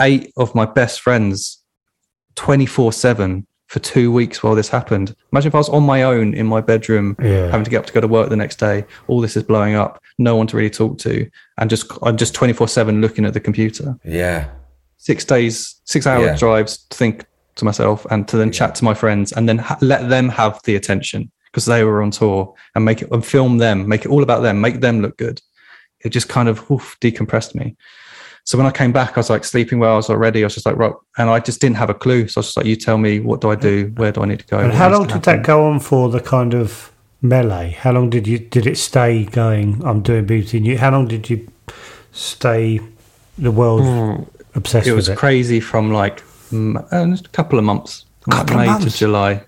eight 0.00 0.32
of 0.36 0.54
my 0.54 0.64
best 0.64 1.00
friends, 1.00 1.62
twenty 2.34 2.66
four 2.66 2.92
seven 2.92 3.46
for 3.72 3.78
two 3.78 4.12
weeks 4.12 4.42
while 4.42 4.54
this 4.54 4.68
happened. 4.68 5.16
Imagine 5.32 5.48
if 5.48 5.54
I 5.54 5.58
was 5.58 5.70
on 5.70 5.82
my 5.82 6.02
own 6.02 6.34
in 6.34 6.46
my 6.46 6.60
bedroom, 6.60 7.16
Yeah. 7.22 7.46
having 7.50 7.64
to 7.64 7.70
get 7.70 7.78
up 7.78 7.86
to 7.86 7.92
go 7.94 8.02
to 8.02 8.06
work 8.06 8.28
the 8.28 8.36
next 8.36 8.56
day. 8.58 8.84
All 9.08 9.22
this 9.22 9.34
is 9.34 9.42
blowing 9.44 9.74
up, 9.74 9.98
no 10.18 10.36
one 10.36 10.46
to 10.48 10.56
really 10.58 10.68
talk 10.68 10.98
to, 10.98 11.26
and 11.56 11.70
just 11.70 11.90
I'm 12.02 12.18
just 12.18 12.34
twenty 12.34 12.52
four 12.52 12.68
seven 12.68 13.00
looking 13.00 13.24
at 13.24 13.32
the 13.32 13.40
computer 13.40 13.96
Yeah. 14.04 14.48
six 14.98 15.24
days, 15.24 15.80
six 15.84 16.06
hour 16.06 16.22
Yeah. 16.26 16.36
drives 16.36 16.84
to 16.90 16.96
think 16.98 17.24
to 17.56 17.64
myself 17.64 18.06
and 18.10 18.28
to 18.28 18.36
then 18.36 18.52
chat 18.52 18.74
to 18.74 18.84
my 18.84 18.92
friends 18.94 19.32
and 19.32 19.48
then 19.48 19.56
ha- 19.58 19.78
let 19.80 20.08
them 20.10 20.28
have 20.28 20.60
the 20.64 20.76
attention 20.76 21.30
because 21.46 21.64
they 21.64 21.82
were 21.82 22.02
on 22.02 22.10
tour 22.10 22.52
and 22.74 22.84
make 22.84 23.00
it 23.00 23.08
and 23.10 23.24
film 23.24 23.56
them, 23.56 23.88
make 23.88 24.04
it 24.04 24.10
all 24.10 24.22
about 24.22 24.42
them, 24.42 24.60
make 24.60 24.80
them 24.82 25.00
look 25.00 25.16
good. 25.16 25.40
It 26.04 26.10
just 26.10 26.28
kind 26.28 26.48
of 26.48 26.70
oof, 26.70 26.96
decompressed 27.00 27.54
me. 27.54 27.74
So 28.44 28.58
when 28.58 28.66
I 28.66 28.70
came 28.72 28.90
back, 28.92 29.16
I 29.16 29.20
was 29.20 29.30
like 29.30 29.44
sleeping 29.44 29.78
well. 29.78 29.92
I 29.94 29.96
was 29.96 30.10
already. 30.10 30.42
I 30.42 30.46
was 30.46 30.54
just 30.54 30.66
like, 30.66 30.76
right, 30.76 30.92
and 31.18 31.30
I 31.30 31.38
just 31.38 31.60
didn't 31.60 31.76
have 31.76 31.90
a 31.90 31.94
clue. 31.94 32.26
So 32.28 32.38
I 32.38 32.40
was 32.40 32.46
just 32.46 32.56
like, 32.56 32.66
you 32.66 32.76
tell 32.76 32.98
me, 32.98 33.20
what 33.20 33.40
do 33.40 33.50
I 33.50 33.54
do? 33.54 33.92
Where 33.96 34.10
do 34.12 34.22
I 34.22 34.26
need 34.26 34.40
to 34.40 34.46
go? 34.46 34.58
And 34.58 34.72
how 34.72 34.88
long 34.90 35.02
to 35.02 35.14
did 35.14 35.24
happen? 35.26 35.42
that 35.42 35.46
go 35.46 35.64
on 35.66 35.78
for? 35.80 36.08
The 36.08 36.20
kind 36.20 36.52
of 36.54 36.90
melee. 37.22 37.70
How 37.78 37.92
long 37.92 38.10
did 38.10 38.26
you 38.26 38.38
did 38.38 38.66
it 38.66 38.76
stay 38.78 39.24
going? 39.24 39.80
I'm 39.84 40.02
doing 40.02 40.26
BBC 40.26 40.60
News. 40.60 40.80
How 40.80 40.90
long 40.90 41.06
did 41.06 41.30
you 41.30 41.46
stay? 42.12 42.80
The 43.38 43.50
world 43.50 44.28
obsessed 44.54 44.86
Hmm. 44.86 44.90
It 44.90 44.92
with 44.92 44.96
was 44.96 45.08
it. 45.10 45.16
crazy 45.18 45.60
from 45.60 45.92
like 45.92 46.20
mm, 46.50 46.76
uh, 46.92 47.16
a 47.24 47.28
couple 47.30 47.58
of 47.58 47.64
months, 47.64 48.04
from 48.20 48.32
like 48.32 48.40
Couple 48.40 48.54
of 48.56 48.60
May 48.60 48.66
months? 48.66 48.92
to 48.92 48.98
July. 48.98 49.44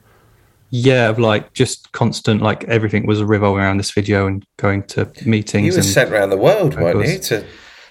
Yeah, 0.70 1.08
of 1.08 1.18
like 1.18 1.52
just 1.52 1.92
constant, 1.92 2.42
like 2.42 2.64
everything 2.64 3.06
was 3.06 3.22
revolving 3.22 3.62
around 3.62 3.76
this 3.76 3.90
video 3.92 4.26
and 4.26 4.44
going 4.56 4.82
to 4.84 5.08
meetings. 5.26 5.66
You 5.66 5.72
were 5.72 5.78
and 5.78 5.84
sent 5.84 6.10
around 6.12 6.30
the 6.30 6.36
world, 6.36 6.74
weren't 6.74 6.96
course. 6.96 7.12
you? 7.12 7.18
To, 7.40 7.46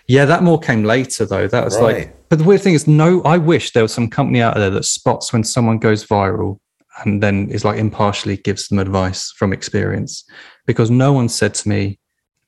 Yeah, 0.07 0.25
that 0.25 0.43
more 0.43 0.59
came 0.59 0.83
later 0.83 1.25
though. 1.25 1.47
That 1.47 1.63
was 1.65 1.75
Right. 1.77 1.95
like, 1.95 2.29
but 2.29 2.39
the 2.39 2.45
weird 2.45 2.61
thing 2.61 2.73
is, 2.73 2.87
no, 2.87 3.21
I 3.23 3.37
wish 3.37 3.71
there 3.71 3.83
was 3.83 3.93
some 3.93 4.09
company 4.09 4.41
out 4.41 4.55
there 4.55 4.69
that 4.69 4.85
spots 4.85 5.31
when 5.31 5.43
someone 5.43 5.77
goes 5.77 6.05
viral 6.05 6.59
and 7.03 7.23
then 7.23 7.49
is 7.49 7.63
like 7.65 7.79
impartially 7.79 8.37
gives 8.37 8.67
them 8.67 8.79
advice 8.79 9.31
from 9.37 9.53
experience. 9.53 10.23
Because 10.65 10.91
no 10.91 11.13
one 11.13 11.29
said 11.29 11.53
to 11.55 11.69
me, 11.69 11.99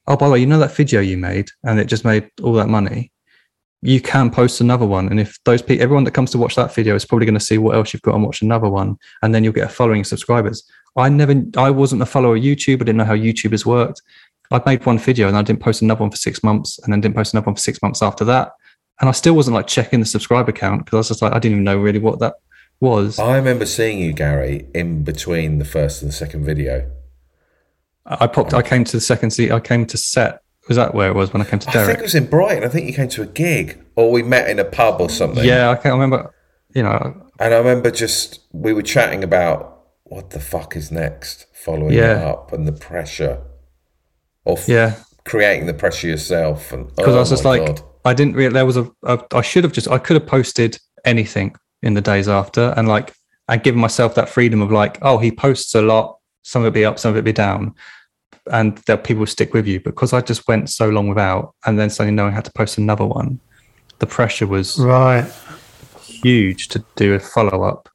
"Oh, 0.08 0.16
by 0.18 0.28
the 0.28 0.34
way, 0.34 0.40
you 0.40 0.46
know 0.46 0.60
that 0.60 0.76
video 0.76 1.02
you 1.02 1.18
made 1.18 1.50
and 1.64 1.80
it 1.80 1.86
just 1.88 2.06
made 2.06 2.30
all 2.44 2.54
that 2.54 2.70
money. 2.70 3.12
You 3.82 4.02
can 4.02 4.32
post 4.32 4.62
another 4.62 4.86
one, 4.86 5.10
and 5.10 5.20
if 5.20 5.38
those 5.46 5.62
people, 5.62 5.84
everyone 5.84 6.06
that 6.06 6.14
comes 6.14 6.32
to 6.32 6.38
watch 6.38 6.56
that 6.56 6.74
video 6.74 6.96
is 6.96 7.06
probably 7.06 7.26
going 7.26 7.38
to 7.38 7.46
see 7.46 7.58
what 7.58 7.76
else 7.76 7.94
you've 7.94 8.02
got 8.02 8.16
and 8.16 8.24
watch 8.24 8.42
another 8.42 8.70
one, 8.70 8.98
and 9.22 9.34
then 9.34 9.44
you'll 9.44 9.54
get 9.54 9.66
a 9.66 9.70
following 9.70 10.02
of 10.02 10.08
subscribers." 10.08 10.64
I 10.98 11.10
never, 11.10 11.44
I 11.58 11.72
wasn't 11.72 12.02
a 12.02 12.06
follower 12.06 12.38
of 12.38 12.42
YouTube. 12.42 12.76
I 12.76 12.86
didn't 12.86 12.98
know 12.98 13.04
how 13.04 13.16
YouTubers 13.16 13.66
worked. 13.66 14.02
I'd 14.52 14.66
made 14.66 14.86
one 14.86 14.98
video 15.00 15.28
and 15.28 15.38
I 15.38 15.42
didn't 15.42 15.60
post 15.62 15.82
another 15.82 16.02
one 16.02 16.12
for 16.12 16.18
six 16.18 16.44
months 16.44 16.80
and 16.80 16.94
then 16.94 17.02
didn't 17.02 17.16
post 17.16 17.34
another 17.34 17.46
one 17.46 17.56
for 17.56 17.62
six 17.62 17.82
months 17.82 18.02
after 18.02 18.24
that. 18.26 18.52
And 19.00 19.10
I 19.10 19.12
still 19.12 19.34
wasn't 19.36 19.56
like 19.56 19.68
checking 19.68 20.00
the 20.00 20.06
subscriber 20.06 20.52
count 20.52 20.86
because 20.86 20.96
I 20.96 21.00
was 21.00 21.08
just 21.10 21.22
like, 21.22 21.34
I 21.34 21.40
didn't 21.40 21.54
even 21.54 21.64
know 21.64 21.78
really 21.78 22.00
what 22.00 22.20
that 22.20 22.36
was. 22.80 23.20
I 23.20 23.36
remember 23.36 23.66
seeing 23.66 24.00
you, 24.00 24.14
Gary, 24.14 24.68
in 24.74 25.04
between 25.04 25.60
the 25.60 25.66
first 25.66 26.02
and 26.02 26.10
the 26.10 26.16
second 26.16 26.46
video. 26.46 26.90
I 28.06 28.28
popped, 28.28 28.54
I 28.54 28.62
came 28.62 28.84
to 28.84 28.92
the 28.98 29.02
second 29.02 29.32
seat, 29.32 29.52
I 29.52 29.60
came 29.60 29.86
to 29.88 29.98
set. 29.98 30.42
Was 30.68 30.78
that 30.78 30.96
where 30.96 31.10
it 31.10 31.16
was 31.16 31.32
when 31.32 31.42
I 31.42 31.46
came 31.46 31.60
to 31.60 31.70
I 31.70 31.86
think 31.86 32.00
it 32.00 32.04
was 32.04 32.16
in 32.16 32.26
Brighton. 32.26 32.64
I 32.64 32.70
think 32.70 32.88
you 32.88 32.94
came 32.94 33.08
to 33.10 33.22
a 33.22 33.28
gig 33.28 33.84
or 33.96 34.12
we 34.12 34.24
met 34.24 34.50
in 34.50 34.58
a 34.60 34.66
pub 34.66 35.00
or 35.00 35.10
something. 35.10 35.44
Yeah, 35.44 35.70
I 35.70 35.76
can't 35.76 35.94
remember. 35.94 36.34
You 36.74 36.84
know, 36.84 37.30
And 37.40 37.54
I 37.54 37.58
remember 37.58 37.92
just, 37.92 38.40
we 38.52 38.74
were 38.74 38.82
chatting 38.82 39.24
about 39.24 39.84
what 40.04 40.32
the 40.32 40.40
fuck 40.40 40.76
is 40.76 40.92
next, 40.92 41.46
following 41.54 41.94
Yeah. 41.94 42.26
up 42.28 42.52
and 42.52 42.68
the 42.68 42.72
pressure 42.74 43.42
of 44.46 44.68
yeah. 44.68 44.96
creating 45.26 45.66
the 45.68 45.74
pressure 45.74 46.08
yourself. 46.08 46.70
Because 46.70 47.14
oh 47.14 47.16
I 47.16 47.20
was 47.20 47.30
just 47.30 47.46
like, 47.46 47.66
God. 47.66 47.82
I 48.04 48.14
didn't 48.14 48.36
really, 48.36 48.54
there 48.54 48.66
was 48.66 48.78
a, 48.78 48.90
a, 49.04 49.20
I 49.34 49.42
should 49.42 49.64
have 49.64 49.74
just, 49.74 49.90
I 49.90 49.98
could 49.98 50.16
have 50.16 50.28
posted 50.28 50.80
anything 51.04 51.56
in 51.82 51.94
the 51.94 52.02
days 52.02 52.28
after 52.28 52.74
and 52.78 52.88
like, 52.88 53.14
and 53.48 53.62
given 53.62 53.80
myself 53.80 54.16
that 54.16 54.30
freedom 54.30 54.62
of 54.62 54.72
like, 54.72 54.98
oh, 55.02 55.18
he 55.18 55.32
posts 55.32 55.76
a 55.76 55.82
lot, 55.82 56.18
some 56.44 56.64
of 56.64 56.68
it 56.68 56.74
be 56.74 56.86
up, 56.86 57.00
some 57.00 57.12
of 57.12 57.18
it 57.18 57.24
be 57.24 57.34
down. 57.34 57.76
And 58.52 58.78
that 58.86 59.04
people 59.04 59.26
stick 59.26 59.54
with 59.54 59.66
you 59.66 59.80
because 59.80 60.14
I 60.14 60.22
just 60.22 60.48
went 60.48 60.70
so 60.70 60.90
long 60.90 61.08
without 61.08 61.56
and 61.66 61.80
then 61.80 61.90
suddenly 61.90 62.16
knowing 62.16 62.32
I 62.32 62.36
had 62.36 62.46
to 62.46 62.52
post 62.54 62.78
another 62.78 63.06
one. 63.06 63.40
The 64.00 64.06
pressure 64.06 64.46
was 64.46 64.78
Right. 64.78 65.26
huge 66.00 66.68
to 66.70 66.86
do 66.96 67.16
a 67.16 67.20
follow 67.20 67.64
up. 67.64 67.90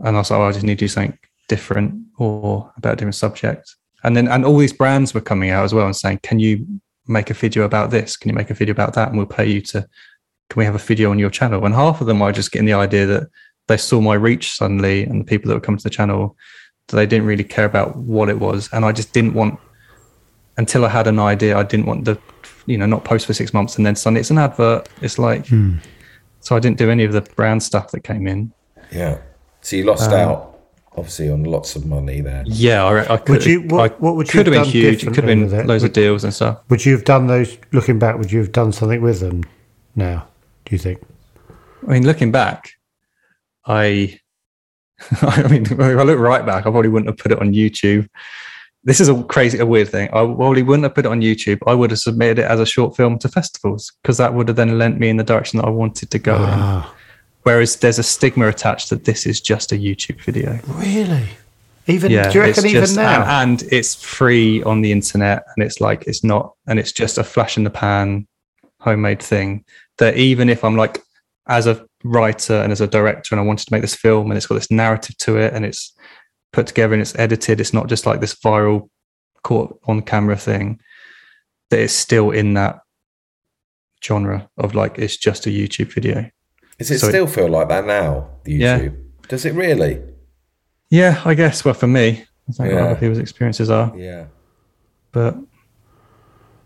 And 0.00 0.16
I 0.16 0.20
was 0.20 0.30
like, 0.30 0.40
oh, 0.40 0.44
I 0.44 0.52
just 0.52 0.64
need 0.64 0.78
to 0.78 0.84
do 0.84 0.88
something 0.88 1.16
different 1.48 2.06
or 2.18 2.72
about 2.76 2.94
a 2.94 2.96
different 2.96 3.14
subject. 3.14 3.76
And 4.04 4.16
then, 4.16 4.28
and 4.28 4.44
all 4.44 4.58
these 4.58 4.72
brands 4.72 5.14
were 5.14 5.20
coming 5.20 5.50
out 5.50 5.64
as 5.64 5.72
well 5.74 5.86
and 5.86 5.96
saying, 5.96 6.20
can 6.22 6.38
you 6.38 6.66
make 7.06 7.30
a 7.30 7.34
video 7.34 7.64
about 7.64 7.90
this? 7.90 8.16
Can 8.16 8.28
you 8.28 8.34
make 8.34 8.50
a 8.50 8.54
video 8.54 8.72
about 8.72 8.94
that? 8.94 9.08
And 9.08 9.16
we'll 9.16 9.26
pay 9.26 9.46
you 9.50 9.60
to, 9.62 9.80
can 10.50 10.58
we 10.60 10.64
have 10.64 10.74
a 10.74 10.78
video 10.78 11.10
on 11.10 11.18
your 11.18 11.30
channel? 11.30 11.64
And 11.64 11.74
half 11.74 12.00
of 12.00 12.06
them 12.06 12.20
are 12.22 12.32
just 12.32 12.52
getting 12.52 12.66
the 12.66 12.74
idea 12.74 13.06
that 13.06 13.28
they 13.66 13.76
saw 13.78 14.00
my 14.00 14.14
reach 14.14 14.52
suddenly 14.52 15.04
and 15.04 15.20
the 15.20 15.24
people 15.24 15.48
that 15.48 15.54
would 15.54 15.62
come 15.62 15.76
to 15.76 15.82
the 15.82 15.90
channel, 15.90 16.36
that 16.88 16.96
they 16.96 17.06
didn't 17.06 17.26
really 17.26 17.44
care 17.44 17.64
about 17.64 17.96
what 17.96 18.28
it 18.28 18.38
was. 18.38 18.68
And 18.72 18.84
I 18.84 18.92
just 18.92 19.12
didn't 19.14 19.32
want, 19.34 19.58
until 20.58 20.84
I 20.84 20.88
had 20.90 21.06
an 21.06 21.18
idea, 21.18 21.56
I 21.56 21.62
didn't 21.62 21.86
want 21.86 22.04
the, 22.04 22.18
you 22.66 22.76
know, 22.78 22.86
not 22.86 23.04
post 23.04 23.26
for 23.26 23.32
six 23.34 23.52
months 23.54 23.76
and 23.76 23.86
then 23.86 23.96
suddenly 23.96 24.20
it's 24.20 24.30
an 24.30 24.38
advert. 24.38 24.88
It's 25.00 25.18
like, 25.18 25.46
so 26.40 26.56
I 26.56 26.58
didn't 26.60 26.76
do 26.76 26.90
any 26.90 27.04
of 27.04 27.12
the 27.12 27.22
brand 27.22 27.62
stuff 27.62 27.90
that 27.92 28.00
came 28.04 28.26
in. 28.26 28.52
yeah. 28.92 29.18
So 29.62 29.76
you 29.76 29.84
lost 29.84 30.10
Um, 30.10 30.18
out, 30.18 30.53
obviously, 30.96 31.30
on 31.30 31.44
lots 31.44 31.76
of 31.76 31.86
money 31.86 32.20
there. 32.20 32.42
Yeah, 32.46 32.84
I, 32.84 33.14
I 33.14 33.16
could. 33.16 33.44
you- 33.44 33.62
what- 33.62 33.92
I 33.92 33.94
what 33.96 34.16
would 34.16 34.26
you 34.28 34.32
could 34.32 34.46
have 34.46 34.54
have 34.54 34.64
been 34.64 34.72
done 34.72 34.72
huge. 34.72 35.02
It 35.02 35.06
could 35.06 35.06
have 35.06 35.14
differently 35.24 35.34
been 35.34 35.44
with 35.44 35.60
it? 35.60 35.66
loads 35.66 35.84
of 35.84 35.92
deals 35.92 36.24
and 36.24 36.32
stuff. 36.34 36.60
Would 36.68 36.84
you 36.84 36.92
have 36.92 37.04
done 37.04 37.26
those? 37.26 37.56
Looking 37.72 37.98
back, 37.98 38.18
would 38.18 38.30
you 38.32 38.38
have 38.40 38.52
done 38.52 38.72
something 38.72 39.00
with 39.02 39.20
them 39.20 39.44
now? 39.96 40.26
Do 40.64 40.74
you 40.74 40.78
think? 40.78 41.00
I 41.86 41.90
mean, 41.92 42.06
looking 42.06 42.32
back, 42.32 42.70
I 43.66 44.18
I 45.22 45.46
mean, 45.48 45.62
if 45.66 45.78
I 45.80 46.02
look 46.02 46.18
right 46.18 46.44
back, 46.46 46.60
I 46.66 46.70
probably 46.70 46.88
wouldn't 46.88 47.08
have 47.08 47.18
put 47.18 47.32
it 47.32 47.40
on 47.40 47.52
YouTube. 47.52 48.08
This 48.86 49.00
is 49.00 49.08
a 49.08 49.22
crazy, 49.24 49.58
a 49.58 49.64
weird 49.66 49.88
thing. 49.88 50.08
I 50.08 50.20
probably 50.24 50.62
wouldn't 50.62 50.84
have 50.84 50.94
put 50.94 51.06
it 51.06 51.10
on 51.10 51.20
YouTube. 51.22 51.58
I 51.66 51.74
would 51.74 51.90
have 51.90 51.98
submitted 52.00 52.38
it 52.40 52.44
as 52.44 52.60
a 52.60 52.66
short 52.66 52.94
film 52.94 53.18
to 53.20 53.28
festivals 53.28 53.90
because 54.02 54.18
that 54.18 54.34
would 54.34 54.48
have 54.48 54.56
then 54.58 54.76
lent 54.78 54.98
me 55.00 55.08
in 55.08 55.16
the 55.16 55.24
direction 55.24 55.58
that 55.58 55.66
I 55.66 55.70
wanted 55.70 56.10
to 56.10 56.18
go 56.18 56.36
in. 56.36 56.42
Ah. 56.44 56.93
Whereas 57.44 57.76
there's 57.76 57.98
a 57.98 58.02
stigma 58.02 58.48
attached 58.48 58.90
that 58.90 59.04
this 59.04 59.26
is 59.26 59.40
just 59.40 59.70
a 59.72 59.76
YouTube 59.76 60.20
video. 60.22 60.58
really? 60.66 61.28
Even 61.86 62.10
Yeah, 62.10 62.30
do 62.30 62.38
you 62.38 62.44
reckon 62.44 62.64
even 62.66 62.80
just- 62.82 62.96
now? 62.96 63.22
And, 63.22 63.62
and 63.62 63.72
it's 63.72 63.94
free 63.94 64.62
on 64.62 64.80
the 64.80 64.90
internet, 64.90 65.44
and 65.54 65.64
it's 65.64 65.80
like 65.80 66.04
it's 66.06 66.24
not, 66.24 66.54
and 66.66 66.78
it's 66.78 66.92
just 66.92 67.18
a 67.18 67.24
flash 67.24 67.58
in 67.58 67.64
the 67.64 67.70
pan, 67.70 68.26
homemade 68.80 69.22
thing. 69.22 69.64
That 69.98 70.16
even 70.16 70.48
if 70.48 70.64
I'm 70.64 70.76
like, 70.76 71.02
as 71.46 71.66
a 71.66 71.86
writer 72.02 72.54
and 72.54 72.72
as 72.72 72.80
a 72.80 72.86
director, 72.86 73.34
and 73.34 73.40
I 73.40 73.44
wanted 73.44 73.66
to 73.66 73.72
make 73.74 73.82
this 73.82 73.94
film, 73.94 74.30
and 74.30 74.38
it's 74.38 74.46
got 74.46 74.54
this 74.54 74.70
narrative 74.70 75.16
to 75.18 75.36
it, 75.36 75.52
and 75.52 75.64
it's 75.66 75.92
put 76.52 76.66
together 76.66 76.94
and 76.94 77.02
it's 77.02 77.14
edited, 77.18 77.60
it's 77.60 77.74
not 77.74 77.88
just 77.88 78.06
like 78.06 78.20
this 78.20 78.34
viral 78.34 78.88
caught 79.42 79.78
on 79.84 80.00
camera 80.00 80.36
thing. 80.36 80.80
That 81.68 81.80
it's 81.80 81.92
still 81.92 82.30
in 82.30 82.54
that 82.54 82.78
genre 84.02 84.48
of 84.56 84.74
like 84.74 84.98
it's 84.98 85.18
just 85.18 85.46
a 85.46 85.50
YouTube 85.50 85.92
video. 85.92 86.30
Does 86.78 86.90
it 86.90 86.98
So 86.98 87.06
it- 87.06 87.10
still 87.10 87.26
feel 87.26 87.48
like 87.48 87.68
that 87.68 87.86
now? 87.86 88.28
The 88.44 88.52
Yeah. 88.54 88.78
YouTube. 88.78 88.96
Does 89.28 89.44
it 89.44 89.54
really? 89.54 90.00
Yeah, 90.90 91.20
I 91.24 91.34
guess. 91.34 91.64
Well, 91.64 91.74
for 91.74 91.86
me, 91.86 92.24
I 92.48 92.52
don't 92.64 92.68
know 92.68 92.74
what 92.74 92.84
other 92.90 93.00
people's 93.00 93.18
experiences 93.18 93.70
are, 93.70 93.92
Yeah. 93.96 94.24
but 95.12 95.36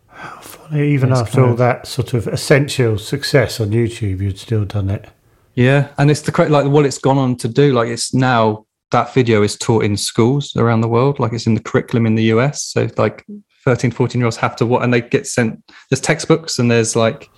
How 0.08 0.40
funny. 0.40 0.88
even 0.92 1.12
after 1.12 1.44
all 1.44 1.52
of- 1.52 1.58
that 1.58 1.86
sort 1.86 2.14
of 2.14 2.26
essential 2.26 2.98
success 2.98 3.60
on 3.60 3.70
YouTube, 3.70 4.20
you'd 4.20 4.38
still 4.38 4.64
done 4.64 4.90
it. 4.90 5.06
Yeah, 5.54 5.88
and 5.98 6.10
it's 6.10 6.20
the 6.22 6.32
correct 6.32 6.50
like 6.50 6.66
what 6.66 6.84
it's 6.86 6.98
gone 6.98 7.18
on 7.18 7.36
to 7.36 7.48
do. 7.48 7.72
Like 7.72 7.88
it's 7.88 8.14
now 8.14 8.64
that 8.90 9.12
video 9.14 9.42
is 9.42 9.56
taught 9.56 9.84
in 9.84 9.96
schools 9.96 10.54
around 10.56 10.80
the 10.80 10.88
world. 10.88 11.18
Like 11.20 11.32
it's 11.32 11.46
in 11.46 11.54
the 11.54 11.60
curriculum 11.60 12.06
in 12.06 12.14
the 12.14 12.24
US. 12.34 12.62
So 12.64 12.88
like 12.96 13.24
13, 13.64 13.90
14 13.90 14.20
year 14.20 14.26
olds 14.26 14.36
have 14.38 14.56
to 14.56 14.66
watch, 14.66 14.82
and 14.82 14.92
they 14.94 15.00
get 15.00 15.26
sent. 15.26 15.62
There's 15.90 16.00
textbooks, 16.00 16.58
and 16.58 16.70
there's 16.70 16.96
like, 16.96 17.28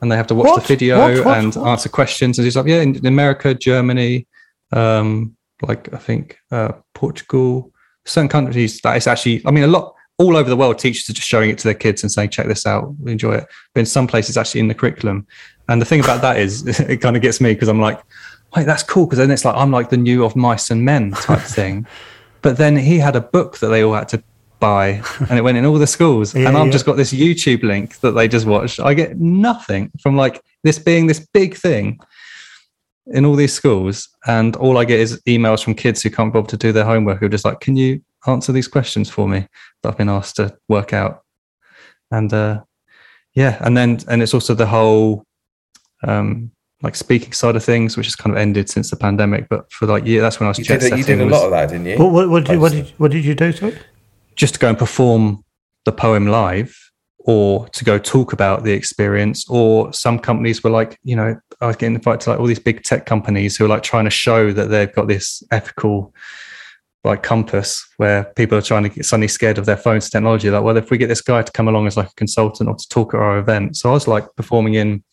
and 0.00 0.10
they 0.10 0.16
have 0.16 0.26
to 0.28 0.34
watch 0.34 0.48
What? 0.48 0.62
the 0.62 0.68
video 0.68 0.98
What? 0.98 1.24
What? 1.24 1.38
and 1.38 1.56
answer 1.56 1.88
questions 1.88 2.38
and 2.38 2.44
he's 2.44 2.56
like, 2.56 2.66
Yeah, 2.66 2.80
in, 2.80 2.96
in 2.96 3.06
America, 3.06 3.54
Germany, 3.54 4.26
um, 4.72 5.36
like 5.62 5.92
I 5.92 5.98
think 5.98 6.38
uh, 6.50 6.72
Portugal, 6.94 7.72
certain 8.06 8.28
countries 8.28 8.80
that 8.80 8.96
it's 8.96 9.06
actually. 9.06 9.42
I 9.46 9.50
mean, 9.50 9.64
a 9.64 9.68
lot 9.68 9.94
all 10.18 10.36
over 10.36 10.48
the 10.48 10.56
world. 10.56 10.78
Teachers 10.78 11.08
are 11.10 11.12
just 11.12 11.28
showing 11.28 11.50
it 11.50 11.58
to 11.58 11.64
their 11.64 11.74
kids 11.74 12.02
and 12.02 12.10
saying, 12.10 12.30
"Check 12.30 12.46
this 12.46 12.66
out, 12.66 12.94
enjoy 13.06 13.34
it." 13.34 13.46
But 13.74 13.80
in 13.80 13.86
some 13.86 14.06
places, 14.06 14.36
actually 14.36 14.60
in 14.60 14.68
the 14.68 14.74
curriculum. 14.74 15.26
And 15.68 15.80
the 15.80 15.86
thing 15.86 16.00
about 16.00 16.22
that 16.22 16.38
is, 16.38 16.66
it 16.80 17.00
kind 17.00 17.16
of 17.16 17.22
gets 17.22 17.40
me 17.40 17.52
because 17.52 17.68
I'm 17.68 17.80
like, 17.80 18.00
wait, 18.56 18.66
that's 18.66 18.82
cool. 18.82 19.06
Because 19.06 19.18
then 19.18 19.30
it's 19.30 19.44
like, 19.44 19.54
I'm 19.54 19.70
like 19.70 19.90
the 19.90 19.96
new 19.96 20.24
of 20.24 20.34
mice 20.34 20.70
and 20.70 20.84
men 20.84 21.12
type 21.12 21.40
thing. 21.40 21.86
But 22.42 22.56
then 22.56 22.74
he 22.74 22.96
had 22.96 23.16
a 23.16 23.20
book 23.20 23.58
that 23.58 23.68
they 23.68 23.84
all 23.84 23.92
had 23.92 24.08
to 24.08 24.22
buy 24.60 25.02
and 25.28 25.38
it 25.38 25.42
went 25.42 25.58
in 25.58 25.64
all 25.64 25.78
the 25.78 25.86
schools. 25.86 26.34
Yeah, 26.40 26.48
and 26.48 26.56
I've 26.56 26.66
yeah. 26.66 26.72
just 26.72 26.86
got 26.86 26.96
this 26.96 27.12
YouTube 27.12 27.62
link 27.62 27.98
that 28.00 28.12
they 28.12 28.28
just 28.28 28.46
watched. 28.46 28.80
I 28.80 28.94
get 28.94 29.18
nothing 29.18 29.90
from 30.00 30.16
like 30.16 30.40
this 30.62 30.78
being 30.78 31.06
this 31.06 31.26
big 31.32 31.56
thing 31.56 31.98
in 33.06 33.24
all 33.24 33.34
these 33.34 33.52
schools. 33.52 34.08
And 34.26 34.56
all 34.56 34.78
I 34.78 34.84
get 34.84 35.00
is 35.00 35.20
emails 35.26 35.62
from 35.62 35.74
kids 35.74 36.02
who 36.02 36.10
can't 36.10 36.32
bother 36.32 36.48
to 36.48 36.56
do 36.56 36.72
their 36.72 36.84
homework 36.84 37.18
who 37.18 37.26
are 37.26 37.30
just 37.30 37.44
like, 37.44 37.60
can 37.60 37.76
you 37.76 38.02
answer 38.26 38.52
these 38.52 38.68
questions 38.68 39.10
for 39.10 39.28
me 39.28 39.46
that 39.82 39.88
I've 39.88 39.98
been 39.98 40.08
asked 40.08 40.36
to 40.36 40.56
work 40.68 40.92
out? 40.92 41.24
And 42.10 42.32
uh, 42.32 42.62
yeah, 43.34 43.58
and 43.60 43.76
then, 43.76 44.00
and 44.08 44.22
it's 44.22 44.34
also 44.34 44.54
the 44.54 44.66
whole 44.66 45.24
um, 46.02 46.50
like 46.82 46.96
speaking 46.96 47.32
side 47.32 47.56
of 47.56 47.64
things, 47.64 47.96
which 47.96 48.06
has 48.06 48.16
kind 48.16 48.34
of 48.34 48.40
ended 48.40 48.68
since 48.68 48.90
the 48.90 48.96
pandemic. 48.96 49.48
But 49.48 49.70
for 49.72 49.86
like 49.86 50.04
yeah, 50.06 50.20
that's 50.20 50.40
when 50.40 50.46
I 50.46 50.50
was 50.50 50.58
You 50.58 50.64
jet 50.64 50.80
did, 50.80 50.92
a, 50.92 50.98
you 50.98 51.04
did 51.04 51.20
a 51.20 51.24
was 51.24 51.32
lot 51.32 51.44
of 51.44 51.50
that, 51.50 51.68
didn't 51.68 51.86
you? 51.86 51.98
What, 51.98 52.12
what, 52.12 52.28
what, 52.28 52.44
did, 52.44 52.58
what, 52.58 52.72
did, 52.72 52.92
what 52.96 53.10
did 53.10 53.24
you 53.24 53.34
do 53.34 53.52
to 53.52 53.68
it? 53.68 53.78
Just 54.40 54.54
to 54.54 54.60
go 54.60 54.70
and 54.70 54.78
perform 54.78 55.44
the 55.84 55.92
poem 55.92 56.26
live, 56.26 56.74
or 57.18 57.68
to 57.68 57.84
go 57.84 57.98
talk 57.98 58.32
about 58.32 58.64
the 58.64 58.72
experience. 58.72 59.46
Or 59.50 59.92
some 59.92 60.18
companies 60.18 60.64
were 60.64 60.70
like, 60.70 60.98
you 61.04 61.14
know, 61.14 61.36
I 61.60 61.66
was 61.66 61.76
getting 61.76 61.94
invited 61.94 62.22
to 62.22 62.30
like 62.30 62.40
all 62.40 62.46
these 62.46 62.58
big 62.58 62.82
tech 62.82 63.04
companies 63.04 63.56
who 63.58 63.66
are 63.66 63.68
like 63.68 63.82
trying 63.82 64.04
to 64.06 64.10
show 64.10 64.50
that 64.52 64.70
they've 64.70 64.92
got 64.94 65.08
this 65.08 65.42
ethical 65.50 66.14
like 67.04 67.22
compass 67.22 67.86
where 67.98 68.24
people 68.36 68.56
are 68.56 68.62
trying 68.62 68.82
to 68.84 68.88
get 68.88 69.04
suddenly 69.04 69.28
scared 69.28 69.58
of 69.58 69.66
their 69.66 69.76
phones 69.76 70.08
technology. 70.08 70.50
Like, 70.50 70.62
well, 70.62 70.78
if 70.78 70.90
we 70.90 70.96
get 70.96 71.08
this 71.08 71.20
guy 71.20 71.42
to 71.42 71.52
come 71.52 71.68
along 71.68 71.86
as 71.86 71.98
like 71.98 72.08
a 72.08 72.14
consultant 72.14 72.68
or 72.68 72.76
to 72.76 72.88
talk 72.88 73.12
at 73.12 73.20
our 73.20 73.38
event. 73.38 73.76
So 73.76 73.90
I 73.90 73.92
was 73.92 74.08
like 74.08 74.24
performing 74.36 74.74
in 74.74 75.04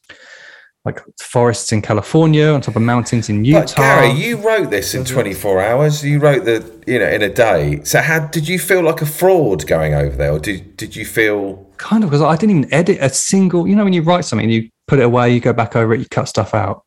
like 0.88 1.02
forests 1.22 1.72
in 1.72 1.82
California, 1.82 2.48
on 2.48 2.62
top 2.62 2.76
of 2.76 2.82
mountains 2.82 3.30
in 3.30 3.46
Utah. 3.46 3.62
But 3.62 3.76
Gary, 3.76 4.12
you 4.12 4.38
wrote 4.38 4.70
this 4.72 4.94
in 4.96 5.06
24 5.06 5.62
hours. 5.62 6.04
You 6.04 6.20
wrote 6.20 6.46
the, 6.46 6.60
you 6.88 7.00
know, 7.00 7.08
in 7.08 7.22
a 7.22 7.34
day. 7.34 7.84
So 7.84 8.02
how 8.02 8.20
did 8.28 8.48
you 8.48 8.58
feel 8.58 8.82
like 8.82 9.02
a 9.02 9.06
fraud 9.06 9.68
going 9.68 9.94
over 9.94 10.16
there, 10.16 10.32
or 10.32 10.40
did 10.40 10.76
did 10.76 10.96
you 10.96 11.06
feel? 11.06 11.68
kind 11.78 12.04
of 12.04 12.10
because 12.10 12.22
I 12.22 12.36
didn't 12.36 12.58
even 12.58 12.74
edit 12.74 12.98
a 13.02 13.10
single. 13.10 13.68
You 13.68 13.76
know, 13.76 13.84
when 13.84 13.94
you 13.94 14.02
write 14.02 14.26
something, 14.26 14.50
you 14.50 14.70
put 14.88 15.00
it 15.00 15.04
away, 15.04 15.34
you 15.34 15.40
go 15.40 15.54
back 15.54 15.76
over 15.76 15.94
it, 15.94 16.00
you 16.00 16.06
cut 16.06 16.28
stuff 16.28 16.54
out. 16.54 16.84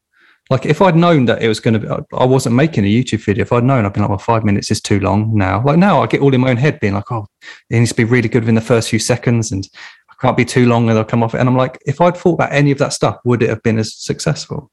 Like 0.51 0.67
if 0.67 0.83
I'd 0.83 0.97
known 0.97 1.27
that 1.27 1.43
it 1.43 1.49
was 1.49 1.61
going 1.61 1.75
to 1.75 1.79
be, 1.81 1.89
I 2.13 2.25
wasn't 2.25 2.57
making 2.57 2.85
a 2.85 2.89
YouTube 2.89 3.25
video. 3.25 3.43
If 3.43 3.53
I'd 3.53 3.63
known, 3.63 3.87
I'd 3.87 3.93
been 3.93 4.03
like, 4.03 4.11
well, 4.11 4.19
five 4.19 4.43
minutes 4.43 4.71
is 4.71 4.81
too 4.81 4.99
long 4.99 5.37
now. 5.37 5.63
Like 5.65 5.79
now, 5.79 6.03
I 6.03 6.09
get 6.09 6.21
all 6.21 6.35
in 6.35 6.41
my 6.41 6.51
own 6.51 6.57
head, 6.57 6.81
being 6.81 6.95
like, 6.95 7.11
oh, 7.13 7.27
it 7.71 7.79
needs 7.79 7.91
to 7.91 7.97
be 7.97 8.05
really 8.05 8.29
good 8.29 8.43
within 8.43 8.57
the 8.57 8.61
first 8.61 8.91
few 8.91 8.99
seconds, 8.99 9.53
and 9.53 9.69
I 10.00 10.00
can't 10.21 10.37
be 10.37 10.45
too 10.45 10.67
long, 10.67 10.89
and 10.89 10.97
they'll 10.97 11.05
come 11.05 11.23
off 11.23 11.35
it. 11.35 11.39
And 11.39 11.49
I'm 11.49 11.57
like, 11.57 11.81
if 11.87 12.01
I'd 12.01 12.17
thought 12.17 12.35
about 12.35 12.53
any 12.53 12.71
of 12.71 12.79
that 12.79 12.93
stuff, 12.93 13.19
would 13.25 13.43
it 13.43 13.49
have 13.49 13.63
been 13.63 13.79
as 13.79 13.95
successful? 13.95 14.71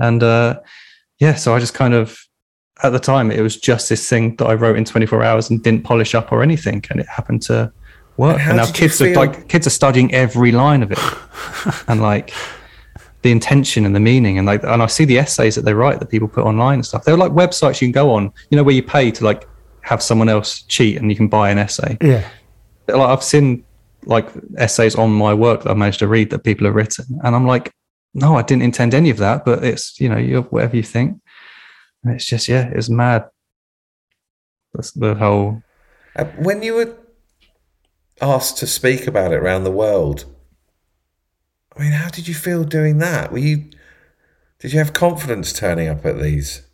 And 0.00 0.22
uh, 0.22 0.60
yeah, 1.18 1.34
so 1.34 1.54
I 1.54 1.60
just 1.60 1.74
kind 1.74 1.94
of 1.94 2.18
at 2.82 2.90
the 2.90 2.98
time 2.98 3.30
it 3.30 3.40
was 3.40 3.56
just 3.56 3.88
this 3.88 4.06
thing 4.06 4.36
that 4.36 4.44
I 4.44 4.52
wrote 4.52 4.76
in 4.76 4.84
24 4.84 5.22
hours 5.22 5.48
and 5.48 5.62
didn't 5.62 5.84
polish 5.84 6.14
up 6.14 6.30
or 6.30 6.42
anything, 6.42 6.84
and 6.90 7.00
it 7.00 7.06
happened 7.08 7.42
to 7.42 7.72
work. 8.18 8.38
And 8.38 8.50
And, 8.50 8.56
now 8.58 8.70
kids 8.70 9.00
are 9.00 9.14
like 9.14 9.48
kids 9.48 9.66
are 9.66 9.70
studying 9.70 10.12
every 10.12 10.52
line 10.52 10.82
of 10.82 10.92
it, 10.92 10.98
and 11.88 12.02
like 12.02 12.32
the 13.22 13.30
intention 13.30 13.86
and 13.86 13.96
the 13.96 14.00
meaning, 14.00 14.36
and 14.36 14.46
like 14.46 14.62
and 14.62 14.82
I 14.82 14.86
see 14.86 15.06
the 15.06 15.18
essays 15.18 15.54
that 15.54 15.64
they 15.64 15.74
write 15.74 16.00
that 16.00 16.10
people 16.10 16.28
put 16.28 16.44
online 16.44 16.74
and 16.74 16.86
stuff. 16.86 17.04
They're 17.04 17.16
like 17.16 17.32
websites 17.32 17.80
you 17.80 17.88
can 17.88 17.92
go 17.92 18.10
on, 18.12 18.30
you 18.50 18.56
know, 18.56 18.62
where 18.62 18.74
you 18.74 18.82
pay 18.82 19.10
to 19.10 19.24
like 19.24 19.48
have 19.80 20.02
someone 20.02 20.28
else 20.28 20.62
cheat 20.62 20.98
and 20.98 21.10
you 21.10 21.16
can 21.16 21.28
buy 21.28 21.48
an 21.48 21.58
essay. 21.58 21.96
Yeah. 22.02 22.28
Like 22.88 23.08
I've 23.08 23.22
seen 23.22 23.64
like 24.06 24.28
essays 24.56 24.94
on 24.94 25.10
my 25.12 25.34
work 25.34 25.62
that 25.62 25.70
I've 25.70 25.76
managed 25.76 25.98
to 25.98 26.08
read 26.08 26.30
that 26.30 26.44
people 26.44 26.66
have 26.66 26.74
written, 26.74 27.06
and 27.22 27.34
I'm 27.34 27.46
like, 27.46 27.72
no, 28.14 28.36
I 28.36 28.42
didn't 28.42 28.62
intend 28.62 28.94
any 28.94 29.10
of 29.10 29.18
that, 29.18 29.44
but 29.44 29.64
it's 29.64 30.00
you 30.00 30.08
know, 30.08 30.16
you 30.16 30.42
whatever 30.42 30.76
you 30.76 30.82
think, 30.82 31.20
and 32.02 32.14
it's 32.14 32.24
just 32.24 32.48
yeah, 32.48 32.70
it's 32.72 32.88
mad. 32.88 33.26
That's 34.72 34.92
the 34.92 35.14
whole 35.14 35.62
Uh, 36.14 36.24
when 36.38 36.62
you 36.62 36.74
were 36.74 36.96
asked 38.20 38.58
to 38.58 38.66
speak 38.66 39.06
about 39.06 39.32
it 39.32 39.36
around 39.36 39.64
the 39.64 39.70
world, 39.70 40.24
I 41.76 41.82
mean, 41.82 41.92
how 41.92 42.08
did 42.08 42.28
you 42.28 42.34
feel 42.34 42.64
doing 42.64 42.98
that? 42.98 43.32
Were 43.32 43.38
you? 43.38 43.70
Did 44.58 44.72
you 44.72 44.78
have 44.78 44.94
confidence 44.94 45.52
turning 45.52 45.88
up 45.88 46.06
at 46.06 46.18
these? 46.18 46.66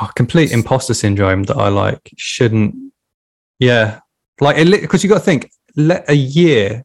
oh, 0.00 0.10
complete 0.14 0.52
imposter 0.52 0.94
syndrome 0.94 1.44
that 1.44 1.56
I 1.56 1.68
like 1.68 2.12
shouldn't. 2.16 2.74
Yeah, 3.58 4.00
like 4.40 4.56
because 4.56 5.02
you 5.02 5.08
got 5.08 5.18
to 5.18 5.24
think 5.24 5.50
let 5.76 6.08
a 6.10 6.16
year, 6.16 6.82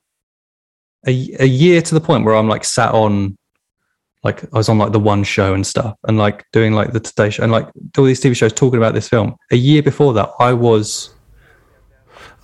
a, 1.08 1.12
a 1.40 1.46
year 1.46 1.82
to 1.82 1.94
the 1.94 2.02
point 2.02 2.26
where 2.26 2.36
I'm 2.36 2.48
like 2.48 2.64
sat 2.64 2.94
on, 2.94 3.38
like 4.24 4.44
I 4.54 4.58
was 4.58 4.70
on 4.70 4.78
like 4.78 4.92
the 4.92 5.00
one 5.00 5.24
show 5.24 5.54
and 5.54 5.66
stuff, 5.66 5.98
and 6.08 6.18
like 6.18 6.46
doing 6.52 6.74
like 6.74 6.92
the 6.92 7.00
Today 7.00 7.30
Show 7.30 7.44
and 7.44 7.52
like 7.52 7.68
all 7.98 8.04
these 8.04 8.22
TV 8.22 8.36
shows 8.36 8.54
talking 8.54 8.78
about 8.78 8.94
this 8.94 9.10
film. 9.10 9.36
A 9.52 9.56
year 9.56 9.82
before 9.82 10.14
that, 10.14 10.30
I 10.40 10.54
was 10.54 11.14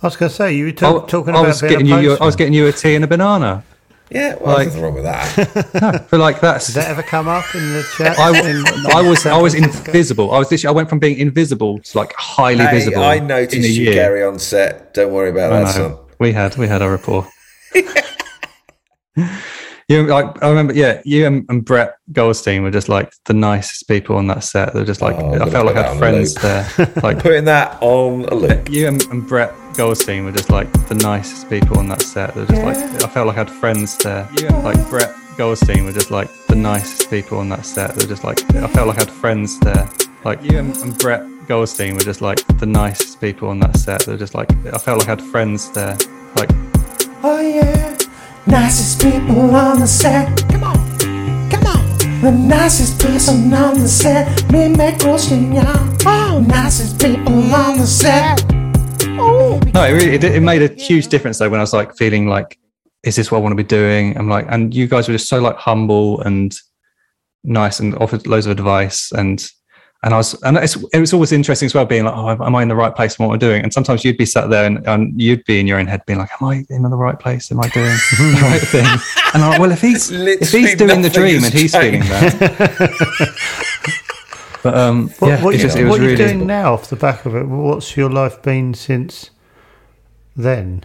I 0.02 0.06
was 0.06 0.16
going 0.16 0.28
to 0.30 0.34
say, 0.34 0.54
you 0.54 0.64
were 0.64 0.70
I, 0.70 0.72
talk, 0.74 1.08
talking 1.08 1.34
I 1.34 1.38
about 1.38 1.48
was 1.48 1.60
being 1.60 1.72
getting 1.72 1.86
you. 1.86 2.16
I 2.16 2.24
was 2.24 2.36
getting 2.36 2.54
you 2.54 2.66
a 2.66 2.72
tea 2.72 2.94
and 2.94 3.04
a 3.04 3.08
banana. 3.08 3.64
Yeah, 4.10 4.36
well, 4.36 4.54
Like- 4.56 4.68
there's 4.68 4.76
nothing 4.76 4.82
wrong 4.82 4.94
with 4.94 5.04
that. 5.04 6.06
But 6.10 6.18
like 6.20 6.40
that's 6.40 6.68
Did 6.68 6.76
that 6.76 6.88
ever 6.90 7.02
come 7.02 7.28
up 7.28 7.44
in 7.54 7.60
the 7.74 7.84
chat? 7.96 8.18
I, 8.18 8.30
in- 8.48 8.64
I 8.96 9.06
was 9.06 9.26
I 9.26 9.36
was 9.36 9.54
invisible. 9.54 10.30
I 10.32 10.38
was 10.38 10.50
literally, 10.50 10.72
I 10.72 10.76
went 10.76 10.88
from 10.88 10.98
being 10.98 11.18
invisible 11.18 11.78
to 11.80 11.98
like 11.98 12.14
highly 12.14 12.64
hey, 12.64 12.70
visible. 12.78 13.02
I 13.02 13.16
in 13.16 13.24
a 13.24 13.26
noticed 13.28 13.54
you, 13.68 13.84
year. 13.84 13.92
Gary, 13.92 14.22
on 14.24 14.38
set. 14.38 14.94
Don't 14.94 15.12
worry 15.12 15.30
about 15.30 15.52
I 15.52 15.60
that, 15.64 15.74
son. 15.74 15.98
Know. 16.20 16.24
We 16.26 16.32
had 16.32 16.56
we 16.56 16.68
had 16.68 16.82
a 16.82 16.90
rapport. 16.90 17.26
you 19.88 20.06
like 20.06 20.42
I 20.42 20.48
remember, 20.48 20.74
yeah. 20.74 21.00
You 21.04 21.26
and, 21.26 21.46
and 21.48 21.64
Brett 21.64 21.96
Goldstein 22.12 22.62
were 22.62 22.70
just 22.70 22.88
like 22.88 23.12
the 23.24 23.34
nicest 23.34 23.88
people 23.88 24.16
on 24.16 24.26
that 24.28 24.44
set. 24.44 24.74
They're 24.74 24.84
just 24.84 25.00
like 25.00 25.16
Oh, 25.16 25.28
I'm 25.28 25.34
I 25.34 25.38
gonna 25.38 25.50
felt 25.50 25.66
like 25.66 25.76
I 25.76 25.82
had 25.82 25.86
that 25.86 25.92
on 25.92 25.98
friends 25.98 26.34
there. 26.34 26.68
Like 27.02 27.18
Putting 27.20 27.44
that 27.44 27.78
on 27.80 28.24
a 28.26 28.34
loop. 28.34 28.68
you 28.70 28.86
and, 28.88 29.02
and 29.06 29.26
Brett 29.26 29.54
Goldstein 29.74 30.24
were 30.24 30.32
just 30.32 30.50
like 30.50 30.70
the 30.88 30.94
nicest 30.94 31.48
people 31.48 31.78
on 31.78 31.88
that 31.88 32.02
set. 32.02 32.34
They're 32.34 32.46
just 32.46 32.62
like 32.62 32.76
I 32.76 33.08
felt 33.08 33.26
like 33.26 33.36
I 33.36 33.40
had 33.40 33.50
friends 33.50 33.96
there. 33.98 34.28
You 34.38 34.48
and 34.48 34.62
like 34.64 34.88
Brett 34.88 35.14
Goldstein 35.36 35.84
were 35.84 35.92
just 35.92 36.10
like 36.10 36.28
the 36.48 36.56
nicest 36.56 37.10
people 37.10 37.38
on 37.38 37.48
that 37.50 37.64
set. 37.64 37.94
They're 37.94 38.08
just 38.08 38.24
like 38.24 38.38
I 38.54 38.66
felt 38.68 38.88
like 38.88 38.96
I 38.96 39.00
had 39.00 39.10
friends 39.10 39.58
there. 39.60 39.88
Like 40.24 40.42
you 40.42 40.58
and, 40.58 40.76
and 40.78 40.98
Brett 40.98 41.24
Goldstein 41.46 41.94
were 41.94 42.00
just 42.00 42.20
like 42.20 42.44
the 42.58 42.66
nicest 42.66 43.20
people 43.20 43.48
on 43.48 43.60
that 43.60 43.76
set. 43.76 44.00
They're 44.02 44.16
just 44.16 44.34
like 44.34 44.50
I 44.66 44.78
felt 44.78 44.98
like 44.98 45.08
I 45.08 45.12
had 45.12 45.22
friends 45.22 45.70
there. 45.72 45.96
Like 46.36 46.50
Oh 47.22 47.40
yeah, 47.40 47.96
nicest 48.46 49.00
people 49.00 49.54
on 49.54 49.78
the 49.78 49.86
set. 49.86 50.44
Come 50.50 50.64
on, 50.64 50.76
come 51.50 51.66
on. 51.66 52.20
The 52.20 52.32
nicest 52.32 53.00
person 53.00 53.52
on 53.52 53.78
the 53.78 53.88
set, 53.88 54.52
me 54.52 54.68
make 54.68 55.02
roasting 55.04 55.54
y'all. 55.54 55.96
Oh, 56.04 56.44
nicest 56.46 57.00
people 57.00 57.54
on 57.54 57.78
the 57.78 57.86
set. 57.86 58.44
Oh. 59.20 59.60
No, 59.72 59.84
it 59.84 59.92
really 59.92 60.14
it, 60.14 60.24
it 60.24 60.42
made 60.42 60.62
a 60.62 60.74
huge 60.74 61.08
difference 61.08 61.38
though 61.38 61.48
when 61.48 61.60
I 61.60 61.62
was 61.62 61.72
like 61.72 61.96
feeling 61.96 62.28
like, 62.28 62.58
is 63.04 63.16
this 63.16 63.30
what 63.30 63.38
I 63.38 63.40
want 63.40 63.52
to 63.52 63.56
be 63.56 63.62
doing? 63.62 64.16
I'm 64.18 64.28
like, 64.28 64.46
and 64.48 64.74
you 64.74 64.88
guys 64.88 65.08
were 65.08 65.14
just 65.14 65.28
so 65.28 65.40
like 65.40 65.56
humble 65.56 66.20
and 66.22 66.54
nice 67.44 67.80
and 67.80 67.94
offered 67.96 68.26
loads 68.26 68.46
of 68.46 68.52
advice 68.52 69.12
and 69.12 69.48
and 70.04 70.14
I 70.14 70.18
was 70.18 70.40
and 70.42 70.56
it's, 70.56 70.76
it 70.92 71.00
was 71.00 71.12
always 71.12 71.32
interesting 71.32 71.66
as 71.66 71.74
well 71.74 71.84
being 71.84 72.04
like, 72.04 72.14
oh, 72.14 72.30
am 72.30 72.54
I 72.54 72.62
in 72.62 72.68
the 72.68 72.76
right 72.76 72.94
place? 72.94 73.18
And 73.18 73.26
what 73.26 73.32
I'm 73.32 73.38
doing? 73.40 73.62
And 73.62 73.72
sometimes 73.72 74.04
you'd 74.04 74.16
be 74.16 74.26
sat 74.26 74.48
there 74.48 74.64
and, 74.64 74.86
and 74.86 75.20
you'd 75.20 75.44
be 75.44 75.58
in 75.58 75.66
your 75.66 75.78
own 75.78 75.86
head 75.86 76.02
being 76.06 76.20
like, 76.20 76.30
am 76.40 76.48
I 76.48 76.64
in 76.70 76.82
the 76.82 76.96
right 76.96 77.18
place? 77.18 77.50
Am 77.50 77.58
I 77.58 77.68
doing 77.68 77.86
the 77.86 78.38
right 78.42 78.60
thing? 78.60 78.86
And 79.34 79.42
I'm 79.42 79.50
like, 79.50 79.60
well, 79.60 79.72
if 79.72 79.80
he's 79.80 80.10
if 80.10 80.52
he's 80.52 80.76
doing 80.76 81.02
the 81.02 81.10
dream 81.10 81.42
and 81.42 81.52
he's 81.52 81.74
feeling 81.74 82.00
that. 82.00 83.34
but 84.62 84.74
um, 84.76 85.08
What, 85.18 85.28
yeah, 85.28 85.44
what, 85.44 85.54
it 85.54 85.58
you, 85.58 85.62
just 85.64 85.76
it 85.76 85.84
was 85.84 85.90
what 85.90 86.00
are 86.00 86.10
you 86.10 86.16
doing 86.16 86.46
now 86.46 86.74
off 86.74 86.88
the 86.90 86.96
back 86.96 87.26
of 87.26 87.34
it? 87.34 87.44
What's 87.44 87.96
your 87.96 88.10
life 88.10 88.40
been 88.42 88.74
since 88.74 89.30
then? 90.36 90.84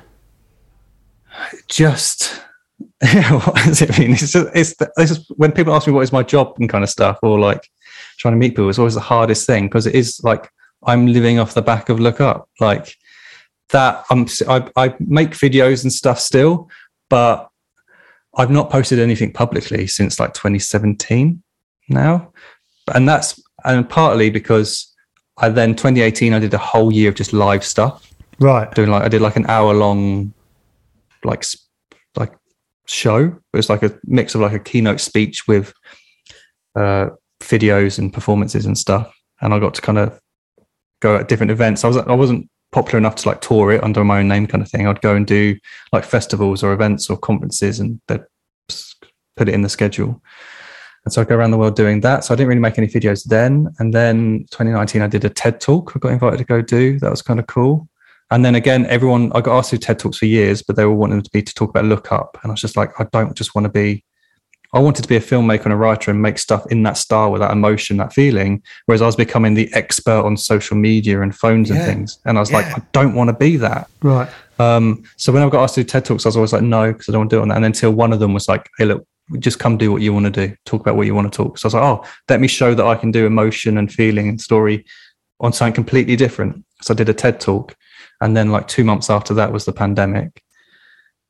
just 1.67 2.41
yeah, 3.01 3.31
what 3.45 3.55
does 3.55 3.81
it 3.81 3.97
mean? 3.97 4.11
It's 4.11 4.31
just 4.31 4.35
it's, 4.55 4.75
it's 4.97 5.15
just, 5.15 5.31
when 5.37 5.51
people 5.51 5.73
ask 5.73 5.87
me 5.87 5.93
what 5.93 6.01
is 6.01 6.11
my 6.11 6.23
job 6.23 6.55
and 6.59 6.69
kind 6.69 6.83
of 6.83 6.89
stuff, 6.89 7.19
or 7.21 7.39
like 7.39 7.69
trying 8.23 8.33
to 8.33 8.37
meet 8.37 8.51
people, 8.51 8.69
it's 8.69 8.79
always 8.79 8.93
the 8.95 9.01
hardest 9.01 9.45
thing 9.45 9.65
because 9.67 9.85
it 9.85 9.93
is 9.93 10.21
like 10.23 10.49
I'm 10.85 11.07
living 11.07 11.39
off 11.39 11.53
the 11.53 11.61
back 11.61 11.89
of 11.89 11.99
Look 11.99 12.21
Up, 12.21 12.49
like 12.59 12.95
that. 13.69 14.05
I'm 14.09 14.25
I, 14.47 14.69
I 14.77 14.95
make 14.99 15.31
videos 15.31 15.83
and 15.83 15.91
stuff 15.91 16.19
still, 16.19 16.69
but 17.09 17.49
I've 18.35 18.49
not 18.49 18.69
posted 18.69 18.97
anything 18.99 19.33
publicly 19.33 19.87
since 19.87 20.19
like 20.21 20.33
2017 20.33 21.43
now, 21.89 22.31
and 22.95 23.07
that's 23.07 23.39
and 23.65 23.87
partly 23.89 24.29
because 24.29 24.89
I 25.37 25.49
then 25.49 25.75
2018 25.75 26.33
I 26.33 26.39
did 26.39 26.53
a 26.53 26.57
whole 26.57 26.91
year 26.93 27.09
of 27.09 27.15
just 27.15 27.33
live 27.33 27.63
stuff 27.63 28.09
Right. 28.39 28.73
doing 28.73 28.89
like 28.89 29.03
I 29.03 29.09
did 29.09 29.21
like 29.21 29.35
an 29.35 29.45
hour 29.47 29.73
long 29.73 30.33
like 31.25 31.43
like 32.15 32.33
show. 32.87 33.25
It 33.25 33.57
was 33.57 33.69
like 33.69 33.83
a 33.83 33.97
mix 34.05 34.33
of 34.35 34.41
like 34.41 34.53
a 34.53 34.59
keynote 34.59 34.99
speech 35.01 35.47
with 35.47 35.73
uh 36.75 37.09
videos 37.43 37.99
and 37.99 38.13
performances 38.13 38.65
and 38.65 38.77
stuff. 38.77 39.13
And 39.41 39.53
I 39.53 39.59
got 39.59 39.73
to 39.75 39.81
kind 39.81 39.97
of 39.97 40.19
go 41.01 41.17
at 41.17 41.27
different 41.27 41.51
events. 41.51 41.83
I 41.83 41.87
was 41.87 41.97
I 41.97 42.13
wasn't 42.13 42.49
popular 42.71 42.97
enough 42.97 43.15
to 43.15 43.29
like 43.29 43.41
tour 43.41 43.71
it 43.71 43.83
under 43.83 44.03
my 44.03 44.19
own 44.19 44.27
name 44.27 44.47
kind 44.47 44.63
of 44.63 44.69
thing. 44.69 44.87
I'd 44.87 45.01
go 45.01 45.15
and 45.15 45.27
do 45.27 45.55
like 45.91 46.05
festivals 46.05 46.63
or 46.63 46.73
events 46.73 47.09
or 47.09 47.17
conferences 47.17 47.79
and 47.79 48.01
they'd 48.07 48.23
put 49.37 49.49
it 49.49 49.53
in 49.53 49.61
the 49.61 49.69
schedule. 49.69 50.21
And 51.05 51.13
so 51.13 51.21
I 51.21 51.25
go 51.25 51.35
around 51.35 51.51
the 51.51 51.57
world 51.57 51.75
doing 51.75 51.99
that. 52.01 52.23
So 52.23 52.33
I 52.33 52.37
didn't 52.37 52.47
really 52.47 52.61
make 52.61 52.77
any 52.77 52.87
videos 52.87 53.25
then. 53.25 53.67
And 53.79 53.93
then 53.93 54.45
2019, 54.51 55.01
I 55.01 55.07
did 55.07 55.25
a 55.25 55.29
TED 55.29 55.59
talk. 55.59 55.91
I 55.95 55.99
got 55.99 56.13
invited 56.13 56.37
to 56.37 56.45
go 56.45 56.61
do. 56.61 56.97
That 56.99 57.11
was 57.11 57.21
kind 57.21 57.39
of 57.39 57.47
cool. 57.47 57.87
And 58.31 58.43
then 58.43 58.55
again, 58.55 58.85
everyone 58.87 59.31
I 59.33 59.41
got 59.41 59.57
asked 59.57 59.69
to 59.71 59.77
TED 59.77 59.99
talks 59.99 60.17
for 60.17 60.25
years, 60.25 60.63
but 60.63 60.75
they 60.75 60.85
were 60.85 60.95
wanting 60.95 61.21
to 61.21 61.29
be 61.31 61.43
to 61.43 61.53
talk 61.53 61.69
about 61.69 61.85
look 61.85 62.11
up, 62.11 62.39
and 62.41 62.49
I 62.49 62.53
was 62.53 62.61
just 62.61 62.75
like, 62.75 62.99
I 62.99 63.05
don't 63.11 63.35
just 63.35 63.53
want 63.53 63.65
to 63.65 63.69
be. 63.69 64.03
I 64.73 64.79
wanted 64.79 65.03
to 65.03 65.07
be 65.07 65.15
a 65.15 65.21
filmmaker 65.21 65.65
and 65.65 65.73
a 65.73 65.77
writer 65.77 66.09
and 66.09 66.21
make 66.21 66.39
stuff 66.39 66.65
in 66.71 66.81
that 66.83 66.97
style 66.97 67.31
with 67.31 67.41
that 67.41 67.51
emotion, 67.51 67.97
that 67.97 68.11
feeling. 68.11 68.63
Whereas 68.85 69.01
I 69.01 69.05
was 69.05 69.15
becoming 69.15 69.53
the 69.53 69.71
expert 69.73 70.23
on 70.23 70.35
social 70.35 70.75
media 70.75 71.21
and 71.21 71.35
phones 71.35 71.69
and 71.69 71.79
things, 71.79 72.19
and 72.25 72.37
I 72.37 72.41
was 72.41 72.51
like, 72.51 72.65
I 72.65 72.81
don't 72.91 73.13
want 73.13 73.29
to 73.29 73.35
be 73.35 73.57
that. 73.57 73.89
Right. 74.01 74.29
Um, 74.59 75.03
so 75.17 75.31
when 75.31 75.43
I 75.43 75.49
got 75.49 75.63
asked 75.63 75.75
to 75.75 75.83
do 75.83 75.87
TED 75.87 76.05
talks, 76.05 76.25
I 76.25 76.29
was 76.29 76.35
always 76.35 76.53
like, 76.53 76.63
no, 76.63 76.91
because 76.91 77.09
I 77.09 77.11
don't 77.11 77.21
want 77.21 77.29
to 77.29 77.35
do 77.35 77.39
it 77.39 77.43
on 77.43 77.47
that. 77.49 77.55
And 77.57 77.65
until 77.65 77.91
one 77.91 78.13
of 78.13 78.19
them 78.19 78.33
was 78.33 78.47
like, 78.47 78.69
hey, 78.77 78.85
look, 78.85 79.07
just 79.39 79.57
come 79.57 79.77
do 79.77 79.91
what 79.91 80.01
you 80.01 80.13
want 80.13 80.25
to 80.25 80.47
do, 80.47 80.55
talk 80.65 80.81
about 80.81 80.95
what 80.95 81.07
you 81.07 81.15
want 81.15 81.31
to 81.31 81.35
talk. 81.35 81.57
So 81.57 81.65
I 81.65 81.67
was 81.67 81.73
like, 81.73 81.83
oh, 81.83 82.05
let 82.29 82.41
me 82.41 82.47
show 82.47 82.73
that 82.75 82.85
I 82.85 82.95
can 82.95 83.11
do 83.11 83.25
emotion 83.25 83.77
and 83.77 83.91
feeling 83.91 84.27
and 84.27 84.41
story 84.41 84.85
on 85.39 85.53
something 85.53 85.73
completely 85.73 86.15
different. 86.15 86.63
So 86.81 86.93
I 86.93 86.97
did 86.97 87.09
a 87.09 87.13
TED 87.13 87.39
talk, 87.39 87.75
and 88.21 88.35
then 88.35 88.51
like 88.51 88.67
two 88.67 88.83
months 88.83 89.09
after 89.09 89.33
that 89.35 89.51
was 89.51 89.65
the 89.65 89.73
pandemic, 89.73 90.42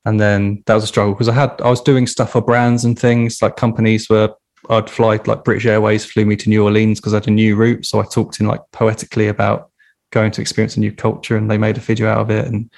and 0.05 0.19
then 0.19 0.63
that 0.65 0.75
was 0.75 0.83
a 0.83 0.87
struggle 0.87 1.13
because 1.13 1.29
I 1.29 1.33
had 1.33 1.61
I 1.61 1.69
was 1.69 1.81
doing 1.81 2.07
stuff 2.07 2.31
for 2.31 2.41
brands 2.41 2.85
and 2.85 2.97
things 2.97 3.41
like 3.41 3.55
companies 3.55 4.09
where 4.09 4.29
I'd 4.69 4.89
fly 4.89 5.19
like 5.25 5.43
British 5.43 5.65
Airways 5.65 6.05
flew 6.05 6.25
me 6.25 6.35
to 6.37 6.49
New 6.49 6.63
Orleans 6.63 6.99
because 6.99 7.13
I 7.13 7.17
had 7.17 7.27
a 7.27 7.31
new 7.31 7.55
route, 7.55 7.85
so 7.85 7.99
I 7.99 8.05
talked 8.05 8.39
in 8.39 8.47
like 8.47 8.61
poetically 8.71 9.27
about 9.27 9.69
going 10.11 10.31
to 10.31 10.41
experience 10.41 10.77
a 10.77 10.79
new 10.79 10.91
culture, 10.91 11.35
and 11.37 11.49
they 11.49 11.57
made 11.57 11.77
a 11.77 11.81
video 11.81 12.07
out 12.07 12.19
of 12.19 12.29
it 12.29 12.47
and 12.47 12.69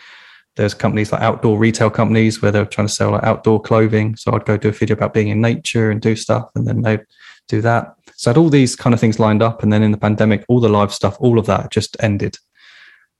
there's 0.55 0.73
companies 0.73 1.11
like 1.11 1.21
outdoor 1.21 1.57
retail 1.57 1.89
companies 1.89 2.41
where 2.41 2.51
they're 2.51 2.65
trying 2.65 2.87
to 2.87 2.93
sell 2.93 3.11
like 3.11 3.23
outdoor 3.23 3.61
clothing. 3.61 4.15
So 4.15 4.33
I'd 4.33 4.45
go 4.45 4.57
do 4.57 4.69
a 4.69 4.71
video 4.71 4.95
about 4.95 5.13
being 5.13 5.27
in 5.27 5.41
nature 5.41 5.91
and 5.91 6.01
do 6.01 6.15
stuff, 6.15 6.49
and 6.55 6.67
then 6.67 6.81
they'd 6.81 7.05
do 7.47 7.61
that. 7.61 7.95
So 8.15 8.29
I 8.29 8.33
had 8.33 8.37
all 8.37 8.49
these 8.49 8.75
kind 8.75 8.93
of 8.93 8.99
things 8.99 9.19
lined 9.19 9.43
up, 9.43 9.63
and 9.63 9.71
then 9.71 9.83
in 9.83 9.91
the 9.91 9.97
pandemic, 9.97 10.45
all 10.47 10.61
the 10.61 10.69
live 10.69 10.93
stuff, 10.93 11.17
all 11.19 11.39
of 11.39 11.45
that 11.47 11.71
just 11.71 11.97
ended. 11.99 12.37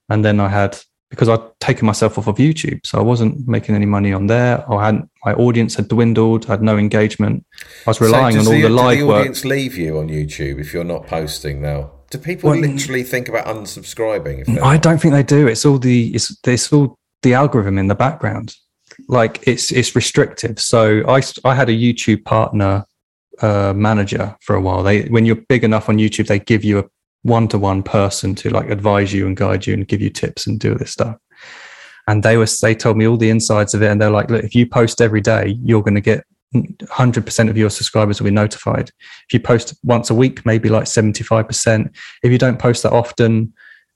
And 0.10 0.24
then 0.24 0.40
I 0.40 0.48
had 0.48 0.80
because 1.10 1.30
I'd 1.30 1.60
taken 1.60 1.86
myself 1.86 2.18
off 2.18 2.28
of 2.28 2.38
YouTube, 2.38 2.86
so 2.86 3.00
I 3.00 3.02
wasn't 3.02 3.48
making 3.48 3.76
any 3.76 3.86
money 3.86 4.12
on 4.14 4.28
there. 4.28 4.70
I 4.72 4.86
hadn't 4.86 5.10
my 5.24 5.34
audience 5.34 5.76
had 5.76 5.88
dwindled, 5.88 6.46
I 6.48 6.52
had 6.52 6.62
no 6.62 6.78
engagement. 6.78 7.46
I 7.86 7.90
was 7.90 8.02
relying 8.02 8.36
so 8.36 8.42
on 8.42 8.48
all 8.48 8.54
the, 8.54 8.70
live 8.70 8.98
do 8.98 9.02
the 9.02 9.08
work. 9.08 9.20
audience 9.22 9.46
leave 9.46 9.78
you 9.78 9.98
on 10.00 10.08
YouTube 10.10 10.60
if 10.60 10.74
you're 10.74 10.84
not 10.84 11.08
posting 11.08 11.62
now? 11.62 11.92
Do 12.12 12.18
people 12.18 12.52
Well, 12.52 12.60
literally 12.60 13.04
think 13.04 13.30
about 13.30 13.46
unsubscribing? 13.46 14.48
If 14.48 14.64
I 14.64 14.78
don't 14.78 15.00
think 15.00 15.14
they 15.14 15.24
do. 15.24 15.48
It's 15.48 15.66
all 15.66 15.80
the 15.80 16.14
it's 16.14 16.38
it's 16.46 16.72
all 16.72 16.98
the 17.24 17.34
algorithm 17.34 17.78
in 17.78 17.88
the 17.88 17.96
background. 17.96 18.56
Like 19.08 19.46
it's 19.48 19.72
it's 19.72 19.96
restrictive. 19.96 20.60
So 20.60 21.04
I, 21.08 21.22
I 21.44 21.56
had 21.56 21.70
a 21.70 21.74
YouTube 21.74 22.24
partner 22.24 22.86
uh, 23.42 23.74
manager 23.76 24.36
for 24.42 24.56
a 24.56 24.62
while. 24.62 24.84
They 24.84 25.04
when 25.06 25.26
you're 25.26 25.36
big 25.36 25.64
enough 25.64 25.90
on 25.90 25.98
YouTube, 25.98 26.28
they 26.28 26.40
give 26.40 26.64
you 26.64 26.80
a 26.80 26.86
one 27.26 27.48
to 27.48 27.58
one 27.58 27.82
person 27.82 28.36
to 28.36 28.52
like 28.52 28.70
advise 28.70 29.12
you 29.12 29.26
and 29.26 29.36
guide 29.36 29.66
you 29.66 29.74
and 29.74 29.88
give 29.88 30.00
you 30.00 30.12
tips 30.12 30.46
and 30.46 30.60
do 30.60 30.76
this 30.76 30.92
stuff. 30.92 31.18
And 32.08 32.22
they 32.22 32.38
were 32.38 32.46
they 32.62 32.76
told 32.76 32.98
me 32.98 33.08
all 33.08 33.18
the 33.18 33.32
insides 33.32 33.74
of 33.74 33.82
it, 33.82 33.90
and 33.90 34.00
they're 34.00 34.12
like, 34.12 34.30
look, 34.30 34.44
if 34.44 34.54
you 34.54 34.68
post 34.68 35.02
every 35.02 35.22
day, 35.22 35.58
you're 35.64 35.82
going 35.82 35.96
to 35.96 36.02
get 36.02 36.24
100% 36.54 37.50
of 37.50 37.58
your 37.58 37.72
subscribers 37.72 38.22
will 38.22 38.26
be 38.26 38.32
notified. 38.32 38.92
If 39.28 39.34
you 39.34 39.40
post 39.40 39.76
once 39.84 40.12
a 40.12 40.16
week, 40.16 40.46
maybe 40.46 40.70
like 40.70 40.84
75%. 40.84 41.96
If 42.22 42.32
you 42.32 42.38
don't 42.38 42.60
post 42.60 42.84
that 42.84 42.94
often, 42.94 43.54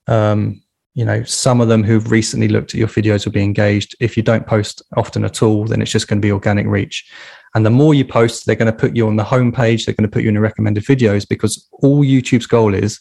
um, 0.08 0.62
you 0.96 1.06
know, 1.06 1.24
some 1.24 1.62
of 1.62 1.68
them 1.68 1.84
who've 1.84 2.12
recently 2.12 2.48
looked 2.48 2.74
at 2.74 2.80
your 2.80 2.88
videos 2.88 3.26
will 3.26 3.32
be 3.32 3.44
engaged. 3.44 3.96
If 4.00 4.18
you 4.18 4.24
don't 4.24 4.48
post 4.48 4.82
often 4.98 5.24
at 5.24 5.44
all, 5.44 5.66
then 5.66 5.84
it's 5.84 5.92
just 5.92 6.08
going 6.08 6.20
to 6.20 6.26
be 6.26 6.32
organic 6.32 6.66
reach. 6.66 7.10
And 7.54 7.64
the 7.64 7.70
more 7.70 7.94
you 7.94 8.06
post, 8.06 8.46
they're 8.46 8.56
going 8.56 8.72
to 8.72 8.78
put 8.78 8.96
you 8.96 9.08
on 9.08 9.16
the 9.16 9.24
homepage. 9.24 9.86
They're 9.86 9.96
going 9.96 10.10
to 10.10 10.14
put 10.14 10.24
you 10.24 10.30
in 10.30 10.36
the 10.36 10.42
recommended 10.42 10.84
videos 10.84 11.30
because 11.30 11.70
all 11.72 12.04
YouTube's 12.04 12.48
goal 12.48 12.74
is 12.74 13.00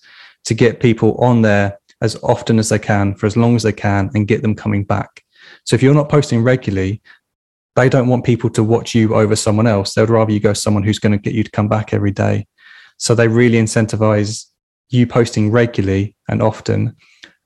to 0.48 0.54
get 0.54 0.80
people 0.80 1.14
on 1.16 1.42
there 1.42 1.78
as 2.00 2.16
often 2.22 2.58
as 2.58 2.70
they 2.70 2.78
can 2.78 3.14
for 3.14 3.26
as 3.26 3.36
long 3.36 3.54
as 3.54 3.62
they 3.62 3.72
can 3.72 4.10
and 4.14 4.26
get 4.26 4.40
them 4.40 4.54
coming 4.54 4.82
back. 4.82 5.22
So 5.64 5.76
if 5.76 5.82
you're 5.82 5.94
not 5.94 6.08
posting 6.08 6.42
regularly, 6.42 7.02
they 7.76 7.90
don't 7.90 8.08
want 8.08 8.24
people 8.24 8.48
to 8.50 8.64
watch 8.64 8.94
you 8.94 9.14
over 9.14 9.36
someone 9.36 9.66
else. 9.66 9.92
They'd 9.92 10.08
rather 10.08 10.32
you 10.32 10.40
go 10.40 10.54
someone 10.54 10.84
who's 10.84 10.98
going 10.98 11.12
to 11.12 11.18
get 11.18 11.34
you 11.34 11.44
to 11.44 11.50
come 11.50 11.68
back 11.68 11.92
every 11.92 12.12
day. 12.12 12.46
So 12.96 13.14
they 13.14 13.28
really 13.28 13.58
incentivize 13.58 14.46
you 14.88 15.06
posting 15.06 15.50
regularly 15.50 16.16
and 16.28 16.40
often. 16.42 16.96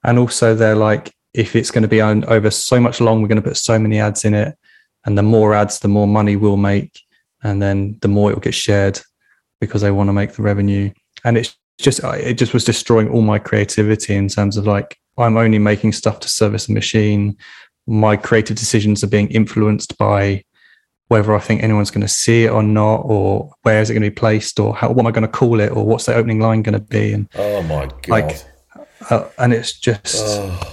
And 0.04 0.16
also, 0.16 0.54
they're 0.54 0.76
like, 0.76 1.12
if 1.34 1.56
it's 1.56 1.72
going 1.72 1.82
to 1.82 1.88
be 1.88 2.00
on 2.00 2.24
over 2.26 2.50
so 2.50 2.78
much 2.78 3.00
long, 3.00 3.20
we're 3.20 3.28
going 3.28 3.42
to 3.42 3.48
put 3.48 3.56
so 3.56 3.78
many 3.80 3.98
ads 3.98 4.24
in 4.24 4.32
it. 4.32 4.56
And 5.04 5.18
the 5.18 5.22
more 5.22 5.54
ads, 5.54 5.80
the 5.80 5.88
more 5.88 6.06
money 6.06 6.36
we'll 6.36 6.56
make. 6.56 7.00
And 7.42 7.60
then 7.60 7.98
the 8.00 8.08
more 8.08 8.30
it 8.30 8.34
will 8.34 8.40
get 8.40 8.54
shared 8.54 9.00
because 9.60 9.82
they 9.82 9.90
want 9.90 10.08
to 10.08 10.12
make 10.12 10.32
the 10.32 10.42
revenue. 10.42 10.92
And 11.24 11.36
it's 11.36 11.56
just, 11.82 12.00
it 12.02 12.34
just 12.34 12.54
was 12.54 12.64
destroying 12.64 13.08
all 13.08 13.22
my 13.22 13.38
creativity 13.38 14.14
in 14.14 14.28
terms 14.28 14.56
of 14.56 14.66
like, 14.66 14.98
I'm 15.18 15.36
only 15.36 15.58
making 15.58 15.92
stuff 15.92 16.20
to 16.20 16.28
service 16.28 16.68
a 16.68 16.72
machine. 16.72 17.36
My 17.86 18.16
creative 18.16 18.56
decisions 18.56 19.04
are 19.04 19.08
being 19.08 19.28
influenced 19.28 19.98
by 19.98 20.44
whether 21.08 21.36
I 21.36 21.40
think 21.40 21.62
anyone's 21.62 21.90
going 21.90 22.00
to 22.00 22.08
see 22.08 22.44
it 22.44 22.50
or 22.50 22.62
not, 22.62 23.02
or 23.04 23.52
where 23.62 23.82
is 23.82 23.90
it 23.90 23.92
going 23.92 24.02
to 24.02 24.10
be 24.10 24.14
placed, 24.14 24.58
or 24.58 24.74
how, 24.74 24.88
what 24.88 25.00
am 25.00 25.06
I 25.06 25.10
going 25.10 25.22
to 25.22 25.28
call 25.28 25.60
it, 25.60 25.70
or 25.70 25.84
what's 25.84 26.06
the 26.06 26.14
opening 26.14 26.40
line 26.40 26.62
going 26.62 26.72
to 26.72 26.80
be. 26.80 27.12
And 27.12 27.28
Oh 27.34 27.62
my 27.64 27.86
god! 27.86 28.08
Like, 28.08 28.42
uh, 29.10 29.28
and 29.36 29.52
it's 29.52 29.78
just 29.78 30.24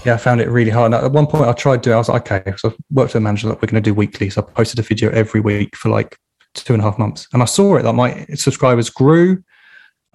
yeah, 0.05 0.13
I 0.13 0.17
found 0.17 0.39
it 0.39 0.47
really 0.47 0.71
hard. 0.71 0.93
And 0.93 1.03
at 1.03 1.11
one 1.11 1.27
point, 1.27 1.45
I 1.45 1.51
tried 1.51 1.83
to. 1.83 1.91
I 1.91 1.97
was 1.97 2.07
like, 2.07 2.31
okay, 2.31 2.53
so 2.55 2.69
I 2.69 2.73
worked 2.89 3.09
with 3.09 3.15
a 3.15 3.19
manager 3.19 3.49
like 3.49 3.61
we're 3.61 3.67
going 3.67 3.83
to 3.83 3.89
do 3.89 3.93
weekly. 3.93 4.29
So 4.29 4.41
I 4.41 4.51
posted 4.51 4.79
a 4.79 4.83
video 4.83 5.09
every 5.09 5.41
week 5.41 5.75
for 5.75 5.89
like 5.89 6.17
two 6.53 6.73
and 6.73 6.81
a 6.81 6.85
half 6.85 6.97
months, 6.97 7.27
and 7.33 7.41
I 7.41 7.45
saw 7.45 7.75
it 7.75 7.83
that 7.83 7.93
my 7.93 8.25
subscribers 8.35 8.89
grew. 8.89 9.43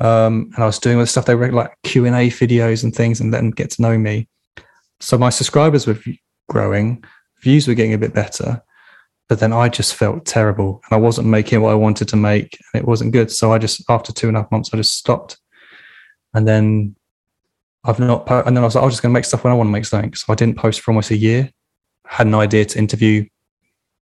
Um, 0.01 0.51
and 0.55 0.65
I 0.65 0.67
was 0.67 0.79
doing 0.79 0.97
all 0.97 1.03
the 1.03 1.07
stuff 1.07 1.27
they 1.27 1.35
were 1.35 1.53
like 1.53 1.77
Q 1.85 2.05
and 2.05 2.17
A 2.17 2.29
videos 2.29 2.83
and 2.83 2.95
things, 2.95 3.21
and 3.21 3.33
then 3.33 3.51
get 3.51 3.71
to 3.71 3.83
know 3.83 3.97
me. 3.97 4.29
So 5.01 5.19
my 5.19 5.31
subscribers 5.31 5.87
were 5.87 5.99
growing, 6.49 7.05
views 7.43 7.69
were 7.69 7.75
getting 7.75 7.95
a 7.95 7.99
bit 7.99 8.15
better, 8.15 8.63
but 9.29 9.41
then 9.41 9.53
I 9.53 9.69
just 9.69 9.95
felt 9.95 10.27
terrible, 10.27 10.83
and 10.85 10.97
I 10.97 11.01
wasn't 11.01 11.29
making 11.29 11.61
what 11.61 11.73
I 11.73 11.77
wanted 11.77 12.09
to 12.09 12.17
make, 12.17 12.59
and 12.73 12.83
it 12.83 12.89
wasn't 12.89 13.13
good. 13.13 13.31
So 13.31 13.53
I 13.53 13.59
just 13.59 13.83
after 13.89 14.13
two 14.13 14.29
and 14.29 14.37
a 14.37 14.41
half 14.41 14.51
months, 14.51 14.71
I 14.73 14.77
just 14.77 14.97
stopped, 14.97 15.39
and 16.35 16.47
then 16.49 16.97
I've 17.85 18.01
not, 18.01 18.31
and 18.31 18.57
then 18.57 18.65
I 18.65 18.67
was 18.67 18.75
like, 18.75 18.85
I'm 18.85 18.91
just 18.91 19.03
going 19.03 19.13
to 19.13 19.15
make 19.15 19.27
stuff 19.27 19.45
when 19.45 19.53
I 19.53 19.57
want 19.57 19.69
to 19.69 19.73
make 19.73 19.85
something. 19.85 20.15
So 20.15 20.33
I 20.33 20.35
didn't 20.35 20.57
post 20.57 20.81
for 20.81 20.91
almost 20.91 21.11
a 21.11 21.17
year. 21.17 21.51
had 22.07 22.27
an 22.27 22.35
idea 22.35 22.65
to 22.65 22.79
interview 22.79 23.27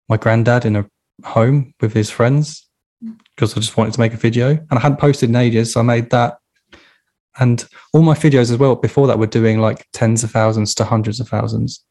my 0.08 0.16
granddad 0.16 0.64
in 0.64 0.76
a 0.76 0.86
home 1.24 1.74
with 1.80 1.92
his 1.92 2.10
friends. 2.10 2.68
Because 3.40 3.56
I 3.56 3.60
just 3.60 3.78
wanted 3.78 3.94
to 3.94 4.00
make 4.00 4.12
a 4.12 4.18
video, 4.18 4.50
and 4.50 4.72
I 4.72 4.80
hadn't 4.80 4.98
posted 5.00 5.30
in 5.30 5.36
ages, 5.36 5.72
so 5.72 5.80
I 5.80 5.82
made 5.82 6.10
that. 6.10 6.36
And 7.38 7.66
all 7.94 8.02
my 8.02 8.14
videos 8.14 8.50
as 8.52 8.58
well 8.58 8.76
before 8.76 9.06
that 9.06 9.18
were 9.18 9.26
doing 9.26 9.60
like 9.60 9.86
tens 9.94 10.22
of 10.22 10.30
thousands 10.30 10.74
to 10.74 10.84
hundreds 10.84 11.20
of 11.20 11.28
thousands. 11.28 11.82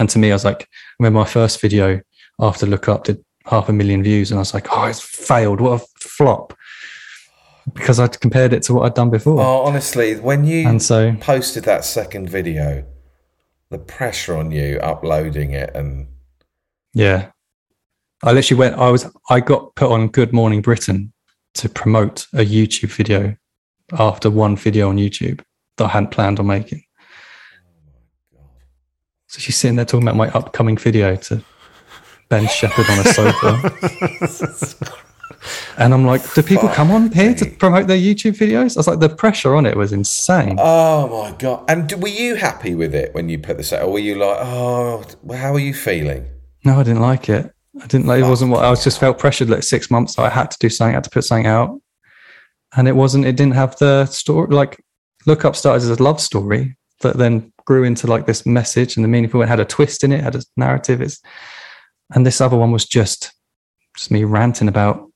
And 0.00 0.10
to 0.10 0.18
me, 0.18 0.32
I 0.32 0.34
was 0.34 0.44
like, 0.44 0.62
I 0.62 0.66
remember 0.98 1.20
my 1.20 1.24
first 1.26 1.60
video 1.60 2.00
after 2.40 2.66
Look 2.66 2.88
Up 2.88 3.04
did 3.04 3.24
half 3.44 3.68
a 3.68 3.72
million 3.72 4.02
views, 4.02 4.32
and 4.32 4.38
I 4.38 4.40
was 4.40 4.54
like, 4.54 4.66
oh, 4.72 4.86
it's 4.86 5.00
failed. 5.00 5.60
What 5.60 5.80
a 5.80 5.86
flop. 6.00 6.52
Because 7.72 8.00
I'd 8.00 8.20
compared 8.20 8.52
it 8.52 8.62
to 8.64 8.74
what 8.74 8.86
I'd 8.86 8.94
done 8.94 9.10
before. 9.10 9.40
Oh, 9.40 9.62
honestly, 9.62 10.16
when 10.16 10.44
you 10.44 10.66
And 10.68 10.82
so- 10.82 11.14
posted 11.20 11.62
that 11.64 11.84
second 11.84 12.28
video, 12.28 12.84
the 13.70 13.78
pressure 13.78 14.36
on 14.36 14.50
you 14.50 14.78
uploading 14.80 15.52
it 15.52 15.70
and 15.76 16.08
Yeah. 16.92 17.30
I 18.26 18.32
literally 18.32 18.58
went, 18.58 18.74
I 18.74 18.90
was, 18.90 19.08
I 19.30 19.38
got 19.38 19.72
put 19.76 19.92
on 19.92 20.08
Good 20.08 20.32
Morning 20.32 20.60
Britain 20.60 21.12
to 21.54 21.68
promote 21.68 22.26
a 22.32 22.44
YouTube 22.44 22.90
video 22.90 23.36
after 23.92 24.30
one 24.30 24.56
video 24.56 24.88
on 24.88 24.96
YouTube 24.96 25.42
that 25.76 25.84
I 25.84 25.88
hadn't 25.88 26.10
planned 26.10 26.40
on 26.40 26.48
making. 26.48 26.82
So 29.28 29.38
she's 29.38 29.56
sitting 29.56 29.76
there 29.76 29.84
talking 29.84 30.08
about 30.08 30.16
my 30.16 30.28
upcoming 30.30 30.76
video 30.76 31.14
to 31.14 31.40
Ben 32.28 32.48
Shephard 32.48 32.90
on 32.90 32.98
a 32.98 33.04
sofa. 33.12 34.92
and 35.78 35.94
I'm 35.94 36.04
like, 36.04 36.34
do 36.34 36.42
people 36.42 36.68
come 36.70 36.90
on 36.90 37.12
here 37.12 37.32
to 37.32 37.46
promote 37.48 37.86
their 37.86 37.96
YouTube 37.96 38.36
videos? 38.36 38.76
I 38.76 38.80
was 38.80 38.88
like, 38.88 38.98
the 38.98 39.08
pressure 39.08 39.54
on 39.54 39.66
it 39.66 39.76
was 39.76 39.92
insane. 39.92 40.56
oh 40.58 41.22
my 41.22 41.36
god! 41.36 41.64
And 41.68 41.92
were 42.02 42.08
you 42.08 42.34
happy 42.34 42.74
with 42.74 42.92
it 42.92 43.14
when 43.14 43.28
you 43.28 43.38
put 43.38 43.56
this 43.56 43.72
out, 43.72 43.82
or 43.82 43.92
were 43.92 44.00
you 44.00 44.16
like, 44.16 44.38
oh, 44.40 45.04
how 45.32 45.54
are 45.54 45.60
you 45.60 45.74
feeling? 45.74 46.26
No, 46.64 46.80
I 46.80 46.82
didn't 46.82 47.02
like 47.02 47.28
it. 47.28 47.52
I 47.82 47.86
didn't 47.86 48.06
like 48.06 48.24
it. 48.24 48.28
Wasn't 48.28 48.50
what 48.50 48.64
I 48.64 48.70
was. 48.70 48.84
Just 48.84 49.00
felt 49.00 49.18
pressured. 49.18 49.50
Like 49.50 49.62
six 49.62 49.90
months, 49.90 50.18
I 50.18 50.28
had 50.28 50.50
to 50.50 50.58
do 50.58 50.68
something. 50.68 50.94
I 50.94 50.96
had 50.96 51.04
to 51.04 51.10
put 51.10 51.24
something 51.24 51.46
out, 51.46 51.80
and 52.76 52.88
it 52.88 52.96
wasn't. 52.96 53.26
It 53.26 53.36
didn't 53.36 53.54
have 53.54 53.76
the 53.76 54.06
story. 54.06 54.48
Like 54.48 54.82
look 55.26 55.44
up 55.44 55.56
started 55.56 55.82
as 55.82 55.88
a 55.90 56.02
love 56.02 56.20
story 56.20 56.76
that 57.00 57.16
then 57.16 57.52
grew 57.64 57.84
into 57.84 58.06
like 58.06 58.26
this 58.26 58.46
message 58.46 58.96
and 58.96 59.04
the 59.04 59.08
meaningful. 59.08 59.42
It 59.42 59.48
had 59.48 59.60
a 59.60 59.64
twist 59.64 60.04
in 60.04 60.12
it. 60.12 60.22
Had 60.22 60.36
a 60.36 60.42
narrative. 60.56 61.02
It's 61.02 61.20
and 62.14 62.24
this 62.24 62.40
other 62.40 62.56
one 62.56 62.72
was 62.72 62.86
just 62.86 63.32
just 63.96 64.10
me 64.10 64.24
ranting 64.24 64.68
about. 64.68 65.10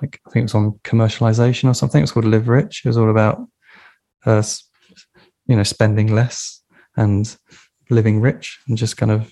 Like 0.00 0.20
I 0.26 0.30
think 0.30 0.42
it 0.42 0.44
was 0.44 0.54
on 0.54 0.80
commercialization 0.84 1.68
or 1.68 1.74
something. 1.74 2.00
It 2.00 2.02
was 2.02 2.12
called 2.12 2.26
Live 2.26 2.48
Rich. 2.48 2.82
It 2.84 2.88
was 2.88 2.98
all 2.98 3.10
about, 3.10 3.46
uh, 4.24 4.42
you 5.46 5.56
know, 5.56 5.62
spending 5.62 6.14
less 6.14 6.62
and 6.96 7.36
living 7.88 8.20
rich 8.20 8.58
and 8.68 8.76
just 8.76 8.96
kind 8.96 9.10
of 9.10 9.30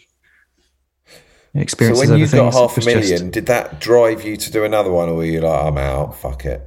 So 1.68 1.94
when 1.94 2.18
you 2.18 2.26
got 2.26 2.52
half 2.52 2.72
a 2.72 2.76
was 2.76 2.85
just- 2.85 2.86
million, 2.86 3.31
did 3.31 3.47
that 3.47 3.81
drive 3.81 4.24
you 4.24 4.36
to 4.36 4.51
do 4.52 4.64
another 4.64 4.90
one, 4.90 5.09
or 5.09 5.14
were 5.14 5.24
you 5.24 5.40
like, 5.40 5.64
I'm 5.66 5.78
out, 5.78 6.16
fuck 6.16 6.44
it? 6.44 6.60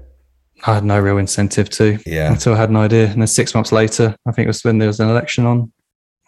I 0.65 0.75
had 0.75 0.85
no 0.85 0.99
real 0.99 1.17
incentive 1.17 1.69
to 1.71 1.99
Yeah. 2.05 2.31
until 2.31 2.53
I 2.53 2.57
had 2.57 2.69
an 2.69 2.77
idea. 2.77 3.07
And 3.07 3.21
then 3.21 3.27
six 3.27 3.53
months 3.53 3.71
later, 3.71 4.15
I 4.25 4.31
think 4.31 4.45
it 4.45 4.49
was 4.49 4.63
when 4.63 4.77
there 4.79 4.87
was 4.87 4.99
an 4.99 5.09
election 5.09 5.45
on. 5.45 5.71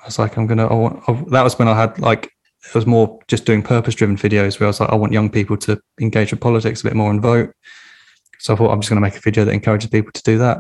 I 0.02 0.06
was 0.06 0.20
like, 0.20 0.38
I'm 0.38 0.46
gonna. 0.46 0.68
I 0.68 0.74
want, 0.74 1.02
I, 1.08 1.14
that 1.32 1.42
was 1.44 1.58
when 1.58 1.68
I 1.68 1.76
had 1.76 1.98
like 2.00 2.26
it 2.66 2.76
was 2.76 2.86
more 2.86 3.18
just 3.30 3.46
doing 3.46 3.64
purpose-driven 3.64 4.18
videos 4.18 4.60
where 4.60 4.68
I 4.68 4.70
was 4.70 4.80
like, 4.82 4.90
I 4.90 4.96
want 4.96 5.14
young 5.14 5.30
people 5.30 5.56
to 5.58 5.80
engage 6.02 6.32
with 6.32 6.42
politics 6.42 6.82
a 6.82 6.84
bit 6.84 6.94
more 6.96 7.10
and 7.10 7.22
vote. 7.22 7.52
So 8.40 8.54
I 8.54 8.58
thought 8.58 8.72
I'm 8.72 8.82
just 8.82 8.90
going 8.90 9.02
to 9.02 9.08
make 9.08 9.16
a 9.16 9.22
video 9.22 9.46
that 9.46 9.52
encourages 9.54 9.90
people 9.90 10.12
to 10.12 10.24
do 10.24 10.38
that. 10.40 10.58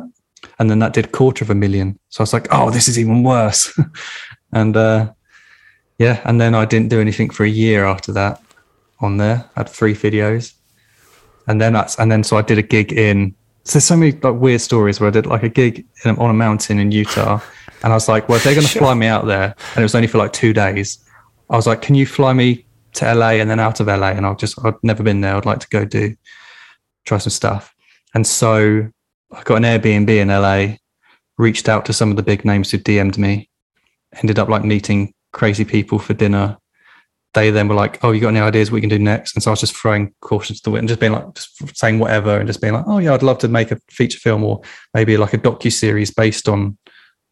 And 0.60 0.70
then 0.72 0.80
that 0.80 0.94
did 0.94 1.06
a 1.06 1.10
quarter 1.10 1.44
of 1.44 1.50
a 1.50 1.56
million. 1.56 2.00
So 2.08 2.22
I 2.22 2.24
was 2.24 2.32
like, 2.34 2.48
oh, 2.52 2.70
this 2.72 2.88
is 2.88 2.98
even 2.98 3.24
worse. 3.24 3.78
and 4.54 4.76
uh, 4.78 5.12
yeah, 6.00 6.22
and 6.24 6.42
then 6.42 6.56
I 6.56 6.66
didn't 6.66 6.90
do 6.90 7.00
anything 7.00 7.30
for 7.30 7.44
a 7.44 7.50
year 7.50 7.86
after 7.86 8.12
that 8.14 8.42
on 9.02 9.18
there. 9.18 9.50
I 9.56 9.60
had 9.60 9.70
three 9.70 9.94
videos. 9.94 10.54
And 11.48 11.60
then 11.60 11.74
that's 11.74 11.98
and 12.00 12.12
then 12.12 12.24
so 12.24 12.38
I 12.38 12.42
did 12.42 12.58
a 12.58 12.64
gig 12.64 12.94
in 12.94 13.36
so 13.64 13.74
there's 13.74 13.86
so 13.86 13.98
many 13.98 14.14
like 14.14 14.36
weird 14.36 14.62
stories 14.62 15.00
where 15.00 15.10
I 15.10 15.12
did 15.12 15.26
like 15.26 15.44
a 15.44 15.50
gig 15.50 15.86
in, 16.04 16.18
on 16.18 16.30
a 16.30 16.34
mountain 16.34 16.80
in 16.80 16.92
Utah, 16.92 17.40
and 17.84 17.94
I 17.94 17.96
was 17.96 18.08
like, 18.08 18.28
well, 18.28 18.38
if 18.38 18.44
they're 18.44 18.56
going 18.56 18.66
to 18.66 18.80
fly 18.80 18.94
me 18.94 19.08
out 19.08 19.26
there, 19.26 19.56
and 19.76 19.78
it 19.78 19.84
was 19.84 19.94
only 19.94 20.08
for 20.08 20.18
like 20.18 20.34
two 20.34 20.54
days, 20.54 20.98
I 21.50 21.56
was 21.56 21.68
like, 21.68 21.82
can 21.82 21.96
you 21.96 22.06
fly 22.06 22.34
me 22.34 22.66
to 22.94 23.14
LA 23.14 23.32
and 23.34 23.50
then 23.50 23.60
out 23.60 23.80
of 23.80 23.88
LA? 23.88 24.10
And 24.10 24.26
I'll 24.26 24.36
just 24.36 24.64
I'd 24.66 24.76
never 24.84 25.04
been 25.04 25.22
there. 25.22 25.36
I'd 25.36 25.46
like 25.46 25.60
to 25.60 25.68
go 25.70 25.86
do 25.86 26.16
try 27.06 27.18
some 27.18 27.32
stuff. 27.32 27.74
And 28.14 28.26
so 28.26 28.90
I 29.32 29.44
got 29.44 29.56
an 29.56 29.64
Airbnb 29.64 30.10
in 30.10 30.30
LA, 30.30 30.78
reached 31.38 31.70
out 31.70 31.86
to 31.86 31.94
some 31.94 32.10
of 32.10 32.18
the 32.18 32.24
big 32.24 32.46
names 32.46 32.72
who 32.72 32.78
DM'd 32.78 33.18
me, 33.18 33.50
ended 34.22 34.40
up 34.40 34.50
like 34.50 34.64
meeting 34.64 35.14
crazy 35.32 35.66
people 35.66 36.00
for 36.00 36.14
dinner. 36.14 36.58
They 37.36 37.52
then 37.52 37.68
were 37.68 37.76
like, 37.76 38.04
"Oh, 38.04 38.12
you 38.12 38.20
got 38.22 38.30
any 38.30 38.40
ideas 38.40 38.72
what 38.72 38.76
we 38.78 38.82
can 38.82 38.90
do 38.90 38.98
next?" 38.98 39.36
And 39.36 39.44
so 39.44 39.52
I 39.52 39.54
was 39.54 39.60
just 39.60 39.76
throwing 39.76 40.14
caution 40.22 40.56
to 40.56 40.62
the 40.64 40.72
wind, 40.72 40.88
just 40.88 41.00
being 41.00 41.12
like, 41.12 41.34
just 41.36 41.78
saying 41.78 42.00
whatever, 42.00 42.38
and 42.38 42.48
just 42.48 42.60
being 42.62 42.74
like, 42.74 42.86
"Oh 42.88 42.98
yeah, 42.98 43.14
I'd 43.14 43.22
love 43.24 43.38
to 43.40 43.48
make 43.48 43.72
a 43.72 43.78
feature 43.90 44.18
film 44.18 44.44
or 44.44 44.62
maybe 44.96 45.16
like 45.18 45.34
a 45.34 45.38
docu 45.38 45.72
series 45.72 46.12
based 46.12 46.50
on 46.50 46.78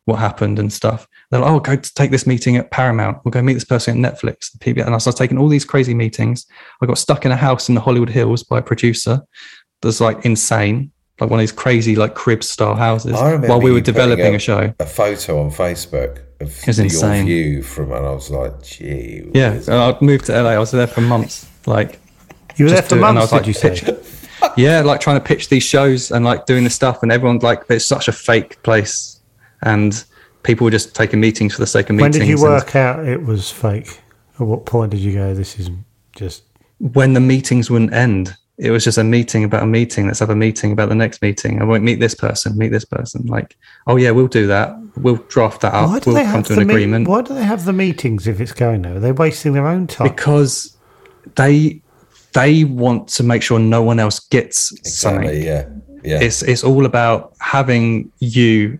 what 0.06 0.18
happened 0.19 0.60
and 0.60 0.72
stuff." 0.72 1.07
They're 1.32 1.40
like, 1.41 1.49
"Oh, 1.52 1.60
go 1.60 1.76
take 1.78 2.11
this 2.11 2.28
meeting 2.28 2.57
at 2.57 2.69
Paramount. 2.69 3.18
We'll 3.26 3.32
go 3.32 3.41
meet 3.41 3.56
this 3.56 3.65
person 3.65 4.06
at 4.06 4.14
Netflix." 4.14 4.52
the 4.52 4.60
PBS. 4.60 4.86
And 4.86 4.91
I 4.94 4.98
was 4.98 5.15
taking 5.15 5.40
all 5.40 5.48
these 5.49 5.65
crazy 5.65 5.95
meetings. 5.95 6.45
I 6.80 6.86
got 6.86 6.99
stuck 6.99 7.26
in 7.26 7.32
a 7.32 7.36
house 7.36 7.68
in 7.68 7.74
the 7.74 7.82
Hollywood 7.82 8.10
Hills 8.10 8.44
by 8.44 8.60
a 8.60 8.61
producer 8.61 9.22
that's 9.82 9.99
like 9.99 10.24
insane, 10.26 10.91
like 11.19 11.32
one 11.32 11.40
of 11.40 11.41
these 11.41 11.52
crazy 11.52 11.95
like 11.95 12.14
crib 12.14 12.44
style 12.44 12.76
houses, 12.76 13.14
while 13.49 13.60
we 13.61 13.72
were 13.72 13.82
developing 13.82 14.34
a- 14.34 14.38
a 14.38 14.40
show. 14.40 14.74
A 14.80 14.86
photo 14.86 15.41
on 15.41 15.49
Facebook 15.49 16.19
of 16.39 16.65
your 16.68 16.85
insane. 16.85 17.26
view 17.26 17.61
from, 17.64 17.91
and 17.91 18.05
I 18.05 18.11
was 18.11 18.30
like, 18.30 18.61
gee, 18.64 19.30
Yeah, 19.34 19.59
I'd 19.68 20.01
moved 20.01 20.26
to 20.26 20.41
LA. 20.41 20.49
I 20.51 20.59
was 20.59 20.72
there 20.72 20.88
for 20.88 21.01
months. 21.01 21.47
Like 21.65 21.99
You 22.55 22.65
were 22.65 22.72
there 22.72 22.80
just 22.80 22.89
for 22.89 22.95
do 22.95 23.01
it, 23.01 23.09
and 23.09 23.18
I 23.18 23.22
months, 23.22 23.31
was, 23.31 23.41
did 23.41 23.64
you 23.64 23.69
like, 23.69 23.84
pitch- 23.85 24.51
yeah, 24.57 24.81
like 24.81 24.99
trying 25.01 25.19
to 25.19 25.26
pitch 25.26 25.49
these 25.49 25.64
shows 25.64 26.11
and 26.11 26.23
like 26.26 26.45
doing 26.45 26.64
this 26.64 26.76
stuff, 26.76 27.03
and 27.03 27.11
everyone's 27.11 27.43
like, 27.43 27.64
it's 27.69 27.85
such 27.85 28.07
a 28.07 28.11
fake 28.11 28.61
place, 28.64 29.19
and 29.64 30.03
people 30.43 30.65
were 30.65 30.72
just 30.72 30.95
taking 30.95 31.19
meetings 31.19 31.53
for 31.55 31.59
the 31.61 31.68
sake 31.68 31.89
of 31.89 31.95
meetings. 31.95 32.18
When 32.18 32.27
did 32.27 32.27
you 32.30 32.35
and 32.35 32.43
work 32.43 32.76
out 32.76 33.05
it 33.05 33.23
was 33.23 33.49
fake? 33.51 33.99
At 34.39 34.45
what 34.45 34.65
point 34.65 34.91
did 34.91 34.99
you 34.99 35.14
go, 35.14 35.34
this 35.34 35.57
is 35.59 35.69
just. 36.15 36.43
when 36.80 37.14
the 37.14 37.19
meetings 37.19 37.69
wouldn't 37.72 37.93
end? 37.93 38.35
It 38.57 38.71
was 38.71 38.84
just 38.84 38.97
a 38.97 39.03
meeting 39.03 39.43
about 39.43 39.61
a 39.63 39.67
meeting. 39.67 40.07
Let's 40.07 40.19
have 40.19 40.31
a 40.31 40.35
meeting 40.35 40.71
about 40.71 40.89
the 40.89 40.95
next 40.95 41.21
meeting. 41.21 41.61
I 41.61 41.63
won't 41.65 41.84
meet 41.84 41.99
this 41.99 42.15
person, 42.15 42.57
meet 42.57 42.71
this 42.71 42.85
person. 42.85 43.23
Like, 43.27 43.55
oh 43.85 43.97
yeah, 43.97 44.09
we'll 44.11 44.27
do 44.27 44.47
that. 44.47 44.75
We'll 44.97 45.17
draft 45.27 45.61
that 45.61 45.75
up. 45.75 45.89
Why 45.89 45.99
do 45.99 46.09
We'll 46.09 46.15
they 46.15 46.23
come 46.23 46.34
have 46.38 46.45
to 46.47 46.55
the 46.55 46.61
an 46.61 46.67
meet- 46.67 46.73
agreement. 46.73 47.07
Why 47.07 47.21
do 47.21 47.35
they 47.35 47.43
have 47.43 47.65
the 47.65 47.73
meetings 47.73 48.25
if 48.27 48.41
it's 48.41 48.53
going 48.53 48.81
there? 48.81 48.95
Are 49.03 49.13
wasting 49.13 49.53
their 49.53 49.67
own 49.67 49.85
time? 49.85 50.07
because 50.09 50.75
they 51.35 51.81
they 52.34 52.63
want 52.63 53.07
to 53.09 53.23
make 53.23 53.43
sure 53.43 53.59
no 53.59 53.84
one 53.84 53.99
else 53.99 54.19
gets 54.19 54.73
something. 54.99 55.41
yeah, 55.41 55.67
yeah. 56.03 56.19
It's 56.21 56.41
it's 56.41 56.63
all 56.63 56.85
about 56.85 57.34
having 57.39 58.11
you, 58.19 58.79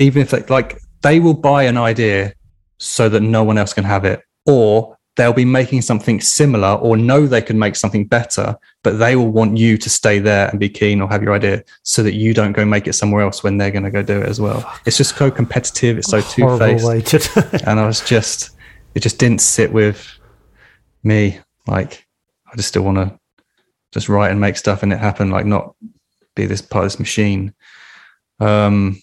even 0.00 0.22
if 0.22 0.30
they, 0.30 0.42
like 0.46 0.80
they 1.02 1.20
will 1.20 1.34
buy 1.34 1.62
an 1.64 1.76
idea 1.76 2.32
so 2.78 3.08
that 3.08 3.20
no 3.20 3.44
one 3.44 3.56
else 3.56 3.72
can 3.72 3.84
have 3.84 4.04
it, 4.04 4.20
or 4.46 4.95
they'll 5.16 5.32
be 5.32 5.44
making 5.44 5.82
something 5.82 6.20
similar, 6.20 6.74
or 6.74 6.96
know 6.96 7.26
they 7.26 7.42
can 7.42 7.58
make 7.58 7.74
something 7.76 8.06
better, 8.06 8.56
but 8.82 8.98
they 8.98 9.16
will 9.16 9.30
want 9.30 9.56
you 9.56 9.76
to 9.78 9.90
stay 9.90 10.18
there 10.18 10.48
and 10.48 10.60
be 10.60 10.68
keen 10.68 11.00
or 11.00 11.08
have 11.08 11.22
your 11.22 11.34
idea 11.34 11.64
so 11.82 12.02
that 12.02 12.14
you 12.14 12.34
don't 12.34 12.52
go 12.52 12.64
make 12.64 12.86
it 12.86 12.92
somewhere 12.92 13.22
else 13.22 13.42
when 13.42 13.56
they're 13.56 13.70
going 13.70 13.82
to 13.82 13.90
go 13.90 14.02
do 14.02 14.20
it 14.20 14.28
as 14.28 14.40
well. 14.40 14.70
It's 14.84 14.96
just 14.96 15.16
so 15.16 15.30
competitive. 15.30 15.98
It's 15.98 16.10
so 16.10 16.20
two 16.20 16.58
faced 16.58 16.86
way 16.86 17.00
to 17.00 17.18
do 17.18 17.30
it. 17.52 17.62
and 17.66 17.80
I 17.80 17.86
was 17.86 18.00
just, 18.02 18.50
it 18.94 19.00
just 19.00 19.18
didn't 19.18 19.40
sit 19.40 19.72
with 19.72 20.06
me. 21.02 21.40
Like, 21.66 22.06
I 22.52 22.56
just 22.56 22.68
still 22.68 22.82
want 22.82 22.98
to 22.98 23.18
just 23.92 24.08
write 24.08 24.30
and 24.30 24.40
make 24.40 24.56
stuff 24.56 24.82
and 24.82 24.92
it 24.92 24.98
happen, 24.98 25.30
like 25.30 25.46
not 25.46 25.74
be 26.34 26.46
this 26.46 26.62
part 26.62 26.84
of 26.84 26.92
this 26.92 27.00
machine. 27.00 27.54
Um, 28.38 29.00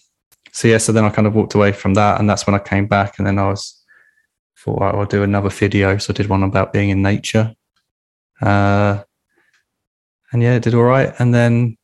so 0.52 0.68
yeah, 0.68 0.78
so 0.78 0.92
then 0.92 1.04
I 1.04 1.10
kind 1.10 1.26
of 1.26 1.34
walked 1.34 1.54
away 1.54 1.72
from 1.72 1.94
that, 1.94 2.20
and 2.20 2.30
that's 2.30 2.46
when 2.46 2.54
I 2.54 2.60
came 2.60 2.86
back, 2.86 3.18
and 3.18 3.26
then 3.26 3.40
I 3.40 3.48
was 3.48 3.83
thought 4.64 4.80
"Right, 4.80 4.94
I'll 4.94 5.06
do 5.06 5.22
another 5.22 5.50
video. 5.50 5.98
So 5.98 6.12
I 6.12 6.16
did 6.16 6.28
one 6.28 6.42
about 6.42 6.72
being 6.72 6.90
in 6.90 7.02
nature, 7.02 7.54
uh, 8.40 9.02
and 10.32 10.42
yeah, 10.42 10.54
it 10.54 10.62
did 10.62 10.74
all 10.74 10.82
right. 10.82 11.12
And 11.18 11.34
then 11.34 11.76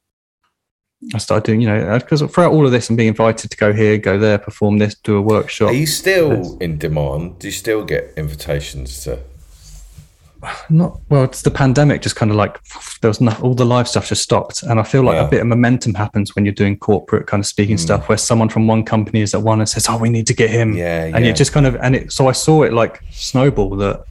I 1.15 1.19
started 1.19 1.45
doing, 1.45 1.61
you 1.61 1.69
know, 1.69 1.99
because 1.99 2.23
throughout 2.23 2.53
all 2.53 2.67
of 2.67 2.73
this, 2.73 2.89
and 2.89 2.97
being 2.97 3.09
invited 3.09 3.51
to 3.51 3.57
go 3.57 3.73
here, 3.73 3.99
go 3.99 4.19
there, 4.19 4.39
perform 4.39 4.79
this, 4.79 4.95
do 4.95 5.17
a 5.17 5.23
workshop. 5.23 5.71
Are 5.71 5.75
you 5.75 5.87
still 5.87 6.59
in 6.59 6.79
demand? 6.79 7.39
Do 7.39 7.49
you 7.49 7.53
still 7.53 7.85
get 7.85 8.13
invitations 8.17 9.05
to? 9.05 9.19
Not 10.71 11.01
well 11.11 11.25
it's 11.25 11.43
the 11.43 11.51
pandemic 11.51 12.01
just 12.03 12.17
kind 12.17 12.31
of 12.31 12.37
like 12.37 12.59
there 13.03 13.09
was 13.09 13.21
no, 13.21 13.33
all 13.43 13.55
the 13.55 13.65
live 13.65 13.87
stuff 13.87 14.09
just 14.09 14.23
stopped 14.23 14.63
and 14.63 14.81
i 14.81 14.83
feel 14.83 15.03
like 15.03 15.17
Yeah. 15.17 15.27
a 15.27 15.31
bit 15.31 15.41
of 15.41 15.47
momentum 15.47 15.95
happens 15.95 16.35
when 16.35 16.45
you're 16.45 16.55
doing 16.55 16.79
corporate 16.79 17.27
kind 17.27 17.41
of 17.41 17.47
speaking 17.47 17.77
hmm. 17.77 17.81
stuff 17.83 18.09
where 18.09 18.19
someone 18.19 18.49
from 18.49 18.67
one 18.67 18.85
company 18.85 19.21
is 19.21 19.35
at 19.35 19.43
one 19.43 19.61
and 19.61 19.69
says 19.69 19.87
oh 19.89 19.99
we 19.99 20.09
need 20.09 20.27
to 20.29 20.35
get 20.35 20.51
him 20.51 20.75
Yeah, 20.75 21.05
and 21.05 21.25
yeah. 21.25 21.31
it 21.31 21.37
just 21.37 21.53
kind 21.53 21.67
of 21.67 21.77
and 21.77 21.95
it 21.95 22.13
so 22.13 22.29
i 22.29 22.33
saw 22.33 22.63
it 22.63 22.73
like 22.73 23.03
snowball 23.11 23.77
that 23.77 24.05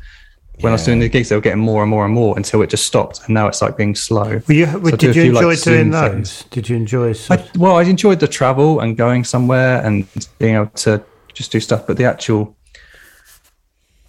when 0.61 0.71
i 0.71 0.75
was 0.75 0.83
doing 0.85 0.99
the 0.99 1.09
gigs 1.09 1.29
they 1.29 1.35
were 1.35 1.41
getting 1.41 1.61
more 1.61 1.81
and 1.83 1.89
more 1.89 2.05
and 2.05 2.13
more 2.13 2.35
until 2.37 2.61
it 2.61 2.69
just 2.69 2.85
stopped 2.85 3.21
and 3.25 3.33
now 3.33 3.47
it's 3.47 3.61
like 3.61 3.77
being 3.77 3.95
slow 3.95 4.41
Were 4.47 4.53
you, 4.53 4.65
So 4.67 4.79
did 4.97 5.15
you 5.15 5.23
few, 5.23 5.31
like, 5.31 5.43
enjoy 5.43 5.55
doing 5.55 5.55
Zoom 5.55 5.89
those? 5.91 6.11
things. 6.11 6.43
Did 6.51 6.69
you 6.69 6.75
enjoy? 6.75 7.13
Sort 7.13 7.39
I, 7.39 7.49
well, 7.57 7.77
I 7.77 7.83
enjoyed 7.83 8.19
the 8.19 8.27
travel 8.27 8.81
and 8.81 8.97
going 8.97 9.23
somewhere 9.23 9.81
and 9.85 10.05
being 10.37 10.55
able 10.55 10.67
to 10.67 11.01
just 11.33 11.51
do 11.53 11.61
stuff, 11.61 11.87
but 11.87 11.95
the 11.95 12.03
actual 12.03 12.57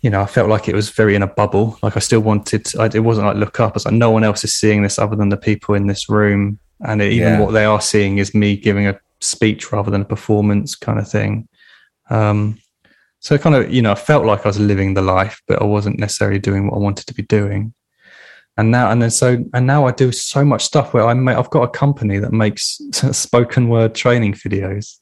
you 0.03 0.11
know, 0.11 0.23
I 0.23 0.27
felt 0.27 0.49
like 0.49 0.69
it 0.69 0.75
was 0.75 0.91
very 0.91 1.15
in 1.15 1.23
a 1.23 1.27
bubble. 1.27 1.79
Like 1.83 1.97
I 1.97 2.01
still 2.01 2.21
wanted, 2.21 2.67
I, 2.79 2.87
it 2.87 3.05
wasn't 3.05 3.27
like 3.27 3.37
look 3.37 3.61
up. 3.61 3.73
I 3.73 3.75
was 3.75 3.85
like, 3.85 3.95
no 3.95 4.11
one 4.11 4.25
else 4.25 4.45
is 4.45 4.55
seeing 4.55 4.83
this 4.83 4.99
other 4.99 5.17
than 5.17 5.29
the 5.29 5.37
people 5.37 5.75
in 5.75 5.87
this 5.87 6.09
room. 6.09 6.59
And 6.87 7.03
it, 7.03 7.13
even 7.13 7.35
Yeah. 7.35 7.41
what 7.41 7.53
they 7.53 7.65
are 7.67 7.81
seeing 7.81 8.19
is 8.19 8.35
me 8.35 8.57
giving 8.57 8.87
a 8.87 8.99
speech 9.21 9.73
rather 9.73 9.91
than 9.91 10.01
a 10.01 10.07
performance 10.07 10.75
kind 10.75 10.99
of 10.99 11.09
thing. 11.09 11.49
Um, 12.09 12.59
so 13.19 13.37
kind 13.37 13.55
of, 13.55 13.71
you 13.71 13.83
know, 13.83 13.93
I 13.93 13.97
felt 13.97 14.25
like 14.25 14.47
I 14.47 14.49
was 14.49 14.59
living 14.59 14.95
the 14.95 15.03
life, 15.03 15.43
but 15.47 15.61
I 15.61 15.65
wasn't 15.65 15.99
necessarily 15.99 16.39
doing 16.39 16.67
what 16.67 16.77
I 16.77 16.81
wanted 16.81 17.07
to 17.07 17.15
be 17.15 17.23
doing. 17.23 17.75
And 18.57 18.71
now, 18.71 18.91
and 18.91 19.03
then 19.03 19.11
so, 19.11 19.45
and 19.53 19.67
now 19.67 19.87
I 19.87 19.93
do 19.93 20.11
so 20.13 20.45
much 20.45 20.65
stuff 20.65 20.95
where 20.95 21.07
I 21.07 21.13
make, 21.13 21.37
I've 21.37 21.51
got 21.51 21.63
a 21.63 21.69
company 21.69 22.19
that 22.19 22.33
makes 22.33 22.81
spoken 23.13 23.69
word 23.69 23.95
training 23.95 24.33
videos 24.33 24.97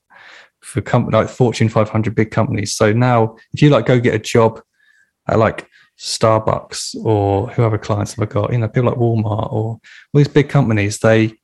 for 0.61 0.81
company 0.81 1.17
like 1.17 1.29
Fortune 1.29 1.69
500 1.69 2.15
big 2.15 2.33
companies. 2.33 2.75
So 2.75 2.93
now, 2.93 3.37
if 3.53 3.63
you 3.63 3.71
like 3.71 3.87
go 3.87 4.01
get 4.01 4.15
a 4.15 4.19
job 4.19 4.61
at 5.29 5.39
like 5.39 5.69
Starbucks 5.99 6.97
or 7.05 7.49
whoever 7.51 7.79
clients 7.79 8.15
have 8.15 8.23
I 8.23 8.33
got, 8.33 8.53
you 8.53 8.59
know, 8.59 8.69
people 8.69 8.91
like 8.91 8.99
Walmart 8.99 9.53
or 9.53 9.73
all 9.73 9.81
these 10.15 10.29
big 10.29 10.49
companies, 10.49 10.99
they 10.99 11.35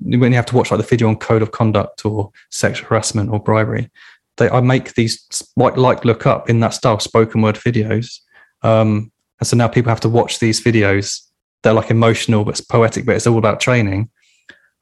when 0.00 0.30
you 0.30 0.36
have 0.36 0.46
to 0.46 0.56
watch 0.56 0.70
like 0.70 0.80
the 0.80 0.86
video 0.86 1.08
on 1.08 1.16
code 1.16 1.42
of 1.42 1.50
conduct 1.50 2.04
or 2.04 2.30
sexual 2.50 2.88
harassment 2.88 3.30
or 3.30 3.40
bribery, 3.40 3.90
they 4.36 4.48
I 4.48 4.60
make 4.60 4.94
these 4.94 5.26
like 5.56 5.76
like 5.76 6.04
look 6.04 6.26
up 6.26 6.48
in 6.48 6.60
that 6.60 6.74
style 6.74 6.98
spoken 7.00 7.42
word 7.42 7.56
videos. 7.56 8.20
Um, 8.62 9.12
and 9.40 9.46
so 9.46 9.56
now 9.56 9.68
people 9.68 9.90
have 9.90 10.00
to 10.00 10.08
watch 10.08 10.38
these 10.38 10.62
videos. 10.62 11.20
They're 11.62 11.72
like 11.72 11.90
emotional, 11.90 12.44
but 12.44 12.52
it's 12.52 12.60
poetic, 12.60 13.06
but 13.06 13.16
it's 13.16 13.26
all 13.26 13.38
about 13.38 13.60
training. 13.60 14.10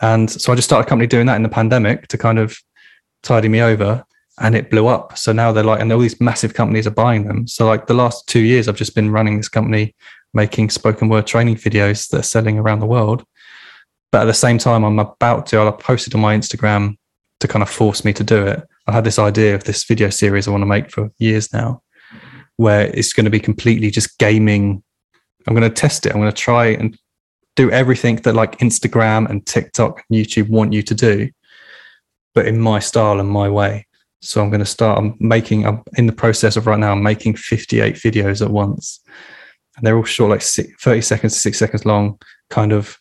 And 0.01 0.31
so 0.31 0.53
I 0.53 0.57
just 0.57 0.69
started 0.69 0.87
a 0.87 0.89
company 0.89 1.07
doing 1.07 1.27
that 1.27 1.37
in 1.37 1.43
the 1.43 1.49
pandemic 1.49 2.09
to 2.09 2.19
kind 2.19 2.39
of 2.39 2.57
tidy 3.23 3.49
me 3.49 3.63
over 3.63 4.05
and 4.39 4.55
it 4.55 4.71
blew 4.71 4.87
up. 4.87 5.17
So 5.17 5.33
now 5.33 5.53
they're 5.53 5.65
like, 5.65 5.81
and 5.81 5.93
all 5.93 5.99
these 5.99 6.21
massive 6.21 6.55
companies 6.55 6.87
are 6.87 6.91
buying 6.91 7.27
them. 7.27 7.47
So 7.47 7.67
like 7.67 7.87
the 7.87 7.95
last 7.95 8.27
two 8.27 8.41
years, 8.41 8.69
I've 8.69 8.77
just 8.77 8.95
been 8.95 9.11
running 9.11 9.37
this 9.37 9.49
company, 9.49 9.95
making 10.35 10.71
spoken 10.71 11.09
word 11.09 11.27
training 11.27 11.57
videos 11.57 12.09
that 12.11 12.21
are 12.21 12.23
selling 12.23 12.59
around 12.59 12.81
the 12.81 12.87
world. 12.87 13.25
But 14.13 14.23
at 14.23 14.27
the 14.27 14.35
same 14.35 14.59
time, 14.59 14.85
I'm 14.85 14.99
about 14.99 15.47
to, 15.47 15.61
I 15.61 15.71
posted 15.71 16.15
on 16.15 16.21
my 16.21 16.37
Instagram 16.37 16.97
to 17.41 17.49
kind 17.49 17.63
of 17.63 17.71
force 17.71 18.05
me 18.05 18.13
to 18.15 18.25
do 18.25 18.47
it. 18.47 18.63
I 18.87 18.93
had 18.93 19.05
this 19.05 19.19
idea 19.19 19.55
of 19.55 19.65
this 19.65 19.85
video 19.85 20.11
series 20.11 20.47
I 20.47 20.51
want 20.51 20.63
to 20.63 20.67
make 20.67 20.91
for 20.91 21.11
years 21.19 21.53
now, 21.53 21.83
where 22.57 22.87
it's 22.95 23.13
going 23.13 23.25
to 23.25 23.31
be 23.31 23.41
completely 23.41 23.91
just 23.91 24.19
gaming. 24.19 24.83
I'm 25.47 25.55
going 25.55 25.69
to 25.69 25.75
test 25.75 26.07
it. 26.07 26.15
I'm 26.15 26.21
going 26.21 26.33
to 26.33 26.37
try 26.37 26.67
and 26.67 26.97
do 27.57 27.71
everything 27.71 28.17
that 28.17 28.35
like 28.35 28.59
Instagram 28.59 29.29
and 29.29 29.45
TikTok 29.47 30.05
and 30.09 30.19
YouTube 30.19 30.51
want 30.51 30.73
you 30.73 30.83
to 30.83 30.95
do, 30.95 31.31
but 32.35 32.47
in 32.47 32.61
my 32.61 32.79
style 32.79 33.19
and 33.19 33.29
my 33.29 33.49
way. 33.49 33.86
So 34.21 34.43
I'm 34.43 34.51
going 34.51 34.61
to 34.61 34.67
start. 34.67 34.99
I'm 34.99 35.17
making. 35.21 35.67
I'm 35.67 35.83
in 35.97 36.07
the 36.07 36.13
process 36.13 36.57
of 36.57 36.67
right 36.67 36.79
now. 36.79 36.93
I'm 36.93 37.03
making 37.03 37.37
58 37.37 37.95
videos 37.95 38.45
at 38.45 38.51
once, 38.51 39.01
and 39.77 39.87
they're 39.87 39.97
all 39.97 40.05
short, 40.05 40.31
like 40.31 40.43
six, 40.43 40.69
30 40.83 41.01
seconds 41.03 41.35
to 41.35 41.41
six 41.41 41.59
seconds 41.59 41.85
long, 41.85 42.19
kind 42.51 42.73
of 42.73 42.99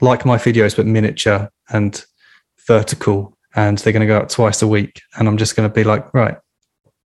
like 0.00 0.24
my 0.24 0.36
videos, 0.36 0.76
but 0.76 0.86
miniature 0.86 1.50
and 1.70 2.04
vertical. 2.66 3.36
And 3.54 3.78
they're 3.78 3.92
going 3.92 4.00
to 4.00 4.06
go 4.06 4.18
out 4.18 4.28
twice 4.28 4.62
a 4.62 4.68
week. 4.68 5.00
And 5.16 5.26
I'm 5.26 5.38
just 5.38 5.56
going 5.56 5.68
to 5.68 5.74
be 5.74 5.84
like, 5.84 6.12
right, 6.12 6.36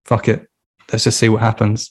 fuck 0.05 0.29
it, 0.29 0.49
let's 0.91 1.05
just 1.05 1.19
see 1.19 1.29
what 1.29 1.41
happens. 1.41 1.91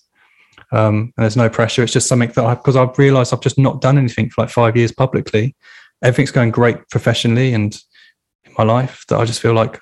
Um, 0.71 1.13
and 1.17 1.23
there's 1.23 1.37
no 1.37 1.49
pressure. 1.49 1.83
It's 1.83 1.93
just 1.93 2.07
something 2.07 2.29
that 2.29 2.45
I, 2.45 2.55
because 2.55 2.75
I've 2.75 2.97
realized 2.97 3.33
I've 3.33 3.41
just 3.41 3.57
not 3.57 3.81
done 3.81 3.97
anything 3.97 4.29
for 4.29 4.41
like 4.41 4.51
five 4.51 4.77
years 4.77 4.91
publicly. 4.91 5.55
Everything's 6.01 6.31
going 6.31 6.51
great 6.51 6.87
professionally 6.89 7.53
and 7.53 7.77
in 8.45 8.53
my 8.57 8.63
life 8.63 9.03
that 9.09 9.19
I 9.19 9.25
just 9.25 9.41
feel 9.41 9.53
like 9.53 9.79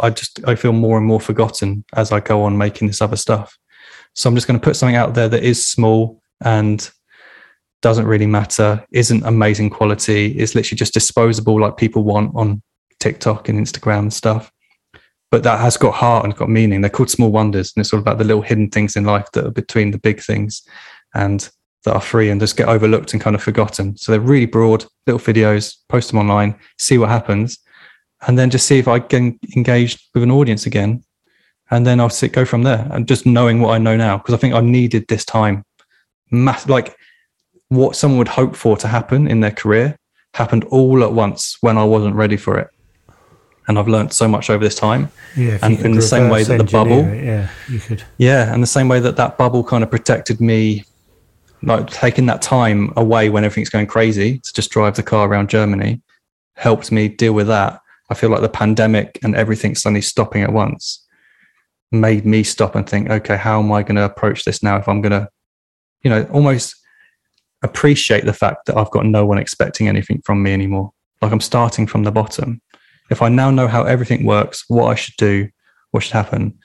I 0.00 0.10
just 0.10 0.40
I 0.46 0.54
feel 0.54 0.72
more 0.72 0.98
and 0.98 1.06
more 1.06 1.20
forgotten 1.20 1.84
as 1.94 2.12
I 2.12 2.20
go 2.20 2.42
on 2.42 2.58
making 2.58 2.88
this 2.88 3.00
other 3.00 3.16
stuff. 3.16 3.56
So 4.14 4.28
I'm 4.28 4.34
just 4.34 4.46
going 4.46 4.58
to 4.58 4.64
put 4.64 4.76
something 4.76 4.96
out 4.96 5.14
there 5.14 5.28
that 5.28 5.44
is 5.44 5.66
small 5.66 6.20
and 6.42 6.90
doesn't 7.82 8.06
really 8.06 8.26
matter, 8.26 8.84
isn't 8.92 9.24
amazing 9.24 9.70
quality, 9.70 10.38
is 10.38 10.54
literally 10.54 10.76
just 10.76 10.94
disposable 10.94 11.60
like 11.60 11.76
people 11.76 12.02
want 12.02 12.32
on 12.34 12.62
TikTok 12.98 13.48
and 13.48 13.58
Instagram 13.58 14.00
and 14.00 14.12
stuff. 14.12 14.52
But 15.30 15.44
that 15.44 15.60
has 15.60 15.76
got 15.76 15.94
heart 15.94 16.24
and 16.24 16.36
got 16.36 16.50
meaning. 16.50 16.80
They're 16.80 16.90
called 16.90 17.08
small 17.08 17.30
wonders, 17.30 17.72
and 17.74 17.80
it's 17.80 17.92
all 17.92 18.00
about 18.00 18.18
the 18.18 18.24
little 18.24 18.42
hidden 18.42 18.68
things 18.68 18.96
in 18.96 19.04
life 19.04 19.30
that 19.32 19.46
are 19.46 19.52
between 19.52 19.92
the 19.92 19.98
big 19.98 20.20
things 20.20 20.62
and 21.14 21.48
that 21.84 21.94
are 21.94 22.00
free 22.00 22.28
and 22.28 22.40
just 22.40 22.56
get 22.56 22.68
overlooked 22.68 23.12
and 23.12 23.22
kind 23.22 23.36
of 23.36 23.42
forgotten. 23.42 23.96
So 23.96 24.12
they're 24.12 24.20
really 24.20 24.46
broad 24.46 24.84
little 25.06 25.20
videos, 25.20 25.76
post 25.88 26.10
them 26.10 26.18
online, 26.18 26.58
see 26.78 26.98
what 26.98 27.08
happens 27.08 27.58
and 28.26 28.38
then 28.38 28.50
just 28.50 28.66
see 28.66 28.78
if 28.78 28.88
I 28.88 29.00
can 29.00 29.38
engage 29.56 29.98
with 30.14 30.22
an 30.22 30.30
audience 30.30 30.66
again. 30.66 31.04
And 31.70 31.86
then 31.86 32.00
I'll 32.00 32.10
sit, 32.10 32.32
go 32.32 32.44
from 32.44 32.64
there 32.64 32.88
and 32.90 33.06
just 33.06 33.26
knowing 33.26 33.60
what 33.60 33.74
I 33.74 33.78
know 33.78 33.96
now. 33.96 34.18
Because 34.18 34.34
I 34.34 34.38
think 34.38 34.54
I 34.54 34.60
needed 34.60 35.06
this 35.08 35.24
time. 35.24 35.64
Mass, 36.30 36.68
like 36.68 36.96
what 37.68 37.94
someone 37.94 38.18
would 38.18 38.28
hope 38.28 38.56
for 38.56 38.76
to 38.78 38.88
happen 38.88 39.28
in 39.28 39.40
their 39.40 39.52
career 39.52 39.96
happened 40.34 40.64
all 40.64 41.02
at 41.04 41.12
once 41.12 41.56
when 41.60 41.78
I 41.78 41.84
wasn't 41.84 42.16
ready 42.16 42.36
for 42.36 42.58
it. 42.58 42.68
And 43.68 43.78
I've 43.78 43.86
learned 43.86 44.12
so 44.12 44.26
much 44.26 44.50
over 44.50 44.64
this 44.64 44.74
time. 44.74 45.12
Yeah, 45.36 45.58
And 45.62 45.78
in 45.78 45.92
the 45.92 46.02
same 46.02 46.28
way 46.28 46.42
that 46.42 46.58
the 46.58 46.64
bubble- 46.64 47.06
it, 47.06 47.24
yeah, 47.24 47.50
you 47.68 47.78
could. 47.78 48.02
Yeah. 48.18 48.52
And 48.52 48.62
the 48.62 48.66
same 48.66 48.88
way 48.88 48.98
that 48.98 49.16
that 49.16 49.38
bubble 49.38 49.62
kind 49.62 49.84
of 49.84 49.90
protected 49.90 50.40
me, 50.40 50.84
like 51.62 51.88
taking 51.88 52.26
that 52.26 52.42
time 52.42 52.92
away 52.96 53.28
when 53.28 53.44
everything's 53.44 53.68
going 53.70 53.86
crazy 53.86 54.38
to 54.40 54.52
just 54.52 54.70
drive 54.70 54.96
the 54.96 55.04
car 55.04 55.28
around 55.28 55.48
Germany 55.48 56.02
helped 56.60 56.92
me 56.92 57.08
deal 57.08 57.32
with 57.32 57.46
that. 57.46 57.80
I 58.10 58.14
feel 58.14 58.30
like 58.30 58.42
the 58.42 58.48
pandemic 58.48 59.18
and 59.22 59.36
everything 59.36 59.74
suddenly 59.74 60.00
stopping 60.00 60.42
at 60.42 60.52
once 60.52 61.06
made 61.92 62.26
me 62.26 62.42
stop 62.42 62.74
and 62.74 62.88
think, 62.88 63.08
okay, 63.08 63.36
how 63.36 63.60
am 63.60 63.72
I 63.72 63.82
going 63.82 63.96
to 63.96 64.04
approach 64.04 64.44
this 64.44 64.62
now 64.62 64.76
if 64.76 64.88
I'm 64.88 65.00
going 65.00 65.12
to, 65.12 65.28
you 66.02 66.10
know, 66.10 66.24
almost 66.32 66.76
appreciate 67.62 68.24
the 68.24 68.32
fact 68.32 68.66
that 68.66 68.76
I've 68.76 68.90
got 68.90 69.06
no 69.06 69.26
one 69.26 69.38
expecting 69.38 69.88
anything 69.88 70.22
from 70.24 70.42
me 70.42 70.52
anymore. 70.52 70.92
Like 71.20 71.32
I'm 71.32 71.40
starting 71.40 71.86
from 71.86 72.04
the 72.04 72.12
bottom. 72.12 72.60
If 73.10 73.22
I 73.22 73.28
now 73.28 73.50
know 73.50 73.68
how 73.68 73.84
everything 73.84 74.24
works, 74.24 74.64
what 74.68 74.86
I 74.86 74.94
should 74.94 75.16
do, 75.16 75.48
what 75.90 76.02
should 76.02 76.12
happen, 76.12 76.58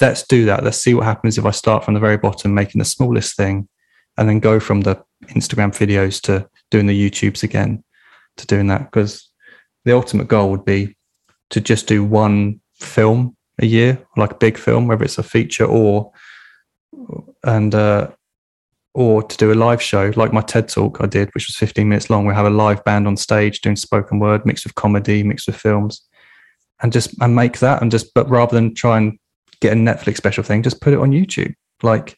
let's 0.00 0.26
do 0.26 0.46
that. 0.46 0.64
Let's 0.64 0.78
see 0.78 0.94
what 0.94 1.04
happens 1.04 1.38
if 1.38 1.44
I 1.44 1.50
start 1.50 1.84
from 1.84 1.94
the 1.94 2.00
very 2.00 2.16
bottom, 2.16 2.54
making 2.54 2.78
the 2.78 2.84
smallest 2.84 3.36
thing, 3.36 3.68
and 4.16 4.28
then 4.28 4.40
go 4.40 4.58
from 4.58 4.80
the 4.80 5.02
Instagram 5.26 5.70
videos 5.70 6.20
to 6.22 6.48
doing 6.70 6.86
the 6.86 7.10
YouTubes 7.10 7.42
again, 7.42 7.84
to 8.38 8.46
doing 8.46 8.66
that. 8.68 8.90
Because 8.90 9.30
the 9.84 9.94
ultimate 9.94 10.28
goal 10.28 10.50
would 10.50 10.64
be 10.64 10.96
to 11.50 11.60
just 11.60 11.86
do 11.86 12.04
one 12.04 12.60
film 12.74 13.36
a 13.60 13.66
year, 13.66 14.04
like 14.16 14.32
a 14.32 14.36
big 14.36 14.58
film, 14.58 14.88
whether 14.88 15.04
it's 15.04 15.18
a 15.18 15.22
feature 15.22 15.64
or 15.64 16.12
and 17.44 17.74
uh, 17.74 18.10
or 18.94 19.22
to 19.22 19.36
do 19.36 19.52
a 19.52 19.54
live 19.54 19.82
show 19.82 20.12
like 20.16 20.32
my 20.32 20.40
TED 20.40 20.68
talk 20.68 20.98
I 21.00 21.06
did, 21.06 21.28
which 21.34 21.48
was 21.48 21.56
15 21.56 21.88
minutes 21.88 22.10
long. 22.10 22.26
We 22.26 22.34
have 22.34 22.46
a 22.46 22.50
live 22.50 22.84
band 22.84 23.06
on 23.06 23.16
stage 23.16 23.60
doing 23.60 23.76
spoken 23.76 24.18
word 24.18 24.46
mixed 24.46 24.64
with 24.64 24.74
comedy, 24.76 25.22
mixed 25.22 25.46
with 25.46 25.56
films, 25.56 26.02
and 26.80 26.92
just 26.92 27.14
and 27.20 27.34
make 27.34 27.58
that 27.58 27.82
and 27.82 27.90
just 27.90 28.14
but 28.14 28.28
rather 28.28 28.54
than 28.54 28.74
try 28.74 28.98
and 28.98 29.18
get 29.60 29.72
a 29.72 29.76
Netflix 29.76 30.16
special 30.16 30.44
thing, 30.44 30.62
just 30.62 30.80
put 30.80 30.92
it 30.92 30.98
on 30.98 31.10
YouTube. 31.10 31.54
Like 31.82 32.16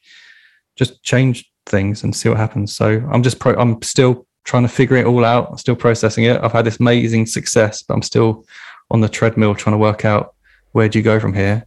just 0.75 1.03
change 1.03 1.49
things 1.65 2.03
and 2.03 2.15
see 2.15 2.29
what 2.29 2.37
happens. 2.37 2.75
So 2.75 3.03
I'm 3.11 3.23
just 3.23 3.39
pro 3.39 3.55
I'm 3.55 3.81
still 3.81 4.26
trying 4.47 4.63
to 4.63 4.69
figure 4.69 4.95
it 4.95 5.05
all 5.05 5.25
out. 5.25 5.49
I'm 5.51 5.57
still 5.57 5.75
processing 5.75 6.23
it. 6.23 6.41
I've 6.41 6.53
had 6.53 6.63
this 6.65 6.79
amazing 6.79 7.25
success, 7.25 7.83
but 7.83 7.93
I'm 7.93 8.01
still 8.01 8.45
on 8.89 9.01
the 9.01 9.09
treadmill 9.09 9.53
trying 9.53 9.73
to 9.73 9.77
work 9.77 10.05
out 10.05 10.35
where 10.71 10.87
do 10.87 10.97
you 10.97 11.03
go 11.03 11.19
from 11.19 11.33
here. 11.33 11.65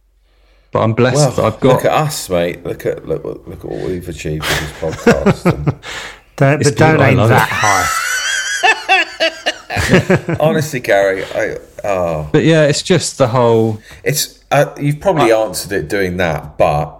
But 0.71 0.81
I'm 0.81 0.93
blessed 0.93 1.17
Well, 1.17 1.31
that 1.31 1.45
I've 1.45 1.59
got 1.59 1.75
look 1.75 1.85
at 1.85 1.91
us, 1.91 2.27
mate. 2.29 2.65
Look 2.65 2.85
at 2.85 3.07
look, 3.07 3.23
look 3.23 3.59
at 3.59 3.65
what 3.65 3.87
we've 3.87 4.09
achieved 4.09 4.43
with 4.43 4.59
this 4.59 4.71
podcast. 4.81 5.79
Don't, 6.37 6.63
but 6.63 6.75
don't 6.75 7.01
aim 7.01 7.17
that 7.17 7.47
it. 7.47 7.53
high. 7.53 7.87
honestly, 10.39 10.79
Gary, 10.79 11.23
I 11.23 11.57
oh, 11.83 12.29
But 12.31 12.45
yeah, 12.45 12.63
it's 12.63 12.81
just 12.81 13.19
the 13.19 13.27
whole 13.27 13.79
it's 14.03 14.43
uh, 14.49 14.73
you've 14.79 14.99
probably 14.99 15.31
answered 15.31 15.71
it 15.71 15.87
doing 15.87 16.17
that. 16.17 16.57
But 16.57 16.99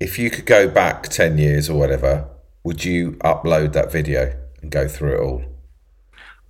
if 0.00 0.18
you 0.18 0.30
could 0.30 0.46
go 0.46 0.66
back 0.66 1.04
ten 1.04 1.38
years 1.38 1.70
or 1.70 1.78
whatever, 1.78 2.26
would 2.64 2.84
you 2.84 3.12
upload 3.22 3.72
that 3.74 3.92
video 3.92 4.34
and 4.64 4.72
go 4.72 4.88
through 4.88 5.14
it 5.14 5.20
all? 5.20 5.42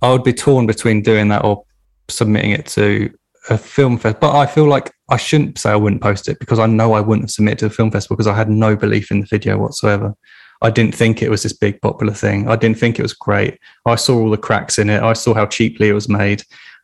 I 0.01 0.11
would 0.11 0.23
be 0.23 0.33
torn 0.33 0.65
between 0.65 1.01
doing 1.01 1.27
that 1.29 1.45
or 1.45 1.63
submitting 2.09 2.51
it 2.51 2.65
to 2.67 3.13
a 3.49 3.57
film 3.57 3.97
fest. 3.97 4.19
But 4.19 4.35
I 4.35 4.45
feel 4.45 4.65
like 4.65 4.91
I 5.09 5.17
shouldn't 5.17 5.59
say 5.59 5.71
I 5.71 5.75
wouldn't 5.75 6.01
post 6.01 6.27
it 6.27 6.39
because 6.39 6.59
I 6.59 6.65
know 6.65 6.93
I 6.93 7.01
wouldn't 7.01 7.25
have 7.25 7.31
submitted 7.31 7.59
to 7.59 7.65
a 7.67 7.69
film 7.69 7.91
festival 7.91 8.15
because 8.15 8.27
I 8.27 8.35
had 8.35 8.49
no 8.49 8.75
belief 8.75 9.11
in 9.11 9.21
the 9.21 9.27
video 9.27 9.57
whatsoever. 9.57 10.15
I 10.61 10.69
didn't 10.69 10.95
think 10.95 11.21
it 11.21 11.29
was 11.29 11.43
this 11.43 11.53
big 11.53 11.81
popular 11.81 12.13
thing. 12.13 12.49
I 12.49 12.55
didn't 12.55 12.79
think 12.79 12.97
it 12.97 13.03
was 13.03 13.13
great. 13.13 13.59
I 13.85 13.95
saw 13.95 14.17
all 14.17 14.29
the 14.29 14.37
cracks 14.37 14.79
in 14.79 14.89
it. 14.89 15.03
I 15.03 15.13
saw 15.13 15.33
how 15.33 15.45
cheaply 15.45 15.89
it 15.89 15.93
was 15.93 16.09
made. 16.09 16.43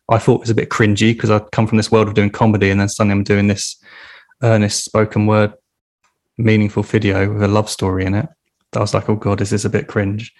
I 0.09 0.19
thought 0.19 0.35
it 0.35 0.41
was 0.41 0.49
a 0.49 0.55
bit 0.55 0.69
cringy 0.69 1.13
because 1.13 1.31
I'd 1.31 1.51
come 1.51 1.67
from 1.67 1.77
this 1.77 1.91
world 1.91 2.09
of 2.09 2.13
doing 2.13 2.29
comedy 2.29 2.69
and 2.69 2.79
then 2.79 2.89
suddenly 2.89 3.13
I'm 3.13 3.23
doing 3.23 3.47
this 3.47 3.81
earnest 4.43 4.83
spoken 4.83 5.25
word, 5.25 5.53
meaningful 6.37 6.83
video 6.83 7.31
with 7.33 7.43
a 7.43 7.47
love 7.47 7.69
story 7.69 8.05
in 8.05 8.13
it. 8.13 8.27
I 8.75 8.79
was 8.79 8.93
like, 8.93 9.09
oh 9.09 9.15
God, 9.15 9.41
is 9.41 9.49
this 9.49 9.65
a 9.65 9.69
bit 9.69 9.87
cringe? 9.87 10.33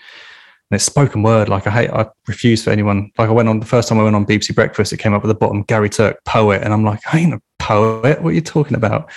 And 0.72 0.77
it's 0.77 0.85
spoken 0.85 1.22
word. 1.22 1.49
Like 1.49 1.68
I 1.68 1.69
hate, 1.69 1.89
I 1.89 2.07
refuse 2.27 2.64
for 2.64 2.69
anyone. 2.69 3.11
Like 3.18 3.27
I 3.27 3.34
went 3.34 3.49
on 3.49 3.60
the 3.60 3.65
first 3.65 3.89
time 3.89 3.99
I 3.99 4.03
went 4.03 4.15
on 4.15 4.26
BBC 4.26 4.56
Breakfast, 4.56 4.93
it 4.93 4.98
came 4.98 5.14
up 5.14 5.23
at 5.23 5.27
the 5.27 5.35
bottom, 5.35 5.64
Gary 5.64 5.89
Turk, 5.89 6.23
poet, 6.23 6.64
and 6.64 6.72
I'm 6.72 6.85
like, 6.85 7.02
I 7.14 7.19
ain't 7.19 7.34
a 7.34 7.41
poet. 7.60 8.22
What 8.22 8.30
are 8.30 8.34
you 8.34 8.41
talking 8.41 8.77
about? 8.77 9.11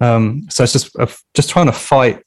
Um, 0.00 0.46
so 0.48 0.62
it's 0.62 0.72
just 0.72 0.96
just 1.34 1.50
trying 1.50 1.66
to 1.66 1.72
fight 1.72 2.22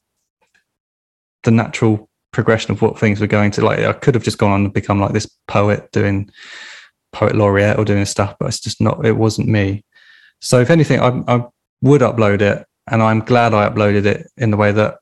the 1.44 1.52
natural 1.52 2.10
progression 2.32 2.72
of 2.72 2.82
what 2.82 3.00
things 3.00 3.22
were 3.22 3.28
going 3.28 3.52
to. 3.52 3.64
Like 3.64 3.80
I 3.80 3.94
could 3.94 4.14
have 4.14 4.24
just 4.24 4.38
gone 4.38 4.52
on 4.52 4.66
and 4.66 4.74
become 4.74 5.00
like 5.00 5.14
this 5.14 5.30
poet 5.48 5.90
doing 5.94 6.30
poet 7.14 7.34
laureate 7.34 7.80
or 7.80 7.86
doing 7.86 8.04
stuff, 8.04 8.36
but 8.40 8.48
it's 8.48 8.60
just 8.60 8.82
not. 8.82 9.06
It 9.06 9.14
wasn't 9.14 9.48
me. 9.48 9.86
So 10.42 10.60
if 10.60 10.70
anything, 10.70 11.00
I, 11.00 11.24
I 11.34 11.46
would 11.82 12.02
upload 12.02 12.42
it, 12.42 12.66
and 12.92 13.02
I'm 13.02 13.22
glad 13.22 13.54
I 13.54 13.70
uploaded 13.70 14.06
it 14.06 14.28
in 14.36 14.52
the 14.52 14.58
way 14.58 14.74
that 14.74 14.98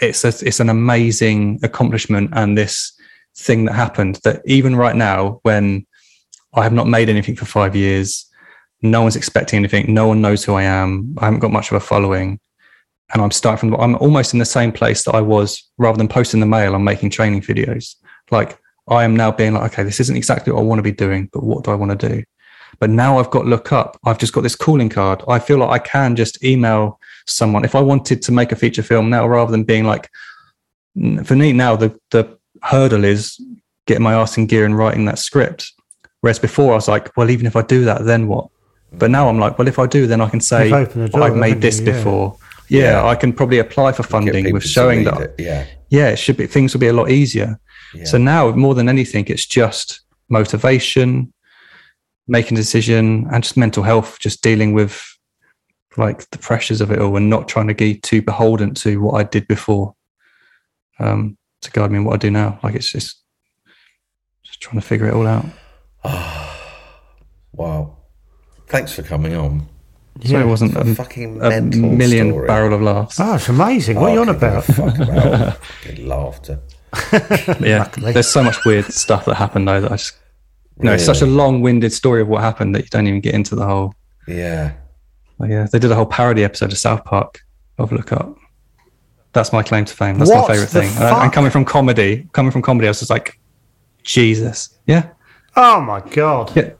it's 0.00 0.24
a, 0.24 0.28
it's 0.46 0.60
an 0.60 0.68
amazing 0.68 1.60
accomplishment 1.62 2.30
and 2.32 2.56
this 2.56 2.92
thing 3.36 3.64
that 3.66 3.74
happened 3.74 4.18
that 4.24 4.42
even 4.46 4.76
right 4.76 4.96
now 4.96 5.40
when 5.42 5.86
I 6.54 6.62
have 6.62 6.72
not 6.72 6.88
made 6.88 7.08
anything 7.08 7.36
for 7.36 7.44
five 7.44 7.76
years, 7.76 8.26
no 8.82 9.02
one's 9.02 9.16
expecting 9.16 9.58
anything, 9.58 9.92
no 9.92 10.08
one 10.08 10.20
knows 10.20 10.44
who 10.44 10.54
I 10.54 10.62
am, 10.62 11.14
I 11.18 11.26
haven't 11.26 11.40
got 11.40 11.52
much 11.52 11.70
of 11.70 11.76
a 11.76 11.80
following, 11.80 12.40
and 13.12 13.22
I'm 13.22 13.30
starting 13.30 13.70
from 13.70 13.80
I'm 13.80 13.96
almost 13.96 14.32
in 14.32 14.38
the 14.38 14.44
same 14.44 14.72
place 14.72 15.04
that 15.04 15.14
I 15.14 15.20
was 15.20 15.62
rather 15.78 15.98
than 15.98 16.08
posting 16.08 16.40
the 16.40 16.46
mail, 16.46 16.74
I'm 16.74 16.84
making 16.84 17.10
training 17.10 17.42
videos. 17.42 17.94
Like 18.30 18.58
I 18.88 19.04
am 19.04 19.16
now 19.16 19.30
being 19.30 19.54
like, 19.54 19.72
okay, 19.72 19.82
this 19.82 20.00
isn't 20.00 20.16
exactly 20.16 20.52
what 20.52 20.60
I 20.60 20.64
want 20.64 20.78
to 20.78 20.82
be 20.82 20.92
doing, 20.92 21.28
but 21.32 21.44
what 21.44 21.64
do 21.64 21.70
I 21.70 21.74
want 21.74 21.98
to 21.98 22.08
do? 22.08 22.24
But 22.78 22.90
now 22.90 23.18
I've 23.18 23.30
got 23.30 23.46
look 23.46 23.72
up. 23.72 23.98
I've 24.04 24.18
just 24.18 24.32
got 24.32 24.42
this 24.42 24.56
calling 24.56 24.88
card. 24.88 25.22
I 25.28 25.38
feel 25.38 25.58
like 25.58 25.70
I 25.70 25.84
can 25.84 26.16
just 26.16 26.42
email 26.44 26.99
someone 27.26 27.64
if 27.64 27.74
I 27.74 27.80
wanted 27.80 28.22
to 28.22 28.32
make 28.32 28.52
a 28.52 28.56
feature 28.56 28.82
film 28.82 29.10
now, 29.10 29.26
rather 29.26 29.50
than 29.50 29.64
being 29.64 29.84
like, 29.84 30.08
for 31.24 31.36
me 31.36 31.52
now 31.52 31.76
the 31.76 31.98
the 32.10 32.36
hurdle 32.62 33.04
is 33.04 33.40
getting 33.86 34.02
my 34.02 34.14
ass 34.14 34.36
in 34.36 34.46
gear 34.46 34.64
and 34.64 34.76
writing 34.76 35.04
that 35.06 35.18
script. 35.18 35.72
Whereas 36.20 36.38
before 36.38 36.72
I 36.72 36.74
was 36.74 36.88
like, 36.88 37.16
well, 37.16 37.30
even 37.30 37.46
if 37.46 37.56
I 37.56 37.62
do 37.62 37.84
that, 37.86 38.04
then 38.04 38.26
what? 38.28 38.48
But 38.92 39.10
now 39.10 39.28
I'm 39.28 39.38
like, 39.38 39.58
well, 39.58 39.68
if 39.68 39.78
I 39.78 39.86
do, 39.86 40.06
then 40.06 40.20
I 40.20 40.28
can 40.28 40.40
say 40.40 40.64
You've 40.64 40.74
opened 40.74 41.04
the 41.04 41.08
door, 41.08 41.22
I've 41.22 41.36
made 41.36 41.60
this 41.60 41.78
you? 41.78 41.86
Before. 41.86 42.36
Yeah, 42.68 42.80
Yeah. 43.02 43.06
I 43.06 43.14
can 43.14 43.32
probably 43.32 43.58
apply 43.58 43.92
for 43.92 44.02
funding 44.02 44.52
with 44.52 44.64
showing 44.64 45.04
that. 45.04 45.20
it, 45.20 45.34
Yeah. 45.38 45.66
Yeah, 45.88 46.08
it 46.10 46.16
should 46.18 46.36
be 46.36 46.46
things 46.46 46.72
will 46.74 46.80
be 46.80 46.88
a 46.88 46.92
lot 46.92 47.10
easier. 47.10 47.58
yeah. 47.94 48.04
So 48.04 48.18
now, 48.18 48.50
more 48.52 48.74
than 48.74 48.88
anything, 48.88 49.26
it's 49.28 49.46
just 49.46 50.00
motivation, 50.28 51.32
making 52.28 52.56
a 52.58 52.60
decision, 52.60 53.26
and 53.32 53.42
just 53.42 53.56
mental 53.56 53.82
health, 53.82 54.18
just 54.20 54.42
dealing 54.42 54.72
with 54.72 55.09
like 55.96 56.28
the 56.30 56.38
pressures 56.38 56.80
of 56.80 56.90
it 56.90 57.00
all 57.00 57.16
and 57.16 57.28
not 57.28 57.48
trying 57.48 57.68
to 57.68 57.74
be 57.74 57.96
too 57.96 58.22
beholden 58.22 58.74
to 58.74 59.00
what 59.00 59.14
I 59.14 59.24
did 59.24 59.48
before 59.48 59.94
um, 60.98 61.36
to 61.62 61.70
guide 61.72 61.90
me 61.90 61.98
in 61.98 62.04
what 62.04 62.14
I 62.14 62.18
do 62.18 62.30
now. 62.30 62.58
Like 62.62 62.74
it's 62.74 62.90
just, 62.90 63.22
just 64.42 64.60
trying 64.60 64.80
to 64.80 64.86
figure 64.86 65.06
it 65.06 65.14
all 65.14 65.26
out. 65.26 65.46
Oh 66.04 66.46
Wow. 67.52 67.96
Thanks 68.68 68.92
for 68.92 69.02
coming 69.02 69.34
on. 69.34 69.66
So 70.24 70.38
it 70.38 70.46
wasn't 70.46 70.76
It's 70.76 70.88
a 70.88 70.92
a, 70.92 70.94
fucking 70.94 71.36
a 71.42 71.48
mental 71.50 71.90
million 71.90 72.30
story. 72.30 72.46
barrel 72.46 72.74
of 72.74 72.82
laughs. 72.82 73.18
Oh, 73.18 73.34
it's 73.34 73.48
amazing. 73.48 73.98
What 73.98 74.10
are 74.10 74.14
you 74.14 74.20
on 74.20 74.28
about? 74.28 74.66
give 74.66 74.78
a 74.78 74.90
Fuck 74.90 74.98
about 75.00 75.56
fucking 75.82 76.06
laughter. 76.06 76.60
yeah, 77.60 77.88
there's 77.98 78.28
so 78.30 78.42
much 78.42 78.64
weird 78.64 78.84
stuff 78.86 79.24
that 79.24 79.34
happened 79.34 79.66
though 79.68 79.80
that 79.80 79.92
I 79.92 79.96
just, 79.96 80.14
no, 80.78 80.92
it's 80.94 81.04
such 81.04 81.22
a 81.22 81.26
long-winded 81.26 81.92
story 81.92 82.20
of 82.22 82.28
what 82.28 82.42
happened 82.42 82.74
that 82.74 82.82
you 82.82 82.88
don't 82.90 83.06
even 83.06 83.20
get 83.20 83.34
into 83.34 83.54
the 83.54 83.64
whole 83.66 83.94
Yeah. 84.26 84.72
Oh, 85.40 85.46
yeah, 85.46 85.66
they 85.70 85.78
did 85.78 85.90
a 85.90 85.94
whole 85.94 86.06
parody 86.06 86.44
episode 86.44 86.70
of 86.72 86.78
South 86.78 87.04
Park 87.04 87.40
of 87.78 87.92
Look 87.92 88.12
Up. 88.12 88.36
That's 89.32 89.52
my 89.52 89.62
claim 89.62 89.84
to 89.84 89.94
fame. 89.94 90.18
That's 90.18 90.30
What 90.30 90.48
my 90.48 90.54
favorite 90.54 90.68
thing. 90.70 90.88
And, 90.96 91.04
I- 91.04 91.24
and 91.24 91.32
coming 91.32 91.50
from 91.50 91.64
comedy, 91.64 92.28
coming 92.32 92.50
from 92.52 92.62
comedy, 92.62 92.86
I 92.88 92.90
was 92.90 92.98
just 92.98 93.10
like, 93.10 93.38
Jesus, 94.02 94.78
yeah, 94.86 95.08
Oh 95.56 95.80
my 95.80 96.00
god. 96.00 96.54
yeah. 96.56 96.70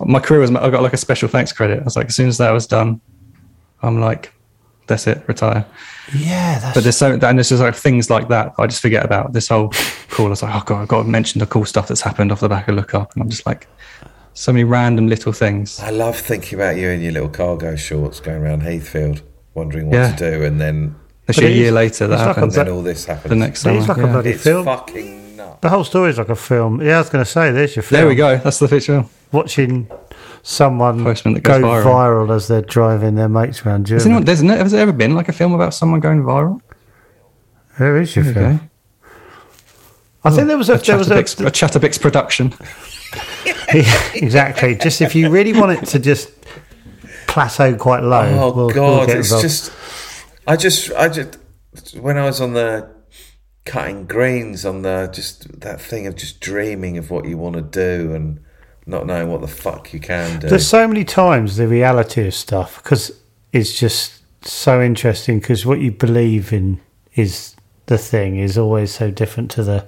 My 0.00 0.20
career 0.20 0.40
was. 0.40 0.50
I 0.54 0.70
got 0.70 0.82
like 0.82 0.92
a 0.92 0.96
special 0.98 1.28
thanks 1.28 1.50
credit. 1.52 1.80
I 1.80 1.84
was 1.84 1.96
like, 1.96 2.06
as 2.06 2.14
soon 2.16 2.28
as 2.28 2.38
that 2.38 2.50
was 2.52 2.66
done, 2.68 3.00
I'm 3.82 4.00
like, 4.00 4.32
that's 4.86 5.06
it, 5.08 5.22
retire. 5.26 5.66
Yeah, 6.16 6.58
that's 6.60 6.74
But 6.74 6.82
there's 6.84 6.96
so, 6.96 7.12
and 7.14 7.20
there's 7.38 7.48
just 7.48 7.60
like 7.62 7.74
things 7.74 8.08
like 8.10 8.28
that 8.28 8.54
I 8.58 8.66
just 8.68 8.80
forget 8.80 9.04
about. 9.04 9.32
This 9.32 9.48
whole 9.48 9.70
call, 10.10 10.26
I 10.26 10.30
was 10.30 10.42
like, 10.42 10.54
oh 10.54 10.62
god, 10.64 10.82
I've 10.82 10.88
got 10.88 11.02
to 11.02 11.08
mention 11.08 11.40
the 11.40 11.46
cool 11.46 11.64
stuff 11.64 11.88
that's 11.88 12.00
happened 12.00 12.30
off 12.30 12.40
the 12.40 12.48
back 12.48 12.68
of 12.68 12.76
Look 12.76 12.94
Up, 12.94 13.12
and 13.14 13.22
I'm 13.22 13.28
just 13.28 13.44
like, 13.44 13.66
so 14.38 14.52
many 14.52 14.62
random 14.64 15.08
little 15.08 15.32
things. 15.32 15.80
I 15.80 15.90
love 15.90 16.16
thinking 16.16 16.58
about 16.58 16.76
you 16.76 16.88
in 16.90 17.00
your 17.02 17.12
little 17.12 17.28
cargo 17.28 17.74
shorts 17.74 18.20
going 18.20 18.40
around 18.42 18.60
Heathfield, 18.62 19.22
wondering 19.54 19.86
what 19.90 19.96
Yeah. 19.96 20.14
to 20.14 20.30
do, 20.30 20.44
and 20.44 20.60
then 20.60 20.94
Actually, 21.28 21.48
a 21.48 21.56
year 21.56 21.72
later, 21.72 22.06
that 22.06 22.14
it's 22.14 22.20
like 22.20 22.36
a 22.36 22.40
happened. 22.40 22.52
then 22.52 22.68
all 22.68 22.82
this 22.82 23.04
happens. 23.06 23.30
the 23.30 23.34
next 23.36 23.64
But 23.64 23.70
summer. 23.70 23.78
it's 23.80 23.88
like 23.88 23.98
a 23.98 24.06
bloody 24.06 24.30
it's 24.30 24.42
film. 24.44 24.64
fucking 24.64 25.36
nuts. 25.36 25.58
The 25.60 25.68
whole 25.70 25.82
story 25.84 26.10
is 26.10 26.18
like 26.18 26.28
a 26.28 26.36
film. 26.36 26.80
Yeah, 26.80 26.96
I 26.96 26.98
was 27.00 27.08
going 27.10 27.24
to 27.24 27.30
say, 27.30 27.50
there's 27.50 27.74
your 27.74 27.82
film. 27.82 28.00
There 28.00 28.08
we 28.08 28.14
go. 28.14 28.36
That's 28.38 28.60
the 28.60 28.68
picture. 28.68 29.04
Watching 29.32 29.90
someone 30.44 31.02
Postman 31.02 31.34
that 31.34 31.42
go 31.42 31.60
viral. 31.60 31.82
viral. 32.28 32.34
as 32.36 32.46
they're 32.46 32.62
driving 32.62 33.16
their 33.16 33.28
mates 33.28 33.66
around 33.66 33.88
Has, 33.88 34.04
Germany. 34.04 34.04
anyone, 34.10 34.24
there's 34.24 34.42
no, 34.42 34.56
has 34.56 34.70
there 34.72 34.80
ever 34.80 34.92
been 34.92 35.14
like 35.16 35.28
a 35.28 35.32
film 35.32 35.52
about 35.52 35.74
someone 35.74 35.98
going 36.00 36.22
viral? 36.22 36.60
there 37.78 37.96
is 38.00 38.14
your 38.14 38.24
There 38.24 38.34
film. 38.34 38.52
you 38.52 38.58
go. 38.58 38.64
I 40.24 40.30
think 40.30 40.46
there 40.48 40.56
was 40.58 40.68
a, 40.68 40.74
A 40.74 40.78
there 40.78 40.96
was 40.98 41.10
a, 41.10 41.14
a 41.18 41.50
Chatabix 41.50 42.00
production. 42.00 42.54
exactly. 44.14 44.74
Just 44.76 45.00
if 45.00 45.14
you 45.14 45.30
really 45.30 45.52
want 45.52 45.72
it 45.82 45.86
to 45.88 45.98
just 45.98 46.30
plateau 47.26 47.74
quite 47.76 48.02
low. 48.02 48.22
Oh 48.22 48.52
we'll- 48.52 48.66
we'll 48.66 48.70
God, 48.70 49.06
get 49.08 49.18
it's 49.18 49.28
involved. 49.28 49.42
just. 49.42 49.72
I 50.46 50.56
just, 50.56 50.90
I 50.92 51.08
just, 51.10 51.36
when 52.00 52.16
I 52.16 52.24
was 52.24 52.40
on 52.40 52.54
the 52.54 52.88
cutting 53.66 54.06
greens 54.06 54.64
on 54.64 54.80
the 54.80 55.10
just 55.12 55.60
that 55.60 55.78
thing 55.78 56.06
of 56.06 56.16
just 56.16 56.40
dreaming 56.40 56.96
of 56.96 57.10
what 57.10 57.26
you 57.26 57.36
want 57.36 57.54
to 57.54 57.60
do 57.60 58.14
and 58.14 58.40
not 58.86 59.04
knowing 59.04 59.30
what 59.30 59.42
the 59.42 59.46
fuck 59.46 59.92
you 59.92 60.00
can 60.00 60.40
do. 60.40 60.48
There's 60.48 60.66
so 60.66 60.88
many 60.88 61.04
times 61.04 61.58
the 61.58 61.68
reality 61.68 62.26
of 62.26 62.32
stuff 62.34 62.82
because 62.82 63.12
it's 63.52 63.78
just 63.78 64.22
so 64.42 64.80
interesting 64.80 65.38
because 65.38 65.66
what 65.66 65.80
you 65.80 65.92
believe 65.92 66.50
in 66.50 66.80
is 67.14 67.54
the 67.84 67.98
thing 67.98 68.38
is 68.38 68.56
always 68.56 68.94
so 68.94 69.10
different 69.10 69.50
to 69.50 69.62
the 69.62 69.86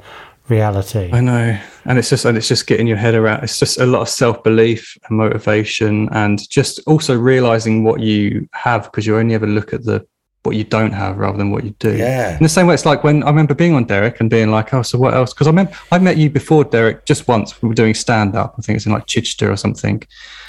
reality. 0.51 1.10
I 1.12 1.20
know, 1.20 1.59
and 1.85 1.98
it's 1.98 2.10
just 2.10 2.24
and 2.24 2.36
it's 2.36 2.48
just 2.48 2.66
getting 2.66 2.86
your 2.86 2.97
head 2.97 3.14
around. 3.14 3.44
It's 3.44 3.59
just 3.59 3.78
a 3.78 3.86
lot 3.86 4.02
of 4.02 4.09
self 4.09 4.43
belief 4.43 4.97
and 5.09 5.16
motivation, 5.16 6.09
and 6.12 6.39
just 6.51 6.81
also 6.86 7.16
realizing 7.16 7.85
what 7.85 8.01
you 8.01 8.48
have 8.52 8.85
because 8.85 9.06
you 9.06 9.16
only 9.16 9.35
ever 9.35 9.47
look 9.47 9.72
at 9.72 9.85
the 9.85 10.06
what 10.43 10.56
you 10.56 10.64
don't 10.64 10.93
have 10.93 11.18
rather 11.18 11.36
than 11.36 11.51
what 11.51 11.64
you 11.64 11.70
do. 11.78 11.94
Yeah. 11.97 12.35
In 12.36 12.43
the 12.43 12.48
same 12.48 12.66
way, 12.66 12.72
it's 12.72 12.86
like 12.86 13.05
when 13.05 13.22
I 13.22 13.27
remember 13.27 13.55
being 13.55 13.74
on 13.74 13.85
Derek 13.85 14.20
and 14.20 14.31
being 14.31 14.51
like, 14.51 14.72
"Oh, 14.72 14.82
so 14.82 14.98
what 14.98 15.14
else?" 15.14 15.32
Because 15.32 15.47
I 15.47 15.51
remember 15.51 15.72
I 15.93 15.98
met 15.98 16.16
you 16.16 16.31
before 16.31 16.64
Derek 16.64 17.05
just 17.05 17.28
once. 17.28 17.60
We 17.62 17.68
were 17.68 17.74
doing 17.74 17.94
stand 17.94 18.35
up. 18.36 18.55
I 18.59 18.62
think 18.62 18.77
it's 18.77 18.86
in 18.86 18.93
like 18.93 19.06
Chichester 19.06 19.51
or 19.51 19.56
something. 19.56 20.02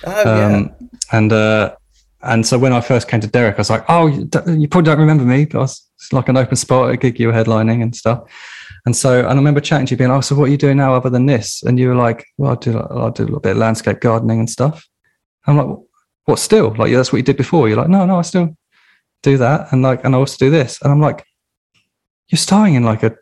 oh 0.05 0.23
yeah, 0.23 0.55
Um, 0.57 0.75
and 1.11 1.33
uh, 1.33 1.75
and 2.23 2.45
so 2.45 2.57
when 2.57 2.71
I 2.71 2.81
first 2.81 3.07
came 3.07 3.19
to 3.21 3.27
Derek, 3.27 3.55
I 3.55 3.57
was 3.59 3.69
like, 3.69 3.83
"Oh, 3.89 4.07
you, 4.07 4.29
you 4.47 4.67
probably 4.67 4.89
don't 4.89 4.99
remember 4.99 5.25
me, 5.25 5.45
but 5.45 5.57
I 5.57 5.61
was, 5.61 5.85
it's 5.97 6.13
like 6.13 6.29
an 6.29 6.37
open 6.37 6.55
spot 6.55 6.89
at 6.89 6.93
a 6.93 6.97
gig 6.97 7.19
you 7.19 7.27
were 7.27 7.33
headlining 7.33 7.81
and 7.83 7.95
stuff." 7.95 8.23
And 8.85 8.95
so, 8.95 9.19
and 9.19 9.29
I 9.29 9.35
remember 9.35 9.59
chatting 9.59 9.85
to 9.87 9.91
you, 9.91 9.97
being 9.97 10.09
like, 10.09 10.17
"Oh, 10.17 10.21
so 10.21 10.35
what 10.35 10.45
are 10.45 10.51
you 10.51 10.57
doing 10.57 10.77
now 10.77 10.95
other 10.95 11.09
than 11.09 11.25
this?" 11.25 11.61
And 11.63 11.79
you 11.79 11.89
were 11.89 11.95
like, 11.95 12.25
"Well, 12.37 12.51
I 12.51 12.55
do, 12.55 12.79
I 12.79 13.09
do 13.11 13.23
a 13.23 13.25
little 13.25 13.39
bit 13.39 13.51
of 13.51 13.57
landscape 13.57 13.99
gardening 13.99 14.39
and 14.39 14.49
stuff." 14.49 14.87
I'm 15.45 15.57
like, 15.57 15.77
"What? 16.25 16.39
Still? 16.39 16.73
Like, 16.75 16.89
yeah, 16.89 16.97
that's 16.97 17.11
what 17.11 17.17
you 17.17 17.23
did 17.23 17.37
before?" 17.37 17.67
You're 17.67 17.77
like, 17.77 17.89
"No, 17.89 18.05
no, 18.05 18.17
I 18.17 18.23
still 18.23 18.55
do 19.23 19.37
that, 19.37 19.71
and 19.71 19.81
like, 19.81 20.03
and 20.03 20.15
I 20.15 20.17
also 20.17 20.37
do 20.37 20.49
this." 20.49 20.79
And 20.81 20.91
I'm 20.91 21.01
like, 21.01 21.25
"You're 22.29 22.37
starring 22.37 22.75
in 22.75 22.83
like 22.83 23.03
a 23.03 23.15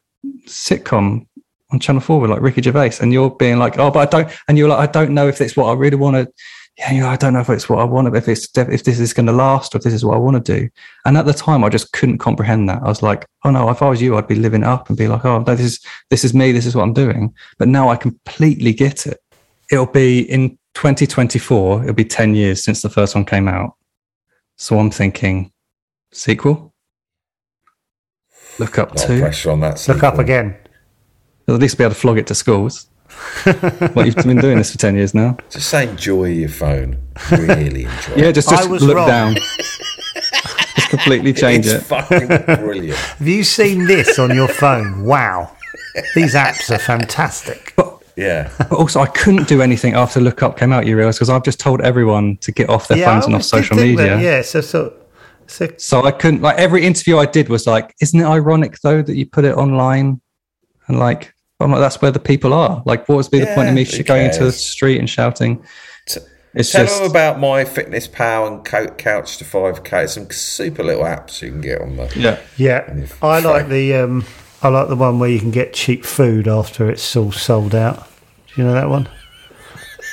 sitcom." 0.47 1.25
On 1.71 1.79
Channel 1.79 2.01
Four 2.01 2.19
with 2.19 2.31
like 2.31 2.41
Ricky 2.41 2.63
Gervais, 2.63 2.93
and 2.99 3.13
you're 3.13 3.29
being 3.29 3.59
like, 3.59 3.77
"Oh, 3.77 3.91
but 3.91 3.99
I 3.99 4.23
don't," 4.23 4.35
and 4.47 4.57
you're 4.57 4.69
like, 4.69 4.89
"I 4.89 4.91
don't 4.91 5.13
know 5.13 5.27
if 5.27 5.37
that's 5.37 5.55
what 5.55 5.67
I 5.67 5.73
really 5.73 5.97
want 5.97 6.15
to 6.15 6.33
yeah, 6.79 6.93
you 6.93 7.01
know, 7.01 7.09
I 7.09 7.17
don't 7.17 7.33
know 7.33 7.41
if 7.41 7.49
it's 7.49 7.67
what 7.67 7.79
I 7.79 7.83
want, 7.83 8.15
if 8.15 8.29
it's 8.29 8.47
if 8.55 8.83
this 8.85 9.01
is 9.01 9.11
going 9.11 9.25
to 9.25 9.33
last, 9.33 9.75
or 9.75 9.79
if 9.79 9.83
this 9.83 9.93
is 9.93 10.05
what 10.05 10.15
I 10.15 10.19
want 10.19 10.43
to 10.43 10.59
do. 10.59 10.69
And 11.03 11.17
at 11.17 11.25
the 11.25 11.33
time, 11.33 11.65
I 11.65 11.69
just 11.69 11.91
couldn't 11.91 12.19
comprehend 12.19 12.69
that. 12.69 12.81
I 12.81 12.87
was 12.87 13.03
like, 13.03 13.25
oh 13.43 13.51
no, 13.51 13.69
if 13.69 13.81
I 13.81 13.89
was 13.89 14.01
you, 14.01 14.15
I'd 14.15 14.29
be 14.29 14.35
living 14.35 14.63
up 14.63 14.87
and 14.87 14.97
be 14.97 15.09
like, 15.09 15.25
oh, 15.25 15.39
no, 15.39 15.55
this 15.55 15.65
is 15.65 15.85
this 16.09 16.23
is 16.23 16.33
me, 16.33 16.53
this 16.53 16.65
is 16.65 16.75
what 16.75 16.83
I'm 16.83 16.93
doing. 16.93 17.35
But 17.57 17.67
now 17.67 17.89
I 17.89 17.97
completely 17.97 18.71
get 18.71 19.05
it. 19.05 19.19
It'll 19.69 19.87
be 19.87 20.21
in 20.21 20.57
2024. 20.75 21.83
It'll 21.83 21.93
be 21.93 22.05
10 22.05 22.33
years 22.33 22.63
since 22.63 22.81
the 22.81 22.89
first 22.89 23.13
one 23.13 23.25
came 23.25 23.49
out. 23.49 23.75
So 24.55 24.79
I'm 24.79 24.89
thinking, 24.89 25.51
sequel. 26.13 26.73
Look 28.57 28.79
up 28.79 28.95
a 28.95 28.97
two. 28.97 29.19
pressure 29.19 29.51
on 29.51 29.59
that. 29.59 29.85
Look 29.89 30.03
up 30.03 30.13
sequel. 30.13 30.21
again. 30.21 30.57
At 31.49 31.55
least 31.55 31.77
be 31.77 31.83
able 31.83 31.93
to 31.93 31.99
flog 31.99 32.17
it 32.17 32.27
to 32.27 32.35
schools. 32.35 32.88
well, 33.95 34.05
you've 34.05 34.15
been 34.15 34.37
doing 34.37 34.57
this 34.57 34.71
for 34.71 34.77
10 34.77 34.95
years 34.95 35.13
now. 35.13 35.37
Just 35.49 35.69
say 35.69 35.87
enjoy 35.89 36.25
your 36.25 36.49
phone. 36.49 36.97
Really 37.31 37.83
enjoy. 37.85 38.15
Yeah, 38.15 38.31
just, 38.31 38.49
just 38.49 38.69
look 38.69 38.95
wrong. 38.95 39.07
down. 39.07 39.35
just 39.35 40.89
completely 40.89 41.33
change 41.33 41.65
it's 41.67 41.75
it. 41.75 41.87
fucking 41.87 42.27
brilliant. 42.63 42.97
Have 42.97 43.27
you 43.27 43.43
seen 43.43 43.85
this 43.85 44.19
on 44.19 44.33
your 44.35 44.47
phone? 44.47 45.03
Wow. 45.03 45.55
These 46.15 46.35
apps 46.35 46.69
are 46.73 46.79
fantastic. 46.79 47.73
Yeah, 48.15 48.51
But 48.57 48.73
also, 48.73 48.99
I 48.99 49.05
couldn't 49.05 49.47
do 49.47 49.61
anything 49.61 49.93
after 49.93 50.19
Look 50.19 50.43
Up 50.43 50.57
came 50.57 50.73
out, 50.73 50.85
you 50.85 50.97
realise, 50.97 51.15
because 51.15 51.29
I've 51.29 51.43
just 51.43 51.57
told 51.59 51.79
everyone 51.79 52.35
to 52.37 52.51
get 52.51 52.69
off 52.69 52.89
their 52.89 53.05
phones 53.05 53.25
and 53.25 53.33
off 53.33 53.43
social 53.43 53.77
media. 53.77 53.95
that, 53.95 54.21
yeah, 54.21 54.41
so, 54.41 54.59
so, 54.59 54.93
so 55.47 55.69
So 55.77 56.03
I 56.03 56.11
couldn't, 56.11 56.41
like, 56.41 56.57
every 56.57 56.85
interview 56.85 57.17
I 57.17 57.25
did 57.25 57.47
was 57.47 57.65
like, 57.65 57.95
isn't 58.01 58.19
it 58.19 58.25
ironic, 58.25 58.77
though, 58.81 59.01
that 59.01 59.15
you 59.15 59.25
put 59.25 59.45
it 59.45 59.55
online? 59.55 60.19
And 60.87 60.99
like, 60.99 61.33
I'm 61.59 61.71
like, 61.71 61.81
that's 61.81 62.01
where 62.01 62.11
the 62.11 62.19
people 62.19 62.53
are. 62.53 62.81
Like, 62.85 63.07
what 63.09 63.15
would 63.17 63.31
be 63.31 63.39
the 63.39 63.47
point 63.47 63.69
of 63.69 63.75
me 63.75 63.83
who 63.83 64.03
going 64.03 64.25
into 64.27 64.43
the 64.45 64.51
street 64.51 64.97
and 64.97 65.09
shouting? 65.09 65.61
T- 66.07 66.21
It's 66.55 66.71
Tell 66.71 66.85
just 66.85 67.01
them 67.01 67.09
about 67.11 67.37
MyFitnessPal 67.37 68.47
and 68.47 68.65
Co- 68.65 68.87
Couch 68.95 69.37
to 69.37 69.43
5K. 69.43 70.07
Some 70.09 70.29
super 70.31 70.83
little 70.83 71.03
apps 71.03 71.41
you 71.41 71.51
can 71.51 71.61
get 71.61 71.81
on 71.81 71.97
there. 71.97 72.09
yeah. 72.15 72.39
Yeah, 72.57 73.05
I 73.21 73.39
like 73.39 73.67
the 73.67 73.93
um, 73.95 74.25
I 74.61 74.69
like 74.69 74.87
the 74.87 74.95
one 74.95 75.19
where 75.19 75.29
you 75.29 75.39
can 75.39 75.51
get 75.51 75.73
cheap 75.73 76.05
food 76.05 76.47
after 76.47 76.89
it's 76.89 77.15
all 77.15 77.31
sold 77.31 77.75
out. 77.75 78.07
Do 78.55 78.61
you 78.61 78.67
know 78.67 78.73
that 78.73 78.89
one? 78.89 79.07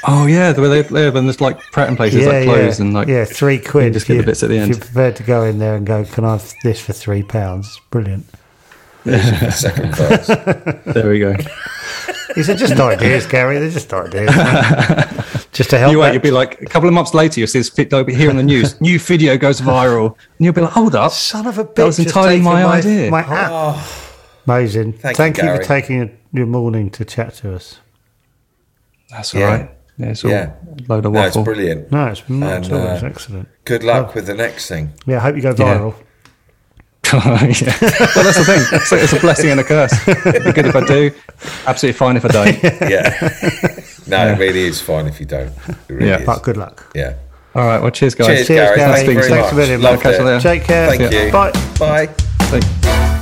Oh 0.08 0.26
yeah, 0.26 0.52
the 0.52 0.62
way 0.62 0.68
they 0.68 0.88
live 0.88 1.16
and 1.16 1.26
there's 1.26 1.40
like 1.40 1.58
Pret 1.72 1.96
places 1.96 2.26
like 2.26 2.44
clothes 2.44 2.78
and 2.80 2.92
like 2.92 3.08
yeah, 3.08 3.24
three 3.24 3.58
quid. 3.58 3.92
just 3.92 4.06
get 4.06 4.16
if 4.18 4.22
the 4.22 4.26
bits 4.30 4.42
at 4.42 4.50
the 4.50 4.58
end. 4.58 4.70
if 4.70 4.76
end. 4.76 4.82
You're 4.84 4.86
prepared 4.86 5.16
to 5.16 5.22
go 5.22 5.42
in 5.44 5.58
there 5.58 5.74
and 5.74 5.86
go, 5.86 6.04
"Can 6.04 6.24
I 6.24 6.32
have 6.32 6.54
this 6.62 6.80
for 6.80 6.92
three 6.92 7.22
pounds?" 7.22 7.66
It's 7.68 7.80
brilliant. 7.90 8.26
The 9.06 9.50
second 9.52 9.94
verse. 9.94 10.28
There 10.94 11.08
we 11.10 11.18
go. 11.20 11.34
He 12.34 12.42
said, 12.42 12.58
"Just 12.58 12.78
ideas, 12.78 13.26
Gary. 13.26 13.58
They're 13.58 13.70
just 13.70 13.92
ideas. 13.92 14.30
just 15.52 15.70
to 15.70 15.78
help." 15.78 15.92
You 15.92 16.00
wait, 16.00 16.12
you'll 16.12 16.22
be 16.22 16.30
like 16.30 16.60
a 16.60 16.66
couple 16.66 16.88
of 16.88 16.94
months 16.94 17.14
later, 17.14 17.40
you'll 17.40 17.46
see 17.46 17.60
this 17.60 17.68
fit, 17.70 17.88
they'll 17.90 18.04
be 18.04 18.14
here 18.14 18.28
on 18.30 18.36
the 18.36 18.42
news. 18.42 18.78
New 18.80 18.98
video 18.98 19.36
goes 19.38 19.60
viral, 19.60 20.08
and 20.36 20.44
you'll 20.44 20.52
be 20.54 20.60
like, 20.60 20.72
"Hold 20.72 20.94
up, 20.94 21.12
Son 21.12 21.46
of 21.46 21.56
a 21.58 21.64
bitch! 21.64 21.74
That 21.76 21.84
was 21.86 21.98
entirely 21.98 22.30
taken 22.36 22.44
my 22.44 22.64
idea. 22.64 23.10
My 23.10 23.20
app. 23.22 23.86
Amazing. 24.46 24.92
Thank 24.94 25.16
Thank, 25.16 25.38
you, 25.38 25.44
you, 25.44 25.50
for 25.50 25.62
Gary. 25.62 25.80
taking 25.82 26.18
your 26.32 26.46
morning 26.46 26.90
to 26.90 27.04
chat 27.04 27.34
to 27.36 27.54
us. 27.54 27.78
that's 29.10 29.34
all 29.34 29.40
Yeah. 29.40 29.46
right." 29.56 29.70
Yeah, 29.98 30.06
it's 30.08 30.24
all 30.24 30.30
Yeah. 30.30 30.50
a 30.88 30.92
load 30.92 31.06
of 31.06 31.12
No, 31.12 31.22
it's 31.24 31.36
brilliant. 31.38 31.90
No, 31.90 32.08
it's 32.08 32.22
not 32.28 32.52
And, 32.52 32.64
at 32.66 32.72
all. 32.72 32.86
It's 32.94 33.02
uh, 33.02 33.06
excellent. 33.06 33.48
Good 33.64 33.82
luck 33.82 34.14
with 34.14 34.26
the 34.26 34.34
next 34.34 34.68
thing. 34.68 34.92
Yeah, 35.06 35.16
I 35.16 35.20
hope 35.20 35.36
you 35.36 35.42
go 35.42 35.54
viral. 35.54 35.94
yeah. 35.96 36.05
Oh, 37.12 37.20
well, 37.24 37.38
that's 37.38 38.38
the 38.38 38.44
thing. 38.44 38.80
It's 38.80 38.92
a, 38.92 39.02
it's 39.04 39.12
a 39.12 39.20
blessing 39.20 39.50
and 39.50 39.60
a 39.60 39.64
curse. 39.64 39.92
It'd 40.08 40.44
be 40.44 40.52
good 40.52 40.66
if 40.66 40.74
I 40.74 40.84
do. 40.84 41.12
Absolutely 41.66 41.96
fine 41.96 42.16
if 42.16 42.24
I 42.24 42.28
don't. 42.28 42.62
Yeah. 42.90 43.30
no, 44.06 44.32
it 44.32 44.38
really 44.38 44.60
is 44.66 44.80
fine 44.80 45.06
if 45.06 45.20
you 45.20 45.26
don't. 45.26 45.52
It 45.68 45.76
really 45.88 46.08
Yeah. 46.08 46.18
is. 46.18 46.26
But 46.26 46.42
good 46.42 46.56
luck. 46.56 46.90
Yeah. 46.94 47.14
All 47.54 47.64
right. 47.64 47.80
Well, 47.80 47.90
cheers, 47.90 48.14
guys. 48.14 48.26
Cheers, 48.26 48.46
Cheers, 48.48 48.58
Gary. 48.58 48.76
Gary. 48.76 48.92
Thank 48.92 49.08
you 49.08 49.14
very 49.14 49.28
Thanks 49.28 49.44
much. 49.44 49.52
a 49.52 49.56
million, 49.56 49.82
Loved 49.82 50.04
mate. 50.04 50.16
Catch 50.16 50.42
you 50.44 50.50
Take 50.50 50.64
care. 50.64 50.88
Thank 50.96 51.12
you. 51.12 51.32
Bye. 51.32 51.52
Bye. 51.78 52.06
Bye. 52.50 53.12